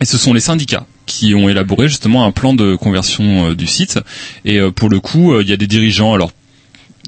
Et 0.00 0.04
ce 0.04 0.16
sont 0.16 0.32
les 0.32 0.40
syndicats 0.40 0.86
qui 1.08 1.34
ont 1.34 1.48
élaboré 1.48 1.88
justement 1.88 2.24
un 2.24 2.30
plan 2.30 2.54
de 2.54 2.76
conversion 2.76 3.50
euh, 3.50 3.54
du 3.56 3.66
site. 3.66 3.98
Et 4.44 4.58
euh, 4.58 4.70
pour 4.70 4.88
le 4.88 5.00
coup, 5.00 5.32
euh, 5.32 5.42
il 5.42 5.48
y 5.48 5.52
a 5.52 5.56
des 5.56 5.66
dirigeants, 5.66 6.14
alors 6.14 6.30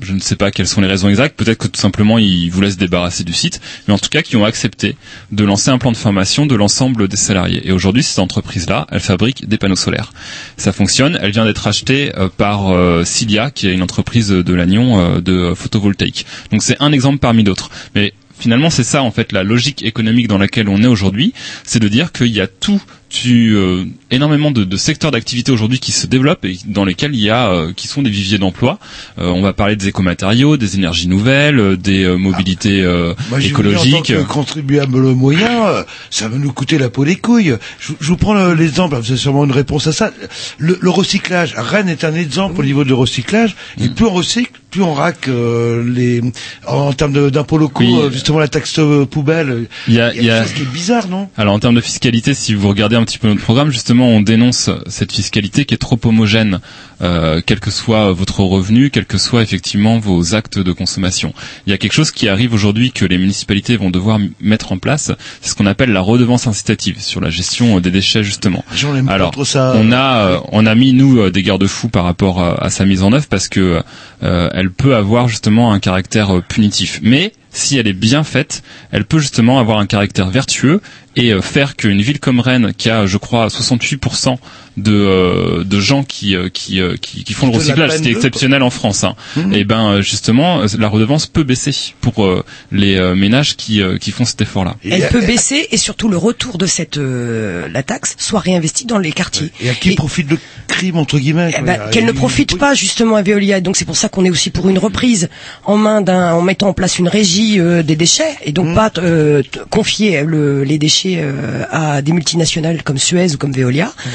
je 0.03 0.15
ne 0.15 0.19
sais 0.19 0.37
pas 0.37 0.51
quelles 0.51 0.67
sont 0.67 0.81
les 0.81 0.87
raisons 0.87 1.11
exactes, 1.11 1.37
peut-être 1.37 1.59
que 1.59 1.67
tout 1.67 1.79
simplement 1.79 2.17
ils 2.17 2.49
voulaient 2.49 2.71
se 2.71 2.79
débarrasser 2.79 3.23
du 3.23 3.35
site, 3.35 3.61
mais 3.87 3.93
en 3.93 3.99
tout 3.99 4.09
cas 4.09 4.23
qui 4.23 4.35
ont 4.37 4.47
accepté 4.47 4.97
de 5.31 5.45
lancer 5.45 5.71
un 5.71 5.77
plan 5.77 5.93
de 5.93 5.97
formation 5.97 6.47
de 6.47 6.55
l'ensemble 6.55 7.07
des 7.07 7.19
salariés. 7.19 7.69
Et 7.69 7.73
aujourd'hui, 7.73 8.03
cette 8.03 8.19
entreprise-là, 8.19 8.87
elle 8.91 9.01
fabrique 9.01 9.47
des 9.47 9.59
panneaux 9.59 9.77
solaires. 9.77 10.15
Ça 10.57 10.73
fonctionne, 10.73 11.19
elle 11.21 11.33
vient 11.33 11.45
d'être 11.45 11.67
achetée 11.67 12.13
par 12.39 12.73
Cilia, 13.05 13.51
qui 13.51 13.67
est 13.69 13.75
une 13.75 13.83
entreprise 13.83 14.29
de 14.31 14.55
Lannion 14.55 15.21
de 15.21 15.53
photovoltaïque. 15.55 16.25
Donc 16.51 16.63
c'est 16.63 16.81
un 16.81 16.93
exemple 16.93 17.19
parmi 17.19 17.45
d'autres. 17.45 17.69
Mais 17.95 18.15
finalement, 18.39 18.71
c'est 18.71 18.85
ça 18.85 19.03
en 19.03 19.11
fait 19.11 19.33
la 19.33 19.43
logique 19.43 19.85
économique 19.85 20.29
dans 20.29 20.39
laquelle 20.39 20.71
on 20.71 20.83
est 20.83 20.87
aujourd'hui, 20.87 21.35
c'est 21.65 21.79
de 21.79 21.89
dire 21.89 22.11
qu'il 22.11 22.29
y 22.29 22.41
a 22.41 22.47
tout 22.47 22.81
tu, 23.11 23.55
euh, 23.57 23.85
énormément 24.11 24.51
de, 24.53 24.65
de 24.65 24.77
secteurs 24.77 25.11
d'activité 25.11 25.51
aujourd'hui 25.53 25.79
qui 25.81 25.93
se 25.93 26.07
développent 26.07 26.45
et 26.45 26.57
dans 26.67 26.85
lesquels 26.85 27.15
il 27.15 27.21
y 27.21 27.29
a 27.29 27.51
euh, 27.51 27.73
qui 27.75 27.89
sont 27.89 28.03
des 28.03 28.09
viviers 28.11 28.39
d'emploi. 28.39 28.79
Euh, 29.19 29.27
on 29.29 29.43
va 29.43 29.53
parler 29.53 29.75
des 29.77 29.89
écomatériaux, 29.89 30.57
des 30.57 30.77
énergies 30.77 31.09
nouvelles, 31.09 31.59
euh, 31.59 31.77
des 31.77 32.05
euh, 32.05 32.17
mobilités 32.17 32.83
euh, 32.83 33.15
Moi, 33.29 33.41
j'ai 33.41 33.49
vu, 33.49 33.55
en 33.55 33.57
tant 33.59 33.69
écologiques. 33.71 34.07
que 34.07 34.23
contribuable 34.23 35.01
moyen, 35.15 35.67
euh, 35.67 35.83
ça 36.11 36.29
va 36.29 36.39
nous 36.39 36.53
coûter 36.53 36.79
la 36.79 36.89
peau 36.89 37.05
des 37.05 37.17
couilles. 37.17 37.57
Je, 37.81 37.93
je 38.01 38.07
vous 38.09 38.17
prends 38.17 38.35
le- 38.35 38.55
l'exemple, 38.55 38.95
vous 38.97 39.11
avez 39.11 39.17
sûrement 39.21 39.45
une 39.45 39.51
réponse 39.53 39.89
à 39.89 39.93
ça. 39.93 40.13
Le, 40.59 40.79
le 40.81 40.91
recyclage. 40.91 41.55
Rennes 41.57 41.89
est 41.89 42.05
un 42.05 42.15
exemple 42.15 42.61
au 42.61 42.65
niveau 42.65 42.85
du 42.85 42.93
recyclage. 42.93 43.57
Et 43.83 43.89
plus 43.89 44.05
on 44.07 44.11
recycle, 44.13 44.53
plus 44.71 44.83
on 44.83 44.95
raque 44.95 45.29
euh, 45.29 45.83
les, 45.87 46.21
en, 46.67 46.77
en 46.89 46.93
termes 46.93 47.31
d'impôts 47.31 47.59
locaux, 47.59 47.85
Oui. 47.85 47.95
euh, 48.01 48.11
justement 48.11 48.39
la 48.39 48.49
taxe 48.49 48.79
euh, 48.79 49.05
poubelle. 49.07 49.67
Il 49.89 49.95
y 49.95 50.01
a, 50.01 50.15
Il 50.15 50.25
y 50.25 50.31
a 50.31 50.39
quelque 50.41 50.49
chose 50.49 50.55
qui 50.57 50.63
est 50.63 50.73
bizarre, 50.73 51.09
non? 51.09 51.29
Alors 51.37 51.55
en 51.55 51.59
termes 51.59 51.75
de 51.75 51.81
fiscalité, 51.81 52.35
si 52.35 52.55
vous 52.55 52.69
regardez 52.69 52.97
un 52.97 53.05
petit 53.05 53.19
peu 53.19 53.29
notre 53.29 53.41
programme, 53.43 53.71
justement, 53.71 54.09
on 54.09 54.21
dénonce 54.21 54.71
cette 54.87 55.13
fiscalité 55.13 55.65
qui 55.65 55.75
est 55.75 55.79
trop 55.79 55.99
homogène, 56.05 56.61
euh, 57.03 57.41
quel 57.45 57.61
que 57.61 57.71
soit 57.71 58.13
votre 58.13 58.41
revenu, 58.41 58.91
quels 58.91 59.07
que 59.07 59.19
soient 59.19 59.43
effectivement 59.43 59.99
vos 59.99 60.35
actes 60.35 60.59
de 60.59 60.73
consommation. 60.73 61.33
Il 61.67 61.71
y 61.71 61.73
a 61.73 61.79
quelque 61.79 61.93
chose 61.93 62.11
qui 62.11 62.29
arrive 62.29 62.53
aujourd'hui 62.55 62.93
que 62.93 63.05
les 63.05 63.19
municipalités 63.19 63.77
vont 63.77 63.91
devoir 63.91 64.19
mettre 64.41 64.73
en 64.73 64.79
place, 64.79 65.11
c'est 65.41 65.51
ce 65.51 65.55
qu'on 65.55 65.67
appelle 65.67 65.91
la 65.93 66.01
redevance 66.01 66.47
incitative 66.47 67.01
sur 67.01 67.21
la 67.21 67.31
gestion 67.31 67.77
euh, 67.77 67.81
des 67.81 67.91
déchets 67.91 68.23
justement. 68.23 68.65
Alors, 69.09 69.35
ça. 69.47 69.73
on 69.77 69.93
a, 69.93 70.43
on 70.53 70.67
a 70.67 70.75
mis 70.75 70.93
nous 70.93 71.31
des 71.31 71.43
garde-fous 71.43 71.89
par 71.89 72.05
rapport 72.05 72.43
à, 72.43 72.65
à 72.65 72.71
sa 72.71 72.85
mise 72.85 73.03
en 73.03 73.13
œuvre 73.13 73.27
parce 73.29 73.49
que 73.49 73.81
euh, 74.23 74.49
elle 74.61 74.71
peut 74.71 74.95
avoir 74.95 75.27
justement 75.27 75.73
un 75.73 75.81
caractère 75.81 76.37
euh, 76.37 76.43
punitif. 76.47 77.01
Mais 77.03 77.33
si 77.51 77.79
elle 77.79 77.89
est 77.89 77.95
bien 77.95 78.25
faite, 78.25 78.63
elle 78.93 79.07
peut 79.07 79.19
justement 79.19 79.59
avoir 79.59 79.79
un 79.79 79.87
caractère 79.87 80.29
vertueux 80.29 80.83
et 81.17 81.33
euh, 81.33 81.41
faire 81.41 81.77
qu'une 81.77 82.03
ville 82.03 82.21
comme 82.21 82.41
Rennes, 82.41 82.73
qui 82.77 82.91
a, 82.91 83.07
je 83.07 83.17
crois, 83.17 83.49
68% 83.49 84.37
de, 84.83 84.93
euh, 84.93 85.65
de 85.65 85.81
gens 85.81 86.03
qui, 86.03 86.35
euh, 86.35 86.49
qui, 86.49 86.81
euh, 86.81 86.97
qui, 87.01 87.25
qui 87.25 87.33
font 87.33 87.47
le 87.47 87.57
recyclage, 87.57 87.93
eux, 88.01 88.07
exceptionnel 88.09 88.63
en 88.63 88.71
France, 88.71 89.05
hein, 89.05 89.15
Mhm. 89.37 89.53
et 89.55 89.65
ben 89.65 89.91
euh, 89.93 90.03
justement, 90.03 90.61
la 90.79 90.89
redevance 90.89 91.27
peut 91.27 91.43
baisser 91.45 91.75
pour 92.01 92.25
euh, 92.25 92.45
les 92.73 92.97
euh, 92.97 93.15
ménages 93.15 93.57
qui, 93.57 93.81
euh, 93.83 93.99
qui 93.99 94.11
font 94.11 94.25
cet 94.25 94.41
effort-là. 94.41 94.77
Elle 94.85 95.09
peut 95.09 95.25
baisser 95.25 95.69
et 95.71 95.77
surtout 95.77 96.09
le 96.09 96.17
retour 96.17 96.59
de 96.59 96.67
cette 96.67 96.97
euh, 96.99 97.69
la 97.73 97.83
taxe 97.83 98.15
soit 98.19 98.41
réinvesti 98.41 98.85
dans 98.87 98.99
les 98.99 99.13
quartiers. 99.13 99.51
Et 99.61 99.69
à 99.71 99.75
qui 99.75 99.95
profite 99.95 100.31
le 100.31 100.39
crime 100.67 100.97
entre 100.97 101.19
guillemets 101.19 101.53
Eh 101.57 101.63
ben, 101.63 101.75
Il 101.75 101.79
y 101.79 101.81
a- 101.81 101.89
qu'elle 101.91 102.05
ne 102.07 102.13
profite 102.13 102.57
pas 102.59 102.75
justement 102.75 103.17
à 103.17 103.23
Veolia. 103.23 103.59
Et 103.59 103.61
donc 103.61 103.77
c'est 103.77 103.85
pour 103.85 103.97
ça 103.97 104.09
qu'on 104.09 104.25
est 104.25 104.31
aussi 104.31 104.51
pour 104.51 104.69
une 104.69 104.79
reprise 104.79 105.29
en 105.65 105.77
main 105.77 106.01
d'un, 106.01 106.33
en 106.35 106.43
mettant 106.43 106.69
en 106.69 106.73
place 106.73 106.99
une 106.99 107.09
régie 107.09 107.59
euh, 107.61 107.83
des 107.83 107.97
déchets 107.97 108.35
et 108.45 108.51
Mmh. 108.51 108.55
donc 108.55 108.75
pas 108.75 108.91
euh, 108.99 109.43
confier 109.71 110.23
le- 110.25 110.65
les 110.65 110.79
déchets 110.79 111.19
euh, 111.21 111.65
à 111.71 112.03
des 112.03 112.13
multinationales 112.13 112.83
comme 112.83 112.99
Suez 112.99 113.35
ou 113.35 113.39
comme 113.39 113.53
Veolia. 113.53 113.87
Mmh. 113.87 114.09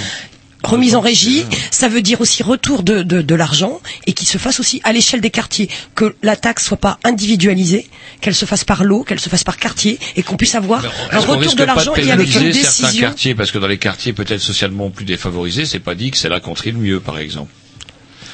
Remise 0.65 0.95
en 0.95 1.01
régie, 1.01 1.45
ça 1.71 1.87
veut 1.87 2.01
dire 2.01 2.21
aussi 2.21 2.43
retour 2.43 2.83
de, 2.83 3.03
de, 3.03 3.21
de 3.21 3.35
l'argent 3.35 3.79
et 4.07 4.13
qu'il 4.13 4.27
se 4.27 4.37
fasse 4.37 4.59
aussi 4.59 4.81
à 4.83 4.91
l'échelle 4.93 5.21
des 5.21 5.29
quartiers, 5.29 5.69
que 5.95 6.15
la 6.23 6.35
taxe 6.35 6.65
soit 6.65 6.77
pas 6.77 6.99
individualisée, 7.03 7.87
qu'elle 8.21 8.35
se 8.35 8.45
fasse 8.45 8.63
par 8.63 8.83
lot, 8.83 9.03
qu'elle 9.03 9.19
se 9.19 9.29
fasse 9.29 9.43
par 9.43 9.57
quartier 9.57 9.99
et 10.15 10.23
qu'on 10.23 10.37
puisse 10.37 10.55
avoir 10.55 10.83
un 11.11 11.19
retour 11.19 11.55
de 11.55 11.63
l'argent 11.63 11.95
et 11.95 12.11
avec 12.11 12.27
une 12.27 12.33
pénaliser 12.33 12.63
certains 12.63 12.87
décision. 12.87 13.07
quartiers? 13.07 13.35
Parce 13.35 13.51
que 13.51 13.57
dans 13.59 13.67
les 13.67 13.77
quartiers 13.77 14.13
peut-être 14.13 14.41
socialement 14.41 14.89
plus 14.89 15.05
défavorisés, 15.05 15.65
c'est 15.65 15.79
pas 15.79 15.95
dit 15.95 16.11
que 16.11 16.17
c'est 16.17 16.29
là 16.29 16.39
qu'on 16.39 16.53
trie 16.53 16.71
le 16.71 16.79
mieux, 16.79 16.99
par 16.99 17.19
exemple. 17.19 17.51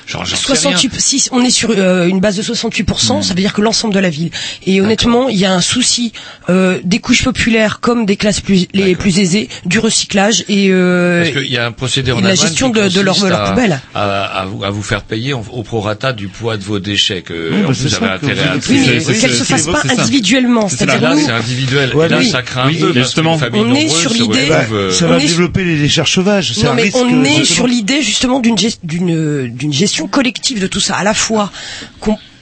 Genre, 0.08 0.26
j'en 0.26 0.36
sais 0.36 0.68
rien. 0.70 0.78
68, 0.78 1.00
si 1.00 1.28
on 1.32 1.42
est 1.44 1.50
sur 1.50 1.72
euh, 1.72 2.08
une 2.08 2.20
base 2.20 2.36
de 2.38 2.42
68%, 2.44 3.22
ça 3.22 3.30
veut 3.30 3.36
dire 3.42 3.54
que 3.54 3.62
l'ensemble 3.62 3.94
de 3.94 4.00
la 4.00 4.10
ville. 4.10 4.32
Et 4.66 4.82
honnêtement, 4.82 5.30
il 5.30 5.38
y 5.38 5.46
a 5.46 5.54
un 5.54 5.62
souci 5.62 6.12
euh, 6.50 6.80
des 6.84 7.00
couches 7.00 7.24
populaires 7.24 7.80
comme 7.80 8.06
des 8.06 8.16
classes 8.18 8.42
plus, 8.42 8.68
les 8.74 8.96
plus 8.96 9.20
aisées, 9.20 9.50
du 9.66 9.80
recyclage 9.80 10.44
et, 10.50 10.68
euh, 10.72 11.24
Parce 11.24 11.36
qu'il 11.44 11.52
y 11.52 11.58
a 11.58 11.66
un 11.66 11.72
procédé 11.72 12.12
en 12.12 12.20
et 12.20 12.22
de 12.22 12.28
la 12.28 12.36
gestion 12.36 12.70
de, 12.70 12.88
de 12.90 13.02
leur, 13.02 13.24
leur 13.26 13.42
à- 13.42 13.50
poubelle. 13.52 13.80
À, 13.96 14.24
à 14.42 14.46
vous, 14.46 14.64
à 14.64 14.70
vous 14.70 14.84
faire 14.84 15.04
payer 15.04 15.34
en- 15.34 15.44
au 15.52 15.64
prorata 15.64 16.14
du 16.14 16.28
poids 16.28 16.58
de 16.58 16.64
vos 16.64 16.80
déchets 16.80 17.22
que 17.22 17.52
Oui, 17.52 17.62
bah, 17.62 17.70
vous 17.72 17.96
avez 17.96 18.08
intérêt 18.08 18.48
à. 18.50 18.54
Oui, 18.70 18.82
mais 18.88 19.00
trier. 19.02 19.20
qu'elle 19.20 19.34
se 19.36 19.44
fasse 19.44 19.68
pas 19.68 19.82
individuellement. 19.90 20.64
Là, 20.64 20.70
C'est-à-dire 20.70 21.02
là, 21.02 21.16
c'est 21.16 21.32
individuel. 21.32 21.96
Ouais, 21.96 22.06
et 22.08 22.10
là, 22.10 22.18
oui. 22.20 22.30
ça 22.30 22.42
craint 22.42 22.68
Oui, 22.68 22.78
un 22.82 22.88
peu. 22.88 22.94
justement, 22.94 23.38
on 23.54 23.74
est 23.76 23.88
sur 23.88 24.12
l'idée- 24.14 24.50
euh, 24.72 24.92
ça 24.92 25.06
on 25.06 25.10
va 25.10 25.18
est- 25.18 25.28
développer 25.28 25.64
les 25.64 25.78
décharges 25.78 26.12
sauvages. 26.14 26.54
On 26.64 26.78
euh, 26.78 27.24
est 27.24 27.44
sur 27.46 27.68
l'idée 27.68 28.02
justement 28.02 28.40
d'une 28.40 28.56
gest- 28.56 28.80
d'une 28.84 29.48
d'une 29.48 29.72
collective 30.08 30.60
de 30.60 30.68
tout 30.68 30.80
ça, 30.80 30.96
à 30.98 31.04
la 31.04 31.14
fois 31.14 31.52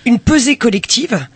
une 0.05 0.19
pesée 0.19 0.57
collective 0.57 1.27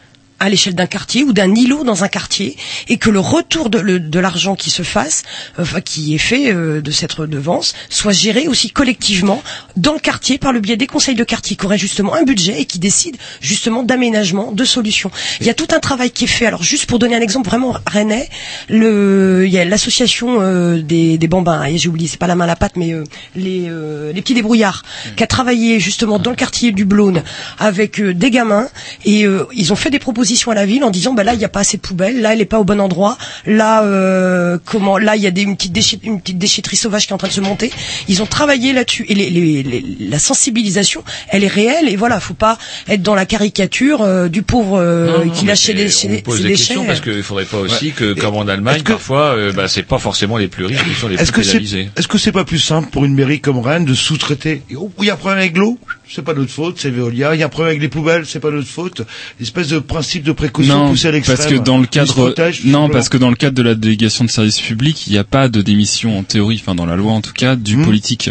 à 0.44 0.50
l'échelle 0.50 0.76
d'un 0.76 0.88
quartier 0.88 1.24
ou 1.24 1.32
d'un 1.32 1.56
îlot 1.56 1.86
dans 1.86 2.04
un 2.04 2.10
quartier 2.10 2.58
et 2.90 2.98
que 2.98 3.10
le 3.10 3.20
retour 3.22 3.70
de, 3.70 4.20
l'argent 4.20 4.56
qui 4.56 4.70
se 4.70 4.84
fasse, 4.84 5.24
enfin 5.58 5.80
qui 5.80 6.14
est 6.16 6.18
fait 6.18 6.52
euh, 6.54 6.82
de 6.82 6.92
cette 6.92 7.14
redevance, 7.14 7.74
soit 7.90 8.12
géré 8.12 8.48
aussi 8.50 8.70
collectivement 8.70 9.42
dans 9.78 9.94
le 9.94 10.00
quartier 10.00 10.38
par 10.38 10.52
le 10.52 10.60
biais 10.60 10.76
des 10.76 10.88
conseils 10.88 11.16
de 11.16 11.24
quartier 11.24 11.56
qui 11.56 11.66
auraient 11.66 11.78
justement 11.78 12.14
un 12.14 12.24
budget 12.24 12.60
et 12.60 12.66
qui 12.66 12.78
décident 12.80 13.18
justement 13.40 13.84
d'aménagement, 13.84 14.52
de 14.52 14.66
solutions. 14.66 15.12
Il 15.40 15.48
y 15.48 15.50
a 15.50 15.54
tout 15.54 15.68
un 15.72 15.80
travail 15.80 16.12
qui 16.12 16.26
est 16.26 16.28
fait. 16.28 16.46
Alors 16.46 16.62
juste 16.64 16.88
pour 16.88 17.00
donner 17.00 17.16
un 17.16 17.22
exemple 17.22 17.48
vraiment 17.48 17.78
rennais, 17.88 18.30
le, 18.70 19.44
il 19.46 19.54
y 19.54 19.60
a 19.60 19.64
l'association 19.66 20.42
euh, 20.42 20.82
des, 20.82 21.18
des 21.18 21.28
bambins, 21.28 21.64
j'ai 21.76 21.88
oublié, 21.88 22.10
c'est 22.10 22.20
pas 22.20 22.28
la 22.28 22.36
main 22.36 22.44
à 22.44 22.48
la 22.48 22.58
pâte, 22.58 22.74
mais 22.76 22.92
euh, 22.94 23.06
les, 23.36 23.68
euh, 23.70 24.12
les 24.12 24.22
petits 24.22 24.34
débrouillards, 24.34 24.84
qui 25.16 25.24
a 25.24 25.28
travaillé 25.28 25.80
justement 25.80 26.20
dans 26.20 26.32
le 26.32 26.36
quartier 26.36 26.74
du 26.74 26.84
Blône 26.84 27.24
avec 27.60 28.02
euh, 28.02 28.14
des 28.14 28.30
gamins 28.30 28.68
et 29.06 29.26
euh, 29.26 29.46
ils 29.54 29.72
ont 29.72 29.76
fait 29.78 29.90
des 29.90 30.00
propositions 30.00 30.33
à 30.52 30.56
la 30.56 30.66
ville 30.66 30.84
en 30.84 30.90
disant 30.92 31.14
bah 31.14 31.24
là 31.24 31.34
il 31.34 31.40
n'y 31.40 31.46
a 31.46 31.50
pas 31.50 31.62
assez 31.62 31.78
de 31.78 31.82
poubelles, 31.82 32.22
là 32.22 32.34
elle 32.34 32.42
est 32.42 32.46
pas 32.46 32.60
au 32.60 32.64
bon 32.64 32.80
endroit, 32.80 33.18
là 33.46 33.84
euh, 33.84 34.58
comment 34.66 34.98
là 34.98 35.16
il 35.16 35.22
y 35.22 35.28
a 35.28 35.32
des, 35.32 35.42
une 35.44 35.56
petite 35.56 35.74
déchet- 35.74 36.00
une 36.04 36.20
petite 36.22 36.38
déchetterie 36.38 36.76
sauvage 36.78 37.06
qui 37.06 37.12
est 37.12 37.14
en 37.14 37.18
train 37.18 37.28
de 37.28 37.34
se 37.34 37.42
monter. 37.42 37.72
Ils 38.08 38.22
ont 38.22 38.26
travaillé 38.26 38.74
là-dessus 38.74 39.06
et 39.10 39.16
les, 39.16 39.30
les- 39.30 39.64
les- 39.64 39.86
la 40.10 40.20
sensibilisation 40.20 41.04
elle 41.30 41.44
est 41.44 41.48
réelle 41.48 41.88
et 41.90 41.96
voilà 41.96 42.20
faut 42.20 42.34
pas 42.34 42.58
être 42.88 43.02
dans 43.02 43.16
la 43.16 43.26
caricature 43.26 44.02
euh, 44.02 44.28
du 44.30 44.44
pauvre 44.44 44.78
euh, 44.80 45.26
Non, 45.26 45.30
qui 45.32 45.46
lâche 45.46 45.60
ses, 45.60 45.66
c'est- 45.68 45.74
dé- 45.74 45.90
ses 45.90 46.18
on 46.18 46.22
pose 46.22 46.38
des 46.42 46.50
déchets. 46.50 46.58
questions 46.58 46.86
parce 46.86 47.02
qu'il 47.02 47.24
faudrait 47.24 47.46
pas 47.46 47.58
aussi 47.58 47.86
Ouais. 47.86 47.92
que, 47.92 48.14
comme 48.14 48.36
en 48.36 48.48
Allemagne, 48.48 48.76
Est-ce 48.78 48.84
que- 48.84 48.92
parfois, 48.94 49.36
euh, 49.36 49.52
bah, 49.52 49.68
c'est 49.68 49.84
pas 49.84 49.98
forcément 50.00 50.38
les 50.38 50.48
plus 50.48 50.66
riches 50.66 50.84
qui 50.84 50.94
sont 50.94 51.08
les 51.08 51.18
plus 51.18 51.32
pénalisés. 51.32 51.90
est-ce 51.96 52.08
que 52.08 52.18
c'est 52.18 52.32
pas 52.32 52.46
plus 52.46 52.60
simple 52.60 52.90
pour 52.90 53.06
une 53.06 53.14
mairie 53.14 53.40
comme 53.42 53.60
Rennes 53.60 53.86
de 53.86 53.94
sous-traiter? 53.94 54.62
Oh, 54.76 54.92
Il 55.00 55.06
y 55.06 55.10
a 55.10 55.14
un 55.14 55.18
problème 55.18 55.40
avec 55.40 55.58
l'eau, 55.58 55.78
c'est 56.14 56.22
pas 56.22 56.34
notre 56.34 56.52
faute, 56.52 56.76
c'est 56.80 56.90
Veolia. 56.90 57.34
Il 57.36 57.40
y 57.40 57.44
a 57.44 57.48
un 57.48 57.50
problème 57.50 57.72
avec 57.72 57.82
les 57.82 57.90
poubelles, 57.90 58.26
c'est 58.26 58.40
pas 58.40 58.52
notre 58.52 58.68
faute. 58.68 59.02
L'espèce 59.40 59.70
de 59.70 59.80
principe 59.80 60.24
de 60.24 60.32
précaution 60.32 60.78
non, 60.78 60.90
poussé 60.92 61.08
à 61.08 61.12
l'extrême. 61.12 61.38
parce 61.38 61.50
que 61.50 61.58
dans 61.58 61.78
le 61.78 61.86
cadre, 61.88 62.34
non, 62.66 62.90
parce 62.90 63.10
que 63.10 63.18
dans 63.18 63.30
le 63.30 63.36
cadre 63.36 63.56
de 63.56 63.64
la 63.64 63.76
délégation 63.76 64.26
de 64.26 64.30
service 64.30 64.60
public, 64.62 65.08
il 65.08 65.14
n'y 65.14 65.20
a 65.20 65.24
pas 65.24 65.48
de 65.50 65.62
démission 65.62 66.18
en 66.18 66.24
théorie, 66.24 66.60
enfin 66.62 66.76
dans 66.76 66.86
la 66.86 66.96
loi 66.96 67.12
en 67.14 67.22
tout 67.22 67.34
cas, 67.34 67.56
du 67.56 67.78
Mhm. 67.78 67.86
politique. 67.86 68.30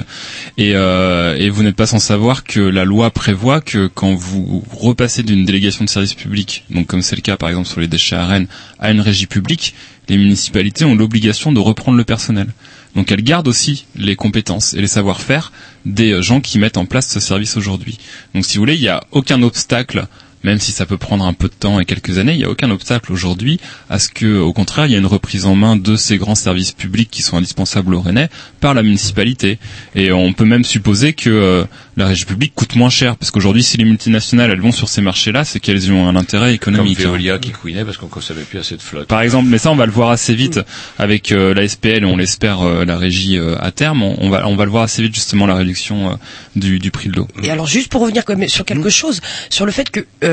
Et, 0.59 0.73
euh, 0.75 1.37
et 1.37 1.51
vous 1.51 1.63
n'êtes 1.63 1.77
pas 1.77 1.87
sans 1.87 1.99
savoir 1.99 2.45
que 2.45 2.61
la 2.61 2.85
loi 2.85 3.11
prévoit 3.11 3.61
que 3.61 3.89
quand 3.93 4.15
vous 4.15 4.63
repassez 4.71 5.23
d'une 5.23 5.45
délégation 5.45 5.85
de 5.85 5.91
service 5.91 6.15
public, 6.15 6.65
donc 6.71 6.87
comme 6.87 7.03
c'est 7.03 7.17
le 7.17 7.23
cas 7.23 7.37
par 7.37 7.49
exemple 7.49 7.69
sur 7.69 7.81
les 7.81 7.89
déchets 7.89 8.17
à 8.17 8.27
Rennes, 8.27 8.47
à 8.79 8.91
une 8.93 9.01
régie 9.01 9.27
publique, 9.27 9.75
les 10.09 10.17
municipalités 10.19 10.85
ont 10.85 10.95
l'obligation 10.95 11.53
de 11.53 11.61
reprendre 11.61 11.97
le 11.97 12.05
personnel. 12.05 12.49
Donc 12.95 13.11
elles 13.11 13.23
gardent 13.23 13.49
aussi 13.49 13.87
les 13.97 14.17
compétences 14.17 14.75
et 14.75 14.81
les 14.81 14.87
savoir-faire 14.87 15.53
des 15.87 16.23
gens 16.23 16.41
qui 16.41 16.59
mettent 16.59 16.77
en 16.77 16.85
place 16.85 17.09
ce 17.09 17.21
service 17.21 17.57
aujourd'hui. 17.57 17.99
Donc 18.35 18.45
si 18.45 18.57
vous 18.57 18.63
voulez, 18.63 18.75
il 18.77 18.83
n'y 18.83 18.89
a 18.89 19.03
aucun 19.13 19.43
obstacle 19.43 20.07
même 20.45 20.59
si 20.59 20.73
ça 20.73 20.87
peut 20.87 20.97
prendre 20.99 21.25
un 21.25 21.33
peu 21.33 21.49
de 21.49 21.55
temps 21.55 21.81
et 21.81 21.85
quelques 21.85 22.19
années, 22.19 22.33
il 22.33 22.39
n'y 22.39 22.45
a 22.45 22.51
aucun 22.51 22.71
obstacle 22.71 23.13
aujourd'hui 23.13 23.61
à 23.91 23.99
ce 23.99 24.09
que, 24.09 24.39
au 24.39 24.53
contraire, 24.53 24.87
il 24.87 24.93
y 24.93 24.95
ait 24.95 24.99
une 24.99 25.07
reprise 25.07 25.47
en 25.47 25.55
main 25.55 25.77
de 25.77 25.97
ces 25.97 26.19
grands 26.19 26.35
services 26.35 26.73
publics 26.73 27.11
qui 27.11 27.23
sont 27.23 27.37
indispensables 27.37 27.95
au 27.95 28.01
Rennais 28.01 28.29
par 28.61 28.75
la 28.75 28.83
municipalité. 28.83 29.59
Et 29.95 30.13
on 30.13 30.33
peut 30.33 30.45
même 30.45 30.65
supposer 30.65 31.13
que 31.13 31.31
euh, 31.31 31.65
la 31.97 32.07
régie 32.07 32.25
publique 32.25 32.55
coûte 32.55 32.75
moins 32.77 32.91
cher, 32.91 33.17
parce 33.17 33.31
qu'aujourd'hui, 33.31 33.63
si 33.63 33.77
les 33.77 33.85
multinationales 33.85 34.51
elles 34.51 34.61
vont 34.61 34.73
sur 34.73 34.89
ces 34.89 35.03
marchés-là, 35.03 35.45
c'est 35.45 35.61
qu'elles 35.61 35.85
y 35.85 35.93
ont 35.93 36.09
un 36.09 36.17
intérêt 36.17 36.55
économique. 36.55 36.99
Comme 36.99 37.13
Veolia 37.13 37.39
qui 37.39 37.51
couinait 37.51 37.85
parce 37.85 37.97
qu'on 37.97 38.07
consommait 38.09 38.43
plus 38.43 38.59
assez 38.59 38.77
de 38.77 38.83
flotte. 38.83 39.09
Par 39.09 39.21
exemple, 39.21 39.49
mais 39.49 39.59
ça 39.59 39.71
on 39.71 39.77
va 39.77 39.87
le 39.87 39.93
voir 39.93 40.11
assez 40.11 40.35
vite 40.35 40.61
avec 40.99 41.33
euh, 41.33 41.55
la 41.55 41.67
SPL 41.69 42.03
et 42.03 42.05
on 42.05 42.17
l'espère 42.17 42.63
euh, 42.63 42.85
la 42.85 42.97
régie 42.97 43.39
euh, 43.39 43.57
à 43.61 43.71
terme. 43.73 44.03
On, 44.03 44.17
on 44.21 44.31
va 44.31 44.47
on 44.47 44.57
va 44.57 44.65
le 44.65 44.71
voir 44.71 44.83
assez 44.85 45.03
vite 45.03 45.15
justement 45.15 45.47
la 45.47 45.55
réduction 45.55 46.11
euh, 46.13 46.15
du, 46.57 46.79
du 46.79 46.91
prix 46.91 47.09
de 47.09 47.17
l'eau. 47.17 47.29
Et 47.43 47.51
alors 47.51 47.67
juste 47.67 47.89
pour 47.89 48.03
revenir 48.03 48.25
quand 48.25 48.37
même 48.37 48.49
sur 48.49 48.65
quelque 48.65 48.91
chose, 48.91 49.21
sur 49.51 49.67
le 49.67 49.73
fait 49.73 49.91
que 49.91 50.01
euh, 50.25 50.32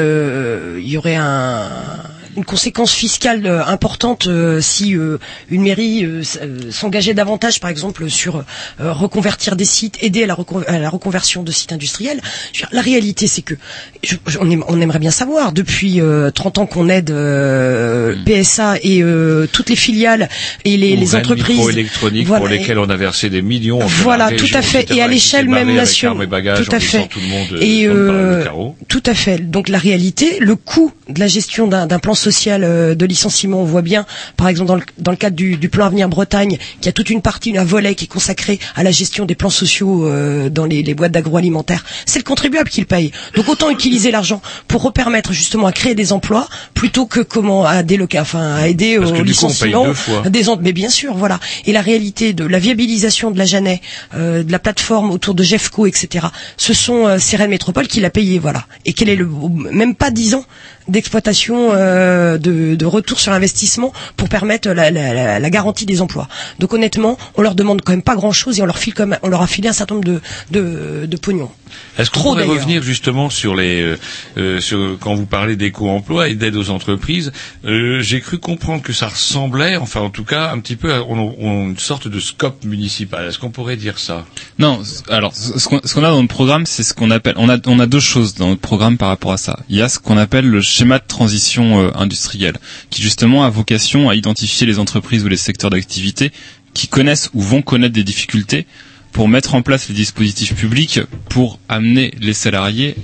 il 0.78 0.88
y 0.88 0.98
aurait 0.98 1.16
un, 1.16 1.68
une 2.40 2.45
conséquence 2.45 2.94
fiscale 2.94 3.45
euh, 3.45 3.64
importante 3.66 4.28
euh, 4.28 4.61
si 4.61 4.95
euh, 4.95 5.18
une 5.49 5.61
mairie 5.64 6.06
s'engageait 6.72 7.14
davantage, 7.14 7.60
par 7.60 7.70
exemple, 7.70 8.10
sur 8.10 8.44
reconvertir 8.80 9.56
des 9.56 9.66
sites, 9.66 9.98
aider 10.02 10.24
à 10.24 10.28
la, 10.28 10.34
recon- 10.36 10.64
à 10.68 10.80
la 10.80 10.90
reconversion 10.90 11.44
de 11.44 11.52
sites 11.52 11.72
industriels. 11.74 12.22
Dire, 12.53 12.68
la 12.72 12.82
réalité, 12.82 13.28
c'est 13.28 13.41
que 13.41 13.56
je- 14.03 14.16
on, 14.40 14.49
aim- 14.49 14.64
on 14.68 14.80
aimerait 14.82 14.99
bien 14.99 15.11
savoir 15.11 15.52
depuis 15.52 15.99
euh, 16.02 16.32
30 16.32 16.57
ans 16.60 16.66
qu'on 16.66 16.88
aide 16.90 17.11
euh, 17.11 18.16
PSA 18.26 18.78
et 18.84 19.03
toutes 19.52 19.70
les 19.70 19.76
filiales 19.76 20.30
et 20.66 20.78
les, 20.78 20.95
les 20.95 21.16
entreprises. 21.20 21.56
microélectronique 21.57 22.28
Voilà, 22.28 22.40
pour 22.40 22.48
lesquels 22.49 22.80
on 22.80 22.90
a 22.90 22.95
versé 22.95 23.30
des 23.30 23.41
millions. 23.41 23.80
Voilà, 24.03 24.32
tout 24.32 24.45
à 24.53 24.61
fait, 24.61 24.90
et 24.91 25.02
à 25.02 25.07
l'échelle 25.07 25.48
même 25.49 25.68
nationale. 25.76 26.18
Tout 26.64 26.72
à 26.76 26.80
fait. 26.80 27.07
tout 27.10 27.20
le 27.20 27.28
monde 27.28 27.48
Et 27.61 27.86
euh, 27.88 28.44
tout 28.88 29.03
à 29.06 29.14
fait. 29.14 29.40
Donc 29.49 29.68
la 29.70 29.78
réalité, 29.78 30.38
le 30.40 30.56
coût 30.56 30.91
de 31.10 31.20
la 31.20 31.28
gestion 31.28 31.68
d'un 31.68 31.99
plan 31.99 32.14
social 32.14 32.29
euh, 32.48 32.96
de 32.96 33.06
licenciement, 33.06 33.62
on 33.62 33.66
voit 33.66 33.82
bien, 33.82 34.06
par 34.38 34.48
exemple 34.48 34.68
dans 34.68 34.76
le, 34.76 34.84
dans 34.98 35.12
le 35.12 35.18
cadre 35.18 35.36
du, 35.36 35.58
du 35.58 35.70
plan 35.70 35.86
Avenir 35.86 36.10
Bretagne, 36.10 36.58
qui 36.82 36.90
a 36.90 36.92
toute 36.92 37.10
une 37.10 37.22
partie, 37.22 37.58
un 37.58 37.64
volet 37.64 37.96
qui 37.96 38.06
est 38.06 38.08
consacré 38.08 38.60
à 38.76 38.84
la 38.84 38.92
gestion 38.92 39.26
des 39.26 39.36
plans 39.36 39.50
sociaux 39.50 40.06
euh, 40.06 40.50
dans 40.50 40.66
les, 40.66 40.84
les 40.84 40.94
boîtes 40.94 41.12
d'agroalimentaire. 41.12 41.86
C'est 42.06 42.20
le 42.20 42.24
contribuable 42.24 42.70
qui 42.70 42.82
le 42.82 42.88
paye. 42.88 43.12
Donc 43.36 43.48
autant 43.50 43.70
utiliser 43.70 44.12
l'argent 44.12 44.42
pour 44.68 44.82
repermettre 44.84 45.34
justement 45.34 45.68
à 45.68 45.72
créer 45.72 45.96
des 45.96 46.14
emplois 46.14 46.48
plutôt 46.74 47.06
que 47.06 47.20
comment 47.20 47.66
à 47.66 47.84
déloca, 47.84 48.22
enfin 48.22 48.56
à 48.56 48.68
aider 48.68 48.98
Parce 48.98 49.12
au 49.12 49.24
licenciement 49.24 49.88
des 50.26 50.50
mais 50.62 50.74
bien 50.74 50.90
sûr, 50.90 51.14
voilà. 51.16 51.40
Et 51.66 51.72
la 51.72 51.82
réalité 51.82 52.34
de 52.34 52.46
la 52.46 52.60
viabilisation 52.60 53.32
de 53.32 53.38
la 53.38 53.46
Janet, 53.46 53.82
euh, 54.16 54.44
de 54.44 54.52
la 54.52 54.60
plateforme 54.60 55.12
autour 55.12 55.34
de 55.34 55.44
Jeffco, 55.44 55.86
etc. 55.86 56.28
Ce 56.58 56.74
sont 56.74 57.08
euh, 57.08 57.18
ces 57.20 57.40
Métropole 57.48 57.88
qui 57.88 58.02
l'a 58.02 58.10
payé, 58.10 58.38
voilà. 58.38 58.66
Et 58.86 58.94
quel 58.94 59.10
est 59.10 59.16
le 59.16 59.28
même 59.72 59.96
pas 59.96 60.12
dix 60.12 60.36
ans 60.36 60.46
d'exploitation 60.90 61.70
euh, 61.74 62.38
de, 62.38 62.76
de 62.76 62.86
retour 62.86 63.20
sur 63.20 63.32
investissement 63.32 63.94
pour 64.18 64.30
permettre 64.30 64.70
la, 64.70 64.91
la- 64.91 65.14
la- 65.14 65.40
la 65.40 65.49
garantie 65.49 65.86
des 65.86 66.02
emplois. 66.02 66.28
Donc 66.60 66.74
honnêtement, 66.74 67.18
on 67.36 67.41
leur 67.41 67.56
demande 67.56 67.82
quand 67.84 67.91
même 67.94 68.02
pas 68.02 68.16
grand 68.16 68.32
chose 68.32 68.60
et 68.60 68.61
on 68.61 68.66
leur 68.66 68.78
file 68.78 68.94
comme 68.94 69.18
on 69.24 69.30
leur 69.30 69.41
a 69.41 69.48
filé 69.48 69.70
un 69.70 69.74
certain 69.74 69.95
nombre 69.95 70.06
de 70.07 70.22
de, 70.52 71.06
de 71.06 71.18
pognon. 71.18 71.49
Est-ce 71.99 72.10
qu'on 72.10 72.22
pourrait 72.22 72.45
revenir 72.45 72.82
justement 72.82 73.30
sur 73.30 73.56
les 73.56 73.82
euh, 73.82 73.98
euh, 74.38 74.60
sur, 74.60 74.98
quand 74.99 75.14
vous 75.14 75.28
parlez 75.28 75.56
d'éco-emploi 75.56 76.30
et 76.30 76.34
d'aide 76.36 76.56
aux 76.56 76.72
entreprises 76.72 77.32
euh, 77.66 78.02
J'ai 78.02 78.22
cru 78.22 78.40
comprendre 78.40 78.82
que 78.82 78.91
ça 78.94 79.07
ressemblait, 79.07 79.76
enfin 79.78 79.99
en 80.02 80.10
tout 80.10 80.24
cas 80.24 80.49
un 80.52 80.60
petit 80.60 80.76
peu, 80.76 80.94
à 80.94 81.03
on, 81.03 81.36
on- 81.40 81.70
une 81.70 81.78
sorte 81.78 82.07
de 82.07 82.20
scope 82.20 82.64
municipal. 82.66 83.28
Est-ce 83.28 83.38
qu'on 83.38 83.52
pourrait 83.52 83.76
dire 83.78 83.99
ça? 83.99 84.26
Non, 84.57 84.82
alors 85.10 85.34
ce 85.36 85.68
qu'on 85.68 86.03
a 86.03 86.10
dans 86.10 86.16
notre 86.22 86.28
programme, 86.34 86.66
c'est 86.66 86.84
ce 86.84 86.94
qu'on 86.94 87.11
appelle. 87.11 87.36
On 87.38 87.49
a 87.49 87.57
on 87.68 87.80
a 87.80 87.86
deux 87.86 87.99
choses 87.99 88.34
dans 88.34 88.48
notre 88.49 88.61
programme 88.61 88.98
par 88.98 89.10
rapport 89.10 89.32
à 89.34 89.38
ça. 89.38 89.60
Il 89.70 89.76
y 89.76 89.82
a 89.84 89.90
ce 89.90 89.99
qu'on 89.99 90.18
appelle 90.18 90.48
le 90.48 90.61
schéma 90.80 91.00
de 91.00 91.04
transition 91.06 91.82
euh, 91.82 91.92
industrielle, 91.96 92.56
qui 92.90 93.02
justement 93.02 93.44
a 93.44 93.50
vocation 93.50 94.10
à 94.10 94.16
identifier 94.16 94.66
les 94.66 94.80
entreprises 94.80 95.26
ou 95.26 95.28
les 95.28 95.36
secteurs 95.36 95.70
d'activité 95.70 96.32
qui 96.74 96.88
connaissent 96.88 97.30
ou 97.34 97.42
vont 97.42 97.62
connaître 97.62 97.94
des 97.94 98.06
difficultés 98.06 98.66
pour 99.12 99.28
mettre 99.28 99.56
en 99.56 99.62
place 99.62 99.90
les 99.90 99.96
dispositifs 99.96 100.56
publics 100.56 101.02
pour 101.28 101.60
amener 101.68 102.14
les 102.20 102.34
salariés 102.34 102.96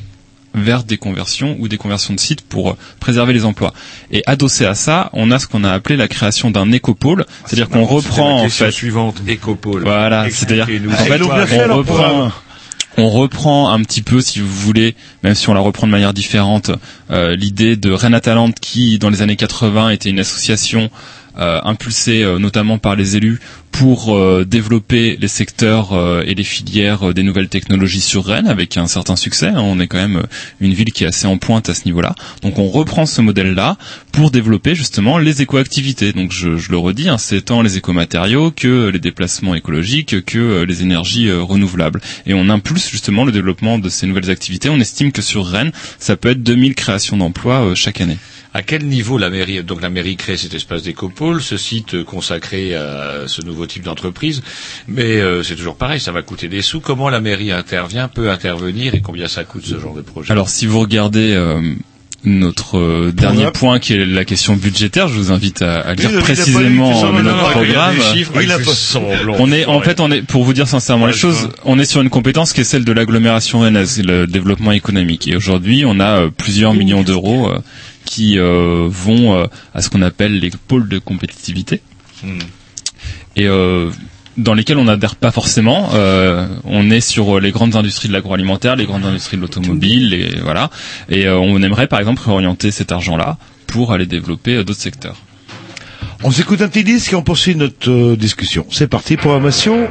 vers 0.53 0.85
des 0.85 0.97
conversions 0.97 1.57
ou 1.59 1.67
des 1.67 1.77
conversions 1.77 2.13
de 2.13 2.19
sites 2.19 2.39
pour 2.39 2.69
euh, 2.69 2.77
préserver 3.01 3.33
les 3.33 3.43
emplois. 3.43 3.73
Et 4.09 4.23
adossé 4.25 4.65
à 4.65 4.73
ça, 4.73 5.09
on 5.11 5.29
a 5.31 5.37
ce 5.37 5.47
qu'on 5.47 5.65
a 5.65 5.71
appelé 5.73 5.97
la 5.97 6.07
création 6.07 6.51
d'un 6.51 6.71
écopôle, 6.71 7.25
c'est-à-dire 7.45 7.67
qu'on 7.67 7.83
reprend 7.83 8.37
ma 8.37 8.45
en 8.45 8.49
fait 8.49 8.71
suivante, 8.71 9.21
écopôle. 9.27 9.81
Voilà, 9.81 10.29
c'est-à-dire 10.29 10.69
en 10.89 10.95
fait, 10.95 11.21
on, 11.21 11.75
reprend 11.75 12.31
on 12.97 13.09
reprend 13.09 13.71
un 13.71 13.81
petit 13.83 14.01
peu, 14.01 14.21
si 14.21 14.39
vous 14.39 14.47
voulez, 14.47 14.95
même 15.23 15.35
si 15.35 15.49
on 15.49 15.53
la 15.53 15.59
reprend 15.59 15.87
de 15.87 15.91
manière 15.91 16.13
différente, 16.13 16.71
euh, 17.11 17.35
l'idée 17.35 17.75
de 17.75 17.91
Rennes 17.91 18.13
Atalante 18.13 18.59
qui, 18.59 18.99
dans 18.99 19.09
les 19.09 19.21
années 19.21 19.35
80, 19.35 19.89
était 19.89 20.09
une 20.09 20.19
association 20.19 20.89
impulsée 21.37 22.23
euh, 22.23 22.39
notamment 22.39 22.77
par 22.77 22.95
les 22.95 23.17
élus 23.17 23.39
pour 23.71 24.15
euh, 24.15 24.45
développer 24.45 25.17
les 25.19 25.27
secteurs 25.27 25.91
euh, 25.91 26.23
et 26.25 26.33
les 26.33 26.45
filières 26.45 27.09
euh, 27.09 27.13
des 27.13 27.23
nouvelles 27.23 27.49
technologies 27.49 27.99
sur 27.99 28.23
Rennes 28.23 28.47
avec 28.47 28.77
un 28.77 28.87
certain 28.87 29.17
succès. 29.17 29.47
hein. 29.47 29.59
On 29.59 29.81
est 29.81 29.87
quand 29.87 29.97
même 29.97 30.15
euh, 30.15 30.23
une 30.61 30.73
ville 30.73 30.93
qui 30.93 31.03
est 31.03 31.07
assez 31.07 31.27
en 31.27 31.37
pointe 31.37 31.67
à 31.67 31.73
ce 31.73 31.83
niveau-là. 31.83 32.15
Donc 32.41 32.57
on 32.57 32.69
reprend 32.69 33.05
ce 33.05 33.19
modèle-là 33.19 33.75
pour 34.13 34.31
développer 34.31 34.75
justement 34.75 35.17
les 35.17 35.41
éco-activités. 35.41 36.13
Donc 36.13 36.31
je, 36.31 36.51
le 36.71 36.77
redis, 36.77 37.09
hein, 37.09 37.17
c'est 37.17 37.41
tant 37.41 37.61
les 37.61 37.75
écomatériaux 37.77 38.49
que 38.51 38.87
les 38.87 38.99
déplacements 38.99 39.55
écologiques 39.55 40.23
que 40.23 40.37
euh, 40.39 40.65
les 40.65 40.81
énergies 40.81 41.27
euh, 41.27 41.41
renouvelables. 41.43 41.99
Et 42.25 42.33
on 42.33 42.47
impulse 42.47 42.89
justement 42.89 43.25
le 43.25 43.33
développement 43.33 43.77
de 43.77 43.89
ces 43.89 44.07
nouvelles 44.07 44.29
activités. 44.31 44.69
On 44.69 44.79
estime 44.79 45.11
que 45.11 45.21
sur 45.21 45.45
Rennes, 45.45 45.73
ça 45.99 46.15
peut 46.15 46.29
être 46.29 46.41
2000 46.43 46.75
créations 46.75 47.17
d'emplois 47.17 47.65
euh, 47.65 47.75
chaque 47.75 47.99
année. 47.99 48.17
À 48.55 48.61
quel 48.63 48.85
niveau 48.85 49.17
la 49.17 49.29
mairie 49.29 49.61
donc 49.65 49.81
la 49.81 49.89
mairie 49.89 50.15
crée 50.15 50.37
cet 50.37 50.53
espace 50.53 50.83
d'écopôle, 50.83 51.41
ce 51.41 51.57
site 51.57 51.93
euh, 51.93 52.05
consacré 52.05 52.73
à 52.73 53.27
ce 53.27 53.41
nouveau 53.41 53.65
type 53.67 53.83
d'entreprise, 53.83 54.41
mais 54.87 55.19
euh, 55.19 55.43
c'est 55.43 55.57
toujours 55.57 55.75
pareil, 55.75 55.99
ça 55.99 56.13
va 56.13 56.21
coûter 56.21 56.47
des 56.47 56.61
sous. 56.61 56.79
Comment 56.79 57.09
la 57.09 57.19
mairie 57.19 57.51
intervient, 57.51 58.07
peut 58.07 58.29
intervenir 58.31 58.95
et 58.95 59.01
combien 59.01 59.27
ça 59.27 59.43
coûte 59.43 59.65
ce 59.65 59.77
genre 59.77 59.93
de 59.93 59.99
projet? 60.01 60.31
Alors 60.31 60.47
si 60.47 60.67
vous 60.67 60.79
regardez 60.79 61.33
euh, 61.33 61.59
notre 62.25 62.77
euh, 62.77 63.11
dernier 63.11 63.51
point 63.51 63.79
qui 63.79 63.93
est 63.93 64.05
la 64.05 64.25
question 64.25 64.55
budgétaire, 64.55 65.07
je 65.07 65.15
vous 65.15 65.31
invite 65.31 65.61
à, 65.61 65.81
à 65.81 65.93
lire 65.93 66.11
précisément 66.19 67.11
notre 67.11 67.23
non, 67.23 67.49
programme. 67.51 67.95
des 67.95 68.01
chiffres, 68.17 68.41
il 68.41 68.51
a 68.51 68.59
fait 68.59 68.73
semblant. 68.73 69.35
On 69.39 69.51
est 69.51 69.65
en 69.65 69.79
fait 69.81 69.99
on 69.99 70.11
est 70.11 70.21
pour 70.21 70.43
vous 70.43 70.53
dire 70.53 70.67
sincèrement 70.67 71.07
les 71.07 71.13
choses, 71.13 71.49
on 71.63 71.77
est 71.79 71.85
sur 71.85 72.01
une 72.01 72.09
compétence 72.09 72.53
qui 72.53 72.61
est 72.61 72.65
celle 72.65 72.85
de 72.85 72.91
l'agglomération 72.91 73.59
rennaise, 73.59 74.01
le 74.03 74.25
développement 74.27 74.71
économique. 74.71 75.27
Et 75.27 75.35
aujourd'hui, 75.35 75.83
on 75.85 75.99
a 75.99 76.21
euh, 76.21 76.29
plusieurs 76.35 76.73
millions 76.73 77.03
d'euros 77.03 77.49
euh, 77.49 77.59
qui 78.05 78.37
euh, 78.39 78.87
vont 78.89 79.35
euh, 79.37 79.45
à 79.73 79.81
ce 79.81 79.89
qu'on 79.89 80.01
appelle 80.01 80.39
les 80.39 80.51
pôles 80.67 80.87
de 80.87 80.99
compétitivité 80.99 81.81
Hmm. 82.23 82.39
et 83.35 83.45
euh, 83.47 83.89
dans 84.37 84.53
lesquels 84.53 84.77
on 84.77 84.85
n'adhère 84.85 85.15
pas 85.15 85.31
forcément. 85.31 85.89
Euh, 85.93 86.47
on 86.63 86.89
est 86.91 87.01
sur 87.01 87.39
les 87.41 87.51
grandes 87.51 87.75
industries 87.75 88.07
de 88.07 88.13
l'agroalimentaire, 88.13 88.75
les 88.77 88.85
grandes 88.85 89.05
industries 89.05 89.35
de 89.37 89.41
l'automobile, 89.41 90.13
et 90.13 90.39
voilà. 90.41 90.69
Et 91.09 91.25
euh, 91.27 91.37
on 91.37 91.61
aimerait 91.61 91.87
par 91.87 91.99
exemple 91.99 92.21
réorienter 92.25 92.71
cet 92.71 92.91
argent-là 92.93 93.37
pour 93.67 93.91
aller 93.93 94.05
développer 94.05 94.55
euh, 94.55 94.63
d'autres 94.63 94.79
secteurs. 94.81 95.17
On 96.23 96.31
s'écoute 96.31 96.61
un 96.61 96.67
petit 96.69 96.83
disque 96.85 97.11
et 97.13 97.15
on 97.15 97.21
poursuit 97.21 97.55
notre 97.55 97.91
euh, 97.91 98.15
discussion. 98.15 98.65
C'est 98.71 98.87
parti, 98.87 99.17
programmation 99.17 99.89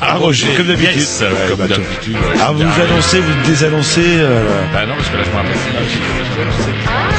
à 0.00 0.14
Roger, 0.14 0.46
comme 0.56 0.68
d'habitude. 0.68 0.96
Yes, 0.96 1.24
comme 1.48 1.58
bah, 1.58 1.66
d'habitude. 1.68 2.16
Ah, 2.40 2.52
vous 2.52 2.62
annoncez, 2.62 3.20
vous 3.20 3.48
désannoncez. 3.48 4.00
euh, 4.06 4.64
Bah 4.72 4.86
non, 4.86 4.94
parce 4.96 5.08
que 5.08 5.16
là 5.16 5.24
je 5.24 5.30
me 5.30 7.17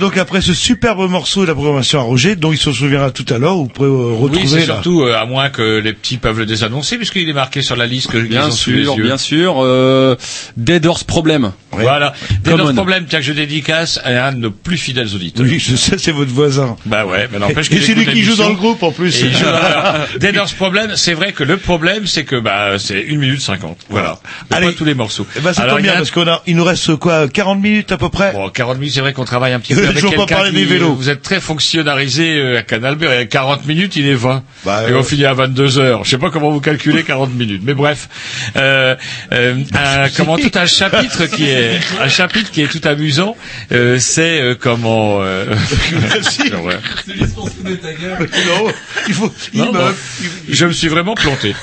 donc 0.00 0.16
après 0.16 0.40
ce 0.40 0.52
superbe 0.54 1.08
morceau 1.08 1.42
de 1.42 1.46
la 1.46 1.54
programmation 1.54 2.00
à 2.00 2.02
Roger, 2.02 2.34
dont 2.34 2.52
il 2.52 2.58
se 2.58 2.72
souviendra 2.72 3.10
tout 3.12 3.26
à 3.32 3.38
l'heure, 3.38 3.54
vous 3.56 3.66
pourrez 3.68 3.88
euh, 3.88 4.14
retrouver 4.18 4.42
Oui, 4.42 4.48
c'est 4.48 4.64
surtout, 4.64 5.02
euh, 5.02 5.14
à 5.16 5.26
moins 5.26 5.50
que 5.50 5.78
les 5.78 5.92
petits 5.92 6.16
peuvent 6.16 6.38
le 6.38 6.46
désannoncer, 6.46 6.96
puisqu'il 6.96 7.28
est 7.28 7.32
marqué 7.32 7.62
sur 7.62 7.76
la 7.76 7.86
liste 7.86 8.10
que 8.10 8.18
ils 8.18 8.28
Bien 8.28 8.50
sûr, 8.50 8.96
bien 8.96 9.16
sûr. 9.18 9.56
Euh, 9.62 10.16
Dead 10.56 10.84
Horse 10.86 11.04
Problem. 11.04 11.52
Voilà. 11.72 12.12
Common. 12.44 12.56
notre 12.58 12.72
problème, 12.74 13.04
tiens, 13.08 13.20
que 13.20 13.24
je 13.24 13.32
dédicace 13.32 14.00
à 14.04 14.26
un 14.28 14.32
de 14.32 14.38
nos 14.38 14.50
plus 14.50 14.76
fidèles 14.78 15.14
auditeurs. 15.14 15.46
Oui, 15.46 15.58
je 15.60 15.76
sais, 15.76 15.98
c'est 15.98 16.10
votre 16.12 16.32
voisin. 16.32 16.76
Bah 16.86 17.06
ouais, 17.06 17.28
mais 17.32 17.38
n'empêche 17.38 17.66
Et 17.66 17.76
qu'il 17.76 17.82
c'est 17.84 17.94
lui 17.94 18.06
qui 18.06 18.22
joue 18.22 18.36
dans 18.36 18.48
le 18.48 18.54
groupe, 18.56 18.82
en 18.82 18.90
plus. 18.92 19.22
Et 19.22 19.30
joue 19.30 19.44
le- 19.44 20.18
Deaders 20.18 20.52
Problem, 20.56 20.92
c'est 20.96 21.14
vrai 21.14 21.32
que 21.32 21.44
le 21.44 21.56
problème, 21.58 22.06
c'est 22.06 22.24
que 22.24 22.36
bah 22.36 22.78
c'est 22.78 23.06
1 23.08 23.16
minute 23.18 23.40
50. 23.40 23.76
Voilà. 23.88 24.18
Mais 24.50 24.56
Allez. 24.56 24.66
pas 24.68 24.72
tous 24.72 24.84
les 24.84 24.94
morceaux. 24.94 25.26
Eh 25.36 25.40
ben, 25.40 25.52
ça 25.52 25.62
Alors, 25.62 25.76
tombe 25.76 25.82
bien, 25.84 25.92
a- 25.92 25.96
parce 25.96 26.10
qu'on 26.10 26.26
a, 26.26 26.42
il 26.46 26.56
nous 26.56 26.64
reste 26.64 26.96
quoi, 26.96 27.28
40 27.28 27.60
minutes 27.60 27.92
à 27.92 27.98
peu 27.98 28.08
près? 28.08 28.32
Bon, 28.32 28.48
40 28.48 28.78
minutes, 28.78 28.94
c'est 28.94 29.00
vrai 29.00 29.12
qu'on 29.12 29.24
travaille 29.24 29.52
un 29.52 29.60
petit 29.60 29.74
peu 29.74 29.86
Je 29.86 29.89
avec 29.90 30.02
veux 30.02 30.10
pas 30.10 30.16
quelqu'un 30.16 30.34
parler 30.34 30.50
qui, 30.50 30.56
des 30.56 30.64
vélos. 30.64 30.90
euh, 30.90 30.94
Vous 30.96 31.08
êtes 31.10 31.22
très 31.22 31.40
fonctionnalisé 31.40 32.38
euh, 32.38 32.58
à 32.58 32.62
Canal 32.62 32.96
B. 32.96 33.04
Et 33.04 33.26
40 33.28 33.66
minutes, 33.66 33.96
il 33.96 34.06
est 34.06 34.14
20. 34.14 34.42
Bah, 34.64 34.84
et 34.88 34.92
euh, 34.92 34.98
on 34.98 35.02
finit 35.02 35.24
à 35.24 35.34
22 35.34 35.78
heures. 35.78 36.04
Je 36.04 36.10
sais 36.10 36.18
pas 36.18 36.30
comment 36.30 36.50
vous 36.50 36.60
calculez 36.60 37.02
40 37.02 37.34
minutes. 37.34 37.62
Mais 37.64 37.74
bref. 37.74 38.08
Euh, 38.56 38.94
euh, 39.32 39.54
un- 39.74 40.08
comment 40.16 40.36
tout 40.36 40.50
un 40.54 40.66
chapitre 40.66 41.26
qui 41.26 41.44
est, 41.48 41.78
un 42.00 42.08
chapitre 42.08 42.50
qui 42.50 42.62
est 42.62 42.68
tout 42.68 42.86
amusant, 42.86 43.36
euh, 43.72 43.98
c'est 43.98 44.40
euh, 44.40 44.54
comment, 44.58 45.18
euh, 45.22 45.44
ouais. 46.64 46.76
Non, 47.66 48.72
il 49.08 49.14
faut, 49.14 49.32
il 49.52 49.60
Non, 49.60 49.72
me- 49.72 49.78
bon, 49.78 49.94
je 50.48 50.66
me 50.66 50.72
suis 50.72 50.88
vraiment 50.88 51.14
planté. 51.14 51.54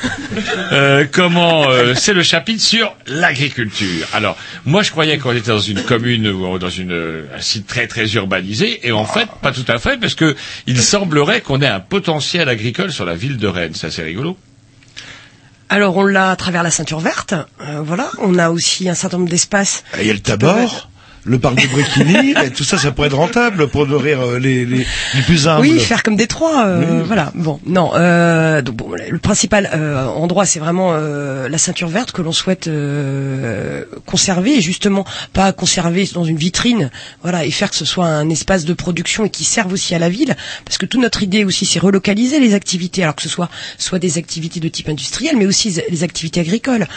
Euh, 0.71 1.05
comment 1.11 1.69
euh, 1.69 1.93
C'est 1.95 2.13
le 2.13 2.23
chapitre 2.23 2.61
sur 2.61 2.95
l'agriculture. 3.07 4.07
Alors, 4.13 4.37
moi, 4.65 4.83
je 4.83 4.91
croyais 4.91 5.17
qu'on 5.17 5.31
était 5.33 5.51
dans 5.51 5.59
une 5.59 5.81
commune 5.83 6.27
ou 6.29 6.57
dans 6.57 6.69
une, 6.69 6.91
euh, 6.91 7.23
un 7.35 7.41
site 7.41 7.67
très 7.67 7.87
très 7.87 8.07
urbanisé, 8.17 8.87
et 8.87 8.91
en 8.91 9.05
fait, 9.05 9.27
pas 9.41 9.51
tout 9.51 9.65
à 9.67 9.79
fait, 9.79 9.99
parce 9.99 10.15
que 10.15 10.35
il 10.67 10.79
semblerait 10.81 11.41
qu'on 11.41 11.61
ait 11.61 11.67
un 11.67 11.79
potentiel 11.79 12.49
agricole 12.49 12.91
sur 12.91 13.05
la 13.05 13.15
ville 13.15 13.37
de 13.37 13.47
Rennes. 13.47 13.73
C'est 13.75 13.87
assez 13.87 14.03
rigolo. 14.03 14.37
Alors 15.69 15.97
on 15.97 16.05
l'a 16.05 16.31
à 16.31 16.35
travers 16.35 16.63
la 16.63 16.71
ceinture 16.71 16.99
verte, 16.99 17.33
euh, 17.61 17.81
voilà. 17.83 18.09
On 18.19 18.37
a 18.37 18.49
aussi 18.49 18.87
un 18.87 18.95
certain 18.95 19.17
nombre 19.17 19.29
d'espaces. 19.29 19.83
Il 19.99 20.07
y 20.07 20.09
a 20.09 20.13
le 20.13 20.19
Tabor, 20.19 20.89
le 21.27 21.39
parc 21.39 21.61
de 21.61 21.67
Bréquigny, 21.67 22.33
et 22.45 22.49
tout 22.51 22.63
ça, 22.63 22.77
ça 22.77 22.91
pourrait 22.91 23.07
être 23.07 23.17
rentable 23.17 23.67
pour 23.67 23.85
nourrir 23.85 24.21
euh, 24.21 24.39
les, 24.39 24.65
les, 24.65 24.85
les 25.13 25.21
plus 25.25 25.47
humbles. 25.47 25.61
Oui, 25.61 25.79
faire 25.79 26.03
comme 26.03 26.15
Détroit, 26.15 26.65
euh, 26.65 27.03
voilà. 27.05 27.31
Bon, 27.35 27.59
non. 27.65 27.91
Euh, 27.95 28.61
donc 28.61 28.75
bon, 28.75 28.91
le 29.09 29.17
principal 29.19 29.69
euh, 29.73 30.05
endroit, 30.07 30.45
c'est 30.45 30.59
vraiment 30.59 30.91
euh, 30.93 31.49
la 31.49 31.57
ceinture 31.57 31.89
verte 31.89 32.11
que 32.11 32.21
l'on 32.21 32.31
souhaite 32.31 32.67
euh, 32.67 33.83
conserver, 34.05 34.57
et 34.57 34.61
justement 34.61 35.05
pas 35.33 35.51
conserver 35.51 36.09
dans 36.13 36.23
une 36.23 36.37
vitrine, 36.37 36.89
voilà, 37.21 37.45
et 37.45 37.51
faire 37.51 37.69
que 37.69 37.75
ce 37.75 37.85
soit 37.85 38.05
un 38.07 38.29
espace 38.29 38.65
de 38.65 38.73
production 38.73 39.25
et 39.25 39.29
qui 39.29 39.43
serve 39.43 39.73
aussi 39.73 39.93
à 39.95 39.99
la 39.99 40.09
ville, 40.09 40.35
parce 40.65 40.77
que 40.77 40.85
toute 40.85 41.01
notre 41.01 41.23
idée 41.23 41.43
aussi, 41.43 41.65
c'est 41.65 41.79
relocaliser 41.79 42.39
les 42.39 42.53
activités, 42.53 43.03
alors 43.03 43.15
que 43.15 43.21
ce 43.23 43.29
soit 43.29 43.49
soit 43.77 43.99
des 43.99 44.17
activités 44.17 44.59
de 44.59 44.67
type 44.69 44.89
industriel, 44.89 45.35
mais 45.37 45.45
aussi 45.45 45.77
les 45.89 46.03
activités 46.03 46.39
agricoles 46.39 46.87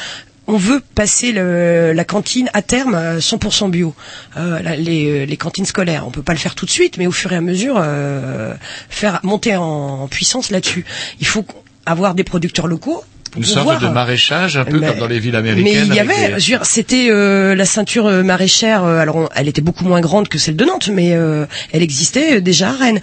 on 0.46 0.56
veut 0.56 0.80
passer 0.94 1.32
le- 1.32 1.92
la 1.92 2.04
cantine 2.04 2.50
à 2.54 2.62
terme 2.62 2.94
à 2.94 3.20
100% 3.20 3.68
bio. 3.68 3.94
Euh, 4.36 4.60
la- 4.62 4.76
les, 4.76 5.36
cantines 5.36 5.66
scolaires, 5.66 6.04
on 6.06 6.10
peut 6.10 6.22
pas 6.22 6.32
le 6.32 6.38
faire 6.38 6.54
tout 6.54 6.66
de 6.66 6.70
suite, 6.70 6.96
mais 6.98 7.06
au 7.06 7.12
fur 7.12 7.32
et 7.32 7.36
à 7.36 7.40
mesure, 7.40 7.76
euh, 7.78 8.54
faire 8.88 9.20
monter 9.22 9.56
en, 9.56 9.62
en 9.64 10.08
puissance 10.08 10.50
là-dessus. 10.50 10.84
Il 11.20 11.26
faut 11.26 11.44
avoir 11.86 12.14
des 12.14 12.24
producteurs 12.24 12.66
locaux. 12.66 13.04
Une 13.36 13.44
sorte 13.44 13.80
de 13.82 13.88
maraîchage, 13.88 14.56
un 14.56 14.64
peu 14.64 14.78
Mais- 14.78 14.88
comme 14.88 14.98
dans 14.98 15.06
les 15.06 15.18
villes 15.18 15.32
mais 15.32 15.38
américaines. 15.50 15.86
il 15.88 15.94
y 15.94 16.00
avait, 16.00 16.14
des- 16.14 16.28
je 16.30 16.32
veux 16.34 16.40
dire, 16.58 16.64
c'était 16.66 17.08
euh, 17.10 17.54
la 17.54 17.64
ceinture 17.64 18.06
euh, 18.06 18.22
maraîchère. 18.22 18.84
euh, 18.84 18.98
alors, 18.98 19.28
elle 19.36 19.48
était 19.48 19.60
beaucoup 19.60 19.84
moins 19.84 20.00
grande 20.00 20.28
que 20.28 20.38
celle 20.38 20.56
de 20.56 20.64
Nantes, 20.64 20.88
mais 20.92 21.12
euh, 21.14 21.46
elle 21.72 21.82
existait 21.82 22.36
euh, 22.36 22.40
déjà 22.40 22.70
à 22.70 22.72
Rennes. 22.72 23.00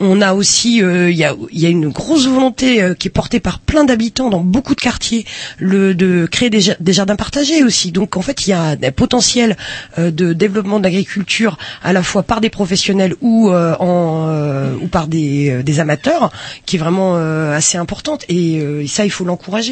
On 0.00 0.20
a 0.20 0.34
aussi, 0.34 0.82
euh, 0.82 1.10
il 1.10 1.16
y 1.16 1.24
a, 1.24 1.34
il 1.52 1.60
y 1.60 1.66
a 1.66 1.68
une 1.68 1.88
grosse 1.88 2.26
volonté 2.26 2.82
euh, 2.82 2.94
qui 2.94 3.08
est 3.08 3.10
portée 3.10 3.40
par 3.40 3.58
plein 3.58 3.84
d'habitants 3.84 4.28
dans 4.30 4.40
beaucoup 4.40 4.74
de 4.74 4.80
quartiers, 4.80 5.24
le 5.58 5.94
de 5.94 6.26
créer 6.30 6.50
des, 6.50 6.60
ja- 6.60 6.76
des 6.80 6.92
jardins 6.92 7.16
partagés 7.16 7.64
aussi. 7.64 7.90
Donc, 7.92 8.16
en 8.16 8.22
fait, 8.22 8.46
il 8.46 8.50
y 8.50 8.52
a 8.52 8.62
un 8.82 8.90
potentiel 8.92 9.56
euh, 9.98 10.10
de 10.10 10.32
développement 10.32 10.78
de 10.78 10.84
l'agriculture 10.84 11.56
à 11.82 11.92
la 11.92 12.02
fois 12.02 12.22
par 12.22 12.40
des 12.40 12.50
professionnels 12.50 13.14
ou 13.20 13.50
euh, 13.50 13.74
en 13.80 14.26
euh, 14.28 14.74
ou 14.82 14.86
par 14.88 15.06
des, 15.06 15.62
des 15.62 15.80
amateurs, 15.80 16.30
qui 16.66 16.76
est 16.76 16.78
vraiment 16.78 17.14
euh, 17.16 17.56
assez 17.56 17.78
importante. 17.78 18.24
Et 18.28 18.58
euh, 18.60 18.86
ça, 18.86 19.04
il 19.04 19.10
faut 19.10 19.24
l'encourager. 19.24 19.69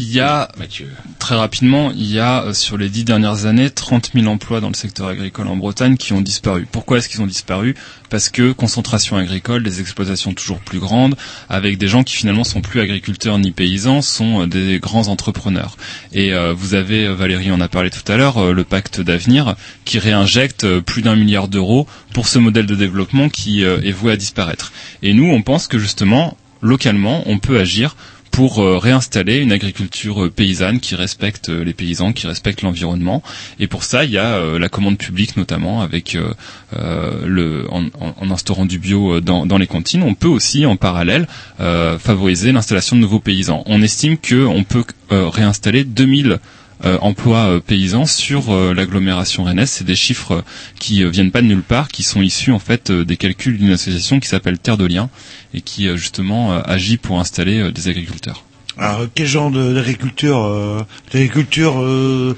Il 0.00 0.12
y 0.12 0.20
a, 0.20 0.48
très 1.18 1.34
rapidement, 1.34 1.90
il 1.90 2.06
y 2.06 2.20
a 2.20 2.44
euh, 2.44 2.54
sur 2.54 2.78
les 2.78 2.88
dix 2.88 3.02
dernières 3.02 3.46
années 3.46 3.68
30 3.68 4.12
000 4.14 4.26
emplois 4.28 4.60
dans 4.60 4.68
le 4.68 4.74
secteur 4.74 5.08
agricole 5.08 5.48
en 5.48 5.56
Bretagne 5.56 5.96
qui 5.96 6.12
ont 6.12 6.20
disparu. 6.20 6.68
Pourquoi 6.70 6.98
est-ce 6.98 7.08
qu'ils 7.08 7.20
ont 7.20 7.26
disparu? 7.26 7.74
Parce 8.08 8.28
que 8.28 8.52
concentration 8.52 9.16
agricole, 9.16 9.64
des 9.64 9.80
exploitations 9.80 10.34
toujours 10.34 10.60
plus 10.60 10.78
grandes, 10.78 11.16
avec 11.48 11.78
des 11.78 11.88
gens 11.88 12.04
qui 12.04 12.14
finalement 12.14 12.44
sont 12.44 12.60
plus 12.60 12.80
agriculteurs 12.80 13.40
ni 13.40 13.50
paysans, 13.50 14.00
sont 14.00 14.42
euh, 14.42 14.46
des 14.46 14.78
grands 14.78 15.08
entrepreneurs. 15.08 15.76
Et 16.12 16.32
euh, 16.32 16.52
vous 16.52 16.74
avez, 16.74 17.06
euh, 17.06 17.14
Valérie 17.14 17.50
en 17.50 17.60
a 17.60 17.66
parlé 17.66 17.90
tout 17.90 18.10
à 18.10 18.16
l'heure, 18.16 18.38
euh, 18.38 18.52
le 18.52 18.62
pacte 18.62 19.00
d'avenir 19.00 19.56
qui 19.84 19.98
réinjecte 19.98 20.62
euh, 20.62 20.80
plus 20.80 21.02
d'un 21.02 21.16
milliard 21.16 21.48
d'euros 21.48 21.88
pour 22.14 22.28
ce 22.28 22.38
modèle 22.38 22.66
de 22.66 22.76
développement 22.76 23.28
qui 23.28 23.64
euh, 23.64 23.80
est 23.82 23.90
voué 23.90 24.12
à 24.12 24.16
disparaître. 24.16 24.72
Et 25.02 25.12
nous, 25.12 25.26
on 25.28 25.42
pense 25.42 25.66
que 25.66 25.80
justement, 25.80 26.36
localement, 26.62 27.22
on 27.26 27.38
peut 27.38 27.58
agir 27.58 27.96
pour 28.30 28.60
euh, 28.60 28.78
réinstaller 28.78 29.38
une 29.38 29.52
agriculture 29.52 30.24
euh, 30.24 30.30
paysanne 30.30 30.80
qui 30.80 30.94
respecte 30.94 31.48
euh, 31.48 31.64
les 31.64 31.72
paysans, 31.74 32.12
qui 32.12 32.26
respecte 32.26 32.62
l'environnement. 32.62 33.22
Et 33.60 33.66
pour 33.66 33.84
ça, 33.84 34.04
il 34.04 34.10
y 34.10 34.18
a 34.18 34.40
la 34.58 34.68
commande 34.68 34.98
publique 34.98 35.36
notamment, 35.36 35.80
avec 35.82 36.16
le 36.76 37.66
en, 37.70 37.84
en- 38.00 38.30
instaurant 38.30 38.66
du 38.66 38.78
bio 38.78 39.20
dans, 39.20 39.46
dans 39.46 39.58
les 39.58 39.66
cantines. 39.66 40.02
On 40.02 40.14
peut 40.14 40.28
aussi, 40.28 40.66
en 40.66 40.76
parallèle, 40.76 41.26
favoriser 41.58 42.52
l'installation 42.52 42.96
de 42.96 43.00
nouveaux 43.00 43.20
paysans. 43.20 43.62
On 43.66 43.82
estime 43.82 44.16
qu'on 44.18 44.64
peut 44.64 44.84
euh, 45.12 45.28
réinstaller 45.28 45.84
2000 45.84 46.32
euh, 46.32 46.36
emplois 47.00 47.46
euh, 47.46 47.60
paysans 47.60 48.06
sur 48.06 48.50
euh, 48.50 48.72
l'agglomération 48.74 49.44
rennaise. 49.44 49.70
C'est 49.70 49.84
des 49.84 49.96
chiffres 49.96 50.32
euh, 50.32 50.42
qui 50.78 51.02
euh, 51.04 51.08
viennent 51.10 51.30
pas 51.32 51.42
de 51.42 51.46
nulle 51.46 51.62
part, 51.62 51.88
qui 51.88 52.02
sont 52.02 52.22
issus 52.22 52.52
en 52.52 52.58
fait 52.58 52.90
euh, 52.90 53.04
des 53.04 53.16
calculs 53.16 53.58
d'une 53.58 53.72
association 53.72 54.20
qui 54.20 54.28
s'appelle 54.28 54.58
Terre 54.58 54.76
de 54.76 54.86
Liens 54.86 55.10
et 55.54 55.60
qui 55.60 55.88
euh, 55.88 55.96
justement 55.96 56.52
euh, 56.52 56.60
agit 56.64 56.96
pour 56.96 57.18
installer 57.20 57.58
euh, 57.60 57.70
des 57.72 57.88
agriculteurs. 57.88 58.44
Alors, 58.80 59.06
quel 59.12 59.26
genre 59.26 59.50
d'agriculture 59.50 60.38
euh, 60.44 60.80
D'agriculture, 61.12 61.80
euh, 61.82 62.36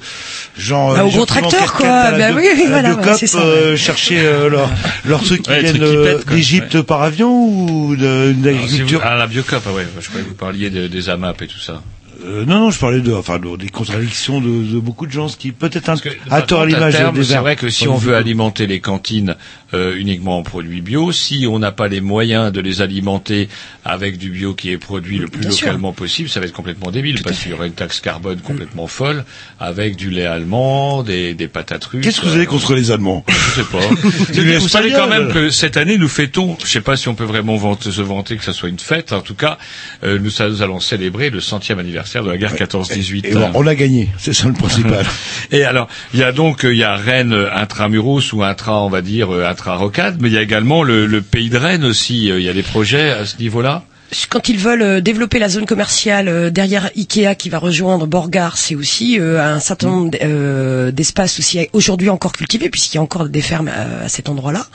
genre... 0.57 0.93
Bah, 0.95 1.01
euh, 1.01 1.03
au 1.03 1.09
gros 1.11 1.25
tracteur, 1.27 1.73
quoi. 1.73 2.11
Bah 2.13 2.29
oui, 2.35 2.47
oui, 2.55 2.63
voilà, 2.67 2.95
ouais, 2.95 3.13
c'est 3.15 3.27
ça, 3.27 3.41
euh, 3.41 3.77
chercher 3.77 4.21
euh, 4.21 4.49
leurs 4.49 4.71
leurs 5.05 5.21
trucs 5.23 5.43
qui 5.43 5.51
Ouais, 5.51 5.61
viennent 5.61 5.75
trucs 5.77 5.87
qui 5.87 5.95
euh, 5.95 6.15
pètent, 6.17 6.25
quoi. 6.25 6.35
d'Égypte 6.35 6.81
par 6.81 7.03
avion 7.03 7.31
ou 7.47 7.95
de- 7.95 8.33
d'une 8.33 8.47
Alors, 8.47 8.59
si 8.61 8.65
vous- 8.67 8.73
agriculture? 8.73 9.01
Ah, 9.03 9.15
la 9.17 9.27
biocop, 9.27 9.61
ah 9.67 9.71
ouais, 9.71 9.85
je 9.99 10.07
croyais 10.07 10.23
que 10.23 10.29
vous 10.29 10.35
parliez 10.35 10.71
de- 10.71 10.87
des 10.87 11.09
AMAP 11.09 11.43
et 11.43 11.47
tout 11.47 11.59
ça. 11.59 11.83
Euh, 12.23 12.45
non, 12.45 12.59
non, 12.59 12.69
je 12.71 12.79
parlais 12.79 13.01
de, 13.01 13.11
enfin, 13.13 13.39
de- 13.39 13.55
des 13.57 13.69
contradictions 13.69 14.41
de, 14.41 14.47
de 14.73 14.79
beaucoup 14.79 15.07
de 15.07 15.11
gens, 15.11 15.27
ce 15.27 15.37
qui 15.37 15.51
peut-être 15.51 15.89
un, 15.89 15.95
à 16.29 16.41
tort 16.41 16.65
l'image 16.65 16.95
C'est 17.23 17.35
vrai 17.37 17.55
que 17.55 17.69
si 17.69 17.87
on 17.87 17.95
veut 17.97 18.11
tout. 18.11 18.17
alimenter 18.17 18.67
les 18.67 18.79
cantines 18.79 19.35
euh, 19.73 19.95
uniquement 19.97 20.37
en 20.37 20.43
produits 20.43 20.81
bio, 20.81 21.11
si 21.11 21.47
on 21.49 21.57
n'a 21.59 21.71
pas 21.71 21.87
les 21.87 22.01
moyens 22.01 22.51
de 22.51 22.61
les 22.61 22.81
alimenter 22.81 23.49
avec 23.85 24.17
du 24.17 24.29
bio 24.29 24.53
qui 24.53 24.69
est 24.71 24.77
produit 24.77 25.17
le 25.17 25.27
plus 25.27 25.41
Bien 25.41 25.51
sûr. 25.51 25.67
localement 25.67 25.93
possible, 25.93 26.29
ça 26.29 26.39
va 26.39 26.45
être 26.45 26.53
complètement 26.53 26.91
débile 26.91 27.21
parce 27.23 27.39
qu'il 27.39 27.51
y 27.51 27.53
aura 27.53 27.65
une 27.65 27.73
taxe 27.73 28.01
carbone 28.01 28.39
complètement 28.41 28.87
folle 28.87 29.23
avec 29.59 29.95
du 29.95 30.09
lait 30.11 30.25
allemand, 30.25 31.01
des, 31.03 31.33
des 31.33 31.47
patates 31.47 31.85
russes. 31.85 32.03
Qu'est-ce 32.05 32.21
que 32.21 32.27
vous 32.27 32.35
avez 32.35 32.45
contre 32.45 32.75
les 32.75 32.91
Allemands 32.91 33.23
Je 33.27 33.61
sais 33.61 33.67
pas. 33.67 33.79
Vous 34.59 34.67
savez 34.69 34.91
quand 34.91 35.07
même 35.07 35.31
que 35.33 35.49
cette 35.49 35.77
année 35.77 35.97
nous 35.97 36.07
fêtons, 36.09 36.57
je 36.63 36.67
sais 36.69 36.81
pas 36.81 36.97
si 36.97 37.07
on 37.07 37.15
peut 37.15 37.23
vraiment 37.23 37.57
se 37.79 38.01
vanter 38.01 38.37
que 38.37 38.43
ça 38.43 38.53
soit 38.53 38.69
une 38.69 38.79
fête, 38.79 39.11
en 39.13 39.21
tout 39.21 39.35
cas, 39.35 39.57
euh, 40.03 40.19
nous, 40.19 40.29
ça- 40.29 40.49
nous 40.49 40.61
allons 40.61 40.79
célébrer 40.79 41.29
le 41.29 41.39
centième 41.39 41.79
anniversaire 41.79 42.10
de 42.19 42.29
la 42.29 42.37
guerre 42.37 42.53
14-18. 42.55 43.25
Et 43.25 43.33
bon, 43.33 43.49
on 43.53 43.65
a 43.67 43.75
gagné, 43.75 44.09
c'est 44.17 44.33
ça 44.33 44.47
le 44.47 44.53
principal. 44.53 45.05
Et 45.51 45.63
alors, 45.63 45.87
il 46.13 46.19
y 46.19 46.23
a 46.23 46.31
donc 46.31 46.65
euh, 46.65 46.73
il 46.73 46.79
y 46.79 46.83
a 46.83 46.95
Rennes 46.95 47.33
euh, 47.33 47.53
intramuros 47.53 48.33
ou 48.33 48.43
intra, 48.43 48.81
on 48.83 48.89
va 48.89 49.01
dire 49.01 49.33
euh, 49.33 49.47
intra-rocade, 49.47 50.17
mais 50.19 50.29
il 50.29 50.33
y 50.33 50.37
a 50.37 50.41
également 50.41 50.83
le, 50.83 51.05
le 51.05 51.21
pays 51.21 51.49
de 51.49 51.57
Rennes 51.57 51.85
aussi. 51.85 52.25
Il 52.25 52.41
y 52.41 52.49
a 52.49 52.53
des 52.53 52.63
projets 52.63 53.11
à 53.11 53.25
ce 53.25 53.37
niveau-là? 53.37 53.83
Quand 54.29 54.49
ils 54.49 54.57
veulent 54.57 54.81
euh, 54.81 55.01
développer 55.01 55.39
la 55.39 55.49
zone 55.49 55.65
commerciale 55.65 56.27
euh, 56.27 56.49
derrière 56.49 56.89
Ikea 56.97 57.35
qui 57.37 57.49
va 57.49 57.59
rejoindre 57.59 58.07
Borgard, 58.07 58.57
c'est 58.57 58.75
aussi 58.75 59.19
euh, 59.19 59.41
un 59.41 59.59
certain 59.59 59.87
nombre 59.89 60.91
d'espaces 60.91 61.39
aussi 61.39 61.67
aujourd'hui 61.73 62.09
encore 62.09 62.33
cultivés 62.33 62.69
puisqu'il 62.69 62.97
y 62.97 62.99
a 62.99 63.01
encore 63.01 63.29
des 63.29 63.41
fermes 63.41 63.69
à, 63.69 64.09
cet 64.09 64.29
endroit-là, 64.29 64.67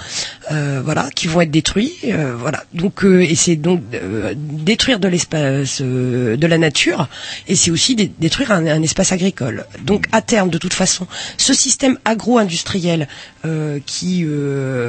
euh, 0.53 0.81
voilà, 0.85 1.09
qui 1.15 1.27
vont 1.27 1.41
être 1.43 1.51
détruits, 1.51 1.93
euh, 2.07 2.35
voilà. 2.39 2.65
Donc 2.75 3.05
et 3.05 3.35
c'est 3.35 3.57
donc 3.57 3.83
détruire 4.35 4.99
de 5.01 5.09
l'espace, 5.09 5.81
de 5.83 6.47
la 6.47 6.59
nature, 6.59 7.09
et 7.49 7.55
c'est 7.57 7.71
aussi 7.71 7.95
dé- 7.95 8.11
détruire 8.19 8.53
un, 8.53 8.83
espace 8.83 9.13
agricole. 9.13 9.67
Donc 9.83 10.07
à 10.13 10.23
terme, 10.23 10.49
de 10.51 10.59
toute 10.59 10.75
façon, 10.75 11.07
ce 11.37 11.53
système 11.55 11.99
agro-industriel 12.05 13.09
euh, 13.45 13.79
qui 13.85 14.25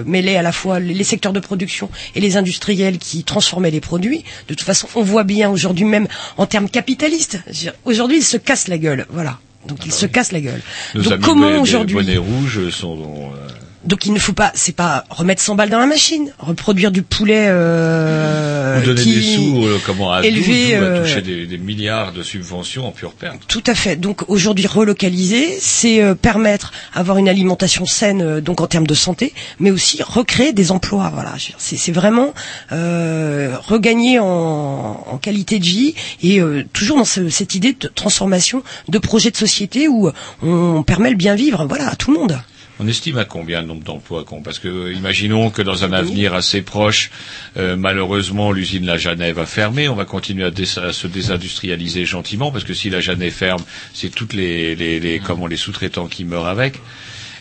mêlait 0.05 0.37
à 0.37 0.41
la 0.41 0.51
fois 0.51 0.79
les 0.79 1.03
secteurs 1.03 1.33
de 1.33 1.39
production 1.39 1.89
et 2.15 2.19
les 2.21 2.37
industriels 2.37 2.97
qui 2.97 3.23
transformaient 3.23 3.71
les 3.71 3.81
produits. 3.81 4.23
De 4.47 4.53
toute 4.53 4.65
façon, 4.65 4.87
on 4.95 5.01
voit 5.03 5.23
bien 5.23 5.49
aujourd'hui 5.49 5.85
même 5.85 6.07
en 6.37 6.45
termes 6.45 6.69
capitalistes. 6.69 7.39
Aujourd'hui, 7.85 8.17
ils 8.17 8.23
se 8.23 8.37
cassent 8.37 8.67
la 8.67 8.77
gueule. 8.77 9.05
Voilà. 9.09 9.39
Donc 9.67 9.85
ils 9.85 9.91
se 9.93 10.05
cassent 10.05 10.31
la 10.31 10.39
gueule. 10.41 10.61
Nos 10.95 11.03
Donc 11.03 11.13
amis 11.13 11.23
comment 11.23 11.59
aujourd'hui 11.59 11.95
bonnets 11.95 12.17
rouges 12.17 12.69
sont. 12.69 12.97
euh, 13.33 13.47
Donc 13.87 14.05
il 14.05 14.11
ne 14.13 14.19
faut 14.19 14.33
pas, 14.33 14.51
c'est 14.53 14.75
pas 14.75 15.05
remettre 15.09 15.41
100 15.41 15.55
balles 15.55 15.69
dans 15.69 15.79
la 15.79 15.85
machine, 15.85 16.31
reproduire 16.39 16.91
du 16.91 17.01
poulet 17.03 17.45
euh, 17.47 18.79
Ou 18.81 18.85
donner 18.85 19.01
qui- 19.01 19.13
des 19.15 19.21
sous, 19.35 19.65
euh, 19.65 19.79
comment, 19.85 20.11
à 20.13 20.21
élevé, 20.25 20.71
12 20.73 20.81
ou 20.81 20.83
à 20.83 20.87
euh, 20.87 21.01
toucher 21.03 21.21
des, 21.21 21.45
des 21.45 21.57
milliards 21.57 22.11
de 22.11 22.21
subventions 22.21 22.85
en 22.87 22.91
pure 22.91 23.13
perte. 23.13 23.37
Tout 23.47 23.63
à 23.65 23.73
fait. 23.75 23.95
Donc 23.95 24.29
aujourd'hui 24.29 24.67
relocaliser, 24.67 25.57
c'est 25.61 26.01
euh, 26.03 26.15
permettre 26.15 26.73
avoir 26.93 27.17
une 27.17 27.29
alimentation 27.29 27.85
saine, 27.85 28.21
euh, 28.21 28.41
donc 28.41 28.61
en 28.61 28.67
termes 28.67 28.87
de 28.87 28.93
santé, 28.93 29.33
mais 29.59 29.71
aussi 29.71 30.03
recréer 30.03 30.53
des 30.53 30.71
emplois. 30.71 31.09
Voilà, 31.13 31.33
c'est 31.57 31.77
c'est 31.77 31.91
vraiment 31.93 32.33
euh, 32.73 33.55
regagner 33.67 34.19
en, 34.19 34.25
en 34.25 35.17
qualité 35.17 35.59
de 35.59 35.65
vie 35.65 35.95
et 36.21 36.41
euh, 36.41 36.63
toujours 36.73 36.97
dans 36.97 37.05
ce- 37.05 37.29
cette 37.29 37.55
idée 37.55 37.73
de 37.73 37.87
transformation 37.87 38.63
de 38.89 38.97
projet 38.99 39.31
de 39.31 39.37
société 39.37 39.87
où 39.87 40.11
on 40.43 40.83
permet 40.83 41.09
le 41.09 41.15
bien 41.15 41.35
vivre, 41.35 41.65
voilà, 41.67 41.89
à 41.89 41.95
tout 41.95 42.11
le 42.11 42.19
monde. 42.19 42.37
On 42.79 42.87
estime 42.87 43.17
à 43.17 43.25
combien 43.25 43.61
le 43.61 43.67
nombre 43.67 43.83
d'emplois 43.83 44.23
qu'on 44.23 44.41
Parce 44.41 44.59
que 44.59 44.67
euh, 44.67 44.93
imaginons 44.93 45.49
que 45.49 45.61
dans 45.63 45.83
un 45.83 45.93
avenir 45.93 46.35
assez 46.35 46.61
proche, 46.61 47.09
euh, 47.57 47.75
malheureusement, 47.75 48.51
l'usine 48.51 48.85
La 48.85 48.97
Jeannet 48.97 49.31
va 49.31 49.45
fermer. 49.47 49.89
On 49.89 49.95
va 49.95 50.05
continuer 50.05 50.43
à, 50.43 50.51
se 50.93 51.07
désindustrialiser 51.07 52.05
gentiment, 52.05 52.51
parce 52.51 52.63
que 52.63 52.75
si 52.75 52.89
La 52.89 53.01
Jeannet 53.01 53.31
ferme, 53.31 53.63
c'est 53.93 54.09
toutes 54.09 54.33
les, 54.33 54.75
les, 54.75 54.99
les, 54.99 55.19
les 55.19 55.57
sous-traitants 55.57 56.07
qui 56.07 56.23
meurent 56.23 56.47
avec. 56.47 56.79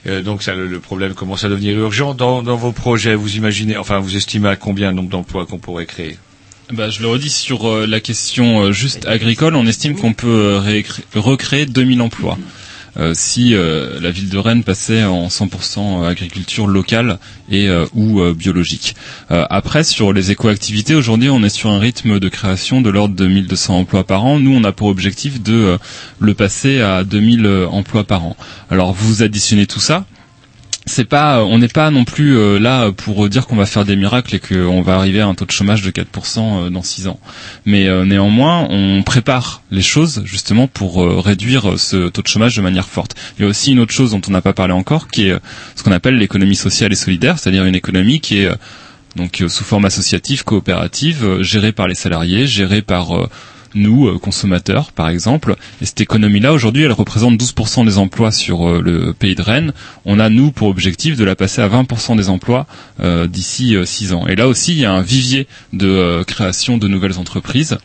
Euh, 0.07 0.23
donc 0.23 0.43
ça, 0.43 0.55
le, 0.55 0.81
problème 0.81 1.13
commence 1.13 1.45
à 1.45 1.51
devenir 1.51 1.79
urgent. 1.79 2.15
Dans, 2.15 2.43
vos 2.43 2.73
projets, 2.73 3.15
vous 3.15 3.37
imaginez, 3.37 3.77
enfin, 3.77 3.99
vous 3.99 4.17
estimez 4.17 4.49
à 4.49 4.57
combien 4.57 4.89
le 4.89 4.97
nombre 4.97 5.11
d'emplois 5.11 5.45
qu'on 5.45 5.59
pourrait 5.59 5.87
créer? 5.87 6.17
Bah, 6.73 6.89
je 6.89 7.03
le 7.03 7.09
redis 7.09 7.31
sur 7.31 7.87
la 7.87 8.01
question 8.01 8.73
juste 8.73 9.07
agricole, 9.07 9.55
on 9.55 9.67
estime 9.67 9.97
qu'on 9.97 10.15
peut 10.15 10.27
euh, 10.67 10.83
recréer 11.15 11.67
2000 11.67 12.01
emplois. 12.01 12.39
Euh, 12.99 13.13
si 13.15 13.55
euh, 13.55 14.01
la 14.01 14.11
ville 14.11 14.29
de 14.29 14.39
Rennes 14.39 14.65
passait 14.65 15.05
en 15.05 15.29
100% 15.29 16.07
agriculture 16.07 16.67
locale 16.67 17.19
et 17.51 17.69
euh, 17.69 17.87
ou 17.95 18.21
euh, 18.21 18.35
biologique. 18.35 18.97
Euh, 19.31 19.45
après, 19.51 19.85
sur 19.85 20.13
les 20.13 20.31
écoactivités, 20.31 20.95
aujourd'hui, 20.95 21.29
on 21.31 21.43
est 21.43 21.49
sur 21.49 21.71
un 21.71 21.79
rythme 21.79 22.19
de 22.19 22.29
création 22.29 22.81
de 22.81 22.91
l'ordre 22.91 23.15
de 23.15 23.27
1200 23.27 23.79
emplois 23.79 24.05
par 24.05 24.25
an. 24.25 24.39
Nous, 24.39 24.55
on 24.55 24.65
a 24.65 24.73
pour 24.73 24.89
objectif 24.89 25.43
de 25.43 25.53
euh, 25.55 25.79
le 26.21 26.35
passer 26.35 26.81
à 26.81 27.05
2000 27.05 27.47
euh, 27.47 27.69
emplois 27.69 28.05
par 28.05 28.25
an. 28.25 28.37
Alors, 28.71 28.93
vous 28.93 29.23
additionnez 29.23 29.67
tout 29.67 29.81
ça, 29.81 30.05
c'est 30.87 31.05
pas, 31.05 31.43
on 31.45 31.59
n'est 31.59 31.69
pas 31.69 31.91
non 31.91 32.05
plus 32.05 32.37
euh, 32.37 32.59
là 32.59 32.93
pour 32.93 33.29
dire 33.29 33.47
qu'on 33.47 33.57
va 33.57 33.67
faire 33.67 33.85
des 33.85 33.97
miracles 33.97 34.37
et 34.37 34.41
qu'on 34.41 34.83
va 34.83 34.95
arriver 34.95 35.21
à 35.21 35.27
un 35.27 35.35
taux 35.35 35.45
de 35.45 35.51
chômage 35.51 35.83
de 35.83 35.91
4% 35.91 36.39
euh, 36.39 36.71
dans 36.71 36.83
6 36.83 37.09
ans. 37.09 37.19
Mais 37.65 37.89
euh, 37.89 38.05
néanmoins, 38.05 38.67
on 38.71 39.03
prépare 39.03 39.63
les 39.71 39.83
choses 39.83 40.23
justement 40.25 40.69
pour 40.69 41.03
euh, 41.03 41.19
réduire 41.19 41.73
euh, 41.73 41.77
ce 41.77 42.09
taux 42.09 42.23
de 42.23 42.29
chômage 42.29 42.57
de 42.57 42.63
manière 42.63 42.87
forte. 42.89 43.17
Il 43.39 43.43
y 43.43 43.45
a 43.45 43.49
aussi 43.49 43.73
une 43.73 43.81
autre 43.81 43.93
chose 43.93 44.13
dont 44.13 44.21
on 44.29 44.31
n'a 44.31 44.43
pas 44.43 44.53
parlé 44.53 44.73
encore, 44.73 45.09
qui 45.09 45.27
est 45.27 45.33
euh, 45.33 45.39
ce 45.75 45.83
qu'on 45.83 45.93
appelle 45.93 46.17
l'économie 46.19 46.57
sociale 46.57 46.93
et 46.93 46.97
solidaire, 46.97 47.39
c'est-à-dire 47.39 47.65
une 47.65 47.75
économie 47.75 48.21
qui 48.21 48.39
est 48.39 48.47
euh, 48.47 48.55
donc 49.17 49.41
euh, 49.41 49.49
sous 49.49 49.65
forme 49.65 49.87
associative, 49.87 50.45
coopérative, 50.45 51.25
euh, 51.25 51.43
gérée 51.43 51.73
par 51.73 51.89
les 51.89 51.95
salariés, 51.95 52.47
gérée 52.47 52.83
par 52.83 53.17
euh, 53.17 53.29
nous, 53.77 54.09
euh, 54.09 54.19
consommateurs, 54.19 54.93
par 54.93 55.09
exemple. 55.09 55.57
Et 55.81 55.87
cette 55.87 56.01
économie-là, 56.01 56.53
aujourd'hui, 56.53 56.83
elle 56.83 56.93
représente 56.93 57.39
12% 57.39 57.85
des 57.85 57.99
emplois 57.99 58.33
sur 58.33 58.69
euh, 58.69 58.81
le 58.83 59.13
pays 59.13 59.35
de 59.35 59.43
Rennes. 59.43 59.73
On 60.05 60.19
a, 60.19 60.29
nous, 60.29 60.51
pour 60.51 60.69
objectif 60.69 61.17
de 61.17 61.25
la 61.25 61.37
passer 61.37 61.63
à 61.63 61.69
20% 61.69 62.17
des 62.17 62.29
emplois 62.29 62.67
euh, 63.01 63.27
d'ici 63.27 63.77
6 63.85 64.13
ans. 64.13 64.27
Et 64.27 64.35
là 64.35 64.49
aussi, 64.49 64.73
il 64.73 64.79
y 64.79 64.85
a 64.85 64.93
un 64.93 65.03
vivier 65.03 65.47
de 65.73 66.23
création 66.27 66.79
de 66.79 66.89
nouvelles 66.89 67.19
entreprises. 67.19 67.79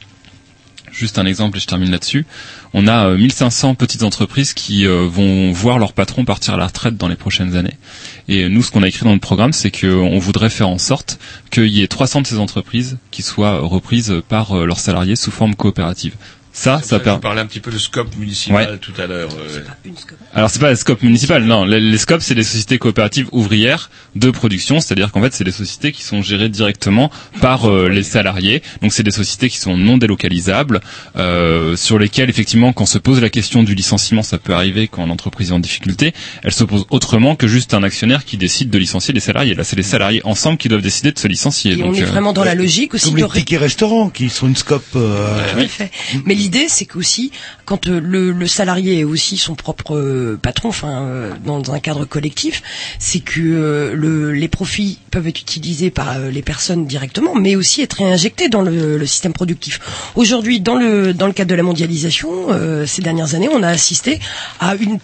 Juste 0.91 1.19
un 1.19 1.26
exemple 1.26 1.57
et 1.57 1.59
je 1.59 1.68
termine 1.68 1.91
là-dessus. 1.91 2.26
On 2.73 2.88
a 2.88 3.07
euh, 3.07 3.18
1500 3.18 3.76
petites 3.76 4.03
entreprises 4.03 4.53
qui 4.53 4.85
euh, 4.85 5.06
vont 5.06 5.52
voir 5.52 5.77
leur 5.77 5.93
patron 5.93 6.23
partir 6.23 6.53
à 6.53 6.57
la 6.57 6.68
retraite 6.68 6.95
dans 6.95 7.10
les 7.10 7.15
prochaines 7.15 7.56
années. 7.56 7.76
Et 8.30 8.48
nous, 8.48 8.64
ce 8.64 8.72
qu'on 8.72 8.84
a 8.84 8.88
écrit 8.88 9.03
dans 9.03 9.14
le 9.14 9.19
programme, 9.19 9.52
c'est 9.52 9.72
qu'on 9.72 10.18
voudrait 10.19 10.49
faire 10.49 10.69
en 10.69 10.77
sorte 10.77 11.19
qu'il 11.49 11.68
y 11.68 11.81
ait 11.84 11.88
300 11.88 12.22
de 12.22 12.27
ces 12.27 12.38
entreprises 12.39 12.98
qui 13.11 13.23
soient 13.23 13.60
reprises 13.60 14.22
par 14.30 14.53
euh, 14.57 14.65
leurs 14.65 14.80
salariés 14.80 15.18
sous 15.18 15.31
forme 15.31 15.56
coopérative. 15.56 16.15
Ça, 16.53 16.82
ça 16.84 16.99
permet. 16.99 17.40
un 17.40 17.45
petit 17.45 17.60
peu 17.61 17.72
de 17.72 17.78
scope 17.78 18.15
municipal 18.18 18.72
Ouais. 18.72 18.78
tout 18.78 18.91
à 19.02 19.07
l'heure. 19.07 19.30
euh, 19.40 19.61
Alors 20.34 20.49
c'est 20.49 20.60
pas 20.60 20.69
les 20.69 20.76
scopes 20.76 21.02
municipales, 21.02 21.44
non. 21.45 21.64
Les, 21.65 21.80
les 21.80 21.98
scopes 21.98 22.22
c'est 22.22 22.36
des 22.36 22.44
sociétés 22.44 22.78
coopératives 22.78 23.28
ouvrières 23.32 23.90
de 24.15 24.30
production, 24.32 24.80
c'est-à-dire 24.82 25.11
qu'en 25.11 25.22
fait 25.22 25.34
c'est 25.34 25.44
des 25.45 25.52
sociétés 25.53 25.91
qui 25.94 26.03
sont 26.03 26.22
gérées 26.22 26.49
directement 26.49 27.10
par 27.40 27.69
euh, 27.69 27.88
les 27.88 28.03
salariés. 28.03 28.61
Donc 28.82 28.91
c'est 28.91 29.03
des 29.03 29.11
sociétés 29.11 29.49
qui 29.49 29.57
sont 29.60 29.78
non 29.78 29.98
délocalisables, 29.98 30.82
euh, 31.15 31.76
sur 31.78 31.98
lesquelles 31.98 32.30
effectivement 32.30 32.73
quand 32.73 32.86
se 32.86 32.98
pose 32.98 33.22
la 33.22 33.30
question 33.30 33.64
du 33.64 33.73
licenciement, 33.73 34.22
ça 34.23 34.38
peut 34.38 34.53
arriver 34.53 34.88
quand 34.90 35.06
l'entreprise 35.06 35.52
est 35.52 35.53
en 35.53 35.60
difficulté. 35.60 36.14
Elle 36.44 36.52
se 36.52 36.64
pose 36.65 36.86
autrement 36.90 37.36
que 37.36 37.48
juste 37.48 37.73
un 37.73 37.84
actionnaire 37.84 38.26
qui 38.26 38.36
décide 38.38 38.69
de 38.69 38.78
licencier 38.78 39.14
les 39.14 39.19
salariés. 39.22 39.56
Là 39.56 39.64
c'est 39.64 39.78
les 39.78 39.84
salariés 39.84 40.22
ensemble 40.26 40.57
qui 40.57 40.68
doivent 40.68 40.82
décider 40.82 41.14
de 41.14 41.19
se 41.19 41.28
licencier. 41.30 41.73
Et 41.73 41.76
Donc, 41.78 41.94
on 41.94 41.94
est 41.95 42.03
euh, 42.03 42.07
vraiment 42.07 42.34
dans 42.34 42.44
la 42.44 42.56
logique 42.56 42.94
aussi 42.94 43.06
Comme 43.06 43.19
de 43.19 43.23
les 43.26 43.30
tickets 43.40 43.60
restaurants 43.61 44.10
qui 44.10 44.30
sont 44.30 44.48
une 44.48 44.56
scope. 44.57 44.84
euh. 44.95 45.65
Mais 46.26 46.36
l'idée, 46.41 46.68
c'est 46.69 46.85
qu'aussi, 46.85 47.31
quand 47.65 47.88
euh, 47.88 47.99
le, 48.01 48.47
salarié 48.47 48.99
est 48.99 49.03
aussi 49.03 49.38
son 49.38 49.53
propre 49.53 49.95
euh, 49.95 50.39
patron, 50.41 50.69
enfin, 50.69 51.03
euh, 51.03 51.34
dans 51.45 51.72
un 51.72 51.80
cadre 51.80 52.05
collectif, 52.05 52.63
c'est 52.97 53.19
que 53.19 53.91
le, 53.95 54.31
les 54.31 54.47
profits 54.47 54.97
peuvent 55.11 55.27
être 55.27 55.39
utilisés 55.39 55.91
par 55.91 56.18
les 56.19 56.41
personnes 56.41 56.85
directement, 56.88 57.35
mais 57.35 57.55
aussi 57.55 57.81
être 57.81 57.93
réinjectés 57.97 58.49
dans 58.49 58.63
le, 58.63 59.05
système 59.05 59.34
productif. 59.34 59.80
Aujourd'hui, 60.15 60.61
dans 60.61 60.76
le 60.76 61.13
cadre 61.13 61.49
de 61.49 61.55
la 61.55 61.63
mondialisation, 61.63 62.47
ces 62.85 63.01
dernières 63.01 63.35
années, 63.35 63.49
on 63.51 63.61
a 63.63 63.68
assisté 63.68 64.19
à 64.59 64.76
une 64.76 64.99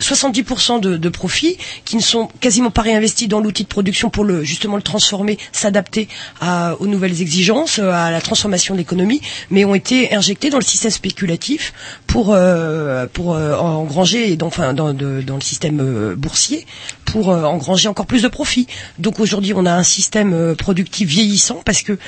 70% 0.00 0.80
de, 0.80 0.96
de 0.96 1.08
profits 1.08 1.56
qui 1.84 1.96
ne 1.96 2.02
sont 2.02 2.28
quasiment 2.40 2.70
pas 2.70 2.82
réinvestis 2.82 3.28
dans 3.28 3.40
l'outil 3.40 3.62
de 3.64 3.68
production 3.68 4.10
pour 4.10 4.24
le 4.24 4.44
justement 4.44 4.76
le 4.76 4.82
transformer, 4.82 5.38
s'adapter 5.52 6.08
aux 6.78 6.86
nouvelles 6.86 7.20
exigences, 7.22 7.78
euh, 7.78 7.90
à 7.90 8.10
la 8.10 8.20
transformation 8.20 8.74
de 8.74 8.78
l'économie, 8.78 9.20
mais 9.50 9.64
ont 9.64 9.74
été 9.74 10.14
injectés 10.14 10.50
dans 10.50 10.58
le 10.58 10.64
système 10.64 10.90
spéculatif 10.90 11.72
pour 12.06 12.32
euh, 12.32 13.06
euh, 13.18 13.56
engranger 13.56 14.36
dans, 14.36 14.46
enfin 14.46 14.72
dans, 14.74 14.92
le 14.92 15.24
système 15.40 16.14
boursier 16.16 16.66
pour 17.04 17.28
engranger 17.28 17.88
encore 17.88 18.06
plus 18.06 18.22
de 18.22 18.28
profits. 18.28 18.66
Donc 18.98 19.18
aujourd'hui, 19.20 19.52
on 19.54 19.66
a 19.66 19.72
un 19.72 19.82
système 19.82 20.54
productif 20.56 21.08
vieillissant 21.08 21.60
parce 21.64 21.82
que 21.82 21.98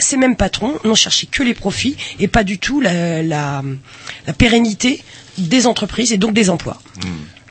ces 0.00 0.16
mêmes 0.18 0.36
patrons 0.36 0.74
n'ont 0.84 0.94
cherché 0.94 1.26
que 1.26 1.42
les 1.42 1.54
profits 1.54 1.96
et 2.20 2.28
pas 2.28 2.44
du 2.44 2.58
tout 2.58 2.80
la 2.80 3.62
pérennité 4.36 5.02
des 5.38 5.66
entreprises 5.66 6.12
et 6.12 6.18
donc 6.18 6.32
des 6.34 6.50
emplois. 6.50 6.78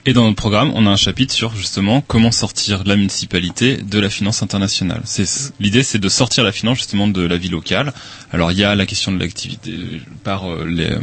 Et 0.03 0.13
dans 0.13 0.23
notre 0.23 0.35
programme, 0.35 0.71
on 0.73 0.87
a 0.87 0.89
un 0.89 0.95
chapitre 0.95 1.31
sur 1.31 1.55
justement 1.55 2.01
comment 2.01 2.31
sortir 2.31 2.81
la 2.87 2.95
municipalité 2.95 3.77
de 3.77 3.99
la 3.99 4.09
finance 4.09 4.41
internationale. 4.41 5.01
C'est 5.05 5.27
l'idée, 5.59 5.83
c'est 5.83 5.99
de 5.99 6.09
sortir 6.09 6.43
la 6.43 6.51
finance 6.51 6.79
justement 6.79 7.07
de 7.07 7.21
la 7.21 7.37
vie 7.37 7.49
locale. 7.49 7.93
Alors 8.31 8.51
il 8.51 8.57
y 8.57 8.63
a 8.63 8.73
la 8.73 8.87
question 8.87 9.11
de 9.11 9.19
l'activité 9.19 9.77
par 10.23 10.49
euh, 10.51 10.65
les, 10.67 10.85
euh, 10.89 10.99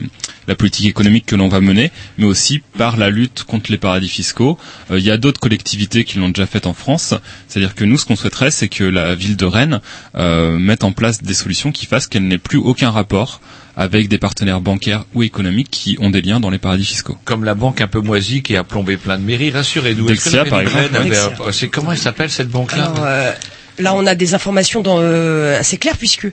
la 0.48 0.56
politique 0.56 0.86
économique 0.86 1.26
que 1.26 1.36
l'on 1.36 1.46
va 1.46 1.60
mener, 1.60 1.92
mais 2.16 2.24
aussi 2.24 2.58
par 2.76 2.96
la 2.96 3.08
lutte 3.10 3.44
contre 3.44 3.70
les 3.70 3.78
paradis 3.78 4.08
fiscaux. 4.08 4.58
Euh, 4.90 4.98
il 4.98 5.04
y 5.04 5.12
a 5.12 5.16
d'autres 5.16 5.38
collectivités 5.38 6.02
qui 6.02 6.18
l'ont 6.18 6.30
déjà 6.30 6.46
fait 6.46 6.66
en 6.66 6.74
France. 6.74 7.14
C'est-à-dire 7.46 7.76
que 7.76 7.84
nous, 7.84 7.98
ce 7.98 8.04
qu'on 8.04 8.16
souhaiterait, 8.16 8.50
c'est 8.50 8.68
que 8.68 8.82
la 8.82 9.14
ville 9.14 9.36
de 9.36 9.44
Rennes 9.44 9.80
euh, 10.16 10.58
mette 10.58 10.82
en 10.82 10.90
place 10.90 11.22
des 11.22 11.34
solutions 11.34 11.70
qui 11.70 11.86
fassent 11.86 12.08
qu'elle 12.08 12.26
n'ait 12.26 12.38
plus 12.38 12.58
aucun 12.58 12.90
rapport 12.90 13.40
avec 13.78 14.08
des 14.08 14.18
partenaires 14.18 14.60
bancaires 14.60 15.04
ou 15.14 15.22
économiques 15.22 15.70
qui 15.70 15.96
ont 16.00 16.10
des 16.10 16.20
liens 16.20 16.40
dans 16.40 16.50
les 16.50 16.58
paradis 16.58 16.84
fiscaux. 16.84 17.16
Comme 17.24 17.44
la 17.44 17.54
banque 17.54 17.80
un 17.80 17.86
peu 17.86 18.00
moisie 18.00 18.42
qui 18.42 18.56
a 18.56 18.64
plombé 18.64 18.96
plein 18.96 19.16
de 19.18 19.22
mairies, 19.24 19.50
rassurez-nous. 19.52 20.04
Dexia, 20.06 20.44
par 20.44 20.60
exemple. 20.60 21.52
C'est 21.52 21.68
comment 21.68 21.92
elle 21.92 21.98
s'appelle 21.98 22.28
cette 22.28 22.48
banque-là 22.48 22.84
Alors, 22.86 23.04
euh, 23.06 23.30
là, 23.78 23.94
on 23.94 24.04
a 24.06 24.16
des 24.16 24.34
informations 24.34 24.80
dans, 24.82 24.98
euh, 25.00 25.60
assez 25.60 25.76
claires 25.76 25.96
puisque 25.96 26.26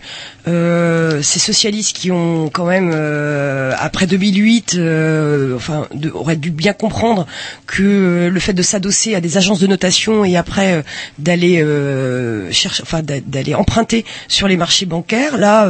euh, 0.48 1.22
ces 1.22 1.38
socialistes 1.40 1.96
qui 1.96 2.12
ont 2.12 2.50
quand 2.50 2.66
même 2.66 2.92
euh, 2.94 3.74
après 3.78 4.08
2008, 4.08 4.76
euh, 4.78 5.56
enfin, 5.56 5.88
de- 5.94 6.10
auraient 6.10 6.36
dû 6.38 6.50
bien 6.52 6.74
comprendre 6.74 7.28
que 7.68 7.84
euh, 7.84 8.30
le 8.30 8.40
fait 8.40 8.54
de 8.54 8.62
s'adosser 8.64 9.14
à 9.16 9.22
des 9.22 9.38
agences 9.38 9.60
de 9.60 9.68
notation 9.68 10.26
et 10.26 10.36
après 10.36 10.74
euh, 10.74 10.82
d'aller 11.20 11.62
euh, 11.62 12.52
chercher, 12.52 12.82
enfin, 12.84 13.04
d'a- 13.04 13.22
d'aller 13.22 13.54
emprunter 13.54 14.04
sur 14.28 14.48
les 14.48 14.58
marchés 14.58 14.86
bancaires, 14.88 15.38
là. 15.38 15.68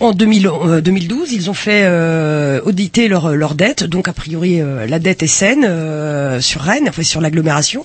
En 0.00 0.12
2000, 0.12 0.46
euh, 0.46 0.80
2012, 0.80 1.32
ils 1.32 1.50
ont 1.50 1.54
fait 1.54 1.82
euh, 1.84 2.60
auditer 2.64 3.06
leur, 3.08 3.34
leur 3.36 3.54
dette. 3.54 3.84
Donc 3.84 4.08
a 4.08 4.12
priori, 4.12 4.60
euh, 4.60 4.86
la 4.86 4.98
dette 4.98 5.22
est 5.22 5.26
saine 5.26 5.64
euh, 5.68 6.40
sur 6.40 6.62
Rennes, 6.62 6.86
enfin 6.88 7.02
sur 7.02 7.20
l'agglomération. 7.20 7.84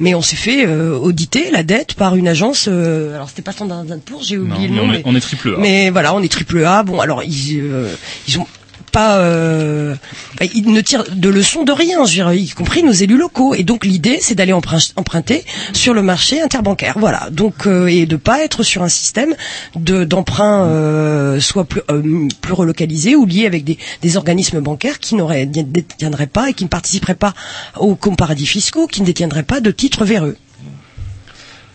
Mais 0.00 0.14
on 0.14 0.22
s'est 0.22 0.36
fait 0.36 0.66
euh, 0.66 0.96
auditer 0.96 1.50
la 1.50 1.62
dette 1.62 1.94
par 1.94 2.16
une 2.16 2.28
agence. 2.28 2.66
euh, 2.68 3.14
alors 3.14 3.28
c'était 3.28 3.42
pas 3.42 3.52
Standard 3.52 3.84
Poor's, 4.04 4.26
j'ai 4.26 4.36
oublié 4.38 4.68
Non, 4.68 4.82
le 4.86 4.86
mais 4.86 4.86
nom. 4.86 4.90
on 4.90 4.94
est- 4.94 5.02
on 5.06 5.16
est 5.16 5.20
triple 5.20 5.54
A. 5.56 5.60
Mais 5.60 5.90
voilà, 5.90 6.14
on 6.14 6.22
est 6.22 6.30
triple 6.30 6.64
A. 6.64 6.82
Bon, 6.82 7.00
alors 7.00 7.22
ils, 7.22 7.60
euh, 7.62 7.88
ils 8.28 8.38
ont 8.38 8.46
pas, 8.92 9.18
euh, 9.18 9.94
bah, 10.38 10.46
ils 10.54 10.70
ne 10.70 10.80
tirent 10.80 11.04
de 11.10 11.28
leçons 11.28 11.64
de 11.64 11.72
rien, 11.72 12.04
je 12.04 12.12
dire, 12.12 12.32
y 12.32 12.48
compris 12.50 12.82
nos 12.82 12.92
élus 12.92 13.16
locaux. 13.16 13.54
Et 13.54 13.64
donc 13.64 13.84
l'idée, 13.84 14.18
c'est 14.20 14.34
d'aller 14.34 14.52
emprunt- 14.52 14.92
emprunter 14.96 15.44
sur 15.72 15.94
le 15.94 16.02
marché 16.02 16.40
interbancaire, 16.40 16.96
voilà. 16.98 17.28
Donc 17.30 17.66
euh, 17.66 17.86
et 17.86 18.06
de 18.06 18.16
pas 18.16 18.44
être 18.44 18.62
sur 18.62 18.82
un 18.82 18.88
système 18.88 19.34
de 19.74 20.04
d'emprunt 20.04 20.64
euh, 20.66 21.40
soit 21.40 21.64
plus, 21.64 21.80
euh, 21.90 22.28
plus 22.40 22.52
relocalisé 22.52 23.16
ou 23.16 23.24
lié 23.26 23.46
avec 23.46 23.64
des, 23.64 23.78
des 24.02 24.16
organismes 24.16 24.60
bancaires 24.60 24.98
qui 25.00 25.14
n'auraient 25.14 25.46
ne 25.46 25.62
détiendraient 25.62 26.26
pas 26.26 26.50
et 26.50 26.54
qui 26.54 26.64
ne 26.64 26.68
participeraient 26.68 27.14
pas 27.14 27.34
aux 27.78 27.94
comme 27.94 28.16
paradis 28.16 28.46
fiscaux, 28.46 28.86
qui 28.86 29.00
ne 29.00 29.06
détiendraient 29.06 29.42
pas 29.42 29.60
de 29.60 29.70
titres 29.70 30.04
véreux. 30.04 30.36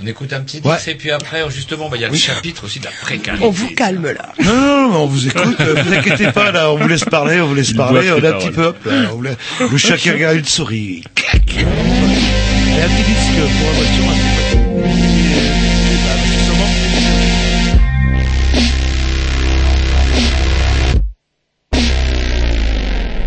On 0.02 0.06
écoute 0.06 0.32
un 0.32 0.42
petit 0.42 0.62
Ouais. 0.64 0.76
disque 0.76 0.88
et 0.90 0.96
puis 0.96 1.10
après, 1.12 1.44
justement, 1.50 1.90
bah, 1.90 1.98
il 1.98 2.02
y 2.02 2.06
a 2.06 2.10
le 2.10 2.16
chapitre 2.16 2.66
aussi 2.66 2.80
de 2.80 2.86
la 2.86 2.92
précarité. 3.02 3.44
On 3.44 3.50
vous 3.50 3.70
calme 3.70 4.06
là. 4.12 4.32
Non, 4.44 4.54
non, 4.56 4.90
non, 4.90 5.04
on 5.04 5.06
vous 5.08 5.28
écoute, 5.28 5.60
euh, 5.60 5.82
vous 5.84 5.94
inquiétez 5.94 6.32
pas, 6.32 6.52
là, 6.52 6.72
on 6.72 6.78
vous 6.78 6.88
laisse 6.88 7.04
parler, 7.06 7.42
on 7.42 7.48
vous 7.48 7.56
laisse 7.56 7.70
Il 7.70 7.78
parler, 7.78 8.12
on 8.12 8.18
est 8.22 8.28
un 8.28 8.34
petit 8.34 8.52
peu, 8.52 8.66
hop, 8.66 8.78
là, 8.86 9.10
on 9.12 9.16
vous 9.16 9.22
laisse- 9.24 9.38
le 9.72 9.78
chat 9.78 9.98
qui 9.98 10.12
regarde 10.12 10.38
une 10.38 10.46
souris. 10.46 11.04
Clac. 11.16 11.42
Et 11.58 11.62
un 11.62 12.90
petit 12.90 13.04
disque 13.10 13.42
pour 13.58 13.72
la 13.72 13.76
voiture, 13.76 14.06
bah, 14.06 15.18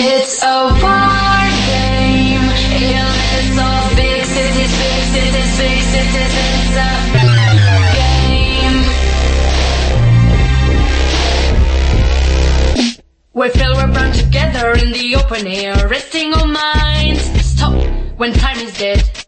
It's 0.00 0.42
a 0.44 0.62
war 0.62 1.48
game. 1.66 2.46
Illness 2.78 3.58
of 3.58 3.96
big 3.96 4.24
cities, 4.24 4.72
big 4.78 5.02
cities, 5.12 5.58
big 5.58 5.82
cities. 5.82 6.76
It's 7.14 7.66
a 7.66 7.78
game. 7.98 8.78
We 13.32 13.48
feel 13.50 13.74
we're 13.74 13.92
bound 13.92 14.14
together 14.14 14.72
in 14.74 14.92
the 14.92 15.16
open 15.16 15.46
air, 15.48 15.88
resting 15.88 16.32
our 16.32 16.46
minds. 16.46 17.22
Stop 17.44 17.74
when 18.16 18.32
time 18.34 18.58
is 18.58 18.78
dead. 18.78 19.27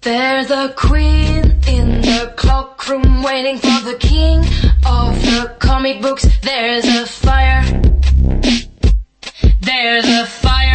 There's 0.00 0.50
a 0.50 0.72
queen 0.74 1.44
in 1.68 2.00
the 2.00 2.32
cloakroom 2.36 3.22
waiting 3.22 3.58
for 3.58 3.80
the 3.82 3.96
king 4.00 4.40
of 4.84 5.14
the 5.22 5.56
comic 5.60 6.02
books. 6.02 6.26
There's 6.42 6.84
a 6.86 7.06
fire. 7.06 7.64
There's 9.60 10.08
a 10.08 10.26
fire. 10.26 10.65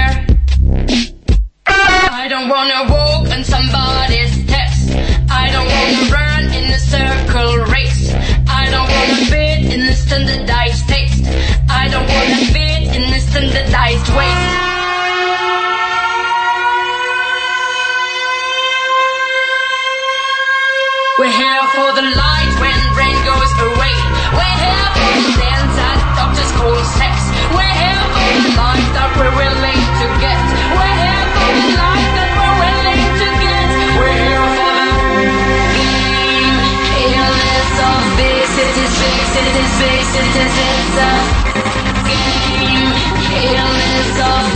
I 2.24 2.28
don't 2.28 2.50
wanna 2.50 2.86
walk 2.88 3.34
on 3.34 3.44
somebody's 3.44 4.30
steps. 4.46 4.94
I 5.28 5.50
don't 5.50 5.66
wanna 5.66 6.02
run 6.14 6.44
in 6.54 6.66
a 6.70 6.78
circle 6.78 7.66
race. 7.74 8.14
I 8.46 8.70
don't 8.70 8.86
wanna 8.86 9.26
fit 9.26 9.66
in 9.74 9.88
the 9.90 9.94
standardized 9.94 10.88
taste. 10.88 11.26
I 11.68 11.90
don't 11.90 12.06
wanna 12.06 12.42
fit 12.54 12.94
in 12.94 13.10
the 13.10 13.20
standardized 13.26 14.10
ways. 14.14 14.42
We're 21.18 21.38
here 21.42 21.66
for 21.74 21.90
the 21.98 22.06
light 22.06 22.54
when 22.62 22.78
rain 23.02 23.18
goes 23.26 23.52
away. 23.66 23.96
We're 24.38 24.58
here 24.62 24.88
for 24.94 25.12
the 25.26 25.34
dance 25.42 25.74
that 25.74 25.98
doctors 26.22 26.52
call 26.54 26.82
sex. 27.02 27.18
We're 27.58 27.76
here 27.82 28.04
for 28.14 28.30
the 28.46 28.54
life 28.62 28.90
that 28.94 29.10
we're 29.18 29.36
willing 29.42 29.81
cities, 39.32 39.74
big 39.80 40.04
cities, 40.04 40.54
big 40.60 40.60
cities. 40.60 40.60
It's 40.60 40.98
a 41.00 41.92
game. 42.08 42.92
Illness 43.32 44.20
of 44.20 44.52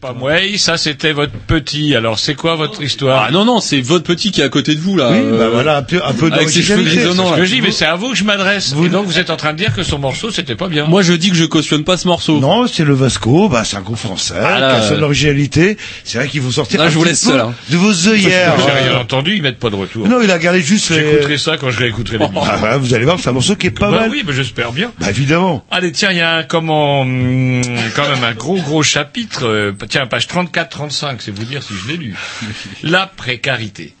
pas 0.00 0.12
moi, 0.12 0.34
ça 0.56 0.76
c'était 0.76 1.12
votre 1.12 1.32
petit. 1.32 1.94
Alors 1.94 2.18
c'est 2.18 2.34
quoi 2.34 2.54
votre 2.56 2.82
histoire 2.82 3.26
Ah 3.28 3.30
non 3.32 3.44
non, 3.44 3.60
c'est 3.60 3.80
votre 3.80 4.04
petit 4.04 4.30
qui 4.30 4.40
est 4.40 4.44
à 4.44 4.48
côté 4.48 4.74
de 4.74 4.80
vous 4.80 4.96
là. 4.96 5.10
Oui, 5.10 5.18
euh, 5.18 5.38
bah 5.38 5.48
voilà, 5.52 5.76
un 5.78 5.82
peu, 5.82 6.00
un 6.04 6.12
peu 6.12 6.30
avec 6.32 6.48
ses 6.48 6.62
cheveux 6.62 6.82
grisonnants. 6.82 7.26
Ce 7.26 7.30
là. 7.32 7.36
que 7.38 7.44
je 7.44 7.54
dis, 7.54 7.62
mais 7.62 7.72
c'est 7.72 7.86
à 7.86 7.96
vous 7.96 8.10
que 8.10 8.16
je 8.16 8.24
m'adresse. 8.24 8.74
Et 8.84 8.88
donc 8.88 9.06
vous 9.06 9.18
êtes 9.18 9.30
en 9.30 9.36
train 9.36 9.52
de 9.52 9.58
dire 9.58 9.74
que 9.74 9.82
son 9.82 9.98
morceau 9.98 10.30
c'était 10.30 10.54
pas 10.56 10.68
bien. 10.68 10.86
Moi 10.86 11.02
je 11.02 11.12
dis 11.12 11.30
que 11.30 11.36
je 11.36 11.44
cautionne 11.44 11.84
pas 11.84 11.96
ce 11.96 12.06
morceau. 12.06 12.40
Non, 12.40 12.66
c'est 12.66 12.84
le 12.84 12.94
Vasco, 12.94 13.48
bah, 13.48 13.62
c'est 13.64 13.76
un 13.76 13.80
groupe 13.82 13.98
français, 13.98 14.34
Ah, 14.38 14.60
là, 14.60 14.74
qui 14.80 14.86
a 14.86 14.88
son 14.88 15.02
originalité. 15.02 15.76
C'est 16.04 16.18
vrai 16.18 16.28
qu'il 16.28 16.42
faut 16.42 16.50
sortir 16.52 16.80
Là, 16.80 16.86
un 16.86 16.90
je 16.90 16.98
vous 16.98 17.04
laisse 17.04 17.24
peu 17.24 17.30
seul, 17.32 17.40
hein. 17.40 17.54
de 17.70 17.76
vos 17.76 18.08
œillères. 18.08 18.54
J'ai 18.58 18.88
rien 18.88 18.98
entendu, 19.00 19.34
ils 19.36 19.42
mettent 19.42 19.58
pas 19.58 19.70
de 19.70 19.76
retour. 19.76 20.06
Non, 20.08 20.20
il 20.22 20.30
a 20.30 20.38
gardé 20.38 20.60
juste 20.60 20.90
les... 20.90 20.96
J'écouterai 20.96 21.38
ça 21.38 21.56
quand 21.56 21.70
je 21.70 21.78
réécouterai. 21.78 22.18
Ah, 22.20 22.58
bah, 22.60 22.76
vous 22.76 22.94
allez 22.94 23.04
voir, 23.04 23.18
c'est 23.20 23.28
un 23.28 23.32
morceau 23.32 23.56
qui 23.56 23.68
est 23.68 23.70
pas 23.70 23.90
bah 23.90 24.00
mal. 24.00 24.10
oui, 24.10 24.22
bah 24.26 24.32
j'espère 24.34 24.72
bien. 24.72 24.92
Bah 25.00 25.10
évidemment. 25.10 25.64
Allez, 25.70 25.92
tiens, 25.92 26.10
il 26.10 26.18
y 26.18 26.20
a 26.20 26.36
un, 26.36 26.42
comment, 26.42 27.00
hum, 27.02 27.62
quand 27.94 28.08
même 28.08 28.24
un 28.24 28.32
gros 28.34 28.56
gros 28.60 28.82
chapitre, 28.82 29.46
euh, 29.46 29.72
tiens, 29.88 30.06
page 30.06 30.26
34-35, 30.26 31.16
c'est 31.20 31.30
vous 31.30 31.44
dire 31.44 31.62
si 31.62 31.74
je 31.74 31.88
l'ai 31.88 31.96
lu. 31.96 32.16
La 32.82 33.06
précarité. 33.06 33.94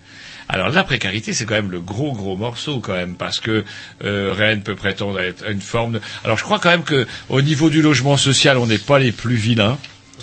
Alors 0.48 0.68
la 0.68 0.84
précarité, 0.84 1.32
c'est 1.32 1.44
quand 1.44 1.54
même 1.54 1.72
le 1.72 1.80
gros 1.80 2.12
gros 2.12 2.36
morceau 2.36 2.78
quand 2.78 2.92
même, 2.94 3.16
parce 3.16 3.40
que 3.40 3.64
euh, 4.04 4.32
rien 4.32 4.54
ne 4.54 4.60
peut 4.60 4.76
prétendre 4.76 5.18
être 5.20 5.44
une 5.50 5.60
forme 5.60 5.94
de... 5.94 6.00
Alors 6.24 6.38
je 6.38 6.44
crois 6.44 6.60
quand 6.60 6.70
même 6.70 6.84
que 6.84 7.06
au 7.28 7.42
niveau 7.42 7.68
du 7.68 7.82
logement 7.82 8.16
social, 8.16 8.56
on 8.58 8.66
n'est 8.66 8.78
pas 8.78 8.98
les 9.00 9.10
plus 9.10 9.34
vilains. 9.34 9.76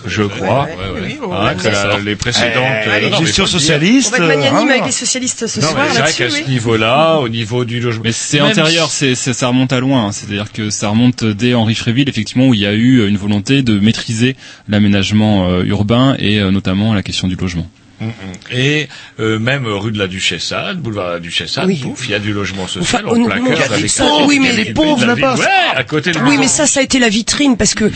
Je 0.06 0.24
crois. 0.24 0.68
oui, 1.02 1.18
Hein, 1.24 1.28
va 1.44 1.53
que 1.56 1.68
la- 1.70 1.98
les 1.99 2.15
précédentes. 2.18 2.53
Eh, 2.86 3.06
euh, 3.06 3.10
non, 3.10 3.20
gestion 3.20 3.45
dire. 3.45 3.53
socialiste. 3.53 4.14
On 4.14 4.18
va 4.18 4.26
être 4.26 4.38
magnanime 4.40 4.68
euh, 4.70 4.72
avec 4.74 4.86
les 4.86 4.91
socialistes 4.91 5.48
ce 5.48 5.61
Non, 5.61 5.70
soir 5.70 5.86
c'est 5.94 5.99
vrai 6.02 6.14
qu'à 6.14 6.30
ce 6.30 6.36
oui. 6.36 6.44
niveau-là, 6.49 7.20
au 7.20 7.30
niveau 7.30 7.64
du 7.64 7.80
logement. 7.80 8.02
Mais 8.03 8.11
c'est 8.11 8.41
antérieur, 8.41 8.90
si- 8.90 8.98
c'est, 8.98 9.15
c'est- 9.15 9.34
ça 9.34 9.48
remonte 9.48 9.72
à 9.72 9.80
loin. 9.80 10.07
hein. 10.07 10.11
C'est-à-dire 10.11 10.52
que 10.52 10.70
ça 10.70 10.90
remonte 10.90 11.24
dès 11.24 11.53
Henri 11.53 11.76
Fréville, 11.76 12.10
effectivement, 12.10 12.48
où 12.48 12.53
il 12.53 12.60
y 12.60 12.65
a 12.65 12.74
eu 12.74 13.07
une 13.07 13.18
volonté 13.18 13.61
de 13.61 13.80
maîtriser 13.80 14.36
l'aménagement 14.68 15.48
euh, 15.49 15.64
urbain 15.64 16.15
et 16.20 16.40
euh, 16.40 16.52
notamment 16.52 16.94
la 16.94 17.02
question 17.03 17.28
du 17.30 17.36
logement. 17.36 17.68
Mm, 18.02 18.06
mm. 18.07 18.11
Et 18.52 18.90
euh, 19.20 19.40
même 19.40 19.65
rue 19.68 19.91
de 19.91 19.99
la 19.99 20.07
Duchessade, 20.07 20.80
boulevard 20.82 21.07
de 21.10 21.14
la 21.14 21.20
Duchessade, 21.22 21.68
Oui. 21.68 21.78
pouf, 21.82 22.06
il 22.06 22.11
y 22.11 22.15
a 22.15 22.20
du 22.20 22.34
logement 22.34 22.68
social 22.68 23.03
Enfin, 23.06 23.15
en 23.15 23.22
au- 23.22 23.30
il 23.30 23.57
y 23.57 23.61
a 23.61 23.78
des 23.80 23.88
ça. 23.88 24.03
pauvres, 24.03 24.26
oui, 24.28 24.40
mais 24.40 24.52
les 24.52 24.74
pauvres 24.74 24.95
pays 24.95 25.02
de 25.03 25.07
la 25.07 25.15
là-bas. 25.15 25.36
Ouais, 25.36 25.45
à 25.76 25.84
côté 25.84 26.11
de 26.11 26.18
Oui, 26.20 26.38
mais 26.40 26.48
ça, 26.48 26.65
ça 26.68 26.80
a 26.82 26.84
été 26.84 26.99
la 26.99 27.07
vitrine 27.10 27.56
parce 27.56 27.76
que 27.76 27.90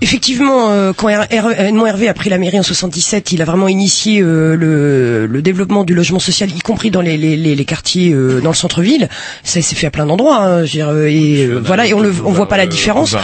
effectivement, 0.00 0.70
euh, 0.70 0.92
quand 0.92 1.08
Edmond 1.08 1.86
Hervé 1.86 2.08
a 2.08 2.14
pris 2.14 2.30
la 2.30 2.38
mairie 2.38 2.58
en 2.58 2.62
77, 2.62 3.32
il 3.32 3.42
a 3.42 3.44
vraiment 3.44 3.68
initié 3.68 4.20
euh, 4.20 4.56
le, 4.56 5.26
le 5.26 5.42
développement 5.42 5.84
du 5.84 5.94
logement 5.94 6.18
social, 6.18 6.50
y 6.50 6.58
compris 6.60 6.90
dans 6.90 7.00
les, 7.00 7.16
les, 7.16 7.36
les, 7.36 7.54
les 7.54 7.64
quartiers 7.64 8.12
euh, 8.12 8.40
dans 8.40 8.50
le 8.50 8.54
centre-ville. 8.56 9.08
Ça 9.42 9.60
s'est 9.62 9.74
fait 9.74 9.86
à 9.86 9.90
plein 9.90 10.06
d'endroits. 10.06 10.44
hein, 10.44 10.64
et 11.06 11.46
voilà, 11.46 11.86
et 11.86 11.94
on 11.94 12.00
on 12.00 12.32
voit 12.32 12.48
pas 12.48 12.56
la 12.56 12.66
différence. 12.66 13.14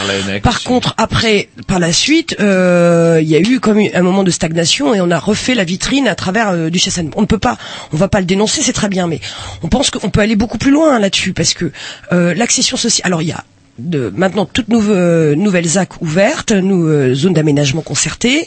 Par 0.43 0.63
contre, 0.63 0.95
après, 0.97 1.49
par 1.67 1.79
la 1.79 1.93
suite, 1.93 2.37
euh, 2.41 3.19
il 3.23 3.29
y 3.29 3.37
a 3.37 3.41
eu 3.41 3.61
comme 3.61 3.79
un 3.95 4.03
moment 4.03 4.23
de 4.25 4.31
stagnation 4.31 4.95
et 4.95 5.01
on 5.01 5.11
a 5.11 5.19
refait 5.19 5.55
la 5.55 5.65
vitrine 5.65 6.09
à 6.09 6.15
travers 6.15 6.51
euh, 6.51 6.71
du 6.71 6.79
Chassagne. 6.79 7.11
On 7.17 7.21
ne 7.23 7.27
peut 7.27 7.39
pas, 7.39 7.57
on 7.93 7.97
va 7.97 8.09
pas 8.09 8.21
le 8.21 8.27
dénoncer, 8.27 8.63
c'est 8.63 8.73
très 8.73 8.89
bien, 8.89 9.07
mais 9.07 9.21
on 9.63 9.69
pense 9.69 9.91
qu'on 9.91 10.11
peut 10.11 10.21
aller 10.21 10.37
beaucoup 10.37 10.59
plus 10.59 10.71
loin 10.71 10.99
là-dessus 10.99 11.33
parce 11.33 11.55
que 11.55 11.71
euh, 12.13 12.35
l'accession 12.35 12.77
sociale. 12.77 13.07
Alors 13.07 13.23
il 13.23 13.29
y 13.29 13.33
a 13.33 13.45
de 13.79 14.13
maintenant 14.15 14.45
toutes 14.45 14.69
nouvelles 14.69 15.39
nouvelles 15.39 15.67
ZAC 15.67 16.01
ouvertes, 16.03 16.53
nous 16.53 16.87
euh, 16.87 17.15
zones 17.15 17.33
d'aménagement 17.33 17.81
concertées. 17.83 18.47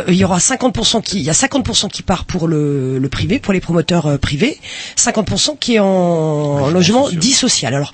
Euh, 0.00 0.04
il 0.08 0.14
y 0.14 0.24
aura 0.24 0.38
50% 0.38 1.02
qui, 1.02 1.18
il 1.18 1.24
y 1.24 1.30
a 1.30 1.34
50% 1.34 1.88
qui 1.88 2.02
part 2.02 2.24
pour 2.24 2.48
le, 2.48 2.98
le 2.98 3.08
privé, 3.08 3.38
pour 3.38 3.52
les 3.52 3.60
promoteurs 3.60 4.06
euh, 4.06 4.18
privés, 4.18 4.58
50% 4.96 5.58
qui 5.58 5.74
est 5.76 5.78
en, 5.78 5.86
en 5.86 6.70
logement 6.70 7.08
dit 7.10 7.32
social. 7.32 7.74
Alors 7.74 7.92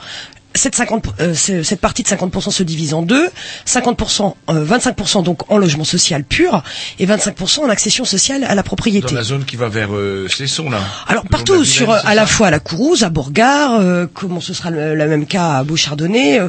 cette 0.55 0.75
50 0.75 1.05
euh, 1.21 1.35
ce- 1.35 1.63
cette 1.63 1.81
partie 1.81 2.03
de 2.03 2.09
50% 2.09 2.51
se 2.51 2.63
divise 2.63 2.95
en 2.95 3.03
deux 3.03 3.29
50% 3.67 4.35
euh, 4.51 4.65
25% 4.67 5.23
donc 5.23 5.51
en 5.51 5.59
logement 5.59 5.85
social 5.85 6.25
pur 6.25 6.63
et 6.99 7.07
25% 7.07 7.61
en 7.61 7.69
accession 7.69 8.05
sociale 8.05 8.45
à 8.45 8.55
la 8.55 8.63
propriété 8.63 9.09
Dans 9.09 9.15
la 9.15 9.23
zone 9.23 9.45
qui 9.45 9.57
va 9.57 9.69
vers 9.69 9.89
euh, 9.95 10.29
Cesson, 10.29 10.71
là. 10.71 10.81
alors 11.09 11.25
la 11.25 11.31
partout, 11.31 11.53
Vilaine, 11.55 11.65
sur 11.67 11.93
à 11.93 12.15
la 12.15 12.27
fois 12.27 12.49
à 12.49 12.51
la 12.51 12.61
Courouse, 12.61 13.03
à 13.05 13.11
Bourgard, 13.11 13.81
euh, 13.81 14.07
comment 14.13 14.41
ce 14.41 14.53
sera 14.55 14.71
le, 14.71 14.95
le 14.95 15.07
même 15.07 15.27
cas 15.27 15.59
à 15.59 15.65
Beauchardonnay, 15.65 16.39
euh, 16.41 16.49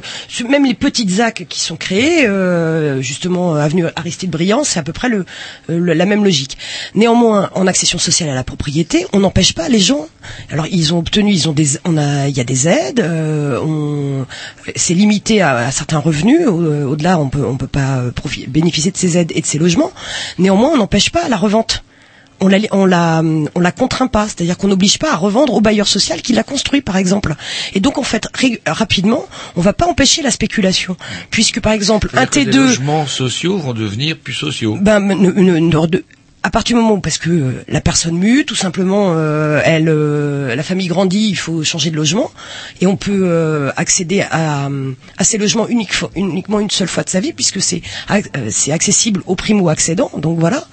même 0.50 0.66
les 0.66 0.74
petites 0.74 1.10
ZAC 1.10 1.46
qui 1.50 1.60
sont 1.60 1.76
créées, 1.76 2.26
euh, 2.28 3.02
justement 3.02 3.56
avenue 3.56 3.86
Aristide 3.96 4.30
Briand, 4.30 4.64
c'est 4.64 4.80
à 4.80 4.84
peu 4.84 4.94
près 4.94 5.10
le, 5.10 5.26
le- 5.68 5.94
la 5.94 6.06
même 6.06 6.24
logique. 6.24 6.58
Néanmoins, 6.96 7.50
en 7.56 7.68
accession 7.68 8.00
sociale 8.00 8.30
à 8.30 8.36
la 8.36 8.44
propriété, 8.44 9.06
on 9.14 9.20
n'empêche 9.20 9.54
pas 9.54 9.70
les 9.70 9.80
gens. 9.80 10.08
Alors 10.52 10.68
ils 10.70 10.94
ont 10.94 11.00
obtenu, 11.00 11.32
ils 11.32 11.50
ont 11.50 11.54
des, 11.54 11.78
on 11.86 11.98
a, 11.98 12.28
il 12.28 12.36
y 12.36 12.40
a 12.40 12.44
des 12.44 12.68
aides, 12.68 13.00
euh, 13.00 13.60
on, 13.94 14.26
c'est 14.76 14.94
limité 14.94 15.42
à, 15.42 15.58
à 15.58 15.72
certains 15.72 16.00
revenus. 16.00 16.48
Au- 16.48 16.92
Au-delà, 16.92 17.20
on 17.20 17.30
peut, 17.30 17.46
on 17.46 17.58
peut 17.58 17.68
pas 17.68 17.98
euh, 18.00 18.12
bénéficier 18.48 18.92
de 18.92 18.98
ces 18.98 19.18
aides 19.18 19.32
et 19.36 19.42
de 19.42 19.46
ces 19.46 19.60
logements. 19.60 19.92
Néanmoins, 20.38 20.70
on 20.74 20.78
n'empêche 20.78 21.10
pas 21.12 21.28
la 21.30 21.38
revente 21.38 21.84
on 22.40 22.48
la, 22.50 22.58
on 22.72 22.86
la, 22.86 23.22
on 23.56 23.60
la 23.62 23.72
contraint 23.72 24.08
pas, 24.08 24.26
c'est-à-dire 24.26 24.58
qu'on 24.58 24.68
n'oblige 24.68 24.98
pas 25.00 25.14
à 25.14 25.16
revendre 25.16 25.54
au 25.54 25.62
bailleur 25.62 25.88
social 25.88 26.22
qui 26.22 26.34
l'a 26.34 26.44
construit, 26.44 26.82
par 26.82 26.98
exemple. 26.98 27.36
Et 27.74 27.80
donc, 27.80 27.98
en 27.98 28.04
fait, 28.04 28.28
rapidement, 28.66 29.24
on 29.56 29.62
va 29.62 29.72
pas 29.72 29.86
empêcher 29.88 30.22
la 30.22 30.32
spéculation, 30.32 30.98
puisque, 31.30 31.62
par 31.62 31.72
exemple, 31.72 32.10
un 32.14 32.26
C'est-à-dire 32.26 32.52
que 32.52 32.58
T2, 32.58 32.62
Les 32.64 32.68
logements 32.68 33.08
sociaux 33.08 33.58
vont 33.60 33.74
devenir 33.74 34.18
plus 34.18 34.34
sociaux. 34.34 34.78
ben, 34.82 35.00
ne- 35.00 35.14
ne- 35.32 35.60
ne- 35.60 35.88
de- 35.88 36.04
à 36.44 36.50
partir 36.50 36.76
du 36.76 36.82
moment 36.82 36.96
où, 36.96 37.00
parce 37.00 37.18
que 37.18 37.30
euh, 37.30 37.64
la 37.70 37.80
personne 37.80 38.18
mue, 38.18 38.44
tout 38.46 38.56
simplement, 38.56 39.14
euh, 39.16 39.62
elle, 39.64 39.88
euh, 39.88 40.56
la 40.56 40.64
famille 40.64 40.88
grandit, 40.88 41.30
il 41.30 41.38
faut 41.38 41.64
changer 41.64 41.90
de 41.90 41.96
logement, 41.96 42.32
et 42.82 42.86
on 42.86 42.98
peut 42.98 43.22
euh, 43.24 43.72
accéder 43.78 44.26
à, 44.30 44.68
à 45.18 45.24
ces 45.24 45.38
logements 45.38 45.68
uniquement 45.70 46.60
une 46.60 46.70
seule 46.70 46.90
fois 46.90 47.04
de 47.04 47.10
sa 47.10 47.22
vie, 47.22 47.32
puisque 47.32 47.62
c'est 47.62 47.82
euh, 48.12 48.50
c'est 48.50 48.74
accessible 48.74 49.22
aux 49.26 49.36
primo-accédants, 49.36 50.12
donc 50.18 50.38
voilà. 50.38 50.66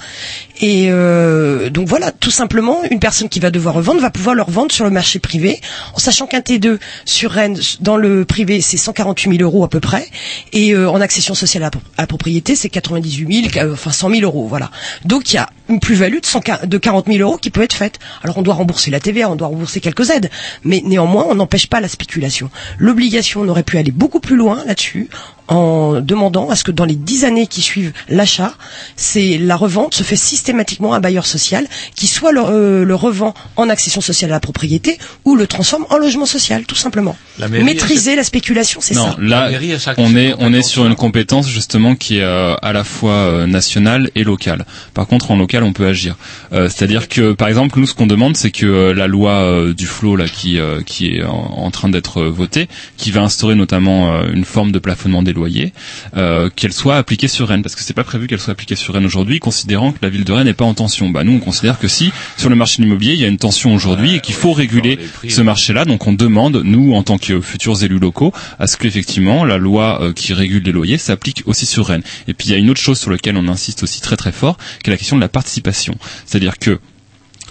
Et 0.60 0.88
euh, 0.90 1.70
donc 1.70 1.86
voilà, 1.86 2.10
tout 2.10 2.32
simplement, 2.32 2.82
une 2.90 2.98
personne 2.98 3.28
qui 3.28 3.38
va 3.38 3.51
devoir 3.51 3.74
revendre 3.76 4.01
va 4.01 4.10
pouvoir 4.10 4.34
le 4.34 4.42
revendre 4.42 4.72
sur 4.72 4.84
le 4.84 4.90
marché 4.90 5.20
privé, 5.20 5.60
en 5.94 5.98
sachant 5.98 6.26
qu'un 6.26 6.40
T2 6.40 6.78
sur 7.05 7.30
Rennes, 7.30 7.60
dans 7.80 7.97
le 7.97 8.24
privé, 8.24 8.60
c'est 8.60 8.76
148 8.76 9.38
000 9.38 9.42
euros 9.42 9.62
à 9.62 9.68
peu 9.68 9.78
près, 9.78 10.09
et 10.52 10.74
euh, 10.74 10.90
en 10.90 11.01
accession 11.01 11.34
sociale 11.34 11.62
à, 11.62 11.70
à 11.97 12.06
propriété, 12.09 12.56
c'est 12.56 12.68
98 12.68 13.52
000, 13.52 13.64
euh, 13.68 13.72
enfin 13.74 13.92
100 13.92 14.10
000 14.10 14.22
euros, 14.22 14.48
voilà. 14.48 14.72
Donc 15.05 15.32
il 15.32 15.36
y 15.36 15.38
a 15.38 15.48
une 15.70 15.80
plus-value 15.80 16.20
de, 16.20 16.26
100 16.26 16.66
de 16.66 16.78
40 16.78 17.06
000 17.06 17.18
euros 17.18 17.38
qui 17.38 17.51
peut 17.51 17.62
être 17.62 17.72
faite. 17.72 17.98
Alors 18.22 18.38
on 18.38 18.42
doit 18.42 18.55
rembourser 18.55 18.90
la 18.90 19.01
TVA, 19.01 19.30
on 19.30 19.36
doit 19.36 19.48
rembourser 19.48 19.80
quelques 19.80 20.10
aides, 20.10 20.30
mais 20.64 20.82
néanmoins 20.84 21.26
on 21.28 21.34
n'empêche 21.34 21.68
pas 21.68 21.80
la 21.80 21.88
spéculation. 21.88 22.51
L'obligation, 22.78 23.40
on 23.42 23.48
aurait 23.48 23.62
pu 23.62 23.78
aller 23.78 23.92
beaucoup 23.92 24.20
plus 24.20 24.36
loin 24.36 24.64
là-dessus 24.66 25.09
en 25.51 26.01
demandant 26.01 26.48
à 26.48 26.56
ce 26.56 26.64
que 26.64 26.70
dans 26.70 26.85
les 26.86 26.94
dix 26.94 27.24
années 27.24 27.47
qui 27.47 27.60
suivent 27.60 27.93
l'achat, 28.09 28.55
c'est 28.97 29.36
la 29.36 29.56
revente 29.56 29.94
se 29.94 30.02
fait 30.02 30.16
systématiquement 30.16 30.93
à 30.94 30.97
un 30.97 31.01
bailleur 31.01 31.27
social 31.27 31.66
qui 31.94 32.06
soit 32.06 32.32
le, 32.32 32.40
euh, 32.43 32.85
le 32.85 32.94
revend 32.94 33.35
en 33.56 33.68
accession 33.68 34.01
sociale 34.01 34.31
à 34.31 34.35
la 34.35 34.40
propriété 34.40 34.98
ou 35.24 35.36
le 35.36 35.47
transforme 35.47 35.85
en 35.90 35.98
logement 35.98 36.24
social, 36.27 36.64
tout 36.64 36.74
simplement. 36.77 37.16
La 37.39 37.48
Maîtriser 37.48 38.14
la 38.16 38.24
spéculation, 38.24 38.81
c'est 38.81 38.94
non, 38.94 39.02
ça. 39.12 39.16
là, 39.20 39.44
La 39.47 39.51
mairie 39.51 39.72
a 39.74 39.78
sa- 39.78 39.94
on 39.98 40.14
est 40.16 40.35
on 40.39 40.52
est 40.55 40.62
sur 40.62 40.86
une 40.86 40.94
compétence 40.94 41.48
justement 41.48 41.97
qui 41.97 42.18
est 42.18 42.22
euh, 42.22 42.55
à 42.62 42.72
la 42.72 42.85
fois 42.85 43.12
euh, 43.12 43.47
nationale 43.47 44.10
et 44.14 44.22
locale. 44.24 44.64
Par 44.94 45.06
contre, 45.09 45.32
en 45.32 45.36
local, 45.36 45.64
on 45.64 45.72
peut 45.72 45.86
agir. 45.86 46.16
Euh, 46.52 46.68
C'est-à-dire 46.68 47.09
que, 47.09 47.32
par 47.32 47.48
exemple, 47.48 47.78
nous, 47.81 47.86
ce 47.86 47.94
qu'on 47.94 48.06
demande, 48.06 48.36
c'est 48.36 48.51
que 48.52 48.66
euh, 48.66 48.94
la 48.94 49.09
loi 49.09 49.32
euh, 49.32 49.74
du 49.74 49.86
flot 49.86 50.14
là, 50.14 50.27
qui 50.28 50.59
euh, 50.60 50.81
qui 50.86 51.09
est 51.16 51.24
en, 51.24 51.31
en 51.66 51.70
train 51.72 51.89
d'être 51.89 52.20
euh, 52.22 52.31
votée, 52.31 52.68
qui 52.97 53.10
va 53.10 53.22
instaurer 53.22 53.56
notamment 53.56 54.12
euh, 54.14 54.31
une 54.32 54.44
forme 54.44 54.70
de 54.70 54.78
plafonnement 54.78 55.22
des 55.22 55.32
loyers, 55.32 55.39
euh, 56.16 56.50
qu'elle 56.54 56.72
soit 56.72 56.96
appliquée 56.96 57.28
sur 57.28 57.48
Rennes, 57.48 57.62
parce 57.62 57.74
que 57.74 57.82
c'est 57.82 57.94
pas 57.94 58.04
prévu 58.04 58.26
qu'elle 58.26 58.40
soit 58.40 58.52
appliquée 58.52 58.76
sur 58.76 58.94
Rennes 58.94 59.06
aujourd'hui, 59.06 59.38
considérant 59.38 59.92
que 59.92 59.98
la 60.02 60.08
ville 60.08 60.24
de 60.24 60.32
Rennes 60.32 60.46
n'est 60.46 60.54
pas 60.54 60.64
en 60.64 60.74
tension. 60.74 61.10
Bah, 61.10 61.24
nous, 61.24 61.32
on 61.32 61.38
considère 61.38 61.78
que 61.78 61.88
si 61.88 62.12
sur 62.36 62.50
le 62.50 62.56
marché 62.56 62.78
de 62.78 62.84
l'immobilier, 62.84 63.14
il 63.14 63.20
y 63.20 63.24
a 63.24 63.28
une 63.28 63.38
tension 63.38 63.74
aujourd'hui 63.74 64.16
et 64.16 64.20
qu'il 64.20 64.34
faut 64.34 64.52
réguler 64.52 64.98
ce 65.28 65.40
marché-là, 65.40 65.84
donc 65.84 66.06
on 66.06 66.12
demande, 66.12 66.62
nous, 66.64 66.94
en 66.94 67.02
tant 67.02 67.18
que 67.18 67.40
futurs 67.40 67.82
élus 67.82 67.98
locaux, 67.98 68.32
à 68.58 68.66
ce 68.66 68.76
qu'effectivement 68.76 69.44
la 69.44 69.58
loi 69.58 70.02
euh, 70.02 70.12
qui 70.12 70.32
régule 70.32 70.62
les 70.62 70.72
loyers 70.72 70.98
s'applique 70.98 71.42
aussi 71.46 71.66
sur 71.66 71.86
Rennes. 71.86 72.02
Et 72.28 72.34
puis 72.34 72.48
il 72.48 72.52
y 72.52 72.54
a 72.54 72.58
une 72.58 72.70
autre 72.70 72.80
chose 72.80 72.98
sur 72.98 73.10
laquelle 73.10 73.36
on 73.36 73.48
insiste 73.48 73.82
aussi 73.82 74.00
très 74.00 74.16
très 74.16 74.32
fort, 74.32 74.56
qui 74.82 74.90
est 74.90 74.92
la 74.92 74.96
question 74.96 75.16
de 75.16 75.20
la 75.20 75.28
participation. 75.28 75.96
C'est-à-dire 76.26 76.58
que 76.58 76.80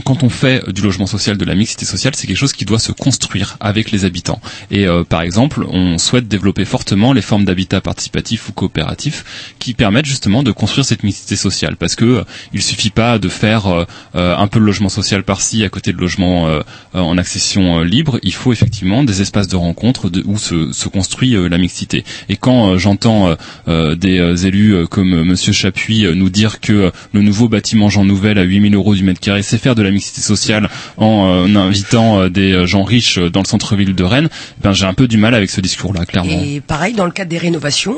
quand 0.04 0.24
on 0.24 0.30
fait 0.30 0.70
du 0.72 0.82
logement 0.82 1.08
social, 1.08 1.38
de 1.38 1.46
la 1.46 1.56
mixité 1.56 1.86
sociale, 1.86 2.14
c'est 2.16 2.28
quelque 2.28 2.38
chose 2.38 2.54
qui 2.54 2.66
doit 2.66 2.80
se 2.80 2.92
construire 2.92 3.58
avec 3.60 3.92
les 3.92 4.06
habitants. 4.06 4.42
Et 4.72 4.88
euh, 4.88 5.04
par 5.04 5.22
exemple, 5.22 5.66
on 5.70 5.98
souhaite 5.98 6.28
développer 6.28 6.66
fortement 6.66 7.14
les 7.14 7.22
formes 7.22 7.46
d'habitat 7.46 7.82
participatif 7.82 8.50
ou 8.50 8.52
coopératif 8.54 9.54
qui 9.60 9.74
permettent 9.74 10.06
justement 10.06 10.44
de 10.44 10.52
construire 10.52 10.86
cette 10.86 11.04
mixité 11.04 11.36
sociale. 11.36 11.76
Parce 11.78 11.96
que 11.96 12.06
euh, 12.06 12.24
il 12.54 12.62
suffit 12.62 12.90
pas 12.90 13.20
de 13.20 13.30
faire 13.30 13.68
euh, 13.68 13.86
euh, 14.16 14.36
un 14.36 14.48
peu 14.48 14.60
de 14.60 14.66
logement 14.66 14.90
social 14.90 15.24
par-ci 15.24 15.64
à 15.64 15.70
côté 15.70 15.94
de 15.94 15.98
logement 15.98 16.48
euh, 16.48 16.60
euh, 16.96 17.00
en 17.00 17.18
accession 17.18 17.82
libre. 17.82 18.20
Il 18.24 18.34
faut 18.34 18.52
effectivement 18.54 19.04
des 19.04 19.22
espaces 19.22 19.48
de 19.48 19.56
rencontre 19.56 20.10
où 20.26 20.38
se, 20.38 20.72
se 20.72 20.90
construit 20.90 21.36
la 21.50 21.58
mixité. 21.58 22.04
Et 22.30 22.36
quand 22.36 22.78
j'entends 22.78 23.36
des 23.68 24.46
élus 24.48 24.88
comme 24.88 25.24
Monsieur 25.24 25.54
Chapuis 25.54 26.06
nous 26.16 26.30
dire 26.30 26.60
que 26.60 26.92
le 27.14 27.22
nouveau 27.22 27.48
bâtiment 27.48 27.90
Jean 27.90 28.06
Nouvel 28.06 28.38
à 28.38 28.44
8000 28.44 28.76
euros 28.76 28.96
du 28.96 29.04
mètre 29.04 29.20
carré, 29.20 29.42
c'est 29.44 29.58
faire 29.58 29.76
de 29.76 29.82
la 29.82 29.89
mixité 29.91 30.22
sociale 30.22 30.70
en 30.98 31.45
euh, 31.48 31.60
invitant 31.60 32.20
euh, 32.20 32.30
des 32.30 32.52
euh, 32.52 32.66
gens 32.66 32.84
riches 32.84 33.20
dans 33.20 33.41
le 33.41 33.48
centre-ville 33.48 33.95
de 33.95 34.03
Rennes, 34.03 34.30
ben 34.61 34.74
j'ai 34.74 34.86
un 34.86 34.94
peu 34.94 35.07
du 35.07 35.18
mal 35.18 35.34
avec 35.34 35.49
ce 35.49 35.61
discours-là, 35.61 36.06
clairement. 36.06 36.32
Et 36.32 36.61
pareil, 36.61 36.94
dans 36.94 37.06
le 37.06 37.11
cadre 37.11 37.30
des 37.30 37.38
rénovations 37.38 37.95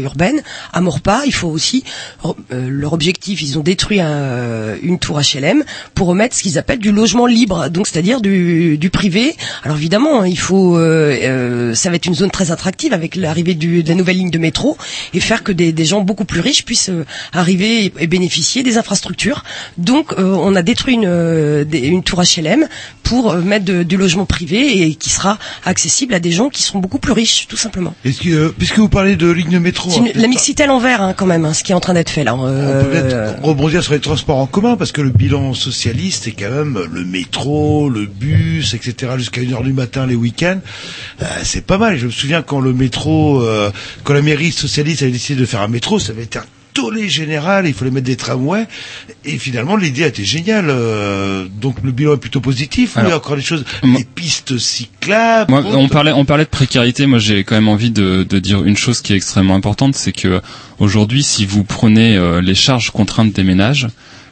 urbaines, 0.00 0.42
à 0.72 0.80
Morpa, 0.80 1.22
il 1.26 1.34
faut 1.34 1.48
aussi 1.48 1.84
leur 2.50 2.92
objectif. 2.92 3.42
Ils 3.42 3.58
ont 3.58 3.62
détruit 3.62 4.00
un- 4.00 4.76
une 4.82 4.98
tour 4.98 5.20
HLM 5.20 5.64
pour 5.94 6.08
remettre 6.08 6.34
ce 6.34 6.42
qu'ils 6.42 6.58
appellent 6.58 6.78
du 6.78 6.92
logement 6.92 7.26
libre, 7.26 7.68
donc 7.68 7.86
c'est-à-dire 7.86 8.20
du, 8.20 8.90
privé. 8.92 9.34
Alors 9.64 9.76
évidemment, 9.76 10.24
il 10.24 10.38
faut, 10.38 10.76
ça 11.74 11.90
va 11.90 11.96
être 11.96 12.06
une 12.06 12.14
zone 12.14 12.30
très 12.30 12.50
attractive 12.50 12.92
avec 12.92 13.16
l'arrivée 13.16 13.54
de 13.54 13.88
la 13.88 13.94
nouvelle 13.94 14.16
ligne 14.16 14.30
de 14.30 14.38
métro 14.38 14.76
et 15.14 15.20
faire 15.20 15.42
que 15.42 15.52
des, 15.52 15.84
gens 15.84 16.00
beaucoup 16.00 16.24
plus 16.24 16.40
riches 16.40 16.64
puissent 16.64 16.90
arriver 17.32 17.92
et, 17.98 18.06
bénéficier 18.06 18.62
des 18.62 18.78
infrastructures. 18.78 19.44
Donc, 19.76 20.14
on 20.18 20.54
a 20.54 20.62
détruit 20.62 20.94
une, 20.94 21.08
euh, 21.18 21.64
des- 21.64 21.80
une 21.80 22.02
tour 22.02 22.22
HLM 22.22 22.66
pour 23.02 23.32
euh, 23.32 23.40
mettre 23.40 23.64
de- 23.64 23.82
du 23.82 23.96
logement 23.96 24.24
privé 24.26 24.82
et 24.82 24.94
qui 24.94 25.10
sera 25.10 25.38
accessible 25.64 26.14
à 26.14 26.20
des 26.20 26.30
gens 26.32 26.48
qui 26.48 26.62
seront 26.62 26.78
beaucoup 26.78 26.98
plus 26.98 27.12
riches, 27.12 27.46
tout 27.48 27.56
simplement. 27.56 27.94
Est-ce 28.04 28.20
que, 28.22 28.28
euh, 28.28 28.54
puisque 28.56 28.78
vous 28.78 28.88
parlez 28.88 29.16
de 29.16 29.30
ligne 29.30 29.50
de 29.50 29.58
métro, 29.58 29.90
une- 29.96 30.06
va 30.12 30.20
la 30.20 30.28
mixité 30.28 30.62
à 30.62 30.66
l'envers, 30.66 31.02
hein, 31.02 31.14
quand 31.16 31.26
même, 31.26 31.44
hein, 31.44 31.52
ce 31.54 31.62
qui 31.64 31.72
est 31.72 31.74
en 31.74 31.80
train 31.80 31.94
d'être 31.94 32.10
fait 32.10 32.24
là. 32.24 32.34
On 32.34 32.42
peut 32.42 32.48
Euh, 32.48 32.84
peut-être 32.84 33.42
rebondir 33.42 33.82
sur 33.82 33.92
les 33.92 34.00
transports 34.00 34.38
en 34.38 34.46
commun 34.46 34.76
parce 34.76 34.92
que 34.92 35.00
le 35.00 35.10
bilan 35.10 35.54
socialiste 35.54 36.24
c'est 36.24 36.32
quand 36.32 36.50
même 36.50 36.78
le 36.92 37.04
métro, 37.04 37.88
le 37.90 38.06
bus, 38.06 38.74
etc. 38.74 39.12
jusqu'à 39.16 39.40
une 39.40 39.52
heure 39.54 39.62
du 39.62 39.72
matin 39.72 40.06
les 40.06 40.14
week-ends. 40.14 40.60
C'est 41.42 41.64
pas 41.64 41.78
mal. 41.78 41.96
Je 41.98 42.06
me 42.06 42.10
souviens 42.10 42.42
quand 42.42 42.60
le 42.60 42.72
métro, 42.72 43.42
quand 44.04 44.12
la 44.14 44.22
mairie 44.22 44.52
socialiste 44.52 45.02
avait 45.02 45.10
décidé 45.12 45.40
de 45.40 45.46
faire 45.46 45.60
un 45.62 45.68
métro, 45.68 45.98
ça 45.98 46.12
avait 46.12 46.24
été 46.24 46.38
un 46.38 46.44
tollé 46.80 47.08
général. 47.08 47.66
Il 47.66 47.74
fallait 47.74 47.90
mettre 47.90 48.06
des 48.06 48.16
tramways 48.16 48.66
et 49.24 49.36
finalement 49.38 49.76
l'idée 49.76 50.04
a 50.04 50.06
été 50.08 50.24
géniale. 50.24 50.66
Euh, 50.70 51.46
donc 51.60 51.76
le 51.82 51.90
bilan 51.92 52.14
est 52.14 52.18
plutôt 52.18 52.40
positif. 52.40 52.96
ou 52.96 53.00
il 53.00 53.02
y 53.02 53.04
a 53.04 53.06
Alors, 53.08 53.18
encore 53.18 53.36
des 53.36 53.42
choses, 53.42 53.64
moi- 53.82 53.98
des 53.98 54.04
pistes 54.04 54.58
cyclables. 54.58 55.50
Moi, 55.50 55.64
on 55.74 55.88
parlait, 55.88 56.12
on 56.12 56.24
parlait 56.24 56.44
de 56.44 56.50
précarité. 56.50 57.06
Moi, 57.06 57.18
j'ai 57.18 57.42
quand 57.44 57.54
même 57.56 57.68
envie 57.68 57.90
de, 57.90 58.22
de 58.28 58.38
dire 58.38 58.64
une 58.64 58.76
chose 58.76 59.00
qui 59.02 59.12
est 59.12 59.16
extrêmement 59.16 59.54
importante, 59.54 59.94
c'est 59.96 60.12
que 60.12 60.40
aujourd'hui, 60.78 61.22
si 61.22 61.46
vous 61.46 61.64
prenez 61.64 62.16
euh, 62.16 62.40
les 62.40 62.54
charges 62.54 62.90
contraintes 62.90 63.32
des 63.32 63.42
ménages, 63.44 63.88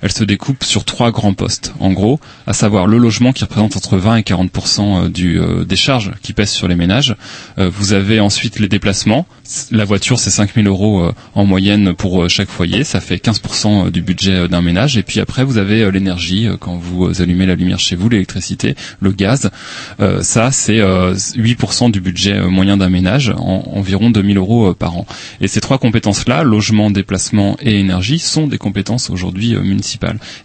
elles 0.06 0.12
se 0.12 0.22
découpent 0.22 0.62
sur 0.62 0.84
trois 0.84 1.10
grands 1.10 1.34
postes. 1.34 1.74
En 1.80 1.92
gros, 1.92 2.20
à 2.46 2.52
savoir 2.52 2.86
le 2.86 2.96
logement 2.96 3.32
qui 3.32 3.42
représente 3.42 3.76
entre 3.76 3.96
20 3.96 4.16
et 4.18 4.22
40 4.22 5.10
du 5.12 5.40
euh, 5.40 5.64
des 5.64 5.74
charges 5.74 6.12
qui 6.22 6.32
pèsent 6.32 6.50
sur 6.52 6.68
les 6.68 6.76
ménages. 6.76 7.16
Euh, 7.58 7.68
vous 7.68 7.92
avez 7.92 8.20
ensuite 8.20 8.60
les 8.60 8.68
déplacements. 8.68 9.26
La 9.72 9.84
voiture, 9.84 10.20
c'est 10.20 10.30
5000 10.30 10.68
euros 10.68 11.00
euh, 11.02 11.12
en 11.34 11.44
moyenne 11.44 11.92
pour 11.92 12.22
euh, 12.22 12.28
chaque 12.28 12.48
foyer. 12.48 12.84
Ça 12.84 13.00
fait 13.00 13.16
15% 13.16 13.90
du 13.90 14.00
budget 14.00 14.34
euh, 14.34 14.48
d'un 14.48 14.62
ménage. 14.62 14.96
Et 14.96 15.02
puis 15.02 15.18
après, 15.18 15.42
vous 15.42 15.58
avez 15.58 15.82
euh, 15.82 15.90
l'énergie 15.90 16.46
euh, 16.46 16.56
quand 16.56 16.76
vous 16.76 17.06
euh, 17.06 17.20
allumez 17.20 17.46
la 17.46 17.56
lumière 17.56 17.80
chez 17.80 17.96
vous, 17.96 18.08
l'électricité, 18.08 18.76
le 19.00 19.10
gaz. 19.10 19.50
Euh, 19.98 20.22
ça, 20.22 20.52
c'est 20.52 20.78
euh, 20.78 21.14
8% 21.14 21.90
du 21.90 22.00
budget 22.00 22.34
euh, 22.34 22.48
moyen 22.48 22.76
d'un 22.76 22.90
ménage, 22.90 23.30
en, 23.36 23.64
environ 23.74 24.10
2000 24.10 24.36
euros 24.36 24.68
euh, 24.68 24.74
par 24.74 24.96
an. 24.96 25.06
Et 25.40 25.48
ces 25.48 25.60
trois 25.60 25.78
compétences-là, 25.78 26.44
logement, 26.44 26.92
déplacement 26.92 27.56
et 27.60 27.80
énergie, 27.80 28.20
sont 28.20 28.46
des 28.46 28.58
compétences 28.58 29.10
aujourd'hui 29.10 29.56
euh, 29.56 29.62
municipales. 29.62 29.95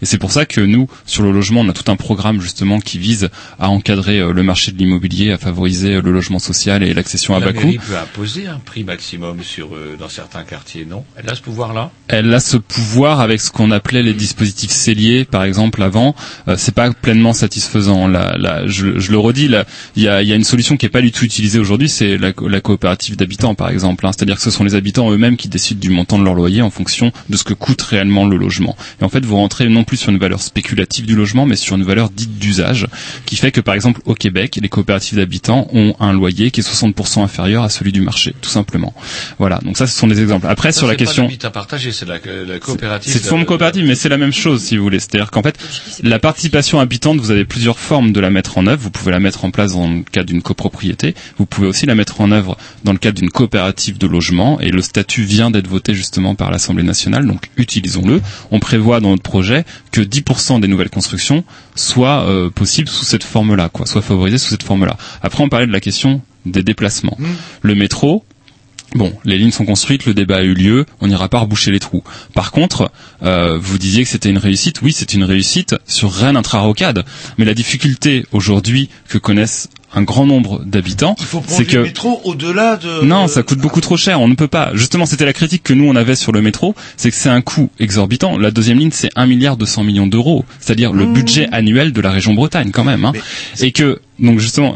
Et 0.01 0.05
c'est 0.05 0.17
pour 0.17 0.31
ça 0.31 0.45
que 0.45 0.61
nous, 0.61 0.87
sur 1.05 1.23
le 1.23 1.31
logement, 1.31 1.61
on 1.61 1.69
a 1.69 1.73
tout 1.73 1.89
un 1.91 1.95
programme 1.95 2.41
justement 2.41 2.79
qui 2.79 2.97
vise 2.99 3.29
à 3.59 3.69
encadrer 3.69 4.19
euh, 4.19 4.33
le 4.33 4.43
marché 4.43 4.71
de 4.71 4.77
l'immobilier, 4.77 5.31
à 5.31 5.37
favoriser 5.37 5.95
euh, 5.95 6.01
le 6.01 6.11
logement 6.11 6.39
social 6.39 6.83
et 6.83 6.93
l'accession 6.93 7.35
à 7.35 7.39
La 7.39 7.47
bas 7.47 7.53
coût. 7.53 7.65
mairie 7.65 7.77
peut 7.79 7.97
imposer 7.97 8.47
un 8.47 8.57
prix 8.59 8.83
maximum 8.83 9.43
sur 9.43 9.75
euh, 9.75 9.95
dans 9.99 10.09
certains 10.09 10.43
quartiers, 10.43 10.85
non? 10.89 11.03
Elle 11.15 11.29
a 11.29 11.35
ce 11.35 11.41
pouvoir-là? 11.41 11.91
Elle 12.07 12.33
a 12.33 12.39
ce 12.39 12.57
pouvoir 12.57 13.19
avec 13.21 13.41
ce 13.41 13.51
qu'on 13.51 13.71
appelait 13.71 14.03
les 14.03 14.13
dispositifs 14.13 14.71
celliers, 14.71 15.25
par 15.25 15.43
exemple 15.43 15.81
avant. 15.83 16.15
Euh, 16.47 16.55
c'est 16.57 16.73
pas 16.75 16.91
pleinement 16.91 17.33
satisfaisant. 17.33 18.07
Là, 18.07 18.35
là, 18.37 18.63
je, 18.67 18.99
je 18.99 19.11
le 19.11 19.17
redis, 19.17 19.49
il 19.95 20.03
y 20.03 20.07
a, 20.07 20.21
y 20.23 20.31
a 20.31 20.35
une 20.35 20.43
solution 20.43 20.77
qui 20.77 20.85
est 20.85 20.89
pas 20.89 21.01
du 21.01 21.11
tout 21.11 21.25
utilisée 21.25 21.59
aujourd'hui, 21.59 21.89
c'est 21.89 22.17
la, 22.17 22.31
la 22.47 22.61
coopérative 22.61 23.15
d'habitants, 23.17 23.55
par 23.55 23.69
exemple. 23.69 24.05
hein. 24.05 24.11
C'est-à-dire 24.15 24.35
que 24.35 24.41
ce 24.41 24.51
sont 24.51 24.63
les 24.63 24.75
habitants 24.75 25.11
eux-mêmes 25.11 25.37
qui 25.37 25.47
décident 25.47 25.79
du 25.79 25.89
montant 25.89 26.19
de 26.19 26.23
leur 26.23 26.33
loyer 26.33 26.61
en 26.61 26.69
fonction 26.69 27.11
de 27.29 27.37
ce 27.37 27.43
que 27.43 27.53
coûte 27.53 27.81
réellement 27.81 28.25
le 28.27 28.37
logement. 28.37 28.75
Et 29.01 29.03
en 29.03 29.09
fait, 29.09 29.25
vous 29.31 29.37
rentrez 29.37 29.69
non 29.69 29.83
plus 29.85 29.95
sur 29.97 30.11
une 30.11 30.17
valeur 30.17 30.41
spéculative 30.41 31.05
du 31.05 31.15
logement, 31.15 31.45
mais 31.45 31.55
sur 31.55 31.75
une 31.77 31.83
valeur 31.83 32.09
dite 32.09 32.37
d'usage, 32.37 32.87
qui 33.25 33.37
fait 33.37 33.51
que, 33.51 33.61
par 33.61 33.73
exemple, 33.75 34.01
au 34.05 34.13
Québec, 34.13 34.59
les 34.61 34.67
coopératives 34.69 35.17
d'habitants 35.17 35.67
ont 35.73 35.95
un 36.01 36.11
loyer 36.11 36.51
qui 36.51 36.59
est 36.59 36.69
60% 36.69 37.23
inférieur 37.23 37.63
à 37.63 37.69
celui 37.69 37.93
du 37.93 38.01
marché, 38.01 38.35
tout 38.41 38.49
simplement. 38.49 38.93
Voilà. 39.39 39.59
Donc 39.63 39.77
ça, 39.77 39.87
ce 39.87 39.97
sont 39.97 40.07
des 40.07 40.21
exemples. 40.21 40.47
Après, 40.49 40.73
Ça, 40.73 40.79
sur 40.79 40.87
la 40.87 40.93
c'est 40.93 40.97
question. 40.97 41.23
l'habitat 41.23 41.49
partagé, 41.49 41.91
c'est 41.93 42.05
la, 42.05 42.15
la 42.45 42.59
coopérative. 42.59 43.11
C'est 43.11 43.19
une 43.19 43.25
forme 43.25 43.45
coopérative, 43.45 43.85
mais 43.85 43.95
c'est 43.95 44.09
la 44.09 44.17
même 44.17 44.33
chose 44.33 44.61
si 44.61 44.75
vous 44.75 44.83
voulez. 44.83 44.99
C'est-à-dire 44.99 45.31
qu'en 45.31 45.41
fait, 45.43 45.57
la 46.03 46.19
participation 46.19 46.81
habitante, 46.81 47.17
vous 47.19 47.31
avez 47.31 47.45
plusieurs 47.45 47.79
formes 47.79 48.11
de 48.11 48.19
la 48.19 48.29
mettre 48.29 48.57
en 48.57 48.67
œuvre. 48.67 48.81
Vous 48.81 48.91
pouvez 48.91 49.11
la 49.11 49.19
mettre 49.21 49.45
en 49.45 49.51
place 49.51 49.71
dans 49.73 49.87
le 49.89 50.03
cadre 50.11 50.27
d'une 50.27 50.41
copropriété. 50.41 51.15
Vous 51.37 51.45
pouvez 51.45 51.67
aussi 51.67 51.85
la 51.85 51.95
mettre 51.95 52.19
en 52.19 52.31
œuvre 52.31 52.57
dans 52.83 52.91
le 52.91 52.97
cadre 52.97 53.17
d'une 53.19 53.29
coopérative 53.29 53.97
de 53.97 54.07
logement. 54.07 54.59
Et 54.59 54.71
le 54.71 54.81
statut 54.81 55.23
vient 55.23 55.51
d'être 55.51 55.67
voté 55.67 55.93
justement 55.93 56.35
par 56.35 56.51
l'Assemblée 56.51 56.83
nationale, 56.83 57.25
donc 57.25 57.49
utilisons-le. 57.57 58.21
On 58.51 58.59
prévoit 58.59 58.99
dans 58.99 59.17
notre 59.21 59.29
projet 59.29 59.65
que 59.91 60.01
10% 60.01 60.59
des 60.59 60.67
nouvelles 60.67 60.89
constructions 60.89 61.43
soient 61.75 62.25
euh, 62.27 62.49
possibles 62.49 62.89
sous 62.89 63.05
cette 63.05 63.23
forme-là, 63.23 63.69
quoi, 63.69 63.85
soient 63.85 64.01
favorisées 64.01 64.37
sous 64.39 64.49
cette 64.49 64.63
forme-là. 64.63 64.97
Après, 65.21 65.43
on 65.43 65.49
parlait 65.49 65.67
de 65.67 65.71
la 65.71 65.79
question 65.79 66.21
des 66.45 66.63
déplacements. 66.63 67.17
Le 67.61 67.75
métro, 67.75 68.25
Bon, 68.93 69.13
les 69.23 69.37
lignes 69.37 69.51
sont 69.51 69.63
construites, 69.63 70.05
le 70.05 70.13
débat 70.13 70.39
a 70.39 70.41
eu 70.41 70.53
lieu, 70.53 70.85
on 70.99 71.07
n'ira 71.07 71.29
pas 71.29 71.39
reboucher 71.39 71.71
les 71.71 71.79
trous. 71.79 72.03
Par 72.33 72.51
contre, 72.51 72.91
euh, 73.23 73.57
vous 73.57 73.77
disiez 73.77 74.03
que 74.03 74.09
c'était 74.09 74.29
une 74.29 74.37
réussite. 74.37 74.81
Oui, 74.81 74.91
c'est 74.91 75.13
une 75.13 75.23
réussite 75.23 75.75
sur 75.87 76.11
Rennes 76.11 76.35
intra-rocade. 76.35 77.05
Mais 77.37 77.45
la 77.45 77.53
difficulté 77.53 78.25
aujourd'hui 78.33 78.89
que 79.07 79.17
connaissent 79.17 79.69
un 79.93 80.03
grand 80.03 80.25
nombre 80.25 80.63
d'habitants, 80.65 81.15
Il 81.19 81.25
faut 81.25 81.41
c'est 81.45 81.63
prendre 81.63 81.69
que 81.69 81.77
le 81.77 81.83
métro 81.83 82.21
au-delà 82.23 82.77
de... 82.77 83.03
non, 83.03 83.27
ça 83.27 83.43
coûte 83.43 83.59
beaucoup 83.59 83.81
trop 83.81 83.97
cher. 83.97 84.21
On 84.21 84.27
ne 84.27 84.35
peut 84.35 84.47
pas. 84.47 84.71
Justement, 84.73 85.05
c'était 85.05 85.25
la 85.25 85.33
critique 85.33 85.63
que 85.63 85.73
nous 85.73 85.85
on 85.85 85.95
avait 85.95 86.15
sur 86.15 86.31
le 86.31 86.41
métro, 86.41 86.75
c'est 86.97 87.09
que 87.09 87.15
c'est 87.15 87.29
un 87.29 87.41
coût 87.41 87.69
exorbitant. 87.79 88.37
La 88.37 88.51
deuxième 88.51 88.79
ligne, 88.79 88.91
c'est 88.91 89.09
1 89.15 89.25
milliard 89.25 89.57
200 89.57 89.83
millions 89.83 90.07
d'euros, 90.07 90.45
c'est-à-dire 90.59 90.93
le 90.93 91.05
budget 91.05 91.47
annuel 91.51 91.91
de 91.91 92.01
la 92.01 92.11
région 92.11 92.33
Bretagne 92.33 92.71
quand 92.71 92.83
même. 92.83 93.05
Hein. 93.05 93.13
Et 93.59 93.71
que 93.71 93.99
donc 94.19 94.39
justement. 94.39 94.75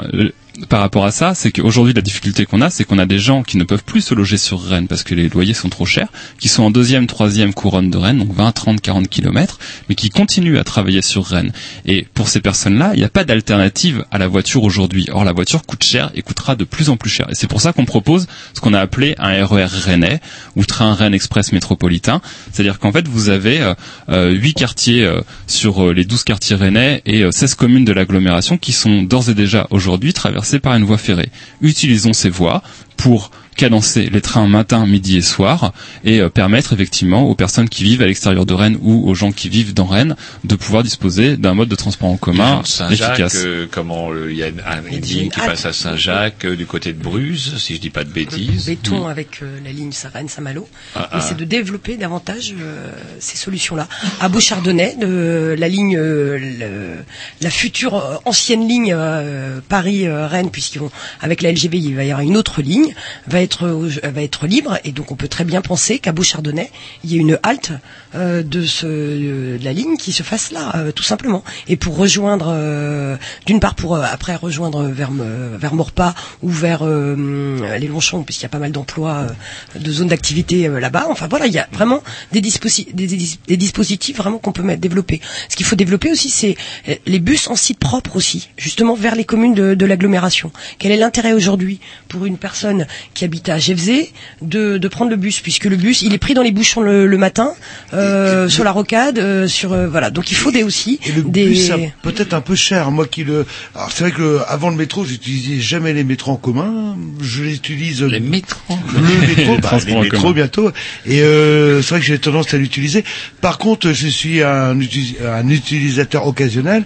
Euh, 0.62 0.66
par 0.68 0.80
rapport 0.80 1.06
à 1.06 1.12
ça, 1.12 1.34
c'est 1.36 1.52
qu'aujourd'hui 1.52 1.94
la 1.94 2.02
difficulté 2.02 2.46
qu'on 2.46 2.62
a, 2.62 2.70
c'est 2.70 2.84
qu'on 2.84 3.00
a 3.00 3.06
des 3.06 3.20
gens 3.20 3.44
qui 3.44 3.58
ne 3.58 3.64
peuvent 3.64 3.84
plus 3.84 4.02
se 4.02 4.14
loger 4.14 4.38
sur 4.38 4.62
Rennes 4.62 4.88
parce 4.88 5.04
que 5.04 5.16
les 5.16 5.30
loyers 5.30 5.54
sont 5.54 5.70
trop 5.70 5.86
chers, 5.86 6.08
qui 6.40 6.48
sont 6.48 6.64
en 6.64 6.72
deuxième, 6.72 7.08
troisième 7.08 7.54
couronne 7.54 7.90
de 7.90 7.98
Rennes, 7.98 8.20
donc 8.20 8.34
20, 8.34 8.52
30, 8.52 8.82
40 8.82 9.08
kilomètres, 9.08 9.60
mais 9.90 9.96
qui 9.96 10.10
continuent 10.10 10.58
à 10.58 10.64
travailler 10.64 11.02
sur 11.02 11.26
Rennes. 11.26 11.52
Et 11.86 12.06
pour 12.14 12.28
ces 12.28 12.42
personnes-là, 12.42 12.92
il 12.94 13.00
n'y 13.00 13.06
a 13.06 13.10
pas 13.10 13.24
d'alternative 13.24 14.06
à 14.12 14.18
la 14.18 14.28
voiture 14.28 14.64
aujourd'hui. 14.64 15.08
Or, 15.12 15.24
la 15.24 15.34
voiture 15.34 15.66
coûte 15.66 15.84
cher 15.84 16.12
et 16.16 16.22
coûtera 16.22 16.56
de 16.56 16.64
plus 16.64 16.90
en 16.90 16.98
plus 16.98 17.10
cher. 17.10 17.28
Et 17.30 17.36
c'est 17.36 17.48
pour 17.48 17.62
ça 17.62 17.74
qu'on 17.74 17.86
propose 17.86 18.28
ce 18.54 18.62
qu'on 18.62 18.74
a 18.74 18.80
appelé 18.80 19.16
un 19.18 19.46
RER 19.46 19.66
rennais 19.66 20.20
ou 20.56 20.66
train 20.66 20.94
Rennes 20.94 21.14
Express 21.14 21.52
métropolitain. 21.52 22.22
C'est-à-dire 22.52 22.80
qu'en 22.80 22.92
fait, 22.92 23.08
vous 23.08 23.30
avez 23.30 23.62
euh, 23.62 23.74
euh, 24.10 24.32
8 24.32 24.54
quartiers 24.54 25.04
euh, 25.04 25.22
sur 25.48 25.84
euh, 25.84 25.94
les 25.94 26.06
12 26.06 26.24
quartiers 26.24 26.56
rennais 26.56 27.02
et 27.06 27.24
euh, 27.24 27.32
16 27.32 27.56
communes 27.56 27.86
de 27.86 27.94
l'agglomération 27.94 28.58
qui 28.58 28.72
sont 28.72 29.04
d'ores 29.04 29.30
et 29.30 29.34
déjà 29.34 29.68
aujourd'hui 29.70 30.14
traversées 30.46 30.60
par 30.60 30.76
une 30.76 30.86
voie 30.86 30.98
ferrée. 31.00 31.30
Utilisons 31.62 32.14
ces 32.14 32.30
voies 32.30 32.62
pour 32.98 33.32
cadencer 33.56 34.10
les 34.12 34.22
trains 34.22 34.48
matin, 34.48 34.86
midi 34.86 35.18
et 35.18 35.22
soir 35.22 35.74
et 36.04 36.20
euh, 36.20 36.30
permettre 36.30 36.74
effectivement 36.74 37.24
aux 37.30 37.36
personnes 37.36 37.70
qui 37.70 37.84
vivent 37.84 38.02
à 38.02 38.06
l'extérieur 38.06 38.46
de 38.46 38.54
Rennes 38.54 38.78
ou 38.82 39.10
aux 39.10 39.16
gens 39.16 39.32
qui 39.32 39.50
vivent 39.50 39.74
dans 39.74 39.86
Rennes 39.86 40.16
de 40.44 40.56
pouvoir 40.56 40.84
disposer 40.84 41.38
d'un 41.38 41.54
mode 41.54 41.70
de 41.70 41.76
transport 41.76 42.10
en 42.10 42.18
commun 42.18 42.62
Saint-Jacques, 42.66 43.12
efficace. 43.20 43.44
euh, 43.46 43.68
comment 43.72 44.12
euh, 44.12 44.32
il 44.32 44.38
y 44.38 44.44
a 44.44 44.48
une, 44.48 44.60
un- 44.60 44.84
une 44.92 45.02
ligne 45.02 45.30
qui 45.30 45.40
Ah. 45.42 45.48
passe 45.48 45.66
à 45.66 45.74
Saint-Jacques 45.74 46.46
euh, 46.46 46.56
du 46.56 46.66
côté 46.66 46.94
de 46.94 47.02
Bruges, 47.02 47.56
si 47.58 47.76
je 47.76 47.80
dis 47.82 47.90
pas 47.90 48.04
de 48.04 48.10
bêtises. 48.12 48.66
béton 48.66 49.08
avec 49.08 49.42
euh, 49.42 49.60
la 49.64 49.72
ligne 49.72 49.92
Rennes-Saint-Malo. 50.14 50.68
Ah, 50.96 51.10
ah. 51.12 51.22
c'est 51.22 51.38
de 51.38 51.46
développer 51.46 51.98
davantage 51.98 52.54
euh, 52.60 52.90
ces 53.20 53.38
solutions-là. 53.38 53.88
À 54.20 54.30
Beauchardonnay, 54.30 54.96
de 55.00 55.56
la 55.58 55.68
ligne, 55.70 55.96
euh, 55.98 56.38
le- 56.38 57.04
la 57.42 57.50
future 57.50 57.96
euh, 57.96 58.16
ancienne 58.26 58.68
ligne 58.68 58.94
euh, 58.96 59.60
Paris-Rennes, 59.70 60.50
puisqu'ils 60.52 60.80
vont 60.80 60.92
avec 61.22 61.42
la 61.42 61.52
LGB, 61.52 61.78
il 61.78 61.96
va 61.96 62.04
y 62.04 62.12
avoir 62.12 62.26
une 62.26 62.38
autre 62.38 62.62
ligne, 62.62 62.94
va 63.28 63.42
être 63.46 63.64
euh, 63.64 63.90
va 64.12 64.22
être 64.22 64.48
libre, 64.48 64.78
et 64.84 64.92
donc 64.92 65.12
on 65.12 65.16
peut 65.16 65.30
très 65.30 65.46
bien 65.46 65.62
penser 65.62 66.00
qu'à 66.00 66.12
Beauchardonnay, 66.12 66.70
il 67.04 67.12
y 67.12 67.16
ait 67.16 67.20
une 67.20 67.40
halte 67.44 67.72
euh, 68.16 68.44
de 68.44 68.64
ce 68.66 68.86
de 68.86 69.64
la 69.64 69.72
ligne 69.72 69.96
qui 69.98 70.12
se 70.12 70.24
fasse 70.24 70.52
là, 70.52 70.74
euh, 70.76 70.92
tout 70.92 71.04
simplement. 71.04 71.44
Et 71.68 71.78
pour 71.78 71.96
rejoindre, 71.98 72.48
euh, 72.50 73.16
d'une 73.46 73.60
part 73.60 73.76
pour 73.76 73.96
euh, 73.96 74.04
après 74.12 74.36
rejoindre 74.36 74.84
vers 74.84 75.12
euh, 75.20 75.58
vers 75.58 75.74
Maurepas 75.74 76.14
ou 76.42 76.50
vers 76.50 76.82
euh, 76.84 77.78
les 77.78 77.88
Longchamps, 77.88 78.24
puisqu'il 78.24 78.44
y 78.44 78.46
a 78.48 78.50
pas 78.50 78.60
mal 78.60 78.72
d'emplois 78.72 79.28
euh, 79.76 79.80
de 79.80 79.92
zones 79.92 80.10
d'activité 80.10 80.68
euh, 80.68 80.80
là-bas. 80.80 81.08
Enfin 81.10 81.28
voilà, 81.28 81.48
il 81.48 81.54
y 81.54 81.60
a 81.60 81.68
vraiment 81.72 82.02
des, 82.32 82.42
des, 82.42 83.58
dispositifs 83.58 84.18
vraiment 84.18 84.38
qu'on 84.38 84.52
peut 84.52 84.64
mettre 84.64 84.82
développer. 84.82 85.22
Ce 85.50 85.56
qu'il 85.56 85.66
faut 85.66 85.76
développer 85.76 86.12
aussi, 86.12 86.30
c'est 86.30 86.56
euh, 86.90 86.96
les 87.06 87.20
bus 87.20 87.48
en 87.48 87.56
site 87.56 87.80
propre 87.80 88.16
aussi, 88.16 88.50
justement 88.58 88.96
vers 88.96 89.16
les 89.16 89.26
communes 89.26 89.54
de, 89.54 89.76
de 89.76 89.86
l'agglomération. 89.86 90.52
Quel 90.80 90.92
est 90.92 90.98
l'intérêt 90.98 91.34
aujourd'hui 91.34 91.80
pour 92.08 92.26
une 92.26 92.38
personne 92.38 92.88
qui 93.14 93.26
habite 93.26 93.35
à 93.48 93.58
Gévzé 93.58 94.12
de, 94.42 94.78
de 94.78 94.88
prendre 94.88 95.12
le 95.12 95.18
bus, 95.18 95.40
puisque 95.40 95.66
le 95.66 95.76
bus 95.76 96.02
il 96.02 96.14
est 96.14 96.18
pris 96.18 96.34
dans 96.34 96.42
les 96.42 96.52
bouchons 96.52 96.82
le, 96.82 97.06
le 97.08 97.18
matin 97.18 97.54
euh, 97.94 98.48
sur 98.50 98.64
la 98.64 98.72
rocade, 98.72 99.20
euh, 99.20 99.48
sur 99.48 99.74
euh, 99.74 99.88
voilà. 99.88 100.10
Donc 100.10 100.32
il 100.32 100.36
faut 100.36 100.52
des 100.52 100.64
aussi 100.64 101.00
Et 101.06 101.12
le 101.12 101.22
des 101.24 101.46
bus, 101.48 101.72
peut-être 102.02 102.34
un 102.34 102.42
peu 102.42 102.56
cher. 102.56 102.92
Moi 102.92 103.06
qui 103.08 103.24
le, 103.24 103.46
alors 103.76 103.92
c'est 103.92 104.04
vrai 104.06 104.12
que 104.12 104.22
le- 104.22 104.42
avant 104.48 104.70
le 104.70 104.76
métro, 104.76 105.06
j'utilisais 105.06 105.62
jamais 105.62 105.94
les 105.94 106.04
métros 106.04 106.32
en 106.32 106.38
commun. 106.38 106.96
Je 107.22 107.44
les 107.44 107.56
utilise. 107.56 108.04
Les 108.04 108.20
métros. 108.20 108.78
Le 108.94 109.28
métro, 109.28 109.58
bah, 109.62 109.78
les 109.88 109.94
métros 109.96 110.20
commun. 110.22 110.34
bientôt. 110.34 110.72
Et 111.06 111.22
euh, 111.22 111.82
c'est 111.82 111.90
vrai 111.90 112.00
que 112.00 112.06
j'ai 112.06 112.20
tendance 112.20 112.54
à 112.54 112.58
l'utiliser. 112.58 113.04
Par 113.42 113.58
contre, 113.58 113.92
je 113.94 114.08
suis 114.08 114.42
un, 114.44 114.78
un 114.80 115.50
utilisateur 115.50 116.28
occasionnel 116.28 116.84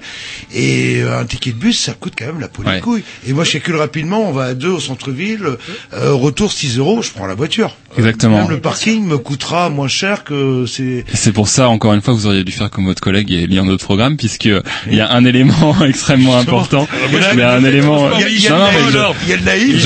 et 0.54 1.02
euh, 1.02 1.20
un 1.20 1.26
ticket 1.26 1.52
de 1.52 1.56
bus, 1.58 1.80
ça 1.80 1.94
coûte 1.94 2.14
quand 2.18 2.26
même 2.26 2.40
la 2.40 2.48
peau 2.48 2.64
des 2.64 2.70
Ouais. 2.70 2.80
couilles. 2.82 3.04
Et 3.28 3.34
moi, 3.34 3.44
je 3.44 3.54
calcule 3.54 3.76
rapidement. 3.78 4.28
On 4.28 4.32
va 4.32 4.46
à 4.46 4.54
deux 4.54 4.70
au 4.70 4.80
centre-ville, 4.80 5.44
euh, 5.94 6.12
retour 6.40 6.52
6 6.53 6.78
euros. 6.78 7.02
Je 7.02 7.11
prends 7.11 7.26
la 7.26 7.36
voiture. 7.36 7.76
Exactement. 7.98 8.38
Même 8.38 8.49
le 8.49 8.60
parking 8.61 9.06
me 9.06 9.18
coûtera 9.18 9.70
moins 9.70 9.88
cher 9.90 10.24
que 10.24 10.66
c'est. 10.68 11.03
C'est 11.14 11.34
pour 11.34 11.49
ça, 11.49 11.68
encore 11.70 11.94
une 11.94 12.02
fois, 12.02 12.14
vous 12.14 12.28
auriez 12.28 12.44
dû 12.45 12.52
faire 12.53 12.70
comme 12.70 12.86
votre 12.86 13.02
collègue 13.02 13.32
et 13.32 13.45
lire 13.45 13.66
notre 13.66 13.84
programme, 13.84 14.16
puisque 14.16 14.45
il 14.45 14.95
y 14.95 15.02
a 15.02 15.11
un 15.11 15.26
élément 15.26 15.76
extrêmement 15.86 16.38
important. 16.38 16.88
Il 17.34 17.40
y 17.40 17.41
a 17.41 17.53
un 17.53 17.64
élément. 17.66 18.10
Il 18.18 18.22
y 18.22 18.24
a- 18.24 18.30
il 19.24 19.30
y 19.30 19.34
a 19.34 19.38
le 19.38 19.44
naïf, 19.44 19.86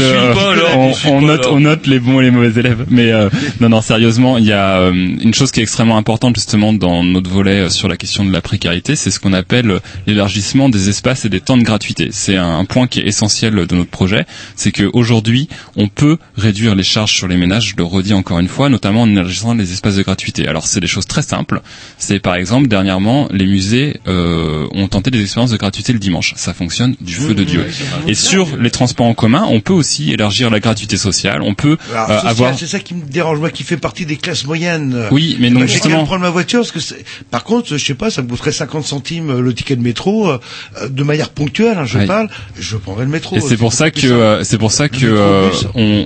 on, 1.08 1.22
note, 1.22 1.48
on 1.48 1.60
note 1.60 1.88
les 1.88 2.00
bons 2.00 2.20
et 2.20 2.24
les 2.26 2.32
mauvais 2.32 2.60
élèves. 2.60 2.86
Mais 2.90 3.12
euh, 3.12 3.30
non, 3.60 3.70
non, 3.70 3.82
sérieusement, 3.82 4.38
il 4.38 4.46
y 4.46 4.52
a 4.52 4.80
euh, 4.80 4.92
une 4.94 5.34
chose 5.34 5.52
qui 5.52 5.60
est 5.60 5.64
extrêmement 5.64 5.98
importante 5.98 6.36
justement 6.36 6.74
dans 6.74 7.04
notre 7.04 7.30
volet 7.30 7.62
euh, 7.62 7.70
sur 7.70 7.88
la 7.88 7.98
question 7.98 8.26
de 8.26 8.32
la 8.32 8.42
précarité, 8.42 8.96
c'est 8.96 9.10
ce 9.12 9.20
qu'on 9.20 9.34
appelle 9.34 9.72
euh, 9.72 9.80
l'élargissement 10.08 10.70
des 10.70 10.90
espaces 10.90 11.26
et 11.26 11.30
des 11.30 11.42
temps 11.42 11.58
de 11.58 11.64
gratuité. 11.64 12.10
C'est 12.12 12.36
un, 12.38 12.58
un 12.60 12.66
point 12.66 12.88
qui 12.88 13.00
est 13.00 13.08
essentiel 13.08 13.54
de 13.56 13.76
notre 13.76 13.90
projet, 13.90 14.26
c'est 14.56 14.72
qu'aujourd'hui, 14.72 15.48
on 15.76 15.88
peut 15.88 16.18
réduire 16.44 16.76
les 16.76 16.84
charges 16.84 17.14
sur 17.14 17.28
les 17.28 17.38
ménages. 17.38 17.70
Je 17.72 17.76
le 17.78 17.84
redis 17.84 18.14
encore 18.14 18.40
une 18.40 18.48
fois, 18.48 18.70
notamment 18.70 19.02
en 19.04 19.10
élargissant 19.10 19.54
les 19.54 19.72
espaces 19.72 19.96
de 19.96 20.04
gratuité. 20.04 20.48
Alors, 20.48 20.68
c'est 20.68 20.80
des 20.80 20.88
choses 20.88 21.08
très 21.08 21.22
simples. 21.22 21.62
C'est 21.98 22.20
par 22.20 22.36
exemple, 22.36 22.68
dernièrement, 22.68 23.28
les 23.32 23.46
musées 23.46 24.00
euh, 24.08 24.68
ont 24.74 24.88
tenté 24.88 25.10
des 25.12 25.22
expériences 25.22 25.52
de 25.52 25.58
gratuité 25.58 25.94
le 25.94 26.00
dimanche. 26.00 26.34
Ça 26.36 26.54
fonctionne 26.54 26.96
du 27.02 27.14
feu 27.16 27.34
de 27.34 27.44
Dieu. 27.44 27.66
Et 28.08 28.14
sur 28.14 28.58
les 28.58 28.70
transports 28.72 29.06
en 29.08 29.14
commun, 29.14 29.46
on 29.50 29.62
peut 29.62 29.74
aussi 29.74 30.12
élargir 30.12 30.50
la 30.50 30.60
gratuité 30.60 30.98
sociale. 30.98 31.42
On 31.42 31.54
peut 31.56 31.78
Alors, 31.94 32.12
euh, 32.12 32.20
avoir 32.26 32.58
C'est 32.58 32.68
ça 32.68 32.80
qui 32.80 32.94
me 32.96 33.04
dérange, 33.06 33.40
moi 33.40 33.50
qui 33.50 33.64
fais 33.64 33.78
partie 33.78 34.06
des 34.06 34.18
classes 34.18 34.46
moyennes. 34.46 35.08
Oui, 35.12 35.38
mais 35.40 35.48
Eh 35.48 35.50
donc, 35.52 35.60
ben, 35.62 35.68
J'ai 35.68 35.74
justement- 35.76 36.04
prendre 36.06 36.22
ma 36.22 36.30
voiture 36.30 36.60
parce 36.60 36.72
que 36.72 36.80
c'est- 36.80 37.04
par 37.32 37.44
contre, 37.44 37.70
je 37.78 37.84
sais 37.84 37.94
pas, 37.96 38.10
ça 38.10 38.22
me 38.22 38.28
coûterait 38.28 38.52
50 38.52 38.86
centimes 38.86 39.30
euh, 39.30 39.42
le 39.42 39.54
ticket 39.54 39.76
de 39.76 39.82
métro 39.82 40.30
euh, 40.30 40.40
euh, 40.82 40.90
de 40.90 41.04
manière 41.04 41.30
ponctuelle. 41.30 41.78
hein, 41.78 41.86
je 41.86 41.98
Ouais. 42.00 42.06
parle, 42.08 42.28
je 42.60 42.76
prendrais 42.78 43.06
le 43.06 43.12
métro. 43.12 43.36
Et 43.38 43.40
c'est 43.40 43.58
pour 43.58 43.72
ça 43.74 43.90
que 43.92 44.06
euh, 44.08 44.44
c'est 44.44 44.58
pour 44.58 44.72
ça 44.72 44.90
que 44.90 44.98
euh, 45.06 45.50
bus. 45.50 45.66
on, 45.76 46.06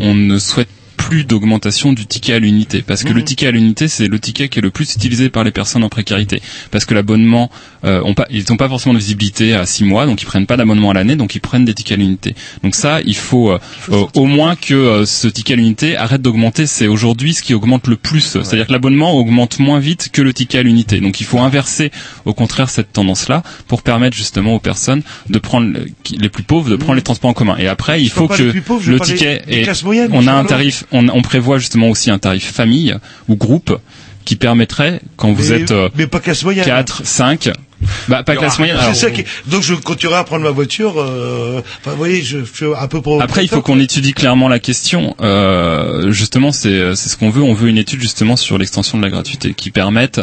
on, 0.00 0.14
ne 0.14 0.38
souhaite 0.38 0.75
plus 1.06 1.24
d'augmentation 1.24 1.92
du 1.92 2.04
ticket 2.06 2.32
à 2.34 2.38
l'unité. 2.40 2.82
Parce 2.82 3.04
que 3.04 3.12
le 3.12 3.22
ticket 3.24 3.46
à 3.46 3.50
l'unité, 3.52 3.86
c'est 3.86 4.08
le 4.08 4.18
ticket 4.18 4.48
qui 4.48 4.58
est 4.58 4.62
le 4.62 4.70
plus 4.70 4.94
utilisé 4.94 5.28
par 5.30 5.44
les 5.44 5.52
personnes 5.52 5.84
en 5.84 5.88
précarité. 5.88 6.42
Parce 6.72 6.84
que 6.84 6.94
l'abonnement, 6.94 7.48
euh, 7.84 8.02
ont 8.02 8.14
pas, 8.14 8.26
ils 8.30 8.44
n'ont 8.50 8.56
pas 8.56 8.68
forcément 8.68 8.92
de 8.94 8.98
visibilité 8.98 9.54
à 9.54 9.66
six 9.66 9.84
mois, 9.84 10.06
donc 10.06 10.20
ils 10.22 10.24
prennent 10.26 10.46
pas 10.46 10.56
d'abonnement 10.56 10.90
à 10.90 10.94
l'année, 10.94 11.14
donc 11.14 11.34
ils 11.36 11.40
prennent 11.40 11.64
des 11.64 11.74
tickets 11.74 11.96
à 11.98 12.00
l'unité. 12.00 12.34
Donc 12.64 12.74
ça, 12.74 13.00
il 13.04 13.14
faut, 13.14 13.52
euh, 13.52 13.58
euh, 13.92 14.04
au 14.14 14.24
moins 14.24 14.56
que 14.56 14.74
euh, 14.74 15.06
ce 15.06 15.28
ticket 15.28 15.52
à 15.54 15.56
l'unité 15.56 15.96
arrête 15.96 16.22
d'augmenter. 16.22 16.66
C'est 16.66 16.88
aujourd'hui 16.88 17.34
ce 17.34 17.42
qui 17.42 17.54
augmente 17.54 17.86
le 17.86 17.96
plus. 17.96 18.20
C'est-à-dire 18.42 18.66
que 18.66 18.72
l'abonnement 18.72 19.12
augmente 19.12 19.60
moins 19.60 19.78
vite 19.78 20.08
que 20.12 20.22
le 20.22 20.32
ticket 20.34 20.58
à 20.58 20.62
l'unité. 20.64 20.98
Donc 21.00 21.20
il 21.20 21.24
faut 21.26 21.38
inverser, 21.38 21.92
au 22.24 22.34
contraire, 22.34 22.68
cette 22.68 22.92
tendance-là 22.92 23.44
pour 23.68 23.82
permettre 23.82 24.16
justement 24.16 24.54
aux 24.56 24.60
personnes 24.60 25.02
de 25.30 25.38
prendre 25.38 25.72
qui- 26.02 26.16
les 26.16 26.28
plus 26.28 26.42
pauvres 26.42 26.68
de 26.70 26.76
prendre 26.76 26.94
les 26.96 27.02
transports 27.02 27.30
en 27.30 27.34
commun. 27.34 27.56
Et 27.58 27.68
après, 27.68 28.02
il 28.02 28.10
faut 28.10 28.26
que 28.38 28.42
le 28.90 28.98
ticket 29.00 29.42
et 29.48 29.62
classes 29.62 29.84
moyennes, 29.84 30.10
on 30.12 30.26
a 30.26 30.32
un 30.32 30.44
tarif, 30.48 30.84
on, 30.96 31.08
on 31.08 31.22
prévoit 31.22 31.58
justement 31.58 31.88
aussi 31.88 32.10
un 32.10 32.18
tarif 32.18 32.50
famille 32.52 32.94
ou 33.28 33.36
groupe 33.36 33.78
qui 34.24 34.36
permettrait 34.36 35.00
quand 35.16 35.32
vous 35.32 35.50
Mais- 35.52 35.60
êtes 35.62 35.70
euh, 35.70 35.88
mais 35.94 36.06
pas 36.06 36.20
classe 36.20 36.42
moyenne. 36.42 36.64
4, 36.64 37.06
5, 37.06 37.50
bah 38.08 38.22
pas 38.22 38.36
classe 38.36 38.58
moyenne. 38.58 38.76
Alors, 38.76 38.94
ça 38.94 39.10
qui... 39.10 39.24
Donc 39.46 39.62
je 39.62 39.74
continuerai 39.74 40.18
à 40.18 40.24
prendre 40.24 40.44
ma 40.44 40.50
voiture. 40.50 40.94
euh, 41.00 41.60
Enfin, 41.80 41.90
vous 41.92 41.96
voyez, 41.96 42.22
je 42.22 42.38
fais 42.44 42.66
un 42.74 42.86
peu 42.88 43.00
pour. 43.00 43.22
Après, 43.22 43.44
il 43.44 43.48
faut 43.48 43.62
qu'on 43.62 43.78
étudie 43.80 44.12
clairement 44.12 44.48
la 44.48 44.58
question. 44.58 45.14
Euh, 45.20 46.10
justement, 46.10 46.52
c'est 46.52 46.94
c'est 46.94 47.08
ce 47.08 47.16
qu'on 47.16 47.30
veut. 47.30 47.42
On 47.42 47.54
veut 47.54 47.68
une 47.68 47.78
étude 47.78 48.00
justement 48.00 48.36
sur 48.36 48.58
l'extension 48.58 48.98
de 48.98 49.02
la 49.02 49.10
gratuité 49.10 49.54
qui 49.54 49.70
permette 49.70 50.20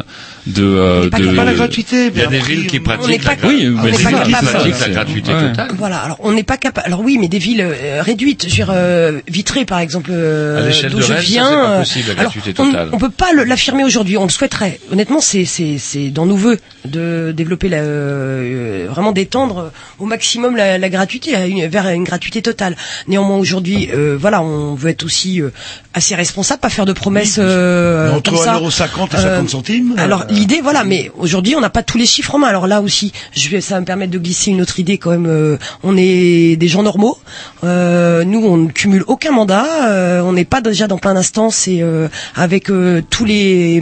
de 0.47 0.63
euh, 0.63 1.09
pas 1.09 1.17
de. 1.19 1.23
capable. 1.25 1.35
Pas 1.37 1.45
la 1.45 1.53
gratuité. 1.53 2.11
Il 2.13 2.19
y 2.19 2.23
a 2.23 2.27
des 2.27 2.39
villes 2.39 2.67
qui 2.67 2.77
On 2.77 3.07
n'est 3.07 3.17
pratiquent 3.19 3.23
pas- 3.23 3.35
la, 3.41 3.47
Oui, 3.47 3.67
on 3.77 3.83
n'est 3.83 3.91
pas 3.91 3.97
ça, 3.97 4.11
capable. 4.11 4.73
ça, 4.73 4.87
la 4.87 4.93
gratuité 4.93 5.33
ouais. 5.33 5.49
totale. 5.49 5.71
Voilà, 5.77 5.97
alors 5.99 6.17
on 6.21 6.31
n'est 6.31 6.43
pas 6.43 6.57
capable. 6.57 6.87
Alors 6.87 7.01
oui, 7.01 7.17
mais 7.19 7.27
des 7.27 7.39
villes 7.39 7.61
euh, 7.61 8.01
réduites. 8.01 8.43
Je 8.43 8.49
veux 8.49 8.55
dire, 8.55 8.71
euh, 8.73 9.19
Vitré 9.27 9.65
par 9.65 9.79
exemple, 9.79 10.09
euh, 10.13 10.63
À 10.63 10.67
l'échelle 10.67 10.91
d'où 10.91 10.97
de 10.97 11.03
je 11.03 11.07
ça, 11.07 11.15
viens. 11.15 11.45
c'est 11.47 11.53
pas 11.55 11.69
euh, 11.75 11.79
possible, 11.79 12.05
la 12.07 12.11
alors, 12.13 12.23
gratuité 12.33 12.61
on- 12.61 12.65
totale. 12.67 12.89
On, 12.91 12.97
peut 12.97 13.09
pas 13.09 13.33
l'affirmer 13.45 13.83
aujourd'hui. 13.83 14.17
On 14.17 14.23
le 14.23 14.29
souhaiterait. 14.29 14.79
Honnêtement, 14.91 15.21
c'est 15.21 15.45
c'est 15.45 15.77
c'est 15.77 16.09
dans 16.09 16.25
nos 16.25 16.35
voeux 16.35 16.57
de 16.85 17.33
développer 17.35 17.69
la, 17.69 17.77
euh, 17.77 18.87
vraiment 18.89 19.11
d'étendre 19.11 19.71
au 19.99 20.05
maximum 20.05 20.55
la, 20.55 20.77
la 20.77 20.89
gratuité 20.89 21.35
à 21.35 21.45
une- 21.47 21.67
vers 21.67 21.87
une 21.89 22.03
gratuité 22.03 22.41
totale. 22.41 22.75
Néanmoins, 23.07 23.37
aujourd'hui, 23.37 23.89
euh, 23.93 24.17
voilà, 24.19 24.41
on 24.41 24.75
veut 24.75 24.89
être 24.89 25.03
aussi 25.03 25.41
euh, 25.41 25.49
assez 25.93 26.15
responsable, 26.15 26.59
pas 26.59 26.69
faire 26.69 26.85
de 26.85 26.93
promesses 26.93 27.37
euh, 27.39 28.11
Entre 28.13 28.31
comme 28.31 28.39
ça. 28.39 28.55
1,50€ 28.59 29.15
et 29.17 29.21
50 29.21 29.49
centimes, 29.49 29.95
Alors 29.97 30.21
euh, 30.21 30.25
l'idée, 30.29 30.61
voilà, 30.61 30.83
mais 30.83 31.11
aujourd'hui, 31.17 31.55
on 31.55 31.61
n'a 31.61 31.69
pas 31.69 31.83
tous 31.83 31.97
les 31.97 32.05
chiffres 32.05 32.35
en 32.35 32.39
main. 32.39 32.47
Alors 32.47 32.67
là 32.67 32.81
aussi, 32.81 33.13
je 33.33 33.49
vais, 33.49 33.61
ça 33.61 33.75
va 33.75 33.81
me 33.81 33.85
permettre 33.85 34.11
de 34.11 34.17
glisser 34.19 34.51
une 34.51 34.61
autre 34.61 34.79
idée 34.79 34.97
quand 34.97 35.11
même. 35.11 35.25
euh, 35.27 35.57
on 35.83 35.95
est 35.97 36.55
des 36.57 36.67
gens 36.67 36.83
normaux. 36.83 37.17
Euh, 37.63 38.23
nous, 38.25 38.43
on 38.45 38.57
ne 38.57 38.67
cumule 38.69 39.03
aucun 39.07 39.31
mandat. 39.31 39.65
euh, 39.89 40.21
on 40.21 40.33
n'est 40.33 40.45
pas 40.45 40.61
déjà 40.61 40.87
dans 40.87 40.97
plein 40.97 41.13
d'instances 41.13 41.67
et 41.67 41.81
euh, 41.81 42.07
avec 42.35 42.69
euh, 42.69 43.01
tous 43.09 43.25
les 43.25 43.81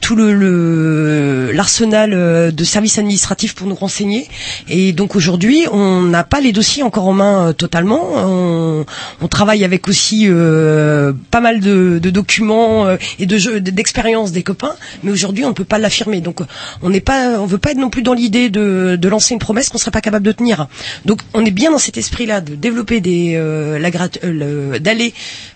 tout 0.00 0.16
le 0.16 1.50
l'arsenal 1.52 2.12
euh, 2.14 2.19
de 2.50 2.64
services 2.64 2.98
administratifs 2.98 3.54
pour 3.54 3.66
nous 3.66 3.74
renseigner. 3.74 4.28
Et 4.68 4.92
donc 4.92 5.16
aujourd'hui, 5.16 5.66
on 5.72 6.02
n'a 6.02 6.24
pas 6.24 6.40
les 6.40 6.52
dossiers 6.52 6.82
encore 6.82 7.06
en 7.06 7.12
main 7.12 7.48
euh, 7.48 7.52
totalement. 7.52 8.02
On, 8.16 8.84
on 9.20 9.28
travaille 9.28 9.64
avec 9.64 9.88
aussi 9.88 10.26
euh, 10.28 11.12
pas 11.30 11.40
mal 11.40 11.60
de, 11.60 11.98
de 12.02 12.10
documents 12.10 12.86
euh, 12.86 12.96
et 13.18 13.26
de 13.26 13.36
jeux 13.38 13.60
d'expériences 13.60 14.32
des 14.32 14.42
copains, 14.42 14.74
mais 15.02 15.10
aujourd'hui 15.10 15.44
on 15.44 15.48
ne 15.50 15.54
peut 15.54 15.64
pas 15.64 15.78
l'affirmer. 15.78 16.20
Donc 16.20 16.40
on 16.82 16.90
n'est 16.90 17.00
pas, 17.00 17.40
on 17.40 17.46
veut 17.46 17.58
pas 17.58 17.70
être 17.72 17.78
non 17.78 17.90
plus 17.90 18.02
dans 18.02 18.14
l'idée 18.14 18.48
de, 18.50 18.96
de 19.00 19.08
lancer 19.08 19.34
une 19.34 19.40
promesse 19.40 19.68
qu'on 19.68 19.78
serait 19.78 19.90
pas 19.90 20.00
capable 20.00 20.26
de 20.26 20.32
tenir. 20.32 20.66
Donc 21.04 21.20
on 21.34 21.44
est 21.44 21.50
bien 21.50 21.70
dans 21.70 21.78
cet 21.78 21.96
esprit-là 21.96 22.40
de 22.40 22.54
développer 22.54 23.00
des 23.00 23.34
euh, 23.36 23.78
la 23.78 23.90
euh, 24.24 24.78
d'aller 24.78 25.12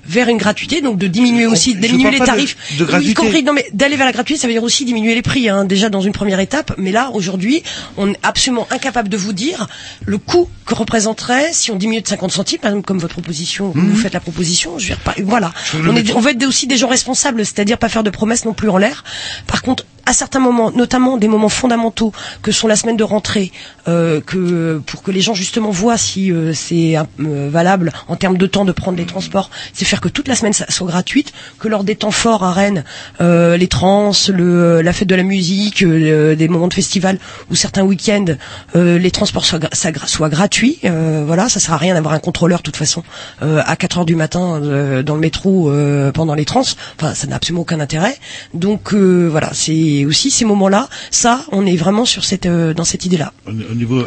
vers 0.07 0.29
une 0.29 0.37
gratuité, 0.37 0.81
donc 0.83 0.99
de 0.99 1.07
diminuer 1.07 1.47
aussi, 1.47 1.75
diminuer 1.75 2.11
les 2.11 2.21
de- 2.21 2.25
tarifs, 2.25 2.57
de 2.79 2.85
gratuité. 2.85 3.11
y 3.11 3.15
compris 3.15 3.43
non 3.43 3.53
mais 3.55 3.67
d'aller 3.73 3.97
vers 3.97 4.07
la 4.07 4.13
gratuité, 4.13 4.39
ça 4.41 4.47
veut 4.47 4.53
dire 4.53 4.63
aussi 4.63 4.85
diminuer 4.85 5.15
les 5.15 5.23
prix, 5.23 5.49
hein, 5.49 5.65
déjà 5.65 5.89
dans 5.89 6.01
une 6.03 6.13
première 6.13 6.41
étape. 6.41 6.54
Mais 6.79 6.93
là, 6.93 7.11
aujourd'hui, 7.13 7.63
on 7.97 8.11
est 8.13 8.19
absolument 8.23 8.67
incapable 8.71 9.09
de 9.09 9.17
vous 9.17 9.33
dire 9.33 9.67
le 10.05 10.19
coût 10.19 10.49
que 10.67 10.75
représenterait 10.75 11.53
si 11.53 11.71
on 11.71 11.77
diminue 11.77 12.01
de 12.03 12.07
50 12.09 12.33
centimes, 12.33 12.59
par 12.61 12.71
exemple, 12.71 12.87
comme 12.87 12.99
votre 12.99 13.15
proposition, 13.15 13.73
vous 13.75 13.97
faites 13.97 14.13
la 14.15 14.21
proposition. 14.21 14.79
Je 14.79 14.85
veux 14.89 14.95
dire, 14.95 15.01
pas- 15.05 15.15
voilà. 15.25 15.53
Je 15.73 15.79
On, 15.89 15.97
est, 15.97 16.13
on 16.15 16.21
veut 16.21 16.31
être 16.33 16.47
aussi 16.47 16.67
des 16.67 16.77
gens 16.77 16.89
responsables, 16.89 17.45
c'est-à-dire 17.45 17.79
pas 17.79 17.89
faire 17.89 18.03
de 18.03 18.11
promesses 18.11 18.45
non 18.45 18.55
plus 18.55 18.69
en 18.69 18.77
l'air. 18.79 19.05
Par 19.47 19.63
contre, 19.63 19.85
à 20.07 20.13
certains 20.13 20.41
moments, 20.41 20.71
notamment 20.71 21.17
des 21.17 21.29
moments 21.29 21.49
fondamentaux 21.49 22.13
que 22.43 22.53
sont 22.53 22.69
la 22.69 22.77
semaine 22.77 22.97
de 22.97 23.05
rentrée, 23.05 23.53
euh, 23.89 24.21
que 24.21 24.81
pour 24.87 25.03
que 25.03 25.11
les 25.11 25.21
gens 25.21 25.35
justement 25.35 25.71
voient 25.71 25.97
si 25.97 26.31
euh, 26.33 26.53
c'est 26.55 26.97
euh, 26.97 27.49
valable 27.51 27.93
en 28.09 28.17
termes 28.17 28.37
de 28.37 28.47
temps 28.47 28.65
de 28.65 28.73
prendre 28.73 28.99
les 28.99 29.07
transports, 29.07 29.51
c'est 29.73 29.85
faire 29.85 30.01
que 30.01 30.09
toute 30.09 30.29
la 30.29 30.35
semaine 30.35 30.53
soit 30.53 30.87
gratuite, 30.87 31.33
que 31.59 31.69
lors 31.69 31.85
des 31.85 31.97
temps 31.97 32.11
forts 32.11 32.45
à 32.45 32.53
Rennes, 32.53 32.85
euh, 33.21 33.57
les 33.57 33.69
trans, 33.69 34.13
le, 34.29 34.83
la 34.83 34.93
fête 34.93 35.09
de 35.09 35.15
la 35.15 35.23
musique, 35.23 35.83
euh, 35.83 36.35
des 36.35 36.49
moments 36.49 36.69
de 36.69 36.75
festival 36.75 37.19
ou 37.51 37.55
certains 37.55 37.83
week-ends, 37.83 38.37
euh, 38.77 38.99
les 38.99 39.11
transports 39.11 39.45
soient, 39.45 39.61
soient 40.07 40.29
gratuits. 40.29 40.79
Voilà, 40.83 41.49
ça 41.49 41.61
sert 41.61 41.75
à 41.75 41.79
rien 41.79 41.95
d'avoir 41.95 42.15
un 42.15 42.19
contrôleur 42.19 42.59
de 42.59 42.63
toute 42.65 42.77
façon 42.77 43.03
à 43.41 43.77
4 43.77 43.99
heures 43.99 44.05
du 44.05 44.17
matin 44.17 44.61
dans 45.05 45.15
le 45.15 45.21
métro 45.21 45.73
pendant 46.13 46.35
les 46.35 46.45
trans. 46.45 46.63
Enfin, 46.99 47.15
ça 47.15 47.27
n'a 47.27 47.37
absolument 47.37 47.63
aucun 47.63 47.81
intérêt. 47.81 48.17
Donc 48.53 48.93
voilà, 48.95 49.51
c'est 49.53 49.94
aussi 50.07 50.31
ces 50.31 50.45
moments-là. 50.45 50.89
Ça, 51.11 51.45
on 51.53 51.65
est 51.67 51.77
vraiment 51.77 52.05
sur 52.05 52.25
cette 52.25 52.47
euh, 52.47 52.75
dans 52.75 52.85
cette 52.85 53.05
idée-là. 53.05 53.33
Au 53.47 53.51
au 53.51 53.75
niveau, 53.75 54.05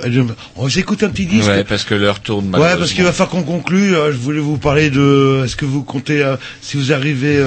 on 0.56 0.64
va 0.66 0.70
s'écouter 0.70 1.06
un 1.06 1.10
petit 1.10 1.26
disque. 1.26 1.48
Ouais, 1.50 1.64
parce 1.64 1.84
que 1.84 1.96
l'heure 1.96 2.20
tourne 2.20 2.54
Ouais, 2.56 2.76
parce 2.78 2.92
qu'il 2.94 3.04
va 3.04 3.12
falloir 3.12 3.30
qu'on 3.30 3.44
conclue. 3.44 3.96
Euh, 3.96 4.12
Je 4.12 4.18
voulais 4.18 4.40
vous 4.40 4.58
parler 4.58 4.90
de. 4.90 5.44
Est-ce 5.46 5.56
que 5.56 5.66
vous 5.66 5.84
comptez, 5.84 6.22
euh, 6.22 6.36
si 6.62 6.78
vous 6.78 6.92
arrivez 6.92 7.42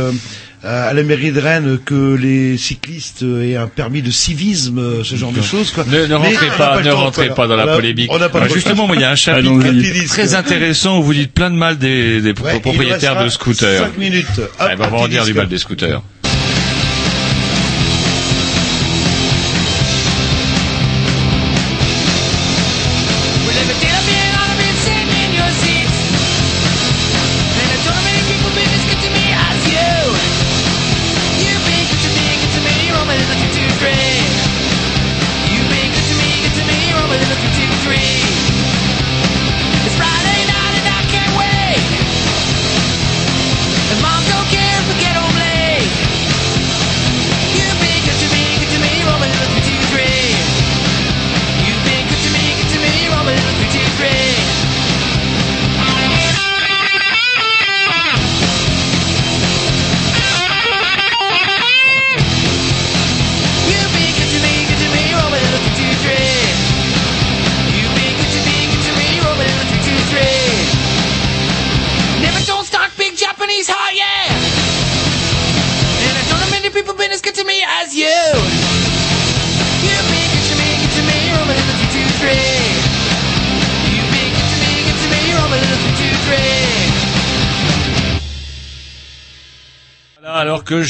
à 0.63 0.93
la 0.93 1.03
mairie 1.03 1.33
de 1.33 1.41
Rennes, 1.41 1.79
que 1.85 2.15
les 2.15 2.59
cyclistes 2.59 3.23
aient 3.23 3.57
un 3.57 3.67
permis 3.67 4.03
de 4.03 4.11
civisme, 4.11 5.03
ce 5.03 5.17
genre 5.17 5.33
de 5.33 5.41
choses 5.41 5.71
quoi. 5.71 5.85
Ne, 5.89 6.13
rentrez 6.15 6.49
pas, 6.59 6.83
ne 6.83 6.91
rentrez 6.91 7.29
pas 7.31 7.47
dans 7.47 7.57
la 7.57 7.65
On 7.65 7.69
a- 7.69 7.75
polémique. 7.77 8.11
on 8.13 8.19
n'a 8.19 8.29
pas 8.29 8.39
Alors, 8.41 8.49
temps. 8.49 8.55
justement, 8.55 8.93
il 8.93 9.01
y 9.01 9.05
a 9.05 9.11
un 9.11 9.15
chapitre 9.27 10.07
très 10.09 10.35
intéressant 10.35 10.99
où 10.99 11.03
vous 11.03 11.15
dites 11.15 11.33
plein 11.33 11.51
de 11.51 11.57
mal 11.57 11.79
des, 11.79 12.21
des 12.21 12.33
Ouais, 12.33 12.57
il 12.57 12.61
propriétaires 12.61 13.23
de 13.25 13.29
scooters. 13.31 13.81
cinq 13.85 13.97
minutes. 13.97 14.27
Hop, 14.39 14.51
Ouais, 14.69 14.77
bah, 14.77 14.85
un 14.85 14.89
on 14.93 14.97
va 14.97 15.03
en 15.05 15.09
dire 15.09 15.25
du 15.25 15.33
mal 15.33 15.49
des 15.49 15.57
scooters. 15.59 16.03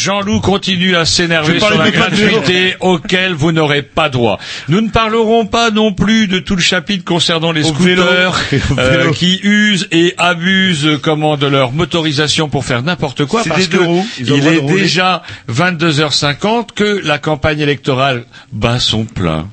Jean-Loup 0.01 0.41
continue 0.41 0.97
à 0.97 1.05
s'énerver 1.05 1.61
sur 1.61 1.77
la 1.77 1.91
gratuité 1.91 2.75
auquel 2.81 3.35
vous 3.35 3.53
n'aurez 3.53 3.83
pas 3.83 4.09
droit. 4.09 4.39
Nous 4.69 4.81
ne 4.81 4.89
parlerons 4.89 5.45
pas 5.45 5.71
non 5.71 5.93
plus 5.93 6.27
de 6.27 6.39
tout 6.39 6.57
le 6.57 6.63
chapitre 6.63 7.05
concernant 7.05 7.53
les 7.53 7.65
scooters 7.65 8.35
euh, 8.79 9.13
qui 9.13 9.39
usent 9.43 9.89
et 9.93 10.15
abusent 10.17 10.87
euh, 10.87 10.99
comment 11.01 11.37
de 11.37 11.47
leur 11.47 11.73
motorisation 11.73 12.49
pour 12.49 12.65
faire 12.65 12.83
n'importe 12.83 13.27
quoi 13.27 13.43
parce 13.47 13.69
que 13.69 13.77
il 14.19 14.47
est 14.47 14.63
déjà 14.63 15.23
22h50 15.53 16.69
que 16.75 17.03
la 17.05 17.19
campagne 17.19 17.61
électorale 17.61 18.25
bat 18.53 18.79
son 18.81 19.05
plein. 19.05 19.49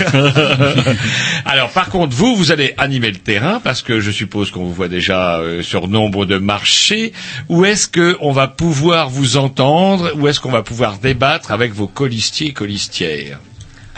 Alors, 1.44 1.70
par 1.70 1.88
contre, 1.90 2.14
vous, 2.14 2.36
vous 2.36 2.52
allez 2.52 2.74
animer 2.78 3.10
le 3.10 3.18
terrain 3.18 3.60
parce 3.62 3.82
que 3.82 4.00
je 4.00 4.10
suppose 4.10 4.50
qu'on 4.50 4.64
vous 4.64 4.74
voit 4.74 4.88
déjà 4.88 5.38
euh, 5.38 5.62
sur 5.62 5.88
nombre 5.88 6.26
de 6.26 6.38
marchés. 6.38 7.12
Où 7.48 7.64
est-ce 7.64 7.88
que 7.88 8.16
on 8.20 8.32
va 8.32 8.48
pouvoir 8.48 9.08
vous 9.10 9.36
entendre? 9.36 10.12
Où 10.16 10.28
est-ce 10.28 10.40
qu'on 10.40 10.50
va 10.50 10.62
pouvoir 10.62 10.98
débattre 10.98 11.50
avec 11.50 11.72
vos 11.72 11.86
colistiers 11.86 12.48
et 12.48 12.52
colistières? 12.52 13.38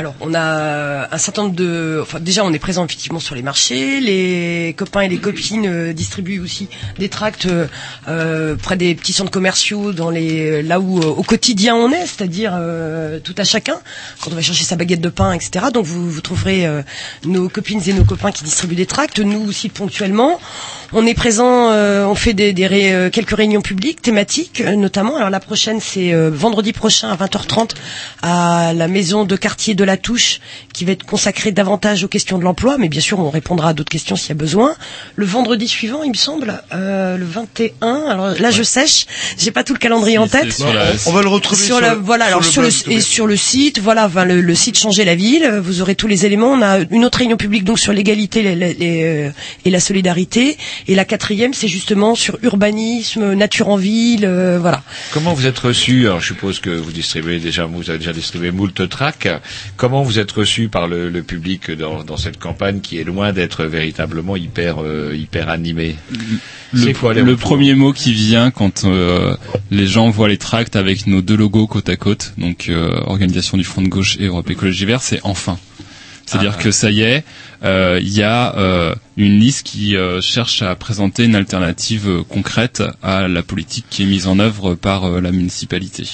Alors, 0.01 0.15
on 0.21 0.33
a 0.33 1.13
un 1.13 1.19
certain 1.19 1.43
nombre 1.43 1.57
de. 1.57 1.99
Enfin, 2.01 2.21
déjà, 2.21 2.45
on 2.45 2.53
est 2.53 2.61
présent 2.61 2.85
effectivement 2.85 3.19
sur 3.19 3.35
les 3.35 3.43
marchés. 3.43 3.99
Les 3.99 4.73
copains 4.79 5.01
et 5.01 5.09
les 5.09 5.19
copines 5.19 5.67
euh, 5.67 5.93
distribuent 5.93 6.39
aussi 6.39 6.69
des 7.01 7.09
tracts 7.09 7.47
euh, 7.47 7.67
euh, 8.07 8.55
près 8.55 8.77
des 8.77 8.95
petits 8.95 9.13
centres 9.13 9.33
commerciaux, 9.33 9.93
dans 9.93 10.11
les 10.11 10.63
là 10.63 10.79
où 10.79 11.01
au 11.01 11.25
quotidien 11.25 11.75
on 11.75 11.91
est, 11.91 12.07
c'est-à-dire 12.07 12.53
tout 13.25 13.35
à 13.37 13.43
chacun, 13.43 13.81
quand 14.21 14.31
on 14.31 14.37
va 14.37 14.41
chercher 14.41 14.65
sa 14.65 14.77
baguette 14.77 15.01
de 15.01 15.09
pain, 15.09 15.33
etc. 15.33 15.67
Donc, 15.75 15.85
vous, 15.85 16.21
trouverez 16.21 16.69
nos 17.25 17.49
copines 17.49 17.83
et 17.85 17.93
nos 17.93 18.05
copains 18.05 18.31
qui 18.31 18.45
distribuent 18.45 18.77
des 18.77 18.87
tracts. 18.87 19.19
Nous 19.19 19.49
aussi 19.49 19.69
ponctuellement, 19.69 20.39
on 20.93 21.07
est 21.07 21.15
présent. 21.15 21.71
euh, 21.71 22.05
on 22.07 22.15
fait 22.15 22.33
des, 22.33 22.53
des 22.53 22.67
ré- 22.67 22.93
euh, 22.93 23.11
quelques 23.11 23.37
réunions 23.37 23.61
publiques 23.61 24.01
thématiques, 24.03 24.61
euh, 24.61 24.75
notamment. 24.77 25.17
Alors, 25.17 25.31
la 25.31 25.41
prochaine, 25.41 25.81
c'est 25.81 26.13
euh, 26.13 26.31
vendredi 26.33 26.73
prochain 26.73 27.11
à 27.11 27.17
20h30 27.17 27.71
à 28.23 28.73
la 28.75 28.89
maison 28.89 29.25
de 29.25 29.37
quartier 29.37 29.75
de 29.75 29.85
la 29.85 29.97
Touche, 29.97 30.41
qui 30.73 30.85
va 30.85 30.93
être 30.93 31.05
consacrée 31.05 31.53
davantage 31.53 32.05
aux 32.05 32.09
questions 32.09 32.39
de 32.39 32.45
l'emploi, 32.45 32.77
mais 32.79 32.89
bien 32.89 33.01
sûr, 33.01 33.19
on 33.19 33.31
répondra 33.31 33.71
à 33.71 33.73
d'autres 33.75 33.91
questions 33.91 34.17
s'il 34.17 34.29
y 34.31 34.33
a 34.33 34.35
besoin. 34.35 34.75
Le 35.17 35.27
vendredi 35.27 35.69
suivant, 35.69 36.03
il 36.03 36.11
me 36.11 36.17
semble, 36.17 36.63
euh, 36.73 37.17
le 37.17 37.25
21. 37.27 38.05
Alors 38.09 38.29
là, 38.41 38.51
je 38.51 38.63
sèche, 38.63 39.07
j'ai 39.39 39.51
pas 39.51 39.65
tout 39.65 39.73
le 39.75 39.79
calendrier 39.79 40.19
en 40.19 40.27
tête. 40.29 40.59
On 41.07 41.13
va 41.13 41.23
le 41.23 41.29
retrouver 41.29 41.63
sur 41.65 41.81
la, 41.81 41.95
le- 41.95 42.01
voilà, 42.01 42.27
sur 42.27 42.29
alors 42.29 42.41
le 42.41 42.47
sur 42.47 42.63
le, 42.63 42.69
et 42.93 43.01
sur 43.01 43.27
le 43.27 43.37
site, 43.37 43.79
voilà, 43.81 44.07
enfin, 44.07 44.25
le, 44.25 44.41
le 44.41 44.55
site 44.55 44.79
changer 44.79 45.05
la 45.05 45.15
ville. 45.15 45.47
Vous 45.63 45.81
aurez 45.83 45.95
tous 45.95 46.07
les 46.07 46.25
éléments. 46.27 46.53
On 46.53 46.63
a 46.63 46.79
une 46.91 47.05
autre 47.05 47.19
réunion 47.19 47.37
publique 47.37 47.65
donc 47.65 47.79
sur 47.79 47.93
l'égalité 47.93 48.43
les- 48.43 48.55
les- 48.55 48.75
les, 48.75 49.03
euh, 49.05 49.31
et 49.65 49.71
la 49.71 49.81
solidarité, 49.81 50.57
et 50.87 50.95
la 50.95 51.05
quatrième, 51.05 51.55
c'est 51.55 51.69
justement 51.69 52.15
sur 52.15 52.39
urbanisme, 52.43 53.33
nature 53.35 53.69
en 53.69 53.77
ville, 53.77 54.25
euh, 54.25 54.59
voilà. 54.61 54.83
Comment 55.13 55.35
vous 55.35 55.47
êtes 55.47 55.59
reçu 55.59 56.07
Alors, 56.07 56.21
je 56.21 56.27
suppose 56.29 56.61
que 56.61 56.71
vous 56.71 56.93
distribuez 56.93 57.39
déjà, 57.41 57.67
vous 57.67 57.91
avez 57.91 57.99
déjà 57.99 58.13
distribué 58.13 58.51
moult 58.51 58.89
tracts. 58.89 59.29
Comment 59.77 60.03
vous 60.03 60.19
êtes 60.19 60.31
reçu 60.33 60.69
par 60.69 60.89
le, 60.89 61.09
le 61.11 61.23
public 61.23 61.71
dans, 61.71 62.05
dans 62.05 62.17
cette 62.17 62.39
campagne 62.39 62.81
qui 62.81 62.99
est 62.99 63.05
loin 63.05 63.33
d'être 63.33 63.65
véritablement 63.65 64.37
hyper 64.37 64.77
euh, 64.83 65.15
hyper 65.17 65.49
animée 65.49 65.97
Le, 66.73 66.93
quoi 66.93 67.15
le 67.15 67.37
premier 67.37 67.75
mot 67.75 67.93
qui 67.93 68.13
vient 68.13 68.51
quand 68.51 68.85
euh, 68.85 69.35
les 69.71 69.87
gens 69.87 70.11
voient 70.11 70.29
les 70.29 70.39
tracts 70.39 70.77
avec 70.77 71.07
nos 71.07 71.23
deux 71.23 71.37
logos 71.37 71.67
côte 71.67 71.89
à 71.89 71.97
côte, 71.97 72.35
donc 72.39 72.67
euh, 72.69 73.01
Organisation 73.07 73.57
du 73.57 73.65
Front 73.65 73.83
de 73.83 73.89
Gauche 73.89 74.17
et 74.21 74.27
Europe 74.27 74.51
Écologie 74.51 74.85
Vert, 74.85 75.03
c'est 75.03 75.21
enfin. 75.23 75.59
C'est-à-dire 76.29 76.57
Ah. 76.59 76.63
que 76.63 76.71
ça 76.71 76.91
y 76.91 77.01
est, 77.01 77.25
euh, 77.65 77.99
il 78.03 78.11
y 78.11 78.23
a 78.23 78.55
euh, 78.59 78.95
une 79.17 79.39
liste 79.41 79.67
qui 79.67 79.97
euh, 79.97 80.21
cherche 80.21 80.61
à 80.61 80.75
présenter 80.77 81.25
une 81.25 81.35
alternative 81.35 82.07
euh, 82.07 82.23
concrète 82.23 82.83
à 83.03 83.29
la 83.29 83.43
politique 83.43 83.87
qui 83.89 84.03
est 84.03 84.07
mise 84.07 84.27
en 84.27 84.39
œuvre 84.39 84.75
par 84.75 85.07
euh, 85.07 85.21
la 85.23 85.33
municipalité. 85.33 86.05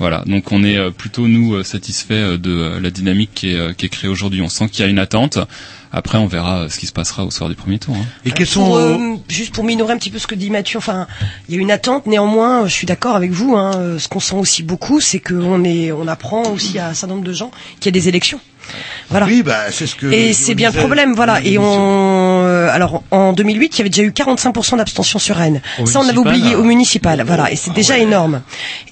Voilà, 0.00 0.24
donc 0.26 0.50
on 0.50 0.64
est 0.64 0.76
euh, 0.76 0.90
plutôt 0.90 1.28
nous 1.28 1.54
euh, 1.54 1.62
satisfaits 1.62 2.12
euh, 2.14 2.36
de 2.36 2.50
euh, 2.50 2.80
la 2.80 2.90
dynamique 2.90 3.30
qui 3.32 3.50
est, 3.52 3.56
euh, 3.56 3.72
qui 3.72 3.86
est 3.86 3.90
créée 3.90 4.10
aujourd'hui. 4.10 4.42
On 4.42 4.48
sent 4.48 4.68
qu'il 4.70 4.84
y 4.84 4.88
a 4.88 4.90
une 4.90 4.98
attente. 4.98 5.38
Après, 5.92 6.18
on 6.18 6.26
verra 6.26 6.68
ce 6.68 6.78
qui 6.78 6.86
se 6.86 6.92
passera 6.92 7.24
au 7.24 7.30
soir 7.30 7.48
du 7.48 7.56
premier 7.56 7.78
tour. 7.78 7.96
hein. 7.96 8.04
Et 8.24 8.30
quels 8.30 8.46
Pour, 8.46 8.76
euh, 8.76 8.96
juste 9.28 9.52
pour 9.52 9.64
minorer 9.64 9.92
un 9.92 9.98
petit 9.98 10.10
peu 10.10 10.18
ce 10.18 10.26
que 10.26 10.34
dit 10.36 10.50
Mathieu, 10.50 10.78
enfin, 10.78 11.06
il 11.48 11.54
y 11.54 11.58
a 11.58 11.60
une 11.60 11.70
attente. 11.72 12.06
Néanmoins, 12.06 12.66
je 12.66 12.72
suis 12.72 12.86
d'accord 12.86 13.16
avec 13.16 13.32
vous. 13.32 13.56
Hein, 13.56 13.72
euh, 13.76 13.98
ce 13.98 14.06
qu'on 14.08 14.20
sent 14.20 14.36
aussi 14.36 14.62
beaucoup, 14.62 15.00
c'est 15.00 15.18
qu'on 15.20 15.64
est, 15.64 15.90
on 15.92 16.06
apprend 16.06 16.44
aussi 16.50 16.78
à 16.78 16.88
un 16.88 16.94
certain 16.94 17.14
nombre 17.14 17.26
de 17.26 17.32
gens 17.32 17.50
qu'il 17.80 17.86
y 17.86 17.98
a 17.98 18.00
des 18.00 18.08
élections. 18.08 18.40
Voilà. 19.08 19.26
Oui, 19.26 19.42
bah, 19.42 19.72
c'est 19.72 19.86
ce 19.86 19.96
que. 19.96 20.06
Et 20.06 20.32
c'est 20.32 20.54
bien 20.54 20.70
le 20.70 20.78
problème, 20.78 21.14
voilà. 21.14 21.40
Et 21.42 21.58
on, 21.58 22.39
alors 22.72 23.02
en 23.10 23.32
2008, 23.32 23.74
il 23.74 23.78
y 23.78 23.80
avait 23.82 23.90
déjà 23.90 24.02
eu 24.02 24.10
45% 24.10 24.76
d'abstention 24.76 25.18
sur 25.18 25.36
Rennes. 25.36 25.60
Au 25.78 25.86
Ça, 25.86 26.00
on 26.00 26.08
avait 26.08 26.18
oublié 26.18 26.54
hein. 26.54 26.58
au 26.58 26.62
municipal, 26.64 27.22
voilà. 27.26 27.50
Et 27.52 27.56
c'est 27.56 27.72
déjà 27.72 27.98
énorme. 27.98 28.42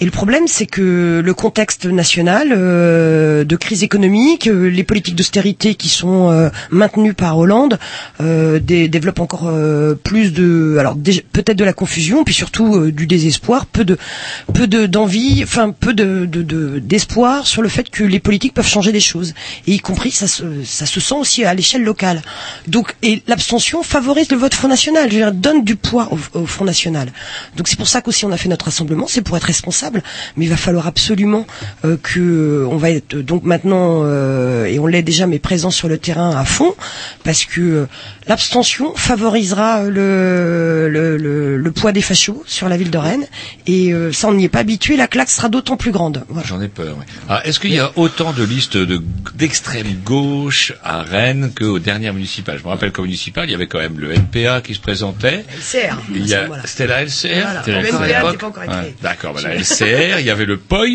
Et 0.00 0.04
le 0.04 0.10
problème, 0.10 0.44
c'est 0.46 0.66
que 0.66 1.20
le 1.24 1.34
contexte 1.34 1.86
national 1.86 2.52
euh, 2.52 3.44
de 3.44 3.56
crise 3.56 3.82
économique, 3.82 4.46
euh, 4.48 4.68
les 4.68 4.84
politiques 4.84 5.14
d'austérité 5.16 5.74
qui 5.74 5.88
sont 5.88 6.30
euh, 6.30 6.48
maintenues 6.70 7.14
par 7.14 7.36
Hollande, 7.38 7.78
euh, 8.20 8.58
dé- 8.58 8.88
développent 8.88 9.20
encore 9.20 9.48
euh, 9.48 9.94
plus 9.94 10.32
de, 10.32 10.76
alors 10.78 10.96
peut-être 11.32 11.56
de 11.58 11.64
la 11.64 11.72
confusion, 11.72 12.24
puis 12.24 12.34
surtout 12.34 12.74
euh, 12.76 12.92
du 12.92 13.06
désespoir, 13.06 13.66
peu 13.66 13.84
de, 13.84 13.98
peu 14.54 14.66
de 14.66 14.86
d'envie, 14.86 15.40
enfin 15.42 15.70
peu 15.70 15.92
de- 15.94 16.26
d'espoir 16.78 17.46
sur 17.46 17.62
le 17.62 17.68
fait 17.68 17.90
que 17.90 18.04
les 18.04 18.20
politiques 18.20 18.54
peuvent 18.54 18.66
changer 18.66 18.92
des 18.92 19.00
choses, 19.00 19.34
et 19.66 19.72
y 19.74 19.78
compris 19.80 20.10
ça 20.10 20.26
se, 20.26 20.44
ça 20.64 20.86
se 20.86 21.00
sent 21.00 21.14
aussi 21.18 21.44
à 21.44 21.52
l'échelle 21.54 21.82
locale. 21.82 22.22
Donc 22.66 22.94
et 23.02 23.22
l'abstention 23.26 23.67
favorise 23.82 24.30
le 24.30 24.36
vote 24.36 24.54
Front 24.54 24.68
National, 24.68 25.08
je 25.10 25.14
veux 25.14 25.20
dire, 25.22 25.32
donne 25.32 25.64
du 25.64 25.76
poids 25.76 26.08
au, 26.34 26.46
Front 26.46 26.64
National. 26.64 27.08
Donc 27.56 27.68
c'est 27.68 27.76
pour 27.76 27.88
ça 27.88 28.00
qu'aussi 28.00 28.24
on 28.24 28.32
a 28.32 28.36
fait 28.36 28.48
notre 28.48 28.66
rassemblement, 28.66 29.06
c'est 29.08 29.22
pour 29.22 29.36
être 29.36 29.44
responsable, 29.44 30.02
mais 30.36 30.46
il 30.46 30.48
va 30.48 30.56
falloir 30.56 30.86
absolument 30.86 31.46
euh, 31.84 31.96
que 32.02 32.20
euh, 32.20 32.68
on 32.70 32.76
va 32.76 32.90
être 32.90 33.14
euh, 33.14 33.22
donc 33.22 33.44
maintenant 33.44 34.04
et 34.66 34.78
on 34.78 34.86
l'est 34.86 35.02
déjà 35.02 35.26
mais 35.26 35.38
présent 35.38 35.70
sur 35.70 35.88
le 35.88 35.98
terrain 35.98 36.36
à 36.36 36.44
fond 36.44 36.74
parce 37.24 37.44
que 37.44 37.86
l'abstention 38.26 38.94
favorisera 38.94 39.82
le, 39.84 41.72
poids 41.74 41.92
des 41.92 42.00
fachos 42.02 42.42
sur 42.46 42.68
la 42.68 42.76
ville 42.76 42.90
de 42.90 42.98
Rennes 42.98 43.26
et 43.66 43.92
ça 44.12 44.28
on 44.28 44.34
n'y 44.34 44.44
est 44.44 44.48
pas 44.48 44.60
habitué, 44.60 44.96
la 44.96 45.06
claque 45.06 45.30
sera 45.30 45.48
d'autant 45.48 45.76
plus 45.76 45.92
grande. 45.92 46.24
J'en 46.44 46.60
ai 46.60 46.68
peur. 46.68 46.96
oui. 46.98 47.04
Ah, 47.28 47.42
Est-ce 47.44 47.60
qu'il 47.60 47.72
y 47.72 47.78
a 47.78 47.92
autant 47.96 48.32
de 48.32 48.42
listes 48.44 48.76
de- 48.76 49.02
d'extrême 49.34 49.98
gauche 50.04 50.72
à 50.82 51.02
Rennes 51.02 51.52
qu'aux 51.56 51.78
dernières 51.78 52.14
municipales? 52.14 52.58
Je 52.58 52.64
me 52.64 52.68
rappelle 52.68 52.92
qu'au 52.92 53.02
municipal, 53.02 53.48
il 53.48 53.52
y 53.52 53.54
avait 53.58 53.66
quand 53.66 53.78
même 53.78 53.98
le 53.98 54.12
NPA 54.12 54.60
qui 54.60 54.74
se 54.74 54.80
présentait. 54.80 55.44
LCR. 55.56 55.96
Il 56.14 56.26
y 56.26 56.34
a- 56.34 56.46
Voilà. 56.46 56.62
C'était 56.66 56.86
la 56.86 57.02
LCR 57.02 57.28
Voilà. 57.42 57.60
C'était 57.64 57.72
Le 57.72 57.78
NPA 57.86 57.98
n'était 57.98 58.20
pas 58.38 58.46
encore 58.46 58.52
créé. 58.52 58.68
Ouais. 58.68 58.94
D'accord, 59.02 59.34
bah, 59.34 59.40
la 59.44 59.54
LCR, 59.56 60.18
il 60.20 60.26
y 60.26 60.30
avait 60.30 60.46
le 60.46 60.56
POI, 60.56 60.86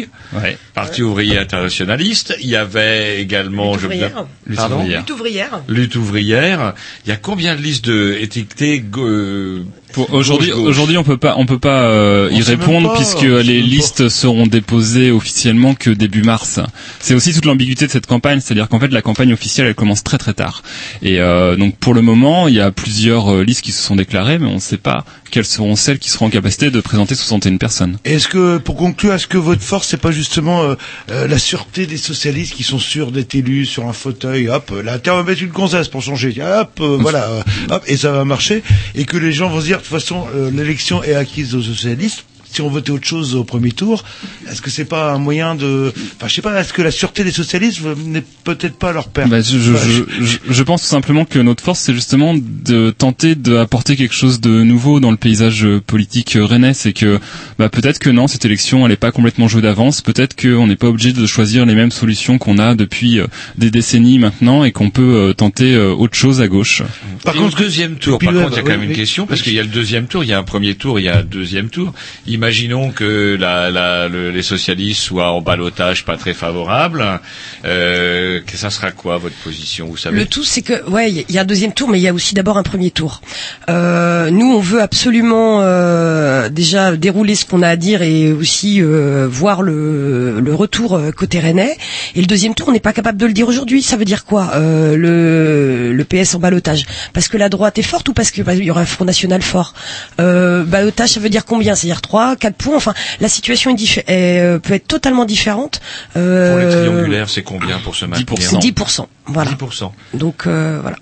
Parti 0.73 1.03
ouvrier 1.03 1.37
internationaliste, 1.37 2.35
il 2.41 2.47
y 2.49 2.55
avait 2.55 3.21
également... 3.21 3.73
Lutte 3.75 3.83
ouvrière. 3.85 4.25
Lutte 4.47 4.57
Pardon? 4.57 4.83
Lutte 4.83 5.09
ouvrière. 5.11 5.61
Lutte 5.67 5.95
ouvrière. 5.95 6.73
Il 7.05 7.09
y 7.09 7.11
a 7.11 7.17
combien 7.17 7.55
de 7.55 7.61
listes 7.61 7.85
de 7.85 8.17
étiquetées 8.19 8.79
go- 8.79 9.05
euh, 9.07 9.63
aujourd'hui, 9.97 10.51
aujourd'hui, 10.51 10.97
on 10.97 11.03
peut 11.03 11.17
pas, 11.17 11.35
on 11.37 11.45
peut 11.45 11.59
pas 11.59 11.83
euh, 11.83 12.29
On 12.31 12.35
y 12.35 12.41
répondre 12.41 12.89
pas, 12.91 12.95
puisque 12.95 13.21
les 13.21 13.61
pas. 13.61 13.67
listes 13.67 14.09
seront 14.09 14.47
déposées 14.47 15.11
officiellement 15.11 15.75
que 15.75 15.89
début 15.89 16.23
mars. 16.23 16.59
C'est 16.99 17.13
aussi 17.13 17.33
toute 17.33 17.45
l'ambiguïté 17.45 17.85
de 17.87 17.91
cette 17.91 18.07
campagne, 18.07 18.39
c'est-à-dire 18.39 18.69
qu'en 18.69 18.79
fait 18.79 18.89
la 18.89 19.01
campagne 19.01 19.33
officielle 19.33 19.67
elle 19.67 19.75
commence 19.75 20.03
très 20.03 20.17
très 20.17 20.33
tard. 20.33 20.63
Et 21.01 21.19
euh, 21.19 21.55
donc 21.55 21.75
pour 21.77 21.93
le 21.93 22.01
moment, 22.01 22.47
il 22.47 22.55
y 22.55 22.61
a 22.61 22.71
plusieurs 22.71 23.33
euh, 23.33 23.43
listes 23.43 23.61
qui 23.61 23.71
se 23.71 23.81
sont 23.81 23.95
déclarées, 23.95 24.39
mais 24.39 24.47
on 24.47 24.55
ne 24.55 24.59
sait 24.59 24.77
pas 24.77 25.05
quelles 25.33 25.45
seront 25.45 25.75
celles 25.75 25.97
qui 25.97 26.11
seront 26.11 26.27
en 26.27 26.29
capacité 26.29 26.69
de 26.69 26.79
présenter 26.79 27.15
61 27.15 27.57
personnes. 27.57 27.97
Est-ce 28.05 28.27
que, 28.27 28.59
pour 28.59 28.75
conclure, 28.75 29.15
est-ce 29.15 29.25
que 29.25 29.39
votre 29.39 29.63
force, 29.63 29.87
c'est 29.87 29.97
pas 29.97 30.11
justement 30.11 30.61
euh, 30.61 30.75
euh, 31.09 31.27
la 31.27 31.39
sûreté 31.39 31.87
des 31.87 31.97
socialistes 31.97 32.53
qui 32.53 32.61
sont 32.61 32.77
sûrs 32.77 33.11
d'être 33.11 33.33
élus 33.33 33.65
sur 33.65 33.87
un 33.87 33.93
fauteuil, 33.93 34.47
hop, 34.47 34.71
là, 34.83 34.99
tiens, 34.99 35.13
on 35.13 35.17
va 35.17 35.23
mettre 35.23 35.41
une 35.41 35.49
gonzesse 35.49 35.87
pour 35.87 36.03
changer, 36.03 36.35
hop, 36.39 36.79
euh, 36.81 36.97
voilà, 37.01 37.43
hop, 37.71 37.83
et 37.87 37.97
ça 37.97 38.11
va 38.11 38.25
marcher, 38.25 38.61
et 38.93 39.05
que 39.05 39.17
les 39.17 39.33
gens 39.33 39.49
vont 39.49 39.59
se 39.59 39.65
dire, 39.65 39.77
de 39.77 39.81
toute 39.81 39.91
façon, 39.91 40.27
l'élection 40.53 41.01
est 41.03 41.15
acquise 41.15 41.55
aux 41.55 41.63
socialistes, 41.63 42.25
si 42.53 42.61
on 42.61 42.69
votait 42.69 42.91
autre 42.91 43.05
chose 43.07 43.35
au 43.35 43.43
premier 43.43 43.71
tour, 43.71 44.03
est-ce 44.49 44.61
que 44.61 44.69
c'est 44.69 44.85
pas 44.85 45.13
un 45.13 45.17
moyen 45.17 45.55
de, 45.55 45.91
enfin, 46.17 46.27
je 46.27 46.33
sais 46.35 46.41
pas, 46.41 46.59
est-ce 46.61 46.73
que 46.73 46.81
la 46.81 46.91
sûreté 46.91 47.23
des 47.23 47.31
socialistes 47.31 47.81
n'est 48.05 48.23
peut-être 48.43 48.75
pas 48.77 48.91
leur 48.93 49.07
père 49.09 49.27
Bah, 49.27 49.41
je, 49.41 49.57
je, 49.57 49.73
je, 49.75 50.03
je- 50.23 50.37
je 50.49 50.63
pense 50.63 50.81
tout 50.83 50.87
simplement 50.87 51.25
que 51.25 51.39
notre 51.39 51.63
force, 51.63 51.79
c'est 51.79 51.93
justement 51.93 52.33
de 52.35 52.91
tenter 52.91 53.35
d'apporter 53.35 53.95
quelque 53.95 54.13
chose 54.13 54.39
de 54.41 54.63
nouveau 54.63 54.99
dans 54.99 55.11
le 55.11 55.17
paysage 55.17 55.65
euh, 55.65 55.81
politique 55.81 56.35
euh, 56.35 56.45
rennais. 56.45 56.73
C'est 56.73 56.93
que 56.93 57.19
bah, 57.57 57.69
peut-être 57.69 57.99
que 57.99 58.09
non, 58.09 58.27
cette 58.27 58.45
élection, 58.45 58.85
elle 58.85 58.91
n'est 58.91 58.95
pas 58.97 59.11
complètement 59.11 59.47
jouée 59.47 59.61
d'avance. 59.61 60.01
Peut-être 60.01 60.35
qu'on 60.39 60.67
n'est 60.67 60.75
pas 60.75 60.87
obligé 60.87 61.13
de 61.13 61.25
choisir 61.25 61.65
les 61.65 61.75
mêmes 61.75 61.91
solutions 61.91 62.37
qu'on 62.37 62.57
a 62.59 62.75
depuis 62.75 63.19
euh, 63.19 63.27
des 63.57 63.71
décennies 63.71 64.19
maintenant 64.19 64.63
et 64.63 64.71
qu'on 64.71 64.89
peut 64.89 65.33
tenter 65.35 65.75
autre 65.77 66.15
chose 66.15 66.41
à 66.41 66.47
gauche. 66.47 66.83
Par 67.23 67.33
contre, 67.33 67.57
deuxième 67.57 67.95
tour. 67.95 68.19
Par 68.19 68.33
contre, 68.33 68.49
il 68.51 68.55
y 68.55 68.59
a 68.59 68.61
quand 68.61 68.67
oui, 68.67 68.71
même 68.73 68.83
une 68.83 68.89
oui. 68.89 68.95
question 68.95 69.25
parce 69.25 69.41
qu'il 69.41 69.53
y 69.53 69.59
a 69.59 69.63
le 69.63 69.69
deuxième 69.69 70.07
tour. 70.07 70.23
Il 70.23 70.29
y 70.29 70.33
a 70.33 70.37
un 70.39 70.43
premier 70.43 70.75
tour, 70.75 70.99
il 70.99 71.03
y 71.05 71.09
a 71.09 71.17
un 71.19 71.23
deuxième 71.23 71.69
tour. 71.69 71.93
Imaginons 72.43 72.91
que 72.91 73.39
les 74.33 74.41
socialistes 74.41 74.99
soient 74.99 75.31
en 75.31 75.39
balotage 75.39 76.03
pas 76.03 76.17
très 76.17 76.33
favorable. 76.33 77.21
Euh, 77.63 78.41
que 78.45 78.57
ça 78.57 78.69
sera 78.69 78.91
quoi 78.91 79.17
votre 79.17 79.35
position 79.35 79.87
Vous 79.87 79.95
savez? 79.95 80.19
Le 80.19 80.25
tout, 80.25 80.43
c'est 80.43 80.61
que, 80.61 80.89
ouais, 80.89 81.09
il 81.09 81.33
y 81.33 81.37
a 81.37 81.43
un 81.43 81.45
deuxième 81.45 81.71
tour, 81.71 81.87
mais 81.87 81.99
il 81.99 82.01
y 82.01 82.07
a 82.09 82.13
aussi 82.13 82.35
d'abord 82.35 82.57
un 82.57 82.63
premier 82.63 82.91
tour. 82.91 83.21
Euh, 83.69 84.29
nous, 84.29 84.45
on 84.45 84.59
veut 84.59 84.81
absolument 84.81 85.61
euh, 85.61 86.49
déjà 86.49 86.97
dérouler 86.97 87.35
ce 87.35 87.45
qu'on 87.45 87.61
a 87.61 87.69
à 87.69 87.77
dire 87.77 88.01
et 88.01 88.33
aussi 88.33 88.81
voir 88.81 89.61
le, 89.61 90.43
retour 90.53 90.99
côté 91.15 91.39
rennais. 91.39 91.77
Et 92.13 92.19
le 92.19 92.27
deuxième 92.27 92.55
tour, 92.55 92.67
on 92.67 92.73
n'est 92.73 92.81
pas 92.81 92.91
capable 92.91 93.17
de 93.17 93.25
le 93.25 93.31
dire 93.31 93.47
aujourd'hui. 93.47 93.81
Ça 93.81 93.95
veut 93.95 94.03
dire 94.03 94.25
quoi 94.25 94.51
le, 94.57 96.05
PS 96.09 96.35
en 96.35 96.39
balotage? 96.39 96.85
Parce 97.13 97.29
que 97.29 97.37
la 97.37 97.47
droite 97.47 97.77
est 97.77 97.83
forte 97.83 98.09
ou 98.09 98.13
parce 98.13 98.31
que 98.31 98.41
bah, 98.41 98.53
y 98.53 98.69
aura 98.69 98.81
un 98.81 98.85
Front 98.85 99.05
National 99.05 99.41
fort? 99.41 99.73
Balotage, 100.17 101.11
ça 101.11 101.21
veut 101.21 101.29
dire 101.29 101.45
combien? 101.45 101.73
C'est-à-dire 101.75 102.01
3, 102.01 102.32
3, 102.35 102.51
4 102.51 102.55
points. 102.55 102.75
Enfin, 102.75 102.93
la 103.19 103.29
situation 103.29 103.71
est 103.71 103.75
diffé- 103.75 104.03
est, 104.07 104.39
euh, 104.41 104.59
peut 104.59 104.73
être 104.73 104.87
totalement 104.87 105.25
différente. 105.25 105.79
Pour 106.13 106.21
les 106.21 106.27
Euh, 106.27 106.85
triangulaires, 106.85 107.29
c'est 107.29 107.43
combien 107.43 107.79
pour 107.79 107.95
se 107.95 108.05
maintenir 108.05 108.25
10%. 108.25 108.59
10%. 108.59 109.07
Voilà. 109.27 109.51
10%. 109.51 109.91
Donc 110.13 110.47
euh, 110.47 110.79
voilà. 110.81 110.97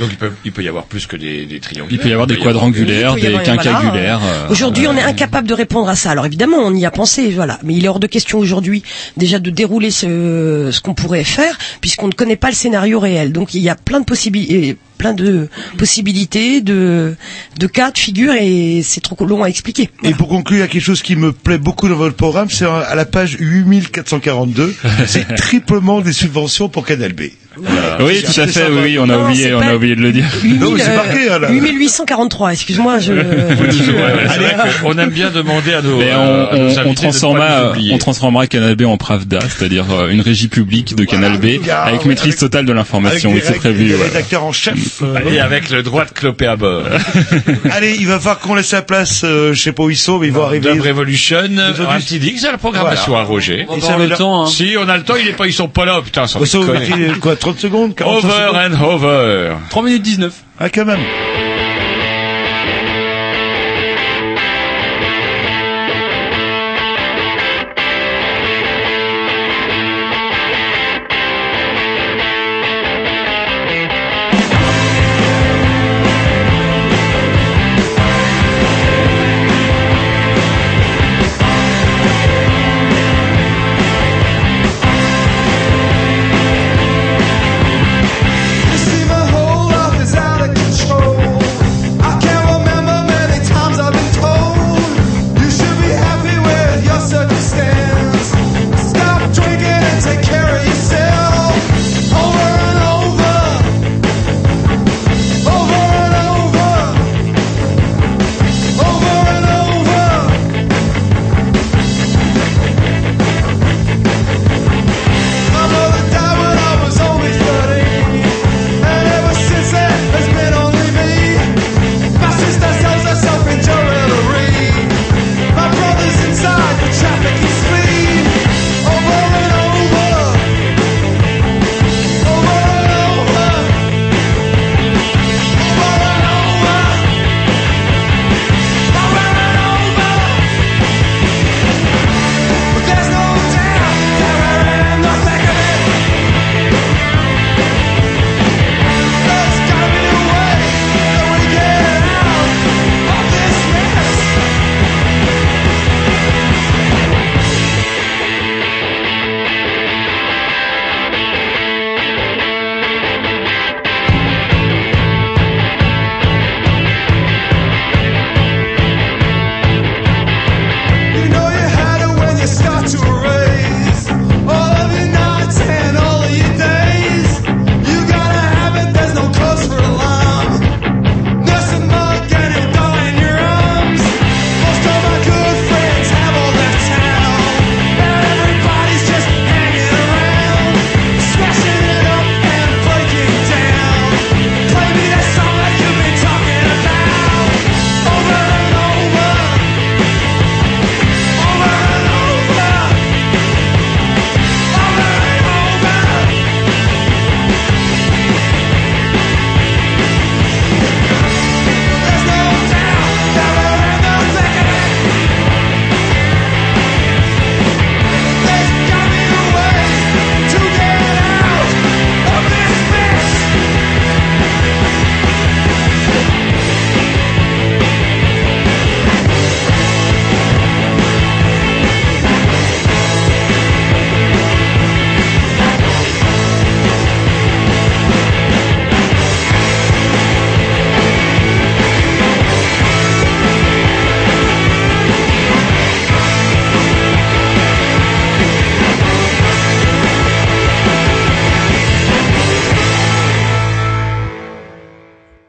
Donc 0.00 0.08
il 0.10 0.16
peut, 0.16 0.32
il 0.44 0.50
peut 0.52 0.62
y 0.62 0.68
avoir 0.68 0.84
plus 0.84 1.06
que 1.06 1.16
des, 1.16 1.46
des 1.46 1.60
triangulaires. 1.60 1.92
Il 1.92 1.98
peut 2.02 2.08
y 2.08 2.12
avoir 2.12 2.26
des 2.26 2.36
quadrangulaires, 2.36 3.14
des 3.14 3.20
voilà. 3.30 3.38
quinquagulaires. 3.44 4.20
euh, 4.24 4.48
Aujourd'hui, 4.50 4.86
on 4.88 4.96
est 4.96 5.02
incapable 5.02 5.46
de 5.46 5.54
répondre 5.54 5.88
à 5.88 5.94
ça. 5.94 6.10
Alors 6.10 6.26
évidemment, 6.26 6.56
on 6.58 6.74
y 6.74 6.84
a 6.84 6.90
pensé, 6.90 7.30
voilà. 7.30 7.58
Mais 7.62 7.74
il 7.74 7.84
est 7.84 7.88
hors 7.88 8.00
de 8.00 8.06
question 8.08 8.38
aujourd'hui 8.38 8.82
déjà 9.16 9.38
de 9.38 9.50
dérouler 9.50 9.90
ce, 9.92 10.70
ce 10.72 10.80
qu'on 10.80 10.94
pourrait 10.94 11.22
faire, 11.24 11.56
puisqu'on 11.80 12.08
ne 12.08 12.12
connaît 12.12 12.36
pas 12.36 12.48
le 12.48 12.54
scénario 12.54 12.98
réel. 12.98 13.32
Donc 13.32 13.54
il 13.54 13.62
y 13.62 13.68
a 13.68 13.76
plein 13.76 14.00
de 14.00 14.04
possibilités, 14.04 14.76
plein 14.98 15.12
de 15.14 15.48
possibilités, 15.78 16.60
de, 16.60 17.14
de 17.60 17.66
cas, 17.68 17.90
de 17.92 17.98
figures, 17.98 18.34
et 18.34 18.80
c'est 18.82 19.00
trop 19.00 19.24
long 19.24 19.44
à 19.44 19.48
expliquer. 19.48 19.90
Et 20.02 20.12
pour 20.14 20.28
conclure, 20.28 20.58
il 20.58 20.60
y 20.60 20.64
a 20.64 20.68
quelque 20.68 20.82
chose 20.82 21.02
qui 21.02 21.14
me 21.14 21.32
plaît 21.32 21.58
beaucoup 21.58 21.88
dans 21.88 21.94
votre 21.96 22.16
programme, 22.16 22.50
c'est 22.50 22.64
à 22.66 22.94
la 22.96 23.04
page 23.04 23.36
8442, 23.38 24.74
c'est 25.06 25.34
triplement 25.36 26.00
des 26.00 26.12
subventions 26.12 26.68
pour 26.68 26.84
Canal 26.84 27.12
B. 27.12 27.22
Oui, 28.00 28.22
tout 28.22 28.40
à 28.40 28.46
fait. 28.46 28.66
Oui, 28.68 28.80
oui, 28.82 28.98
on 28.98 29.04
a 29.04 29.06
Non, 29.16 29.24
oublié, 29.24 29.44
c'est 29.44 29.54
on 29.54 29.60
a 29.60 29.74
oublié 29.74 29.96
de 29.96 30.00
le 30.00 30.12
dire. 30.12 30.24
8000, 30.42 30.58
Non, 30.60 30.74
c'est 30.76 30.88
euh, 30.90 30.96
marqué, 30.96 31.28
hein, 31.30 31.38
là. 31.38 31.48
8843, 31.50 32.52
excuse-moi, 32.52 32.98
je... 32.98 33.12
C'est 33.74 34.82
qu'on 34.82 34.98
aime 34.98 35.10
bien 35.10 35.30
demander 35.30 35.74
à 35.74 35.82
nos, 35.82 35.98
Mais 35.98 36.10
euh, 36.12 36.16
on, 36.16 36.54
à 36.54 36.56
nos 36.56 36.64
on, 36.64 36.88
on 36.88 37.94
on 37.94 37.98
transformera 37.98 38.46
Canal 38.46 38.74
B 38.76 38.82
en 38.82 38.96
Pravda, 38.96 39.38
c'est-à-dire 39.40 39.84
euh, 39.90 40.08
une 40.10 40.20
régie 40.20 40.48
publique 40.48 40.94
de 40.94 41.04
Canal 41.04 41.38
B 41.38 41.58
Voilà, 41.60 41.82
avec 41.82 41.94
avec- 41.94 42.06
maîtrise 42.06 42.36
totale 42.36 42.64
de 42.66 42.72
l'information. 42.72 43.30
Avec 43.30 43.42
Oui, 43.42 43.48
c'est 43.52 43.58
prévu. 43.58 43.84
des 43.88 43.94
voilà. 43.94 44.10
rédacteurs 44.12 44.44
en 44.44 44.52
chef. 44.52 45.02
euh, 45.02 45.18
Et 45.30 45.40
avec 45.40 45.70
le 45.70 45.82
droit 45.82 46.04
de 46.04 46.10
cloper 46.10 46.46
à 46.46 46.56
bord. 46.56 46.82
Allez, 47.70 47.96
il 47.98 48.06
va 48.06 48.18
falloir 48.18 48.38
qu'on 48.40 48.54
laisse 48.54 48.72
la 48.72 48.82
place, 48.82 49.22
euh, 49.24 49.52
je 49.54 49.60
sais 49.62 49.72
pas 49.72 49.84
où 49.84 49.90
ils 49.90 49.96
sont, 49.96 50.18
mais 50.18 50.26
ils 50.28 50.32
vont 50.32 50.44
arriver. 50.44 50.72
Dub 50.72 50.82
Revolution, 50.82 51.38
un 51.38 51.98
petit 52.00 52.18
dix 52.18 52.44
à 52.44 52.52
la 52.52 52.58
programmation 52.58 53.16
à 53.16 53.22
Roger. 53.22 53.66
Et 53.76 53.80
ça 53.80 53.96
veut 53.96 54.06
dire- 54.06 54.20
hein. 54.20 54.46
Si, 54.48 54.74
on 54.78 54.88
a 54.88 54.96
le 54.96 55.02
temps, 55.04 55.14
il 55.20 55.28
est 55.28 55.32
pas, 55.32 55.46
ils 55.46 55.52
sont 55.52 55.68
pas 55.68 55.84
là, 55.84 56.00
putain, 56.04 56.26
sans 56.26 56.38
Bon, 56.40 56.44
ça 56.46 56.58
veut 57.44 57.52
déconner. 57.52 57.88
dire, 57.88 57.94
quoi, 57.94 57.94
30 57.94 57.94
secondes 57.94 57.94
45 57.94 58.24
Over 58.24 58.46
secondes 58.48 58.56
and 58.56 58.84
over. 58.84 59.56
3 59.70 59.82
minutes 59.82 60.02
19. 60.02 60.32
Ah, 60.58 60.70
quand 60.70 60.84
même. 60.84 61.00